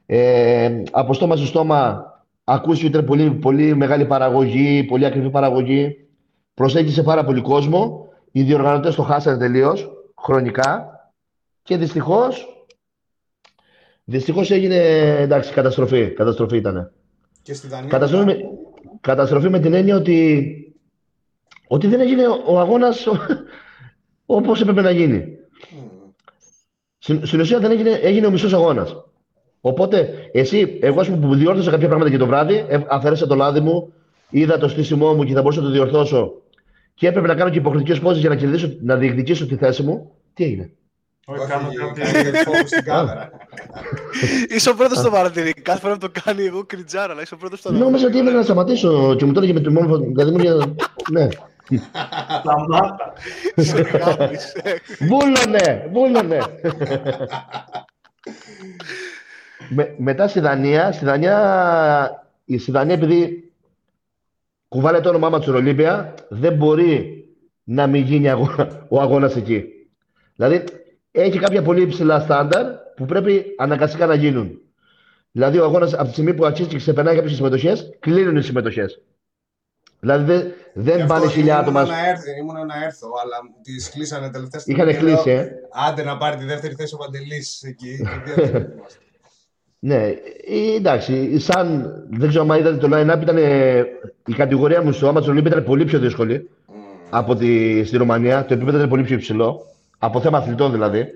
Ε, 0.05 0.81
από 0.91 1.13
στόμα 1.13 1.35
σε 1.35 1.45
στόμα 1.45 2.05
Ακούστηκε 2.47 2.87
ότι 2.87 2.95
ήταν 2.95 3.05
πολύ, 3.05 3.31
πολύ 3.31 3.75
μεγάλη 3.75 4.05
παραγωγή, 4.05 4.83
πολύ 4.83 5.05
ακριβή 5.05 5.29
παραγωγή. 5.29 6.07
Προσέγγισε 6.53 7.03
πάρα 7.03 7.23
πολύ 7.25 7.41
κόσμο. 7.41 8.07
Οι 8.31 8.43
διοργανωτές 8.43 8.95
το 8.95 9.01
χάσανε 9.01 9.37
τελείως 9.37 9.89
χρονικά. 10.21 10.89
Και 11.63 11.77
δυστυχώς. 11.77 12.47
Δυστυχώς 14.03 14.51
έγινε 14.51 14.75
εντάξει, 15.19 15.53
καταστροφή. 15.53 16.13
Καταστροφή 16.13 16.57
ήταν. 16.57 16.91
Και 17.41 17.53
στη 17.53 17.67
Δανία. 17.67 17.89
Καταστροφή, 17.89 18.25
με, 18.25 18.37
καταστροφή 19.01 19.49
με 19.49 19.59
την 19.59 19.73
έννοια 19.73 19.95
ότι, 19.95 20.51
ότι 21.67 21.87
δεν 21.87 21.99
έγινε 21.99 22.23
ο 22.47 22.59
αγώνας 22.59 23.07
όπως 24.25 24.61
έπρεπε 24.61 24.81
να 24.81 24.91
γίνει. 24.91 25.25
Mm. 25.25 26.13
Στην, 26.97 27.25
στην 27.25 27.39
ουσία 27.39 27.59
δεν 27.59 27.71
έγινε, 27.71 27.89
έγινε 27.89 28.27
ο 28.27 28.31
μισός 28.31 28.53
αγώνας. 28.53 28.95
Οπότε, 29.67 30.09
εσύ, 30.31 30.77
εγώ 30.81 30.99
ας 30.99 31.09
πούμε, 31.09 31.27
που 31.27 31.35
διόρθωσα 31.35 31.71
κάποια 31.71 31.87
πράγματα 31.87 32.11
και 32.11 32.17
το 32.17 32.25
βράδυ, 32.25 32.65
ε, 32.67 32.79
αφαίρεσα 32.87 33.27
το 33.27 33.35
λάδι 33.35 33.59
μου, 33.59 33.93
είδα 34.29 34.57
το 34.57 34.67
στήσιμό 34.67 35.13
μου 35.13 35.23
και 35.23 35.33
θα 35.33 35.41
μπορούσα 35.41 35.59
να 35.59 35.65
το 35.65 35.71
διορθώσω 35.71 36.33
και 36.93 37.07
έπρεπε 37.07 37.27
να 37.27 37.35
κάνω 37.35 37.49
και 37.49 37.57
υποχρεωτικές 37.57 37.99
πόζε 37.99 38.19
για 38.19 38.29
να, 38.29 38.35
κερδίσω, 38.35 38.77
να 38.81 38.95
διεκδικήσω 38.95 39.47
τη 39.47 39.55
θέση 39.55 39.83
μου. 39.83 40.11
Τι 40.33 40.43
έγινε; 40.43 40.71
Όχι, 41.25 41.47
κάνω 41.47 41.67
κάτι 41.95 42.67
στην 42.71 42.83
κάμερα. 42.83 43.31
Είσαι 44.55 44.69
ο 44.69 44.75
πρώτος 44.75 44.97
στο 44.97 45.09
παρατηρεί. 45.09 45.53
Κάθε 45.53 45.79
φορά 45.79 45.93
που 45.93 45.99
το 45.99 46.21
κάνει, 46.23 46.43
εγώ 46.43 46.63
κριτζάρα, 46.65 47.11
αλλά 47.11 47.21
είσαι 47.21 47.33
ο 47.33 47.37
πρώτος 47.37 47.59
στο 47.59 47.71
Νόμιζα 47.71 48.07
ότι 48.07 48.17
ήθελα 48.17 48.35
να 48.35 48.43
σταματήσω 48.43 49.15
και 49.15 49.25
μου 49.25 49.31
το 49.31 49.39
έλεγε 49.39 49.53
με 49.53 49.59
το 49.59 49.71
μόνο. 49.71 49.97
Δηλαδή 49.97 50.31
μου 50.31 50.39
έλεγε. 50.39 50.73
Ναι. 51.11 51.27
Σταμάτα. 52.39 53.13
Βούλωνε, 55.07 55.89
βούλωνε 55.91 56.37
με, 59.69 59.95
μετά 59.97 60.27
στη 60.27 60.39
Δανία, 60.39 60.91
στη 60.91 61.05
Δανία, 61.05 62.25
η 62.45 62.57
στη 62.57 62.71
Δανία 62.71 62.93
επειδή 62.93 63.51
κουβάλε 64.67 64.99
το 64.99 65.09
όνομά 65.09 65.39
του 65.39 65.53
Ολύμπια, 65.53 66.13
δεν 66.29 66.53
μπορεί 66.53 67.25
να 67.63 67.87
μην 67.87 68.03
γίνει 68.03 68.29
ο 68.87 69.01
αγώνας 69.01 69.35
εκεί. 69.35 69.63
Δηλαδή, 70.35 70.63
έχει 71.11 71.39
κάποια 71.39 71.61
πολύ 71.61 71.81
υψηλά 71.81 72.19
στάνταρ 72.19 72.65
που 72.95 73.05
πρέπει 73.05 73.45
αναγκαστικά 73.57 74.05
να 74.05 74.15
γίνουν. 74.15 74.59
Δηλαδή, 75.31 75.59
ο 75.59 75.63
αγώνας 75.63 75.93
από 75.93 76.03
τη 76.03 76.11
στιγμή 76.11 76.33
που 76.33 76.45
αρχίζει 76.45 76.69
και 76.69 76.77
ξεπερνάει 76.77 77.15
κάποιες 77.15 77.35
συμμετοχές, 77.35 77.89
κλείνουν 77.99 78.37
οι 78.37 78.41
συμμετοχές. 78.41 79.01
Δηλαδή 79.99 80.23
δεν, 80.23 80.53
δεν 80.73 81.05
πάνε 81.05 81.27
χιλιά 81.27 81.57
άτομα. 81.57 81.87
Ήμουν 82.39 82.65
να 82.65 82.83
έρθω, 82.83 83.07
αλλά 83.23 83.37
τις 83.61 83.89
κλείσανε 83.89 84.29
τελευταία 84.29 84.59
στιγμή. 84.59 84.81
Είχαν 84.81 84.97
κλείσει, 84.97 85.29
ε. 85.29 85.47
Άντε 85.89 86.03
να 86.03 86.17
πάρει 86.17 86.37
τη 86.37 86.45
δεύτερη 86.45 86.73
θέση 86.73 86.93
ο 86.93 86.97
Παντελή 86.97 87.45
εκεί. 87.61 87.99
Ναι, 89.85 90.03
ε, 90.45 90.75
εντάξει, 90.75 91.39
σαν, 91.39 91.93
δεν 92.09 92.29
ξέρω 92.29 92.45
αν 92.49 92.59
είδατε 92.59 92.77
το 92.77 92.89
line-up, 92.91 93.21
ήταν, 93.21 93.37
η 94.25 94.33
κατηγορία 94.33 94.83
μου 94.83 94.91
στο 94.91 95.13
Amazon 95.13 95.29
Olympic 95.29 95.45
ήταν 95.45 95.63
πολύ 95.63 95.85
πιο 95.85 95.99
δύσκολη 95.99 96.49
mm. 96.67 96.73
από 97.09 97.35
τη, 97.35 97.83
στη 97.83 97.97
Ρουμανία. 97.97 98.45
Το 98.45 98.53
επίπεδο 98.53 98.77
ήταν 98.77 98.89
πολύ 98.89 99.03
πιο 99.03 99.15
υψηλό, 99.15 99.65
από 99.97 100.21
θέμα 100.21 100.37
αθλητών 100.37 100.71
δηλαδή. 100.71 101.07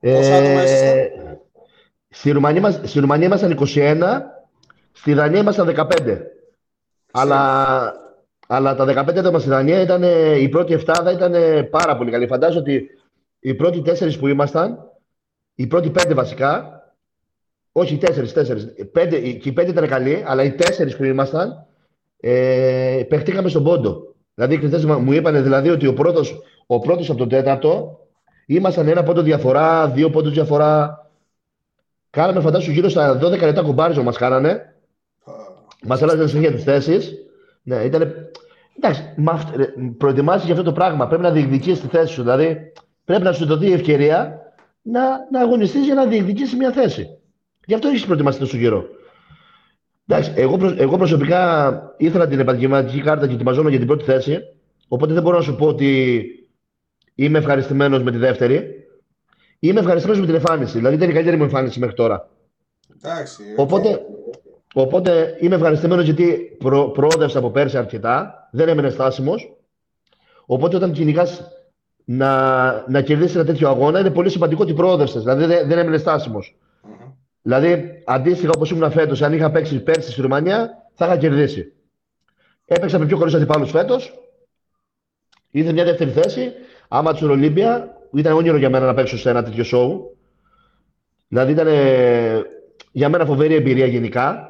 Πόσα 0.00 0.34
ε, 0.34 1.10
στη, 2.08 2.30
Ρουμανία, 2.30 2.70
στη 2.70 3.00
Ρουμανία 3.00 3.26
ήμασταν 3.26 3.58
21, 3.74 4.20
στη 4.92 5.12
Δανία 5.12 5.40
ήμασταν 5.40 5.74
15. 5.76 6.18
Αλλά, 7.10 7.92
αλλά 8.46 8.74
τα 8.74 8.84
15 8.84 9.16
άτομα 9.16 9.38
στη 9.38 9.48
Δανία 9.48 9.80
ήταν, 9.80 10.02
η 10.40 10.48
πρώτη 10.48 10.72
εφτάδα 10.72 11.12
ήταν 11.12 11.34
πάρα 11.70 11.96
πολύ 11.96 12.10
καλή. 12.10 12.26
Φαντάζομαι 12.26 12.60
ότι 12.60 12.90
οι 13.38 13.54
πρώτοι 13.54 13.82
τέσσερις 13.82 14.18
που 14.18 14.26
ήμασταν, 14.26 14.78
οι 15.54 15.66
πρώτοι 15.66 15.90
πέντε 15.90 16.14
βασικά, 16.14 16.73
όχι, 17.76 17.96
τέσσερις, 17.96 18.32
τέσσερις. 18.32 18.74
Πέντε, 18.92 19.20
και 19.20 19.48
οι 19.48 19.52
πέντε 19.52 19.70
ήταν 19.70 19.88
καλοί, 19.88 20.22
αλλά 20.26 20.42
οι 20.42 20.52
τέσσερις 20.52 20.96
που 20.96 21.04
ήμασταν 21.04 21.66
ε, 22.20 23.02
παιχτήκαμε 23.08 23.48
στον 23.48 23.64
πόντο. 23.64 24.14
Δηλαδή 24.34 24.54
οι 24.54 24.58
κριτέ 24.58 24.86
μου 24.86 25.12
είπαν 25.12 25.42
δηλαδή, 25.42 25.68
ότι 25.68 25.86
ο 25.86 25.94
πρώτος 25.94 26.42
ο 26.66 26.78
πρώτος 26.78 27.08
από 27.08 27.18
τον 27.18 27.28
τέταρτο 27.28 27.98
ήμασταν 28.46 28.88
ένα 28.88 29.02
πόντο 29.02 29.22
διαφορά, 29.22 29.88
δύο 29.88 30.10
πόντους 30.10 30.32
διαφορά. 30.32 31.06
Κάναμε 32.10 32.40
φαντάσου 32.40 32.70
γύρω 32.70 32.88
στα 32.88 33.18
12 33.18 33.40
λεπτά 33.40 33.62
κουμπάριζο 33.62 34.02
μας 34.02 34.16
κάνανε. 34.16 34.74
Μας 35.82 36.02
άλλαζαν 36.02 36.28
συνέχεια 36.28 36.52
τις 36.52 36.64
θέσεις. 36.64 37.12
Ναι, 37.62 37.76
ήταν. 37.76 38.14
Εντάξει, 38.76 39.14
προετοιμάσει 39.98 40.44
για 40.44 40.54
αυτό 40.54 40.64
το 40.64 40.72
πράγμα. 40.72 41.06
Πρέπει 41.06 41.22
να 41.22 41.30
διεκδικήσει 41.30 41.80
τη 41.80 41.86
θέση 41.86 42.12
σου. 42.12 42.22
Δηλαδή, 42.22 42.72
πρέπει 43.04 43.22
να 43.22 43.32
σου 43.32 43.46
δοθεί 43.46 43.66
η 43.66 43.72
ευκαιρία 43.72 44.38
να, 44.82 45.00
να 45.30 45.40
αγωνιστείς 45.40 45.84
για 45.84 45.94
να 45.94 46.06
διεκδικήσεις 46.06 46.56
μια 46.56 46.72
θέση. 46.72 47.18
Γι' 47.66 47.74
αυτό 47.74 47.88
έχεις 47.88 48.04
προετοιμαστεί 48.04 48.40
τόσο 48.40 48.58
καιρό. 48.58 48.84
Εντάξει, 50.06 50.32
εγώ, 50.36 50.74
εγώ 50.76 50.96
προσωπικά 50.96 51.94
ήθελα 51.96 52.26
την 52.26 52.38
επαγγελματική 52.38 53.00
κάρτα 53.00 53.26
και 53.26 53.34
ετοιμαζόμουν 53.34 53.70
για 53.70 53.78
την 53.78 53.86
πρώτη 53.86 54.04
θέση. 54.04 54.38
Οπότε 54.88 55.12
δεν 55.12 55.22
μπορώ 55.22 55.36
να 55.36 55.42
σου 55.42 55.56
πω 55.56 55.66
ότι 55.66 56.24
είμαι 57.14 57.38
ευχαριστημένος 57.38 58.02
με 58.02 58.10
τη 58.10 58.18
δεύτερη. 58.18 58.70
Είμαι 59.58 59.80
ευχαριστημένος 59.80 60.26
με 60.26 60.26
την 60.26 60.34
εμφάνιση. 60.34 60.76
Δηλαδή 60.76 60.94
ήταν 60.94 61.10
η 61.10 61.12
καλύτερη 61.12 61.36
μου 61.36 61.42
εμφάνιση 61.42 61.78
μέχρι 61.78 61.94
τώρα. 61.94 62.28
Εντάξει, 62.96 63.42
οπότε, 63.56 64.00
οπότε 64.74 65.36
είμαι 65.40 65.54
ευχαριστημένος 65.54 66.04
γιατί 66.04 66.56
προ, 66.58 66.90
προόδευσα 66.90 67.38
από 67.38 67.50
πέρσι 67.50 67.78
αρκετά. 67.78 68.48
Δεν 68.52 68.68
έμενε 68.68 68.90
στάσιμος. 68.90 69.56
Οπότε 70.46 70.76
όταν 70.76 70.92
κυνηγάς 70.92 71.42
να, 72.04 72.84
να 72.88 73.02
κερδίσεις 73.02 73.34
ένα 73.34 73.44
τέτοιο 73.44 73.68
αγώνα, 73.68 73.98
είναι 74.00 74.10
πολύ 74.10 74.30
σημαντικό 74.30 74.62
ότι 74.62 74.74
προόδευσες. 74.74 75.22
Δηλαδή 75.22 75.44
δεν, 75.44 75.68
δεν 75.68 75.78
έμενε 75.78 75.96
στάσιμος. 75.96 76.56
Δηλαδή, 77.46 78.02
αντίστοιχα 78.04 78.50
όπως 78.54 78.70
ήμουν 78.70 78.90
φέτος, 78.90 79.22
αν 79.22 79.32
είχα 79.32 79.50
παίξει 79.50 79.82
πέρσι 79.82 80.10
στη 80.10 80.20
Ρουμανία, 80.20 80.70
θα 80.94 81.06
είχα 81.06 81.16
κερδίσει. 81.16 81.72
Έπαιξα 82.64 82.98
με 82.98 83.06
πιο 83.06 83.16
χωρίς 83.16 83.34
αντιπάλους 83.34 83.70
φέτος. 83.70 84.14
Ήρθε 85.50 85.72
μια 85.72 85.84
δεύτερη 85.84 86.10
θέση. 86.10 86.52
Άμα 86.88 87.12
τους 87.12 87.22
Ολύμπια, 87.22 87.96
ήταν 88.12 88.32
όνειρο 88.32 88.56
για 88.56 88.70
μένα 88.70 88.86
να 88.86 88.94
παίξω 88.94 89.18
σε 89.18 89.30
ένα 89.30 89.42
τέτοιο 89.42 89.64
show. 89.72 90.00
Δηλαδή, 91.28 91.52
ήταν 91.52 91.68
για 92.92 93.08
μένα 93.08 93.24
φοβερή 93.26 93.54
εμπειρία 93.54 93.86
γενικά. 93.86 94.48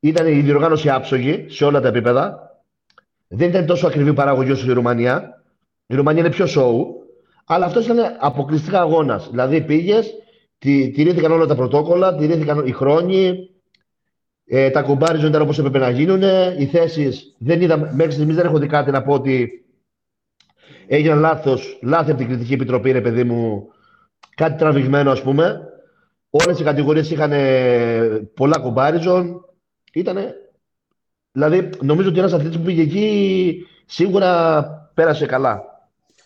Ήταν 0.00 0.26
η 0.26 0.40
διοργάνωση 0.40 0.90
άψογη 0.90 1.46
σε 1.48 1.64
όλα 1.64 1.80
τα 1.80 1.88
επίπεδα. 1.88 2.50
Δεν 3.28 3.48
ήταν 3.48 3.66
τόσο 3.66 3.86
ακριβή 3.86 4.12
παραγωγή 4.12 4.50
όσο 4.50 4.70
η 4.70 4.72
Ρουμανία. 4.72 5.42
Η 5.86 5.94
Ρουμανία 5.94 6.20
είναι 6.20 6.34
πιο 6.34 6.46
show. 6.48 6.84
Αλλά 7.44 7.66
αυτός 7.66 7.84
ήταν 7.84 8.16
αποκλειστικά 8.20 8.80
αγώνας. 8.80 9.28
Δηλαδή, 9.30 9.60
πήγες, 9.60 10.14
τηρήθηκαν 10.62 11.32
όλα 11.32 11.46
τα 11.46 11.54
πρωτόκολλα, 11.54 12.14
τηρήθηκαν 12.14 12.66
οι 12.66 12.72
χρόνοι, 12.72 13.48
ε, 14.44 14.70
τα 14.70 14.82
κουμπάριζον 14.82 15.28
ήταν 15.28 15.42
όπως 15.42 15.58
έπρεπε 15.58 15.78
να 15.78 15.90
γίνουν. 15.90 16.22
Οι 16.58 16.66
θέσεις 16.66 17.34
δεν 17.38 17.60
είδα, 17.60 17.76
μέχρι 17.94 18.12
στιγμής 18.12 18.36
δεν 18.36 18.46
έχω 18.46 18.58
δει 18.58 18.66
κάτι 18.66 18.90
να 18.90 19.02
πω 19.02 19.12
ότι 19.12 19.64
έγιναν 20.86 21.18
λάθος, 21.18 21.78
λάθη 21.82 22.10
από 22.10 22.18
την 22.18 22.28
κριτική 22.28 22.52
επιτροπή, 22.52 22.92
ρε 22.92 23.00
παιδί 23.00 23.24
μου, 23.24 23.68
κάτι 24.34 24.58
τραβηγμένο 24.58 25.10
ας 25.10 25.22
πούμε. 25.22 25.66
Όλες 26.30 26.60
οι 26.60 26.64
κατηγορίες 26.64 27.10
είχαν 27.10 27.32
πολλά 28.34 28.58
κουμπάριζον. 28.58 29.44
Ήτανε. 29.92 30.34
Δηλαδή, 31.32 31.70
νομίζω 31.80 32.08
ότι 32.08 32.18
ένας 32.18 32.32
αθλητής 32.32 32.56
που 32.56 32.64
πήγε 32.64 32.82
εκεί 32.82 33.66
σίγουρα 33.86 34.62
πέρασε 34.94 35.26
καλά. 35.26 35.71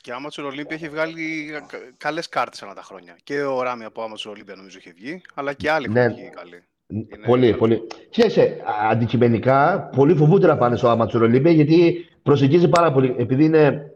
Και 0.06 0.12
ο 0.12 0.16
Amateur 0.22 0.44
Olympia 0.52 0.70
έχει 0.70 0.88
βγάλει 0.88 1.50
καλές 1.96 2.28
κάρτες 2.28 2.62
ανά 2.62 2.74
τα 2.74 2.82
χρόνια. 2.82 3.16
Και 3.24 3.42
ο 3.42 3.62
Ράμι 3.62 3.84
από 3.84 4.02
Amateur 4.02 4.30
Olympia 4.30 4.56
νομίζω 4.56 4.78
έχει 4.78 4.92
βγει, 4.96 5.22
αλλά 5.34 5.52
και 5.52 5.70
άλλοι 5.70 5.88
ναι. 5.88 6.00
έχουν 6.00 6.14
βγει 6.14 6.30
καλοί. 6.30 6.62
Είναι... 6.86 7.26
Πολύ, 7.26 7.54
πολύ. 7.54 7.86
Ξέρετε, 8.10 8.56
αντικειμενικά, 8.90 9.90
πολλοί 9.96 10.14
φοβούνται 10.14 10.46
να 10.46 10.56
πάνε 10.56 10.76
στο 10.76 10.92
Amateur 10.98 11.22
Olympia 11.22 11.54
γιατί 11.54 12.08
προσεγγίζει 12.22 12.68
πάρα 12.68 12.92
πολύ. 12.92 13.14
Επειδή 13.18 13.44
είναι, 13.44 13.92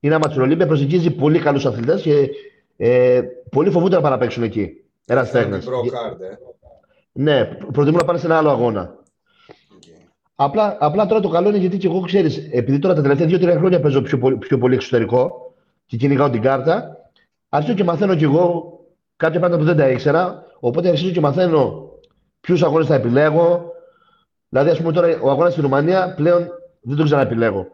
είναι 0.00 0.18
Amateur 0.20 0.42
Olympia, 0.42 0.66
προσεγγίζει 0.66 1.10
πολύ 1.10 1.38
καλούς 1.38 1.66
αθλητές 1.66 2.02
και 2.02 2.28
ε, 2.76 3.22
πολλοί 3.50 3.70
φοβούνται 3.70 3.94
να 3.96 4.02
πάνε 4.02 4.14
να 4.14 4.20
παίξουν 4.20 4.42
εκεί. 4.42 4.84
Ένας 5.06 5.30
τέχνης. 5.30 5.66
Ε. 5.66 5.70
Ναι, 7.12 7.44
προτιμούν 7.44 7.98
να 7.98 8.04
πάνε 8.04 8.18
σε 8.18 8.26
ένα 8.26 8.36
άλλο 8.36 8.50
αγώνα. 8.50 8.98
Απλά, 10.42 10.76
απλά 10.80 11.06
τώρα 11.06 11.20
το 11.20 11.28
καλό 11.28 11.48
είναι 11.48 11.58
γιατί 11.58 11.76
και 11.76 11.86
εγώ 11.86 12.00
ξέρεις, 12.00 12.48
επειδή 12.52 12.78
τώρα 12.78 12.94
τα 12.94 13.02
τελευταία 13.02 13.26
δύο-τρία 13.26 13.56
χρόνια 13.56 13.80
παίζω 13.80 14.02
πιο, 14.02 14.18
πολύ, 14.18 14.36
πιο 14.36 14.58
πολύ 14.58 14.74
εξωτερικό 14.74 15.52
και 15.86 15.96
κυνηγάω 15.96 16.30
την 16.30 16.42
κάρτα, 16.42 16.96
αρχίζω 17.48 17.74
και 17.74 17.84
μαθαίνω 17.84 18.14
κι 18.14 18.24
εγώ 18.24 18.78
κάποια 19.16 19.38
πράγματα 19.38 19.62
που 19.62 19.68
δεν 19.68 19.84
τα 19.84 19.90
ήξερα. 19.90 20.44
Οπότε 20.60 20.88
αρχίζω 20.88 21.10
και 21.10 21.20
μαθαίνω 21.20 21.90
ποιους 22.40 22.62
αγώνες 22.62 22.86
θα 22.86 22.94
επιλέγω. 22.94 23.72
Δηλαδή, 24.48 24.70
ας 24.70 24.78
πούμε 24.78 24.92
τώρα 24.92 25.18
ο 25.22 25.30
αγώνας 25.30 25.52
στη 25.52 25.60
Ρουμανία 25.60 26.14
πλέον 26.16 26.48
δεν 26.80 26.96
τον 26.96 27.04
ξαναεπιλέγω. 27.04 27.66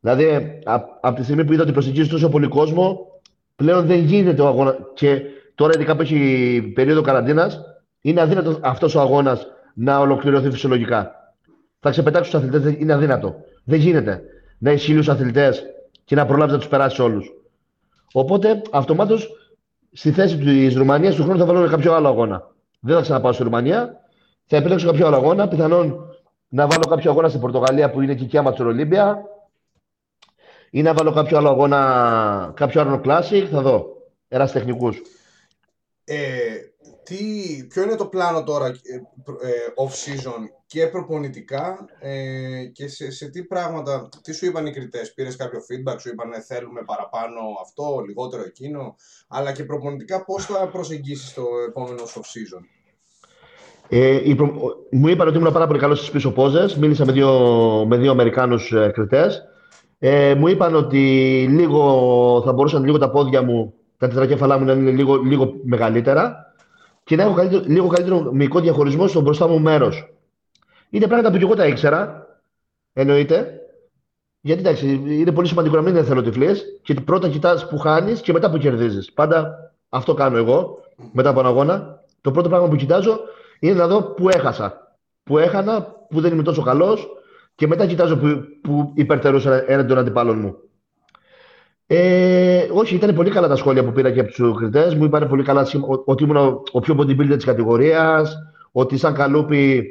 Δηλαδή, 0.00 0.58
από 1.00 1.16
τη 1.16 1.24
στιγμή 1.24 1.44
που 1.44 1.52
είδα 1.52 1.62
ότι 1.62 1.72
προσεγγίζει 1.72 2.08
τόσο 2.08 2.28
πολύ 2.28 2.48
κόσμο, 2.48 3.06
πλέον 3.56 3.86
δεν 3.86 3.98
γίνεται 3.98 4.42
ο 4.42 4.46
αγώνα. 4.46 4.76
Και 4.94 5.22
τώρα, 5.54 5.72
ειδικά 5.74 5.96
που 5.96 6.02
έχει 6.02 6.72
περίοδο 6.74 7.00
καραντίνας, 7.00 7.60
είναι 8.00 8.20
αδύνατος 8.20 8.58
αυτός 8.62 8.94
ο 8.94 9.00
αγώνας 9.00 9.46
να 9.74 9.98
ολοκληρωθεί 9.98 10.50
φυσιολογικά 10.50 11.21
θα 11.82 11.90
ξεπετάξει 11.90 12.30
τους 12.30 12.40
αθλητές. 12.40 12.74
Είναι 12.78 12.92
αδύνατο. 12.92 13.34
Δεν 13.64 13.78
γίνεται 13.78 14.22
να 14.58 14.70
έχει 14.70 14.84
χίλιου 14.84 15.12
αθλητές 15.12 15.62
και 16.04 16.14
να 16.14 16.26
προλάβεις 16.26 16.52
να 16.52 16.58
τους 16.58 16.68
περάσεις 16.68 16.98
όλους. 16.98 17.32
Οπότε 18.12 18.62
αυτομάτως 18.70 19.30
στη 19.92 20.12
θέση 20.12 20.38
της 20.38 20.74
Ρουμανίας 20.74 21.14
του 21.14 21.22
χρόνου 21.22 21.38
θα 21.38 21.44
βάλω 21.44 21.68
κάποιο 21.68 21.92
άλλο 21.92 22.08
αγώνα. 22.08 22.50
Δεν 22.80 22.96
θα 22.96 23.02
ξαναπάω 23.02 23.32
στη 23.32 23.42
Ρουμανία. 23.42 24.00
Θα 24.46 24.56
επιλέξω 24.56 24.86
κάποιο 24.86 25.06
άλλο 25.06 25.16
αγώνα. 25.16 25.48
Πιθανόν 25.48 26.08
να 26.48 26.66
βάλω 26.66 26.84
κάποιο 26.88 27.10
αγώνα 27.10 27.28
στην 27.28 27.40
Πορτογαλία 27.40 27.90
που 27.90 28.00
είναι 28.00 28.14
και 28.14 28.24
εκεί 28.24 28.38
άμα 28.38 28.54
Ολύμπια. 28.58 29.22
Ή 30.70 30.82
να 30.82 30.94
βάλω 30.94 31.12
κάποιο 31.12 31.36
άλλο 31.36 31.48
αγώνα, 31.48 32.52
κάποιο 32.56 32.80
άλλο 32.80 33.00
Classic. 33.04 33.46
Θα 33.50 33.60
δω. 33.60 33.86
Ερασιτεχνικού. 34.28 34.88
Ε, 36.04 36.16
τι, 37.12 37.66
ποιο 37.66 37.82
είναι 37.82 37.96
το 37.96 38.06
πλάνο 38.06 38.42
τώρα 38.44 38.66
ε, 38.66 38.72
ε, 39.48 39.52
off-season 39.76 40.40
και 40.66 40.86
προπονητικά 40.86 41.84
ε, 42.00 42.64
και 42.72 42.88
σε, 42.88 43.10
σε 43.10 43.28
τι 43.28 43.44
πράγματα, 43.44 44.08
τι 44.22 44.32
σου 44.32 44.46
είπαν 44.46 44.66
οι 44.66 44.72
κριτές, 44.72 45.14
πήρες 45.14 45.36
κάποιο 45.36 45.58
feedback, 45.58 45.96
σου 46.00 46.08
είπαν 46.08 46.30
θέλουμε 46.46 46.80
παραπάνω 46.86 47.40
αυτό, 47.62 48.02
λιγότερο 48.06 48.42
εκείνο, 48.42 48.96
αλλά 49.28 49.52
και 49.52 49.64
προπονητικά 49.64 50.24
πώς 50.24 50.44
θα 50.44 50.68
προσεγγίσεις 50.68 51.34
το 51.34 51.42
επόμενο 51.68 52.02
off-season; 52.02 52.62
Ε, 53.88 54.34
προ... 54.36 54.52
Μου 54.90 55.08
είπαν 55.08 55.28
ότι 55.28 55.36
ήμουν 55.38 55.52
πάρα 55.52 55.66
πολύ 55.66 55.78
καλός 55.78 55.98
στις 55.98 56.10
πίσω 56.10 56.32
πόζες. 56.32 56.76
Μίλησα 56.76 57.04
με 57.04 57.12
δύο, 57.12 57.30
με 57.88 57.96
δύο 57.96 58.10
Αμερικάνους 58.10 58.72
ε, 58.72 58.90
κριτές. 58.94 59.42
Ε, 59.98 60.34
μου 60.34 60.48
είπαν 60.48 60.74
ότι 60.74 60.98
λίγο, 61.50 62.42
θα 62.44 62.52
μπορούσαν 62.52 62.84
λίγο 62.84 62.98
τα 62.98 63.10
πόδια 63.10 63.42
μου, 63.42 63.74
τα 63.98 64.08
τετρακέφαλά 64.08 64.58
μου 64.58 64.64
να 64.64 64.72
είναι 64.72 64.90
λίγο, 64.90 65.16
λίγο 65.16 65.54
μεγαλύτερα 65.64 66.51
και 67.04 67.16
να 67.16 67.22
έχω 67.22 67.34
καλύτερο, 67.34 67.64
λίγο 67.66 67.86
καλύτερο 67.86 68.32
μυϊκό 68.32 68.60
διαχωρισμό 68.60 69.06
στο 69.06 69.20
μπροστά 69.20 69.48
μου 69.48 69.60
μέρος. 69.60 70.12
Είναι 70.90 71.06
πράγματα 71.06 71.30
που 71.30 71.36
και 71.36 71.44
εγώ 71.44 71.54
τα 71.54 71.66
ήξερα, 71.66 72.26
εννοείται. 72.92 73.56
Γιατί 74.40 74.60
εντάξει, 74.60 75.02
είναι 75.04 75.32
πολύ 75.32 75.48
σημαντικό 75.48 75.76
να 75.76 75.82
μην 75.82 75.90
είναι 75.90 76.00
εθελοτυφλή 76.00 76.48
και 76.82 76.94
πρώτα 76.94 77.28
κοιτάς 77.28 77.68
που 77.68 77.78
χάνεις 77.78 78.20
και 78.20 78.32
μετά 78.32 78.50
που 78.50 78.58
κερδίζεις. 78.58 79.12
Πάντα 79.12 79.54
αυτό 79.88 80.14
κάνω 80.14 80.36
εγώ 80.36 80.80
μετά 81.12 81.28
από 81.28 81.40
ένα 81.40 81.48
αγώνα. 81.48 82.04
Το 82.20 82.30
πρώτο 82.30 82.48
πράγμα 82.48 82.68
που 82.68 82.76
κοιτάζω 82.76 83.20
είναι 83.60 83.74
να 83.74 83.86
δω 83.86 84.02
που 84.02 84.28
έχασα. 84.28 84.96
Που 85.22 85.38
έχανα, 85.38 85.82
που 86.08 86.20
δεν 86.20 86.32
είμαι 86.32 86.42
τόσο 86.42 86.62
καλός 86.62 87.08
και 87.54 87.66
μετά 87.66 87.86
κοιτάζω 87.86 88.16
που, 88.16 88.42
που 88.62 88.92
υπερτερούσα 88.94 89.70
έναν 89.70 89.86
των 89.86 89.98
αντιπάλων 89.98 90.38
μου. 90.38 90.56
Ε, 91.94 92.68
όχι, 92.72 92.94
ήταν 92.94 93.14
πολύ 93.14 93.30
καλά 93.30 93.48
τα 93.48 93.56
σχόλια 93.56 93.84
που 93.84 93.92
πήρα 93.92 94.10
και 94.10 94.20
από 94.20 94.32
τους 94.32 94.56
κριτές. 94.56 94.94
Μου 94.94 95.04
είπαν 95.04 95.28
πολύ 95.28 95.42
καλά 95.42 95.66
ότι 96.04 96.24
ήμουν 96.24 96.36
ο, 96.36 96.62
ο 96.72 96.80
πιο 96.80 96.96
bodybuilder 96.98 97.34
της 97.34 97.44
κατηγορίας, 97.44 98.38
ότι 98.72 98.96
σαν 98.96 99.14
καλούπι 99.14 99.84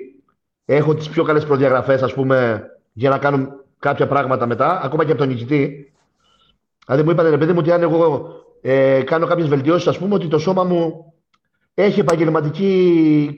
έχω 0.66 0.94
τις 0.94 1.10
πιο 1.10 1.24
καλές 1.24 1.46
προδιαγραφές, 1.46 2.02
ας 2.02 2.14
πούμε, 2.14 2.66
για 2.94 3.10
να 3.10 3.18
κάνω 3.18 3.48
κάποια 3.80 4.08
πράγματα 4.08 4.46
μετά, 4.46 4.82
ακόμα 4.84 5.06
και 5.06 5.12
από 5.12 5.20
τον 5.20 5.30
νικητή. 5.30 5.94
Δηλαδή 6.86 7.04
μου 7.04 7.12
είπαν, 7.12 7.30
ρε 7.30 7.38
παιδί 7.38 7.52
μου, 7.52 7.60
ότι 7.60 7.72
αν 7.72 7.82
εγώ 7.82 8.28
ε, 8.62 9.02
κάνω 9.02 9.26
κάποιες 9.26 9.48
βελτιώσεις, 9.48 9.88
ας 9.88 9.98
πούμε, 9.98 10.14
ότι 10.14 10.28
το 10.28 10.38
σώμα 10.38 10.64
μου 10.64 11.14
έχει 11.74 12.00
επαγγελματική. 12.00 13.30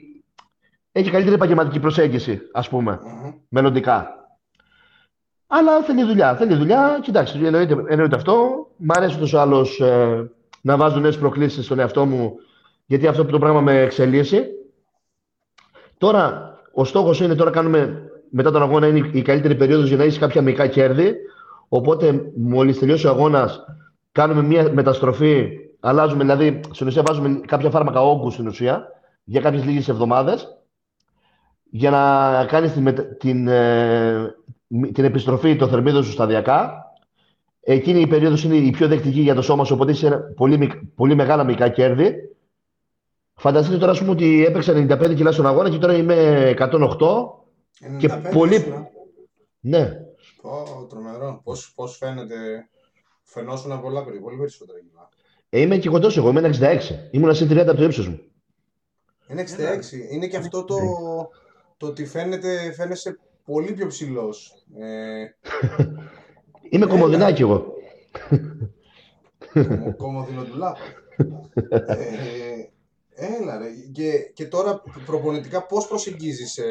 Έχει 0.92 1.10
καλύτερη 1.10 1.34
επαγγελματική 1.34 1.80
προσέγγιση, 1.80 2.40
ας 2.52 2.68
πούμε, 2.68 3.00
mm-hmm. 3.02 3.34
μελλοντικά. 3.48 4.23
Αλλά 5.46 5.82
θέλει 5.82 6.04
δουλειά. 6.04 6.36
Θέλει 6.36 6.54
δουλειά. 6.54 6.98
Κοιτάξτε, 7.02 7.46
εννοείται, 7.46 7.84
εννοείται 7.88 8.16
αυτό. 8.16 8.66
Μ' 8.76 8.90
αρέσει 8.90 9.18
τόσο 9.18 9.38
άλλο 9.38 9.66
ε, 9.78 10.24
να 10.60 10.76
βάζω 10.76 11.00
νέες 11.00 11.18
προκλήσεις 11.18 11.64
στον 11.64 11.78
εαυτό 11.78 12.06
μου, 12.06 12.34
γιατί 12.86 13.06
αυτό 13.06 13.24
που 13.24 13.30
το 13.30 13.38
πράγμα 13.38 13.60
με 13.60 13.80
εξελίσσει. 13.80 14.44
Τώρα, 15.98 16.54
ο 16.72 16.84
στόχος 16.84 17.20
είναι 17.20 17.34
τώρα 17.34 17.50
κάνουμε 17.50 18.08
μετά 18.30 18.50
τον 18.50 18.62
αγώνα 18.62 18.86
είναι 18.86 19.10
η 19.12 19.22
καλύτερη 19.22 19.54
περίοδος 19.54 19.88
για 19.88 19.96
να 19.96 20.02
έχεις 20.02 20.18
κάποια 20.18 20.42
μικρά 20.42 20.66
κέρδη. 20.66 21.14
Οπότε, 21.68 22.32
μόλις 22.36 22.78
τελειώσει 22.78 23.06
ο 23.06 23.10
αγώνας, 23.10 23.64
κάνουμε 24.12 24.42
μια 24.42 24.72
μεταστροφή. 24.72 25.48
Αλλάζουμε, 25.80 26.22
δηλαδή, 26.22 26.60
στην 26.70 26.86
ουσία 26.86 27.02
βάζουμε 27.02 27.40
κάποια 27.46 27.70
φάρμακα 27.70 28.00
όγκου 28.00 28.30
στην 28.30 28.46
ουσία 28.46 28.86
για 29.24 29.40
κάποιες 29.40 29.64
λίγες 29.64 29.88
εβδομάδες 29.88 30.48
για 31.70 31.90
να 31.90 32.44
κάνεις 32.44 32.72
την, 32.72 32.94
την, 33.18 33.48
ε, 33.48 34.34
την 34.92 35.04
επιστροφή 35.04 35.56
των 35.56 35.68
θερμίδων 35.68 36.04
σου 36.04 36.10
σταδιακά. 36.10 36.84
Εκείνη 37.60 38.00
η 38.00 38.06
περίοδος 38.06 38.44
είναι 38.44 38.56
η 38.56 38.70
πιο 38.70 38.88
δεκτική 38.88 39.20
για 39.20 39.34
το 39.34 39.42
σώμα 39.42 39.64
σου, 39.64 39.74
οπότε 39.74 39.90
είσαι 39.90 40.32
πολύ, 40.36 40.90
πολύ 40.94 41.14
μεγάλα 41.14 41.44
μικρά 41.44 41.68
κέρδη. 41.68 42.14
Φανταστείτε 43.34 43.78
τώρα, 43.78 43.98
πούμε, 43.98 44.10
ότι 44.10 44.44
έπαιξα 44.44 44.72
95 44.72 45.14
κιλά 45.14 45.32
στον 45.32 45.46
αγώνα 45.46 45.70
και 45.70 45.78
τώρα 45.78 45.96
είμαι 45.96 46.54
108. 46.58 46.96
και 47.98 48.08
πολύ... 48.32 48.88
Ναι. 49.60 50.00
Ω, 50.42 50.84
τρομερό. 50.84 51.40
Πώς, 51.44 51.72
πώς 51.74 51.96
φαίνεται... 51.96 52.68
Φαινόσουν 53.22 53.80
πολλά 53.80 54.04
πολύ, 54.04 54.20
πολύ 54.20 54.36
περισσότερα 54.36 54.78
κιλά. 54.78 55.08
Ε, 55.48 55.60
είμαι 55.60 55.76
και 55.76 55.88
κοντός 55.88 56.16
εγώ, 56.16 56.28
είμαι 56.28 56.50
66. 56.60 56.78
Ήμουν 57.10 57.34
σε 57.34 57.44
30 57.44 57.56
από 57.56 57.74
το 57.74 57.84
ύψος 57.84 58.08
μου. 58.08 58.20
Είναι 59.28 59.42
66. 59.42 60.12
Είναι 60.12 60.26
και 60.26 60.36
αυτό 60.36 60.64
το, 60.64 60.76
το 61.76 61.86
ότι 61.86 62.06
φαίνεται, 62.06 62.72
φαίνεσαι 62.72 63.18
πολύ 63.44 63.72
πιο 63.72 63.86
ψηλός. 63.86 64.64
Ε... 64.78 65.24
Είμαι 66.70 66.86
κομμωδινάκι 66.86 67.42
εγώ. 67.42 67.72
Κομμωδινοτουλά. 69.96 70.76
ε, 71.86 72.04
έλα 73.14 73.58
ρε. 73.58 73.66
Και, 73.92 74.10
και 74.34 74.44
τώρα 74.44 74.82
προπονητικά 75.06 75.66
πώς 75.66 75.86
προσεγγίζεις 75.86 76.58
ε, 76.58 76.64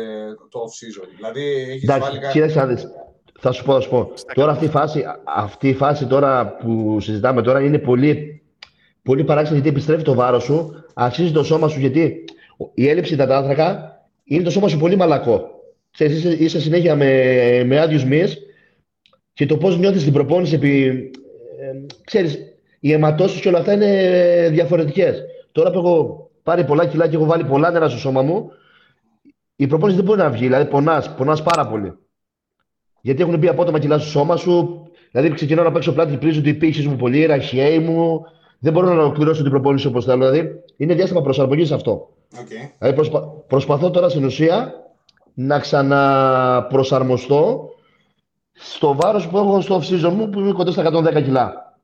το 0.50 0.60
off-season; 0.60 1.08
Δηλαδή 1.16 1.42
έχεις 1.70 1.86
βάλει 1.86 2.20
κάτι... 2.20 2.88
Θα 3.40 3.52
σου 3.52 3.64
πω, 3.64 3.74
θα 3.74 3.80
σου 3.80 3.90
πω. 3.90 4.12
Τώρα 4.34 4.52
αυτή 4.52 4.66
η, 4.66 4.70
φάση, 4.70 5.04
αυτή 5.24 5.70
η 5.70 5.74
φάση 5.74 6.08
τώρα 6.08 6.56
που 6.56 7.00
συζητάμε 7.00 7.42
τώρα 7.42 7.62
είναι 7.62 7.80
πολύ, 7.80 8.42
πολύ 9.04 9.24
παράξενη 9.24 9.56
γιατί 9.60 9.70
επιστρέφει 9.76 10.04
το 10.04 10.14
βάρος 10.14 10.44
σου, 10.44 10.86
αξίζει 10.94 11.32
το 11.32 11.44
σώμα 11.44 11.68
σου 11.68 11.80
γιατί 11.80 12.24
η 12.74 12.90
έλλειψη 12.90 13.14
υδατάνθρακα 13.14 13.98
είναι 14.24 14.44
το 14.44 14.50
σώμα 14.50 14.68
σου 14.68 14.78
πολύ 14.78 14.96
μαλακό 14.96 15.53
ξέρεις, 15.94 16.18
είσαι, 16.18 16.44
είσαι 16.44 16.60
συνέχεια 16.60 16.96
με, 16.96 17.64
με 17.66 17.80
άδειου 17.80 18.08
μύες 18.08 18.42
και 19.34 19.46
το 19.46 19.58
πώς 19.58 19.78
νιώθεις 19.78 20.04
την 20.04 20.14
προπόνηση 20.14 20.56
επί, 20.56 20.88
ε, 21.60 21.86
ξέρεις, 22.04 22.40
οι 22.80 22.92
αιματώσεις 22.92 23.42
και 23.42 23.48
όλα 23.48 23.60
αυτά 23.60 23.74
είναι 23.74 24.50
διαφορετικές. 24.52 25.24
Τώρα 25.52 25.72
που 25.72 25.78
έχω 25.78 26.30
πάρει 26.44 26.66
πολλά 26.66 26.86
κιλά 26.86 27.08
και 27.08 27.16
έχω 27.16 27.26
βάλει 27.26 27.44
πολλά 27.44 27.72
νερά 27.72 27.90
στο 27.90 28.00
σώμα 28.00 28.22
μου, 28.22 28.52
η 29.56 29.68
προπόνηση 29.68 29.98
δεν 29.98 30.06
μπορεί 30.06 30.20
να 30.20 30.30
βγει, 30.30 30.44
δηλαδή 30.44 30.70
πονάς, 30.70 31.16
πονάς 31.16 31.44
πάρα 31.44 31.68
πολύ. 31.68 31.94
Γιατί 33.02 33.22
έχουν 33.22 33.38
μπει 33.38 33.48
απότομα 33.48 33.80
κιλά 33.80 34.00
στο 34.00 34.10
σώμα 34.10 34.36
σου, 34.36 34.84
δηλαδή 35.12 35.34
ξεκινάω 35.34 35.64
να 35.64 35.72
παίξω 35.72 35.94
πλάτη, 35.94 36.18
πρίζω 36.18 36.40
ότι 36.40 36.54
πήξεις 36.54 36.88
μου 36.88 36.96
πολύ, 36.96 37.26
ραχιαίοι 37.26 37.80
μου, 37.80 38.22
δεν 38.60 38.74
μπορώ 38.74 38.94
να 38.94 39.02
ολοκληρώσω 39.02 39.42
την 39.42 39.52
προπόνηση 39.52 39.88
όπως 39.88 40.06
θέλω. 40.06 40.30
Δηλαδή 40.30 40.50
είναι 40.78 40.94
διάστημα 40.94 41.22
προσαρμογής 41.22 41.72
αυτό. 41.72 42.10
Okay. 42.36 42.72
Δηλαδή 42.78 42.96
προσπα... 42.96 43.28
προσπαθώ 43.48 43.92
τώρα 43.92 44.10
στην 44.10 44.24
ουσία 44.26 44.83
να 45.34 45.60
ξαναπροσαρμοστώ 45.60 47.70
στο 48.54 48.96
βάρος 48.96 49.28
που 49.28 49.38
έχω 49.38 49.62
στο 49.62 49.82
off-season 49.82 50.14
μου 50.14 50.30
που 50.30 50.40
είναι 50.40 50.52
κοντά 50.52 50.72
στα 50.72 50.92
110 50.92 51.24
κιλά. 51.24 51.78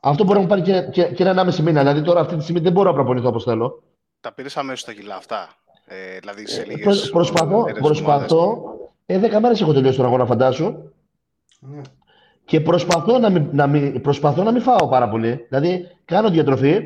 Αυτό 0.00 0.24
μπορεί 0.24 0.36
να 0.36 0.42
μου 0.42 0.48
πάρει 0.48 0.62
και, 0.62 0.88
και, 0.92 1.02
και 1.02 1.22
ένα 1.22 1.40
άμεση 1.40 1.62
μήνα. 1.62 1.80
Δηλαδή 1.80 2.02
τώρα 2.02 2.20
αυτή 2.20 2.36
τη 2.36 2.42
στιγμή 2.42 2.60
δεν 2.60 2.72
μπορώ 2.72 2.88
να 2.88 2.94
προπονηθώ 2.94 3.28
όπως 3.28 3.44
θέλω. 3.44 3.82
Τα 4.20 4.32
πήρες 4.32 4.56
αμέσως 4.56 4.84
τα 4.84 4.92
κιλά 4.92 5.16
αυτά. 5.16 5.48
Ε, 5.86 6.18
δηλαδή 6.18 6.46
σε 6.46 6.64
λίγες. 6.64 6.84
Προς, 6.84 7.10
προσπαθώ. 7.10 7.64
προσπαθώ 7.80 8.62
ε, 9.06 9.36
10 9.36 9.40
μέρες 9.40 9.60
έχω 9.60 9.72
τελειώσει 9.72 9.96
τον 9.96 10.06
αγώνα, 10.06 10.26
φαντάσου. 10.26 10.92
Ναι. 11.58 11.80
και 12.44 12.60
προσπαθώ 12.60 13.18
να 13.18 13.30
μην, 13.30 13.48
να 13.52 13.66
μην, 13.66 14.00
προσπαθώ 14.00 14.42
να 14.42 14.52
μην 14.52 14.62
φάω 14.62 14.88
πάρα 14.88 15.08
πολύ. 15.08 15.46
Δηλαδή, 15.48 15.88
κάνω 16.04 16.30
διατροφή. 16.30 16.80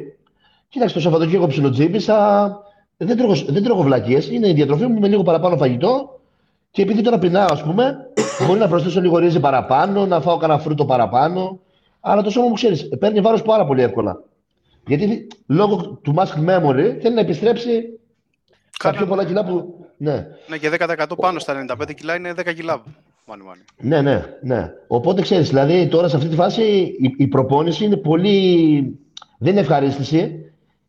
Κοίταξε, 0.69 0.95
το 0.95 1.01
Σαββατοκύριακο 1.01 1.47
ψιλοτζίπησα. 1.47 2.61
Δεν 3.01 3.17
τρώγω, 3.17 3.35
δεν 3.35 3.63
τρώγω 3.63 3.83
βλακίες. 3.83 4.31
Είναι 4.31 4.49
η 4.49 4.53
διατροφή 4.53 4.87
μου 4.87 5.01
με 5.01 5.09
λίγο 5.09 5.23
παραπάνω 5.23 5.57
φαγητό. 5.57 6.21
Και 6.71 6.83
επειδή 6.83 7.03
τώρα 7.03 7.19
πεινάω, 7.19 7.47
ας 7.51 7.63
πούμε, 7.63 7.97
μπορεί 8.47 8.59
να 8.59 8.69
προσθέσω 8.69 9.01
λίγο 9.01 9.19
ρύζι 9.19 9.41
παραπάνω, 9.41 10.07
να 10.07 10.21
φάω 10.21 10.37
κανένα 10.37 10.59
φρούτο 10.59 10.85
παραπάνω. 10.85 11.61
Αλλά 12.01 12.23
το 12.23 12.31
σώμα 12.31 12.47
μου 12.47 12.55
ξέρεις, 12.55 12.89
παίρνει 12.99 13.21
βάρος 13.21 13.43
πάρα 13.43 13.67
πολύ 13.67 13.83
εύκολα. 13.83 14.23
Γιατί 14.87 15.27
λόγω 15.47 16.01
του 16.03 16.15
mask 16.17 16.49
memory 16.49 16.97
θέλει 17.01 17.15
να 17.15 17.21
επιστρέψει 17.21 17.99
Κάνα... 18.79 18.97
πιο 18.97 19.07
πολλά 19.07 19.25
κιλά 19.25 19.45
που. 19.45 19.87
Ναι. 19.97 20.27
ναι, 20.49 20.59
και 20.59 20.71
10% 20.79 21.05
πάνω 21.17 21.39
στα 21.39 21.67
95 21.81 21.95
κιλά 21.95 22.15
είναι 22.15 22.33
10 22.37 22.55
κιλά. 22.55 22.83
Μάνι, 23.27 23.43
μάνι. 23.43 23.61
Ναι, 23.81 24.03
ναι, 24.03 24.25
ναι. 24.43 24.73
Οπότε 24.87 25.23
ξέρεις, 25.23 25.49
δηλαδή 25.49 25.89
τώρα 25.89 26.09
σε 26.09 26.17
αυτή 26.17 26.29
τη 26.29 26.35
φάση 26.35 26.63
η, 27.01 27.15
η 27.17 27.27
προπόνηση 27.27 27.85
είναι 27.85 27.97
πολύ. 27.97 28.99
Δεν 29.39 29.53
είναι 29.53 29.61
ευχαρίστηση. 29.61 30.48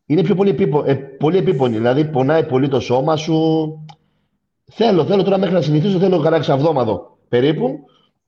Είναι 0.09 0.23
πιο 0.23 0.35
πολύ, 0.35 0.49
επίπο... 0.49 0.83
ε, 0.85 0.93
πολύ 0.95 1.37
επίπονη. 1.37 1.75
Δηλαδή 1.75 2.05
πονάει 2.05 2.45
πολύ 2.45 2.67
το 2.67 2.79
σώμα 2.79 3.15
σου. 3.15 3.67
Θέλω, 4.71 5.05
θέλω 5.05 5.23
τώρα 5.23 5.37
μέχρι 5.37 5.53
να 5.53 5.61
συνηθίσω, 5.61 5.99
θέλω 5.99 6.17
κανένα 6.17 6.35
εξαβδόμαδο 6.35 7.17
περίπου. 7.29 7.79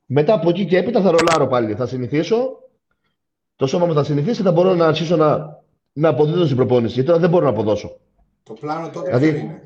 Μετά 0.05 0.33
από 0.33 0.49
εκεί 0.49 0.65
και 0.65 0.77
έπειτα 0.77 1.01
θα 1.01 1.11
ρολάρω 1.11 1.47
πάλι. 1.47 1.73
Θα 1.73 1.85
συνηθίσω. 1.85 2.35
Το 3.55 3.67
σώμα 3.67 3.85
μου 3.85 3.93
θα 3.93 4.03
συνηθίσει 4.03 4.41
θα 4.41 4.51
μπορώ 4.51 4.73
να 4.73 4.85
αρχίσω 4.85 5.15
να, 5.15 5.59
να 5.93 6.09
αποδίδω 6.09 6.45
στην 6.45 6.55
προπόνηση. 6.55 6.93
Γιατί 6.93 7.07
τώρα 7.07 7.19
δεν 7.19 7.29
μπορώ 7.29 7.43
να 7.43 7.51
αποδώσω. 7.51 7.97
Το 8.43 8.53
πλάνο 8.53 8.89
τότε 8.89 9.05
δηλαδή, 9.05 9.39
είναι; 9.39 9.61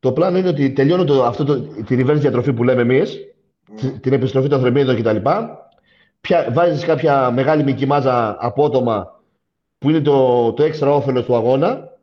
Το 0.00 0.12
πλάνο 0.12 0.38
είναι 0.38 0.48
ότι 0.48 0.72
τελειώνω 0.72 1.04
το, 1.04 1.24
αυτό 1.24 1.44
το, 1.44 1.60
τη 1.60 1.96
reverse 1.98 2.18
διατροφή 2.18 2.52
που 2.52 2.64
λέμε 2.64 2.82
εμείς, 2.82 3.18
mm. 3.70 3.92
την 4.00 4.12
επιστροφή 4.12 4.48
των 4.48 4.60
θερμίδων 4.60 4.96
κτλ. 4.96 5.16
Βάζεις 6.52 6.84
κάποια 6.84 7.30
μεγάλη 7.30 7.64
μικρή 7.64 7.86
μάζα 7.86 8.36
απότομα 8.40 9.17
που 9.78 9.90
είναι 9.90 10.00
το, 10.00 10.52
το 10.52 10.62
έξτρα 10.62 10.94
όφελος 10.94 11.24
του 11.24 11.34
αγώνα. 11.34 11.96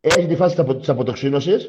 Έχει 0.00 0.26
τη 0.26 0.36
φάση 0.36 0.64
της 0.64 0.88
αποτοξίνωσης. 0.88 1.68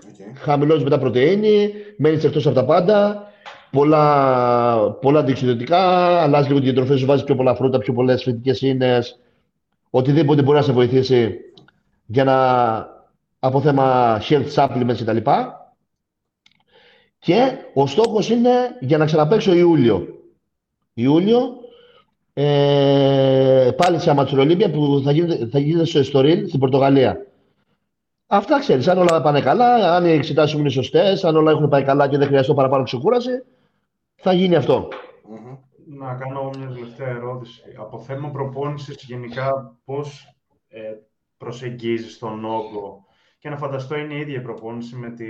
Okay. 0.00 0.34
Χαμηλώσει 0.34 0.84
μετά 0.84 0.98
πρωτενη, 0.98 1.72
μένεις 1.96 2.24
εκτός 2.24 2.46
από 2.46 2.54
τα 2.54 2.64
πάντα. 2.64 3.26
Πολλά, 3.70 4.90
πολλά 4.90 5.18
αντιξιδοτικά, 5.18 5.80
αλλάζεις 6.22 6.48
λίγο 6.48 6.58
τη 6.58 6.64
διατροφή 6.64 6.96
σου, 6.96 7.06
βάζεις 7.06 7.24
πιο 7.24 7.34
πολλά 7.34 7.54
φρούτα, 7.54 7.78
πιο 7.78 7.92
πολλές 7.92 8.22
φυτικές 8.22 8.60
ίνες. 8.60 9.20
Οτιδήποτε 9.90 10.42
μπορεί 10.42 10.56
να 10.56 10.64
σε 10.64 10.72
βοηθήσει 10.72 11.38
για 12.06 12.24
να 12.24 12.36
από 13.38 13.60
θέμα 13.60 14.18
health 14.28 14.54
supplements 14.54 14.96
κτλ. 14.98 15.16
Και 17.18 17.52
ο 17.74 17.86
στόχος 17.86 18.30
είναι 18.30 18.50
για 18.80 18.98
να 18.98 19.04
ξαναπαίξω 19.04 19.54
Ιούλιο. 19.54 20.06
Ιούλιο, 20.94 21.56
ε, 22.40 23.70
πάλι 23.76 23.98
σε 23.98 24.10
Αματσουρολίμπια 24.10 24.70
που 24.70 25.00
θα 25.04 25.12
γίνεται, 25.12 25.46
θα 25.46 25.58
γίνεται 25.58 25.84
στο 25.84 25.98
Εστορίλ 25.98 26.48
στην 26.48 26.60
Πορτογαλία. 26.60 27.26
Αυτά 28.26 28.58
ξέρεις. 28.58 28.88
Αν 28.88 28.98
όλα 28.98 29.22
πάνε 29.22 29.40
καλά, 29.40 29.94
αν 29.94 30.04
οι 30.04 30.10
εξετάσεις 30.10 30.54
μου 30.54 30.60
είναι 30.60 30.68
σωστές, 30.68 31.24
αν 31.24 31.36
όλα 31.36 31.50
έχουν 31.50 31.68
πάει 31.68 31.82
καλά 31.82 32.08
και 32.08 32.18
δεν 32.18 32.26
χρειαστώ 32.26 32.54
παραπάνω 32.54 32.82
ξεκούραση, 32.82 33.30
θα 34.14 34.32
γίνει 34.32 34.54
αυτό. 34.54 34.88
Να 35.86 36.14
κάνω 36.14 36.50
μια 36.58 36.68
τελευταία 36.68 37.08
ερώτηση. 37.08 37.62
Από 37.78 37.98
θέμα 37.98 38.30
προπόνησης, 38.30 39.02
γενικά, 39.02 39.78
πώς 39.84 40.36
ε, 40.68 40.80
προσεγγίζεις 41.36 42.18
τον 42.18 42.44
όγκο; 42.44 43.04
Και 43.38 43.48
να 43.48 43.56
φανταστώ 43.56 43.96
είναι 43.96 44.14
η 44.14 44.18
ίδια 44.18 44.36
η 44.36 44.42
προπόνηση 44.42 44.96
με 44.96 45.10
τη, 45.10 45.26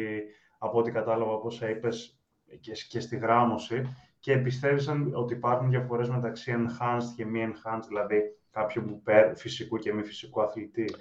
από 0.58 0.78
ό,τι 0.78 0.90
κατάλαβα 0.90 1.32
όπως 1.32 1.60
είπες 1.60 2.18
και, 2.60 2.72
και 2.88 3.00
στη 3.00 3.16
γράμμωση 3.16 3.82
και 4.20 4.36
πιστεύεις 4.36 4.88
ότι 5.12 5.34
υπάρχουν 5.34 5.70
διαφορές 5.70 6.08
μεταξύ 6.08 6.54
enhanced 6.56 7.12
και 7.16 7.24
μη 7.24 7.40
enhanced, 7.46 7.84
δηλαδή 7.88 8.16
κάποιου 8.50 9.02
φυσικού 9.34 9.76
και 9.76 9.92
μη 9.92 10.02
φυσικού 10.02 10.42
αθλητή. 10.42 10.94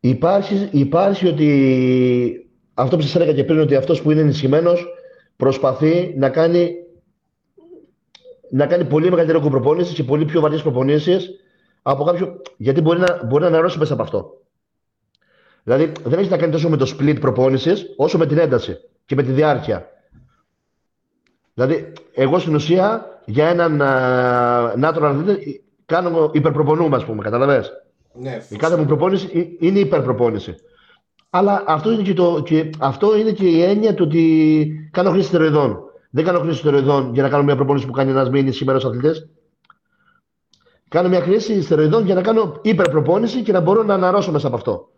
Υπάρχει, 0.00 0.68
υπάρχει 0.72 1.26
ότι 1.26 2.50
αυτό 2.74 2.96
που 2.96 3.02
σας 3.02 3.14
έλεγα 3.14 3.32
και 3.32 3.44
πριν, 3.44 3.58
ότι 3.58 3.74
αυτός 3.74 4.02
που 4.02 4.10
είναι 4.10 4.20
ενισχυμένος 4.20 4.86
προσπαθεί 5.36 6.14
να 6.16 6.30
κάνει, 6.30 6.74
να 8.50 8.66
κάνει 8.66 8.84
πολύ 8.84 9.10
μεγαλύτερη 9.10 9.40
προπόνηση 9.40 9.94
και 9.94 10.04
πολύ 10.04 10.24
πιο 10.24 10.40
βαριές 10.40 10.62
προπονήσεις 10.62 11.30
από 11.82 12.04
κάποιο... 12.04 12.42
Γιατί 12.56 12.80
μπορεί 12.80 12.98
να, 12.98 13.24
μπορεί 13.24 13.42
να 13.42 13.48
αναρρώσει 13.48 13.78
μέσα 13.78 13.92
από 13.92 14.02
αυτό. 14.02 14.40
Δηλαδή 15.62 15.92
δεν 16.04 16.18
έχει 16.18 16.30
να 16.30 16.36
κάνει 16.36 16.52
τόσο 16.52 16.68
με 16.68 16.76
το 16.76 16.96
split 16.98 17.20
προπόνησης, 17.20 17.94
όσο 17.96 18.18
με 18.18 18.26
την 18.26 18.38
ένταση 18.38 18.76
και 19.04 19.14
με 19.14 19.22
τη 19.22 19.32
διάρκεια. 19.32 19.90
Δηλαδή, 21.58 21.92
εγώ 22.14 22.38
στην 22.38 22.54
ουσία 22.54 23.06
για 23.24 23.48
έναν 23.48 23.80
uh, 23.82 24.84
natural 24.84 25.36
κάνω 25.86 26.30
υπερπροπονούμε, 26.32 26.96
ας 26.96 27.04
πούμε, 27.04 27.22
καταλαβες; 27.22 27.72
Ναι, 28.12 28.42
η 28.48 28.56
κάθε 28.56 28.76
μου 28.76 28.84
προπόνηση 28.84 29.56
είναι 29.60 29.78
υπερπροπόνηση. 29.78 30.54
Αλλά 31.30 31.64
αυτό 31.66 31.92
είναι 31.92 32.02
και, 32.02 32.14
το, 32.14 32.42
και, 32.44 32.70
αυτό 32.78 33.18
είναι 33.18 33.32
και 33.32 33.46
η 33.46 33.62
έννοια 33.62 33.94
του 33.94 34.04
ότι 34.06 34.90
κάνω 34.92 35.10
χρήση 35.10 35.26
στεροειδών. 35.28 35.78
Δεν 36.10 36.24
κάνω 36.24 36.38
χρήση 36.38 36.58
στεροειδών 36.58 37.14
για 37.14 37.22
να 37.22 37.28
κάνω 37.28 37.42
μια 37.42 37.56
προπόνηση 37.56 37.86
που 37.86 37.92
κάνει 37.92 38.10
ένας 38.10 38.30
μήνυ 38.30 38.52
σήμερα 38.52 38.78
στου 38.78 38.88
αθλητέ. 38.88 39.28
Κάνω 40.88 41.08
μια 41.08 41.20
χρήση 41.20 41.62
στεροειδών 41.62 42.04
για 42.04 42.14
να 42.14 42.22
κάνω 42.22 42.58
υπερπροπόνηση 42.62 43.42
και 43.42 43.52
να 43.52 43.60
μπορώ 43.60 43.82
να 43.82 43.94
αναρρώσω 43.94 44.32
μέσα 44.32 44.46
από 44.46 44.56
αυτό. 44.56 44.88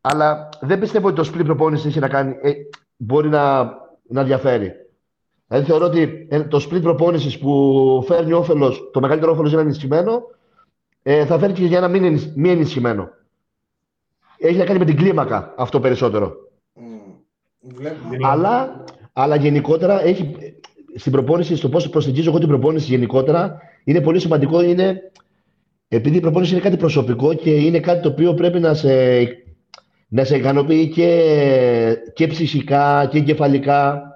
Αλλά 0.00 0.48
δεν 0.60 0.78
πιστεύω 0.78 1.08
ότι 1.08 1.16
το 1.16 1.30
split 1.34 1.44
προπόνηση 1.44 1.88
έχει 1.88 1.98
να 1.98 2.08
κάνει, 2.08 2.36
ε, 2.42 2.52
μπορεί 2.96 3.28
να, 3.28 3.72
να 4.08 4.22
διαφέρει. 4.24 4.83
Δηλαδή 5.54 5.70
θεωρώ 5.70 5.86
ότι 5.86 6.26
ε, 6.30 6.42
το 6.42 6.66
split 6.68 6.82
προπόνηση 6.82 7.38
που 7.38 8.04
φέρνει 8.06 8.32
όφελος, 8.32 8.90
το 8.92 9.00
μεγαλύτερο 9.00 9.32
όφελος 9.32 9.50
για 9.50 9.58
ένα 9.58 9.68
ενισχυμένο, 9.68 10.22
ε, 11.02 11.26
θα 11.26 11.38
φέρει 11.38 11.52
και 11.52 11.64
για 11.64 11.78
ένα 11.78 11.88
μη, 11.88 12.32
μη 12.34 12.50
ενισχυμένο. 12.50 13.08
Έχει 14.38 14.56
να 14.56 14.64
κάνει 14.64 14.78
με 14.78 14.84
την 14.84 14.96
κλίμακα 14.96 15.54
αυτό 15.56 15.80
περισσότερο. 15.80 16.34
Mm. 16.76 18.16
Αλλά, 18.22 18.84
αλλά 19.12 19.36
γενικότερα 19.36 20.04
έχει, 20.04 20.34
στην 20.94 21.12
προπόνηση, 21.12 21.56
στο 21.56 21.68
πώς 21.68 21.88
προσεγγίζω 21.88 22.30
εγώ 22.30 22.38
την 22.38 22.48
προπόνηση 22.48 22.90
γενικότερα, 22.90 23.58
είναι 23.84 24.00
πολύ 24.00 24.20
σημαντικό. 24.20 24.62
Είναι, 24.62 25.00
επειδή 25.88 26.16
η 26.16 26.20
προπόνηση 26.20 26.52
είναι 26.52 26.62
κάτι 26.62 26.76
προσωπικό 26.76 27.34
και 27.34 27.50
είναι 27.50 27.80
κάτι 27.80 28.02
το 28.02 28.08
οποίο 28.08 28.34
πρέπει 28.34 28.60
να 28.60 28.74
σε 28.74 29.24
να 30.08 30.24
σε 30.24 30.36
ικανοποιεί 30.36 30.88
και, 30.88 31.22
και 32.14 32.26
ψυχικά 32.26 33.08
και 33.10 33.18
εγκεφαλικά. 33.18 34.08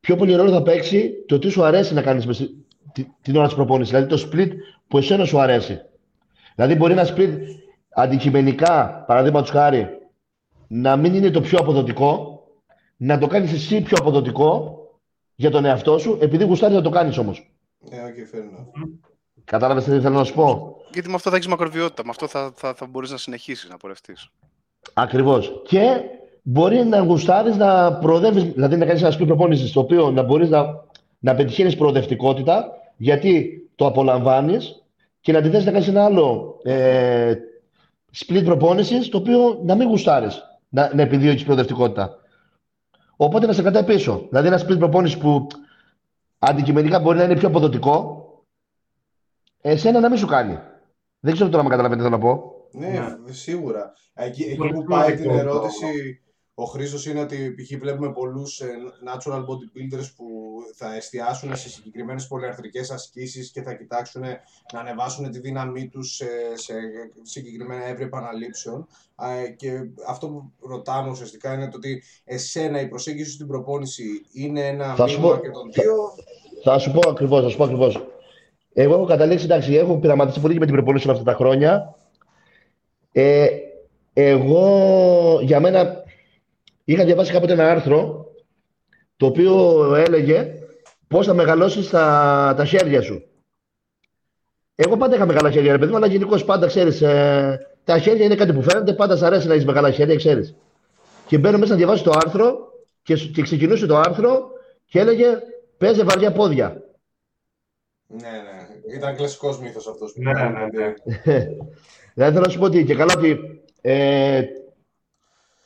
Πιο 0.00 0.16
πολύ 0.16 0.34
ρόλο 0.34 0.50
θα 0.50 0.62
παίξει 0.62 1.24
το 1.26 1.38
τι 1.38 1.48
σου 1.48 1.64
αρέσει 1.64 1.94
να 1.94 2.02
κάνεις 2.02 2.52
την 3.22 3.36
ώρα 3.36 3.46
της 3.46 3.54
προπόνησης. 3.54 3.92
Δηλαδή 3.94 4.16
το 4.16 4.28
split 4.32 4.50
που 4.88 4.98
εσένα 4.98 5.24
σου 5.24 5.40
αρέσει. 5.40 5.80
Δηλαδή 6.54 6.74
μπορεί 6.74 6.92
ένα 6.92 7.08
split 7.16 7.38
αντικειμενικά, 7.90 9.04
παραδείγματος 9.06 9.50
χάρη, 9.50 9.88
να 10.68 10.96
μην 10.96 11.14
είναι 11.14 11.30
το 11.30 11.40
πιο 11.40 11.58
αποδοτικό, 11.58 12.42
να 12.96 13.18
το 13.18 13.26
κάνεις 13.26 13.52
εσύ 13.52 13.80
πιο 13.80 13.96
αποδοτικό 14.00 14.78
για 15.34 15.50
τον 15.50 15.64
εαυτό 15.64 15.98
σου, 15.98 16.18
επειδή 16.20 16.44
γουστάρεις 16.44 16.76
να 16.76 16.82
το 16.82 16.90
κάνεις 16.90 17.18
όμως. 17.18 17.50
Ναι, 17.78 17.98
okay, 17.98 18.36
fair 18.36 18.42
Κατάλαβες 19.44 19.84
τι 19.84 20.00
θέλω 20.00 20.16
να 20.16 20.24
σου 20.24 20.34
πω; 20.34 20.76
Γιατί 20.92 21.08
με 21.08 21.14
αυτό 21.14 21.30
θα 21.30 21.36
έχεις 21.36 21.48
μακροβιότητα, 21.48 22.04
με 22.04 22.10
αυτό 22.10 22.26
θα, 22.26 22.52
θα, 22.54 22.74
θα 22.74 22.86
μπορείς 22.86 23.10
να 23.10 23.16
συνεχίσεις 23.16 23.68
να 23.70 23.76
πορευτείς. 23.76 24.30
Ακριβώς. 24.94 25.62
Και 25.66 26.00
μπορεί 26.42 26.84
να 26.84 26.98
γουστάρεις 26.98 27.56
να 27.56 27.92
προοδεύεις, 27.92 28.42
δηλαδή 28.42 28.76
να 28.76 28.86
κάνεις 28.86 29.02
ένα 29.02 29.10
σπίτι 29.10 29.28
προπόνησης 29.28 29.70
στο 29.70 29.80
οποίο 29.80 30.10
να 30.10 30.22
μπορείς 30.22 30.48
να, 30.48 30.84
να 31.18 31.34
πετυχαίνεις 31.34 31.76
προοδευτικότητα, 31.76 32.72
γιατί 32.96 33.62
το 33.74 33.86
απολαμβάνεις 33.86 34.82
και 35.20 35.32
να 35.32 35.38
αντιθέσει 35.38 35.64
να 35.64 35.72
κάνεις 35.72 35.88
ένα 35.88 36.04
άλλο 36.04 36.58
ε, 36.62 37.34
split 38.16 38.42
προπόνησης, 38.44 39.08
το 39.08 39.18
οποίο 39.18 39.60
να 39.64 39.74
μην 39.74 39.88
γουστάρεις 39.88 40.42
να, 40.68 40.94
να 40.94 41.02
επιδιώκεις 41.02 41.44
προοδευτικότητα. 41.44 42.18
Οπότε 43.16 43.46
να 43.46 43.52
σε 43.52 43.62
κρατάει 43.62 43.84
πίσω. 43.84 44.26
Δηλαδή 44.28 44.46
ένα 44.46 44.60
split 44.60 44.78
προπόνησης 44.78 45.18
που 45.18 45.46
αντικειμενικά 46.38 47.00
μπορεί 47.00 47.18
να 47.18 47.24
είναι 47.24 47.36
πιο 47.36 47.48
αποδοτικό, 47.48 48.24
εσένα 49.60 50.00
να 50.00 50.08
μην 50.08 50.18
σου 50.18 50.26
κάνει. 50.26 50.58
Δεν 51.20 51.32
ξέρω 51.32 51.48
τώρα 51.48 51.62
αν 51.62 51.68
καταλαβαίνετε 51.68 52.08
τι 52.08 52.14
θέλω 52.14 52.26
να 52.26 52.34
πω. 52.34 52.52
Ναι, 52.72 52.88
ναι, 53.24 53.32
σίγουρα. 53.32 53.92
Εκεί, 54.14 54.42
εκεί 54.42 54.68
που 54.72 54.84
πάει 54.84 55.16
την 55.16 55.30
ερώτηση 55.30 56.20
ο 56.54 56.64
Χρήστος 56.64 57.06
είναι 57.06 57.20
ότι 57.20 57.54
π.χ. 57.54 57.78
βλέπουμε 57.78 58.12
πολλούς 58.12 58.60
ε, 58.60 58.68
natural 59.06 59.40
bodybuilders 59.40 60.08
που 60.16 60.24
θα 60.74 60.94
εστιάσουν 60.94 61.56
σε 61.56 61.68
συγκεκριμένες 61.68 62.26
πολυαρθρικές 62.26 62.90
ασκήσεις 62.90 63.50
και 63.50 63.62
θα 63.62 63.74
κοιτάξουν 63.74 64.22
να 64.72 64.80
ανεβάσουν 64.80 65.30
τη 65.30 65.38
δύναμή 65.38 65.88
τους 65.88 66.14
σε, 66.14 66.26
σε 66.52 66.74
συγκεκριμένα 67.22 67.84
εύρη 67.84 68.04
επαναλήψεων. 68.04 68.86
Και 69.56 69.70
αυτό 70.08 70.28
που 70.28 70.52
ρωτάμε 70.68 71.10
ουσιαστικά 71.10 71.54
είναι 71.54 71.68
το 71.68 71.76
ότι 71.76 72.02
εσένα 72.24 72.80
η 72.80 72.88
προσέγγιση 72.88 73.30
στην 73.30 73.46
προπόνηση 73.46 74.04
είναι 74.32 74.66
ένα 74.66 74.96
μήνυμα 74.98 75.40
και 75.40 75.50
των 75.50 75.70
δύο; 75.72 75.94
Θα 76.62 76.78
σου 76.78 76.90
πω 76.90 77.10
ακριβώς, 77.10 77.42
θα 77.42 77.48
σου 77.48 77.56
πω 77.56 77.64
ακριβώς. 77.64 78.06
Εγώ 78.72 78.94
έχω 78.94 79.04
καταλήξει, 79.04 79.44
εντάξει, 79.44 79.74
έχω 79.74 79.98
πειραματίσει 79.98 80.40
πολύ 80.40 80.52
και 80.52 80.60
με 80.60 80.66
την 80.66 80.74
προπόνηση 80.74 81.08
όλα 81.08 81.18
αυτά 81.18 81.30
τα 81.30 81.36
χρόνια. 81.36 81.94
Ε, 83.12 83.46
εγώ, 84.12 85.38
για 85.42 85.60
μένα, 85.60 85.99
είχα 86.84 87.04
διαβάσει 87.04 87.32
κάποτε 87.32 87.52
ένα 87.52 87.70
άρθρο 87.70 88.26
το 89.16 89.26
οποίο 89.26 89.84
έλεγε 89.94 90.54
πώς 91.08 91.26
θα 91.26 91.34
μεγαλώσεις 91.34 91.88
τα, 91.88 92.54
τα 92.56 92.64
χέρια 92.64 93.02
σου. 93.02 93.24
Εγώ 94.74 94.96
πάντα 94.96 95.14
είχα 95.14 95.26
μεγάλα 95.26 95.50
χέρια, 95.50 95.72
ρε 95.72 95.78
παιδί 95.78 95.90
μου, 95.90 95.96
αλλά 95.96 96.06
γενικώς 96.06 96.44
πάντα 96.44 96.66
ξέρεις. 96.66 97.02
Ε, 97.02 97.66
τα 97.84 97.98
χέρια 97.98 98.24
είναι 98.24 98.34
κάτι 98.34 98.52
που 98.52 98.62
φαίνεται, 98.62 98.92
πάντα 98.92 99.16
σ' 99.16 99.22
αρέσει 99.22 99.46
να 99.46 99.52
έχεις 99.52 99.66
μεγάλα 99.66 99.90
χέρια, 99.90 100.16
ξέρεις. 100.16 100.54
Και 101.26 101.38
μπαίνω 101.38 101.58
μέσα 101.58 101.70
να 101.70 101.76
διαβάσει 101.76 102.04
το 102.04 102.12
άρθρο 102.24 102.72
και, 103.02 103.14
και 103.14 103.42
ξεκινούσε 103.42 103.86
το 103.86 103.96
άρθρο 103.96 104.50
και 104.84 104.98
έλεγε 104.98 105.26
Παίζε 105.80 106.04
βαριά 106.04 106.32
πόδια. 106.32 106.82
Ναι, 108.06 108.18
ναι. 108.18 108.94
Ήταν 108.96 109.16
κλασικός 109.16 109.60
μύθος 109.60 109.86
αυτός. 109.88 110.16
Ναι, 110.16 110.32
ναι, 110.32 110.66
ναι. 110.72 110.94
Δηλαδή 112.14 112.32
θέλω 112.32 112.44
να 112.44 112.48
σου 112.48 112.58
πω 112.58 112.64
ότι 112.64 112.84
και 112.84 112.94
καλά 112.94 113.14
ότι 113.16 113.62
ε, 113.80 114.42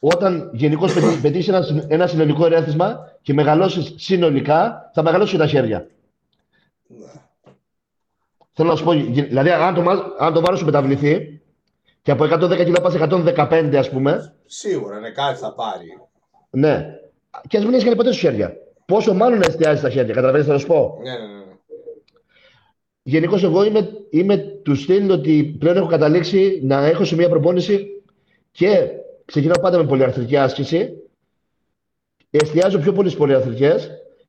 όταν 0.06 0.50
γενικώς 0.52 0.92
πετύχεις 1.22 1.48
ένα, 1.48 1.86
ένα 1.88 2.06
συνολικό 2.06 2.46
ερέθισμα 2.46 3.16
και 3.22 3.32
μεγαλώσεις 3.32 3.94
συνολικά, 3.96 4.90
θα 4.94 5.02
μεγαλώσει 5.02 5.36
τα 5.36 5.46
χέρια. 5.46 5.86
Ναι. 6.86 7.06
Θέλω 8.52 8.68
να 8.68 8.76
σου 8.76 8.84
πω, 8.84 8.92
δηλαδή 8.92 9.50
αν 9.50 9.74
το, 9.74 9.90
αν 10.18 10.32
το 10.32 10.40
βάρος 10.40 10.58
σου 10.58 10.64
μεταβληθεί 10.64 11.40
και 12.02 12.10
από 12.10 12.24
110 12.24 12.64
κιλά 12.64 12.80
πας 12.80 12.94
115, 12.98 13.74
ας 13.76 13.90
πούμε. 13.90 14.34
Σίγουρα, 14.46 14.98
ναι, 14.98 15.10
κάτι 15.10 15.38
θα 15.38 15.52
πάρει. 15.52 15.98
Ναι. 16.50 16.86
Και 17.48 17.56
ας 17.56 17.64
μην 17.64 17.74
έχει 17.74 17.94
ποτέ 17.94 18.12
σου 18.12 18.20
χέρια. 18.20 18.56
Πόσο 18.86 19.14
μάλλον 19.14 19.38
να 19.38 19.46
εστιάζει 19.46 19.82
τα 19.82 19.90
χέρια, 19.90 20.14
καταλαβαίνεις, 20.14 20.46
θα 20.46 20.58
σου 20.58 20.66
πω; 20.66 20.98
Ναι, 21.02 21.10
ναι, 21.10 21.34
ναι. 21.34 21.44
Γενικώς, 23.02 23.42
εγώ 23.42 23.64
είμαι, 23.64 23.88
είμαι 24.10 24.36
τους 24.36 24.82
στυλ 24.82 25.10
ότι 25.10 25.56
πλέον 25.58 25.76
έχω 25.76 25.86
καταλήξει 25.86 26.60
να 26.62 26.86
έχω 26.86 27.04
σε 27.04 27.14
μια 27.14 27.28
προπόνηση 27.28 28.02
και 28.50 28.88
ξεκινάω 29.24 29.60
πάντα 29.60 29.78
με 29.78 29.84
πολυαρθρική 29.84 30.36
άσκηση. 30.36 30.88
Εστιάζω 32.30 32.78
πιο 32.78 32.92
πολύ 32.92 33.08
στις 33.08 33.20
πολυαρθρικέ 33.20 33.74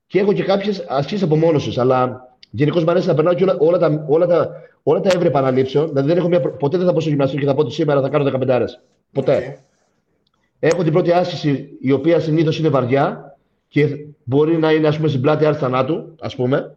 και 0.08 0.20
έχω 0.20 0.34
και 0.34 0.44
κάποιες 0.44 0.86
ασκήσεις 0.88 1.24
απομόνωσης. 1.24 1.78
Αλλά 1.78 2.28
γενικώς 2.50 2.84
μου 2.84 2.92
αρέσει 2.92 3.08
να 3.08 3.14
περνάω 3.14 3.34
και 3.34 3.44
όλα, 3.44 3.56
όλα, 3.60 3.78
τα, 3.78 4.06
όλα, 4.08 4.26
τα, 4.26 4.52
όλα 4.84 5.00
τα 5.00 5.10
εύρη 5.14 5.28
επαναλήψεων. 5.28 5.88
Δηλαδή, 5.88 6.08
δεν 6.08 6.18
έχω 6.18 6.28
μια, 6.28 6.42
ποτέ 6.42 6.78
δεν 6.78 6.86
θα 6.86 6.94
πω 6.94 7.00
στο 7.00 7.10
γυμναστήριο 7.10 7.46
και 7.46 7.50
θα 7.50 7.56
πω 7.56 7.62
ότι 7.62 7.74
σήμερα 7.74 8.02
θα 8.02 8.10
κάνω 8.10 8.32
15 8.42 8.66
Ποτέ. 9.12 9.60
Έχω 10.60 10.84
την 10.84 10.92
πρώτη 10.92 11.12
άσκηση 11.12 11.78
η 11.80 11.92
οποία 11.92 12.20
συνήθως 12.20 12.60
είναι 12.60 12.70
βαριά 12.70 13.38
και 13.68 14.06
μπορεί 14.24 14.58
να 14.58 14.72
είναι 14.72 14.88
ας 14.88 14.96
πούμε, 14.96 15.08
στην 15.08 15.22
πλάτη 15.22 15.46
άρθρα 15.46 15.68
θανάτου, 15.68 16.16
ας 16.20 16.36
πούμε, 16.36 16.76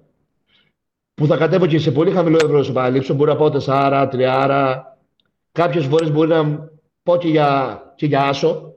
που 1.15 1.27
θα 1.27 1.36
κατέβω 1.36 1.66
και 1.66 1.78
σε 1.78 1.90
πολύ 1.90 2.11
χαμηλό 2.11 2.39
ευρώ 2.45 2.62
σε 2.62 2.73
παραλήψω. 2.73 3.15
Μπορεί 3.15 3.31
να 3.31 3.36
πάω 3.36 3.51
4, 3.66 4.09
3, 4.12 4.82
κάποιες 5.53 5.85
φορές 5.85 6.11
μπορεί 6.11 6.28
να 6.28 6.70
πω 7.09 7.16
και 7.16 7.28
για, 7.28 7.82
και 7.97 8.06
για 8.06 8.22
άσο. 8.22 8.72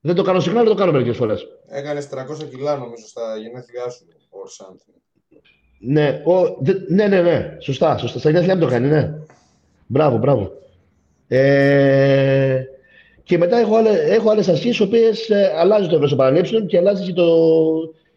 Δεν 0.00 0.14
το 0.14 0.22
κάνω 0.22 0.40
συχνά, 0.40 0.60
αλλά 0.60 0.68
το 0.68 0.74
κάνω 0.74 0.92
μερικές 0.92 1.16
φορές. 1.16 1.46
Έκανες 1.68 2.08
300 2.10 2.48
κιλά 2.50 2.76
νομίζω 2.76 3.06
στα 3.06 3.36
γενέθλιά 3.36 3.88
σου, 3.88 4.06
ο 4.30 4.46
Σάντρι. 4.46 4.92
Ναι, 5.80 6.22
ο, 6.24 6.56
δε, 6.60 6.72
ναι, 6.88 7.06
ναι, 7.06 7.22
ναι, 7.22 7.56
σωστά, 7.60 7.98
σωστά. 7.98 8.18
Στα 8.18 8.30
γενέθλιά 8.30 8.54
μου 8.54 8.60
το 8.60 8.66
κάνει, 8.66 8.88
ναι. 8.88 9.12
Μπράβο, 9.86 10.16
μπράβο. 10.16 10.52
Ε, 11.28 12.62
και 13.22 13.38
μετά 13.38 13.58
έχω, 13.58 13.76
άλλε, 13.76 13.90
έχω 13.90 14.30
άλλες 14.30 14.48
ασκήσεις, 14.48 14.78
οι 14.78 14.82
οποίες 14.82 15.30
ε, 15.30 15.52
αλλάζει 15.56 15.88
το 15.88 15.96
ευρώ 15.96 16.16
παραλήψεων 16.16 16.66
και 16.66 16.78
αλλάζει 16.78 17.04
και, 17.04 17.12
το, 17.12 17.26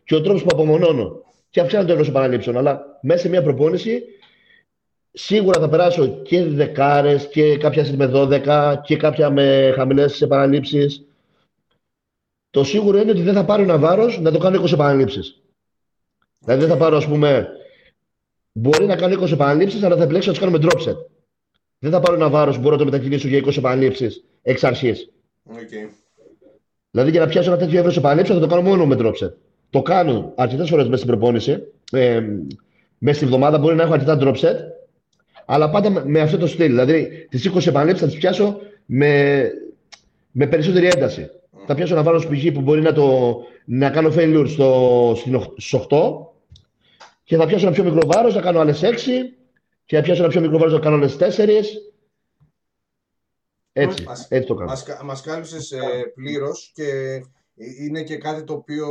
και 0.04 0.16
ο 0.16 0.22
τρόπος 0.22 0.42
που 0.42 0.50
απομονώνω. 0.52 1.24
Και 1.50 1.60
αυξάνει 1.60 1.86
το 1.86 1.94
ευρώ 1.94 2.12
παραλήψεων. 2.12 2.58
Αλλά 2.58 3.00
μέσα 3.02 3.20
σε 3.20 3.30
μια 3.30 3.42
προπόνηση 3.42 4.04
σίγουρα 5.12 5.60
θα 5.60 5.70
περάσω 5.70 6.08
και 6.08 6.44
δεκάρες 6.44 7.28
και 7.28 7.58
κάποια 7.58 7.96
με 7.96 8.12
12 8.14 8.76
και 8.84 8.98
κάποια 8.98 9.30
με 9.30 9.74
χαμηλές 9.76 10.22
επαναλήψεις. 10.22 11.06
Το 12.50 12.64
σίγουρο 12.64 12.98
είναι 12.98 13.12
ότι 13.12 13.22
δεν 13.22 13.34
θα 13.34 13.46
πάρω 13.46 13.64
ένα 13.64 13.78
βάρος 13.78 14.20
να 14.20 14.32
το 14.32 14.38
κάνω 14.38 14.62
20 14.62 14.72
επαναλήψεις. 14.72 15.42
Δηλαδή 16.40 16.62
δεν 16.62 16.70
θα 16.70 16.78
πάρω, 16.78 16.98
ας 16.98 17.08
πούμε, 17.08 17.50
μπορεί 18.52 18.86
να 18.86 18.96
κάνω 18.96 19.24
20 19.24 19.32
επαναλήψεις, 19.32 19.84
αλλά 19.84 19.96
θα 19.96 20.04
επιλέξω 20.04 20.32
να 20.32 20.34
τι 20.34 20.44
κάνω 20.44 20.58
με 20.58 20.60
drop 20.62 20.90
set. 20.90 20.98
Δεν 21.80 21.92
θα 21.92 22.00
πάρω 22.00 22.16
ένα 22.16 22.30
βάρος 22.30 22.56
που 22.56 22.62
μπορώ 22.62 22.76
να 22.76 22.84
το 22.84 22.86
μετακινήσω 22.86 23.28
για 23.28 23.40
20 23.40 23.58
επαναλήψεις 23.58 24.24
εξ 24.42 24.64
αρχής. 24.64 25.12
Okay. 25.50 25.90
Δηλαδή 26.92 27.12
για 27.12 27.20
να 27.20 27.28
πιάσω 27.28 27.52
ένα 27.52 27.60
τέτοιο 27.60 27.80
εύρος 27.80 27.98
επανάληψη 27.98 28.34
θα 28.34 28.40
το 28.40 28.48
κάνω 28.48 28.62
μόνο 28.62 28.86
με 28.86 28.96
dropset. 29.00 29.34
Το 29.70 29.82
κάνω 29.82 30.34
αρκετές 30.36 30.70
φορές 30.70 30.86
μέσα 30.86 30.98
στην 30.98 31.10
προπόνηση. 31.10 31.74
Ε, 31.92 32.24
μέσα 32.98 33.18
στη 33.18 33.26
βδομάδα 33.26 33.58
μπορεί 33.58 33.76
να 33.76 33.84
έχω 33.84 33.94
αρκετά 33.94 34.18
dropset, 34.22 34.56
αλλά 35.54 35.70
πάντα 35.70 36.06
με 36.06 36.20
αυτό 36.20 36.38
το 36.38 36.48
στυλ. 36.48 36.68
Δηλαδή 36.68 37.28
τις 37.30 37.52
20 37.54 37.68
επαναλήψει 37.68 38.02
θα 38.02 38.10
τις 38.10 38.18
πιάσω 38.18 38.60
με, 38.86 39.44
με 40.32 40.48
περισσότερη 40.48 40.86
ένταση. 40.86 41.30
Mm. 41.30 41.58
Θα 41.66 41.76
πιάσω 41.76 41.94
ένα 41.94 42.04
βάρο 42.04 42.20
π.χ. 42.20 42.52
που 42.54 42.62
μπορεί 42.62 42.82
να, 42.82 42.94
το, 42.94 43.38
να 43.66 43.90
κάνω 43.90 44.14
failure 44.16 44.46
στο, 44.48 45.14
στις 45.58 45.76
8 45.90 46.02
και 47.24 47.36
θα 47.36 47.46
πιάσω 47.46 47.66
ένα 47.66 47.76
πιο 47.76 47.84
μικρό 47.84 48.08
βάρος, 48.14 48.36
να 48.36 48.42
κάνω 48.42 48.60
άλλες 48.60 48.82
6 48.84 48.86
και 49.86 49.96
θα 49.96 50.02
πιάσω 50.02 50.22
ένα 50.22 50.32
πιο 50.32 50.42
μικρό 50.42 50.58
βάρος, 50.58 50.74
να 50.74 50.80
κάνω 50.80 50.96
άλλες 50.96 51.18
4 51.20 51.48
έτσι, 53.74 54.04
μας, 54.04 54.28
έτσι 54.30 54.48
το 54.48 54.56
κάνω. 54.56 54.70
Μας, 54.70 54.86
μας 55.04 55.22
κάλυψες 55.22 55.72
ε, 55.72 56.12
πλήρως 56.16 56.72
και 56.74 57.22
είναι 57.80 58.04
και 58.04 58.18
κάτι 58.18 58.44
το 58.44 58.54
οποίο, 58.54 58.88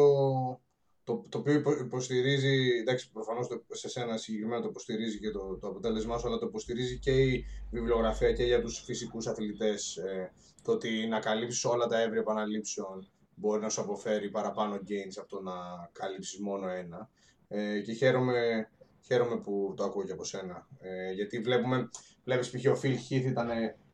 το, 1.10 1.24
το 1.28 1.38
οποίο 1.38 1.62
υποστηρίζει, 1.80 2.68
εντάξει 2.80 3.10
προφανώς 3.12 3.48
το, 3.48 3.62
σε 3.70 3.88
σένα 3.88 4.16
συγκεκριμένα 4.16 4.62
το 4.62 4.68
υποστηρίζει 4.68 5.18
και 5.18 5.30
το, 5.30 5.58
το 5.60 5.68
αποτέλεσμά 5.68 6.18
σου, 6.18 6.28
αλλά 6.28 6.38
το 6.38 6.46
υποστηρίζει 6.46 6.98
και 6.98 7.10
η 7.10 7.44
βιβλιογραφία 7.70 8.32
και 8.32 8.44
για 8.44 8.60
τους 8.60 8.78
φυσικούς 8.78 9.26
αθλητές. 9.26 9.96
Ε, 9.96 10.32
το 10.62 10.72
ότι 10.72 11.06
να 11.06 11.20
καλύψεις 11.20 11.64
όλα 11.64 11.86
τα 11.86 12.00
εύρη 12.00 12.18
επαναλήψεων 12.18 13.08
μπορεί 13.34 13.60
να 13.60 13.68
σου 13.68 13.80
αποφέρει 13.80 14.30
παραπάνω 14.30 14.74
gains 14.74 15.14
από 15.16 15.28
το 15.28 15.40
να 15.40 15.52
καλύψεις 15.92 16.40
μόνο 16.40 16.68
ένα. 16.68 17.10
Ε, 17.48 17.80
και 17.80 17.92
χαίρομαι, 17.92 18.68
χαίρομαι 19.00 19.40
που 19.40 19.74
το 19.76 19.84
ακούω 19.84 20.04
και 20.04 20.12
από 20.12 20.24
σένα. 20.24 20.68
Ε, 20.78 21.12
γιατί 21.12 21.38
βλέπουμε, 21.40 21.90
βλέπεις 22.24 22.50
π.χ. 22.50 22.66
ο 22.66 22.80
Phil 22.82 22.94
Heath 22.94 23.24
ήταν 23.24 23.48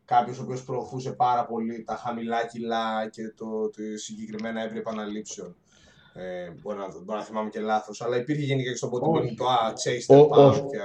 κάποιος 0.05 0.39
ο 0.39 0.43
οποίος 0.43 0.65
προωθούσε 0.65 1.13
πάρα 1.13 1.47
πολύ 1.47 1.83
τα 1.83 1.97
χαμηλά 1.97 2.47
κιλά 2.47 3.09
και 3.09 3.23
το, 3.37 3.71
το 3.71 3.83
συγκεκριμένα 3.97 4.63
έβρι 4.63 4.79
επαναλήψεων. 4.79 5.57
Ε, 6.19 6.51
μπορεί, 6.63 6.79
να, 6.79 6.87
μπορεί 7.05 7.19
να 7.19 7.25
θυμάμαι 7.25 7.51
και 7.51 7.61
λάθος, 7.61 8.03
αλλά 8.03 8.17
υπήρχε 8.17 8.43
γενικά 8.43 8.71
και 8.71 8.77
στο 8.77 8.91
bodybuilding 8.93 9.35
το 9.37 9.45
Α, 9.45 9.73
chase 9.73 10.15
the 10.15 10.29
power 10.29 10.55
και 10.55 10.79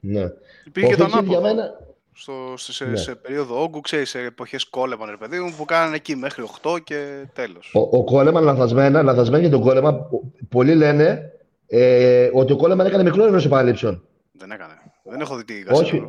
Ναι. 0.00 0.32
Υπήρχε 0.66 0.88
και 0.88 0.96
το 0.96 1.04
ανάποδο. 1.04 1.40
Μένα... 1.40 1.82
Στο, 2.16 2.32
σε, 2.56 2.84
ναι. 2.84 2.96
σε 2.96 3.14
περίοδο 3.14 3.62
όγκου, 3.62 3.80
ξέρεις, 3.80 4.10
σε 4.10 4.18
εποχές 4.18 4.64
κόλεμαν, 4.64 5.10
ρε 5.10 5.16
παιδί 5.16 5.38
μου, 5.38 5.54
που 5.56 5.64
κάνανε 5.64 5.96
εκεί 5.96 6.16
μέχρι 6.16 6.44
8 6.62 6.78
και 6.84 7.26
τέλος. 7.32 7.72
Ο, 7.74 7.80
ο 7.80 8.04
Κόλεμαν 8.04 8.44
λαθασμένα, 8.44 9.02
λαθασμένα 9.02 9.42
για 9.42 9.50
τον 9.50 9.60
Κόλεμαν, 9.60 10.06
πολλοί 10.48 10.74
λένε 10.74 11.32
ε, 11.66 12.30
ότι 12.32 12.52
ο 12.52 12.56
Κόλεμαν 12.56 12.86
έκανε 12.86 13.02
μικρό 13.02 13.24
εύρο 13.24 13.40
επαναλήψεων. 13.44 14.02
Δεν 14.32 14.50
έκανε. 14.50 14.72
Δεν 15.02 15.20
έχω 15.20 15.36
δει 15.36 15.44
τι 15.44 15.54
Όχι. 15.70 16.02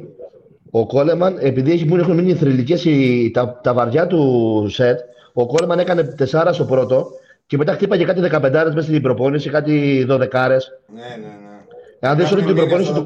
Ο 0.71 0.85
Κόλεμαν, 0.85 1.37
επειδή 1.39 1.71
έχει, 1.71 1.93
έχουν 1.93 2.13
μείνει 2.13 2.35
θρηλυκές 2.35 2.85
τα, 3.33 3.59
τα 3.63 3.73
βαριά 3.73 4.07
του 4.07 4.65
σετ, 4.69 4.99
ο 5.33 5.45
Κόλεμαν 5.45 5.79
έκανε 5.79 6.03
τεσσάρα 6.03 6.53
στο 6.53 6.65
πρώτο 6.65 7.11
και 7.47 7.57
μετά 7.57 7.73
χτύπαγε 7.73 8.05
κάτι 8.05 8.21
δεκαπεντάρες 8.21 8.73
μέσα 8.73 8.87
στην 8.87 9.01
προπόνηση, 9.01 9.49
κάτι 9.49 10.03
δωδεκάρες. 10.07 10.79
Ναι, 10.93 11.01
ναι, 11.01 11.27
ναι. 11.27 12.09
Αν 12.09 12.17
δεις 12.17 12.31
όλη 12.31 12.43
την 12.43 12.55
προπόνηση 12.55 12.93
του. 12.93 13.05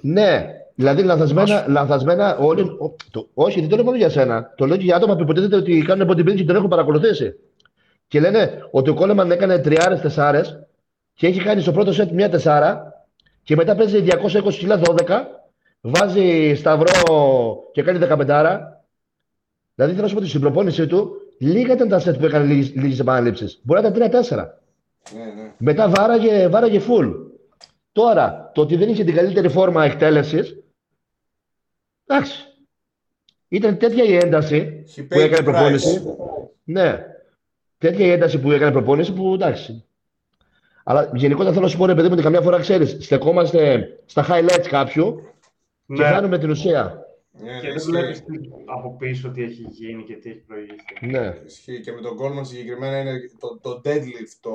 Ναι, 0.00 0.46
δηλαδή 0.74 1.02
λανθασμένα, 1.02 1.64
λανθασμένα 1.68 2.36
όλοι. 2.36 2.64
το, 3.10 3.28
όχι, 3.34 3.60
δεν 3.60 3.68
το 3.68 3.76
λέω 3.76 3.84
μόνο 3.84 3.96
για 3.96 4.08
σένα. 4.08 4.52
Το 4.56 4.66
λέω 4.66 4.76
και 4.76 4.84
για 4.84 4.96
άτομα 4.96 5.16
που 5.16 5.22
υποτίθεται 5.22 5.56
ότι 5.56 5.82
κάνουν 5.82 6.10
bodybuilding 6.10 6.34
και 6.34 6.44
τον 6.44 6.56
έχουν 6.56 6.68
παρακολουθήσει. 6.68 7.34
Και 8.08 8.20
λένε 8.20 8.68
ότι 8.70 8.90
ο 8.90 8.94
Κόλεμαν 8.94 9.30
έκανε 9.30 9.58
τριάρες, 9.58 10.00
τεσσάρες 10.00 10.58
και 11.14 11.26
έχει 11.26 11.40
κάνει 11.40 11.60
στο 11.60 11.72
πρώτο 11.72 11.92
σετ 11.92 12.10
μια 12.10 12.28
τεσσάρα 12.28 13.04
και 13.42 13.56
μετά 13.56 13.74
παίζει 13.74 14.04
220 14.08 14.52
κιλά 14.52 14.80
12 14.84 14.94
βάζει 15.80 16.54
σταυρό 16.54 17.62
και 17.72 17.82
κάνει 17.82 17.98
15 18.08 18.58
Δηλαδή 19.74 19.94
θέλω 19.94 20.02
να 20.02 20.08
σου 20.08 20.14
πω 20.14 20.20
ότι 20.20 20.28
στην 20.28 20.40
προπόνησή 20.40 20.86
του 20.86 21.16
λίγα 21.38 21.72
ήταν 21.72 21.88
τα 21.88 21.98
σετ 21.98 22.18
που 22.18 22.24
έκανε 22.24 22.52
λίγες 22.54 22.98
επαναλήψεις. 22.98 23.60
Μπορεί 23.62 23.82
να 23.82 23.88
ήταν 23.88 24.10
3-4. 24.10 24.48
Ναι, 25.14 25.42
ναι. 25.42 25.52
Μετά 25.58 25.88
βάραγε, 25.88 26.48
βάραγε 26.48 26.80
full. 26.88 27.14
Τώρα, 27.92 28.50
το 28.54 28.60
ότι 28.60 28.76
δεν 28.76 28.88
είχε 28.88 29.04
την 29.04 29.14
καλύτερη 29.14 29.48
φόρμα 29.48 29.84
εκτέλεσης. 29.84 30.56
Εντάξει. 32.06 32.42
Ήταν 33.48 33.78
τέτοια 33.78 34.04
η 34.04 34.16
ένταση 34.16 34.84
που 35.08 35.18
έκανε 35.18 35.42
προπόνηση. 35.42 36.02
Ναι. 36.64 37.04
Τέτοια 37.78 38.06
η 38.06 38.10
ένταση 38.10 38.40
που 38.40 38.52
έκανε 38.52 38.72
προπόνηση 38.72 39.12
που 39.12 39.34
εντάξει. 39.34 39.84
Αλλά 40.84 41.10
γενικότερα 41.14 41.52
θέλω 41.52 41.64
να 41.64 41.70
σου 41.70 41.78
πω, 41.78 41.86
ρε 41.86 41.94
παιδί 41.94 42.06
μου, 42.06 42.12
ότι 42.12 42.22
καμιά 42.22 42.40
φορά 42.40 42.58
ξέρεις, 42.58 42.96
στεκόμαστε 43.00 43.88
στα 44.06 44.26
highlights 44.28 44.66
κάποιου 44.68 45.22
ναι. 45.86 45.96
και 45.96 46.02
κάνουμε 46.02 46.38
την 46.38 46.50
ουσία. 46.50 47.07
Ναι, 47.42 47.60
και 47.60 47.72
δεν 47.72 47.82
βλέπεις 47.84 48.24
από 48.64 48.96
πίσω 48.96 49.30
τι 49.30 49.42
έχει 49.42 49.66
γίνει 49.70 50.02
και 50.02 50.14
τι 50.14 50.30
έχει 50.30 50.38
προηγηθεί. 50.38 51.06
Ναι. 51.06 51.34
Και 51.80 51.92
με 51.92 52.00
τον 52.00 52.16
Goldman 52.20 52.46
συγκεκριμένα 52.46 53.00
είναι 53.00 53.20
το, 53.38 53.58
το 53.62 53.80
deadlift. 53.84 54.34
Το, 54.40 54.54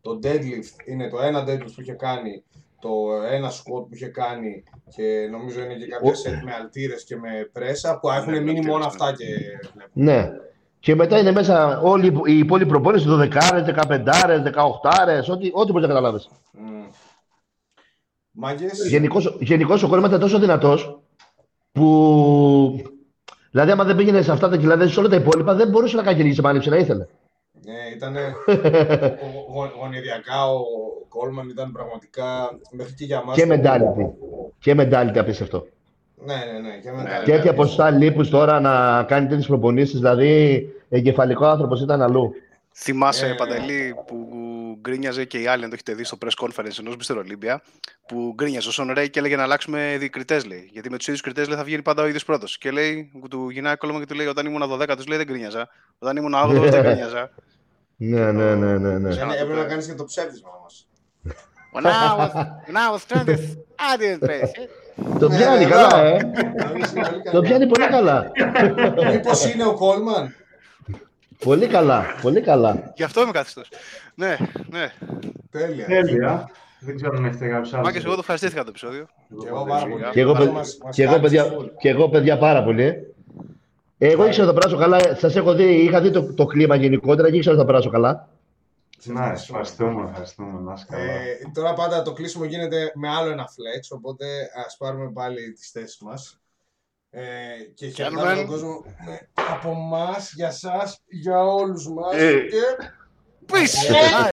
το 0.00 0.18
deadlift 0.22 0.88
είναι 0.88 1.08
το 1.08 1.20
ένα 1.20 1.44
deadlift 1.48 1.72
που 1.74 1.80
είχε 1.80 1.92
κάνει, 1.92 2.42
το 2.80 2.90
ένα 3.30 3.50
squat 3.50 3.82
που 3.88 3.94
είχε 3.94 4.06
κάνει 4.06 4.64
και 4.96 5.28
νομίζω 5.30 5.60
είναι 5.60 5.74
και 5.74 5.86
κάποια 5.86 6.12
set 6.12 6.44
με 6.44 6.52
αλτήρες 6.60 7.04
και 7.04 7.16
με 7.16 7.50
πρέσα 7.52 7.98
που 7.98 8.10
έχουν 8.10 8.42
μείνει 8.42 8.66
μόνο 8.66 8.84
αυτά 8.84 9.12
και 9.12 9.24
Ναι. 9.92 10.30
Και 10.80 10.94
μετά 10.94 11.18
είναι 11.18 11.32
μέσα 11.32 11.80
όλοι 11.80 12.22
οι 12.24 12.38
υπόλοιποι 12.38 12.70
προπόνηση, 12.70 13.06
12, 13.08 13.32
15, 13.88 14.04
18, 14.44 15.30
ό,τι, 15.30 15.50
ό,τι 15.52 15.72
μπορείς 15.72 15.88
να 15.88 15.94
καταλάβεις. 15.94 16.28
Mm. 16.54 16.90
Γενικώς 19.40 19.82
ο 19.82 19.88
κόρμα 19.88 20.06
ήταν 20.06 20.20
τόσο 20.20 20.38
δυνατός 20.38 21.00
που. 21.76 22.80
Δηλαδή, 23.50 23.70
άμα 23.70 23.84
δεν 23.84 23.96
πήγαινε 23.96 24.22
σε 24.22 24.32
αυτά 24.32 24.48
τα 24.48 24.56
κιλά, 24.56 24.76
δεν 24.76 24.88
σε 24.88 25.00
όλα 25.00 25.08
τα 25.08 25.16
υπόλοιπα, 25.16 25.54
δεν 25.54 25.68
μπορούσε 25.68 25.96
να 25.96 26.02
κάνει 26.02 26.22
και 26.22 26.38
επανάληψη 26.38 26.68
να 26.68 26.76
ήθελε. 26.76 27.06
Ναι, 27.64 27.94
ήταν. 27.96 28.14
γονιδιακά 29.80 30.52
ο 30.52 30.60
Κόλμαν 31.08 31.48
ήταν 31.48 31.72
πραγματικά 31.72 32.58
μέχρι 32.70 32.94
και 32.94 33.04
για 33.04 33.22
μας. 33.24 33.36
Και 33.36 33.46
μεντάλιτη. 33.46 34.14
Και 34.58 34.74
μεντάλιτη 34.74 35.18
απίστευτο. 35.18 35.66
Ναι, 36.24 36.34
ναι, 36.34 36.68
ναι. 36.68 36.78
Και 36.82 36.90
μετά, 36.90 37.22
Τέτοια 37.24 37.54
ποσοστά 37.54 37.90
λίπους 37.90 38.30
τώρα 38.30 38.60
να 38.60 39.02
κάνει 39.02 39.26
τέτοιες 39.26 39.46
προπονήσεις, 39.46 39.98
δηλαδή 39.98 40.66
εγκεφαλικό 40.88 41.46
άνθρωπος 41.46 41.82
ήταν 41.82 42.02
αλλού. 42.02 42.32
Θυμάσαι, 42.72 43.26
ε, 43.26 43.34
Παντελή, 43.34 43.94
που 44.06 44.28
γκρίνιαζε 44.86 45.24
και 45.24 45.40
οι 45.40 45.46
άλλοι, 45.46 45.62
αν 45.64 45.68
το 45.68 45.74
έχετε 45.74 45.94
δει 45.94 46.04
στο 46.04 46.18
press 46.24 46.44
conference 46.44 46.78
ενός 46.78 46.96
Mr. 47.06 47.16
Olympia, 47.16 47.56
που 48.06 48.32
γκρίνιαζε 48.34 48.68
ο 48.68 48.72
Σον 48.72 48.92
Ρέι 48.92 49.10
και 49.10 49.18
έλεγε 49.18 49.36
να 49.36 49.42
αλλάξουμε 49.42 50.08
κριτέ, 50.10 50.40
λέει. 50.40 50.68
Γιατί 50.72 50.90
με 50.90 50.96
τους 50.96 51.06
ίδιους 51.06 51.22
κριτές 51.22 51.46
θα 51.46 51.64
βγαίνει 51.64 51.82
πάντα 51.82 52.02
ο 52.02 52.06
ίδιος 52.06 52.24
πρώτος. 52.24 52.58
Και 52.58 52.70
λέει, 52.70 53.10
του 53.30 53.50
γυρνάει 53.50 53.76
κόλλημα 53.76 53.98
και 53.98 54.06
του 54.06 54.14
λέει: 54.14 54.26
Όταν 54.26 54.46
ήμουν 54.46 54.62
12, 54.62 54.96
του 54.96 55.04
λέει 55.08 55.18
δεν 55.18 55.26
γκρίνιαζα. 55.26 55.68
Όταν 55.98 56.16
ήμουν 56.16 56.34
8, 56.34 56.70
δεν 56.70 56.82
γκρίνιαζα. 56.82 57.30
Ναι, 57.96 58.32
ναι, 58.32 58.54
ναι, 58.54 58.78
ναι. 58.78 58.98
ναι. 58.98 59.14
Έπρεπε 59.14 59.54
να 59.54 59.64
κάνεις 59.64 59.86
και 59.86 59.94
το 59.94 60.04
ψεύδισμα 60.04 60.50
όμως. 60.58 60.86
When 61.72 61.84
I 61.84 62.16
was, 62.18 62.32
when 62.66 62.76
I 62.76 62.90
was 62.90 63.04
20, 63.04 63.56
I 63.78 63.96
didn't 64.00 64.20
play. 64.26 64.40
Το 65.18 65.28
πιάνει 65.28 65.64
καλά, 65.64 66.04
ε. 66.04 66.18
Το 67.32 67.40
πιάνει 67.40 67.66
πολύ 67.66 67.86
καλά. 67.86 68.30
Μήπως 69.12 69.52
είναι 69.52 69.64
ο 69.66 69.74
Κόλμαν. 69.74 70.34
Πολύ 71.44 71.66
καλά, 71.66 72.04
πολύ 72.22 72.40
καλά. 72.40 72.92
Γι' 72.96 73.02
αυτό 73.02 73.22
είμαι 73.22 73.30
καθιστός. 73.30 73.68
Ναι, 74.14 74.36
ναι. 74.70 74.92
Τέλεια. 75.50 75.86
Τέλεια. 75.86 76.50
Δεν 76.80 76.96
ξέρω 76.96 77.16
αν 77.16 77.24
έχετε 77.24 77.48
κάποιος 77.48 77.72
άλλος. 77.72 77.86
Μάκες, 77.86 78.04
εγώ 78.04 78.12
το 78.12 78.20
ευχαριστήθηκα 78.20 78.62
το 78.62 78.68
επεισόδιο. 78.68 79.06
Και 79.40 79.48
εγώ 79.48 79.64
πάρα 79.64 79.86
πολύ. 79.86 80.04
Και 80.12 80.20
εγώ, 80.20 80.34
και 80.90 81.02
εγώ, 81.02 81.20
παιδιά, 81.20 81.46
και 81.78 81.88
εγώ 81.88 82.08
παιδιά 82.08 82.38
πάρα 82.38 82.64
πολύ. 82.64 82.82
Ε. 82.84 83.02
Εγώ 83.98 84.26
ήξερα 84.26 84.46
να 84.46 84.52
το 84.52 84.58
περάσω 84.58 84.78
καλά. 84.78 85.16
Σας 85.16 85.36
έχω 85.36 85.54
δει, 85.54 85.64
είχα 85.64 86.00
δει 86.00 86.10
το, 86.10 86.34
το 86.34 86.46
κλίμα 86.46 86.74
γενικότερα 86.74 87.30
και 87.30 87.36
ήξερα 87.36 87.54
να 87.54 87.60
το 87.60 87.66
περάσω 87.66 87.90
καλά. 87.90 88.28
Να, 89.04 89.30
ευχαριστούμε, 89.30 90.08
ευχαριστούμε. 90.08 90.60
Να 90.60 90.98
ε, 90.98 91.50
τώρα 91.54 91.72
πάντα 91.72 92.02
το 92.02 92.12
κλείσιμο 92.12 92.44
γίνεται 92.44 92.92
με 92.94 93.08
άλλο 93.08 93.30
ένα 93.30 93.44
flex, 93.44 93.96
οπότε 93.96 94.26
ας 94.66 94.76
πάρουμε 94.76 95.10
πάλι 95.12 95.52
τις 95.52 95.70
θέσεις 95.70 95.98
μας. 95.98 96.40
Ε, 97.10 97.22
και 97.74 97.88
χαιρετάμε 97.88 98.34
τον 98.34 98.46
κόσμο 98.46 98.84
από 99.34 99.70
εμά, 99.70 100.16
για 100.34 100.50
σας, 100.50 101.02
για 101.06 101.44
όλους 101.44 101.88
μας. 101.88 102.14
Ε. 102.14 102.40
Και... 102.40 102.90
Peace! 103.52 104.30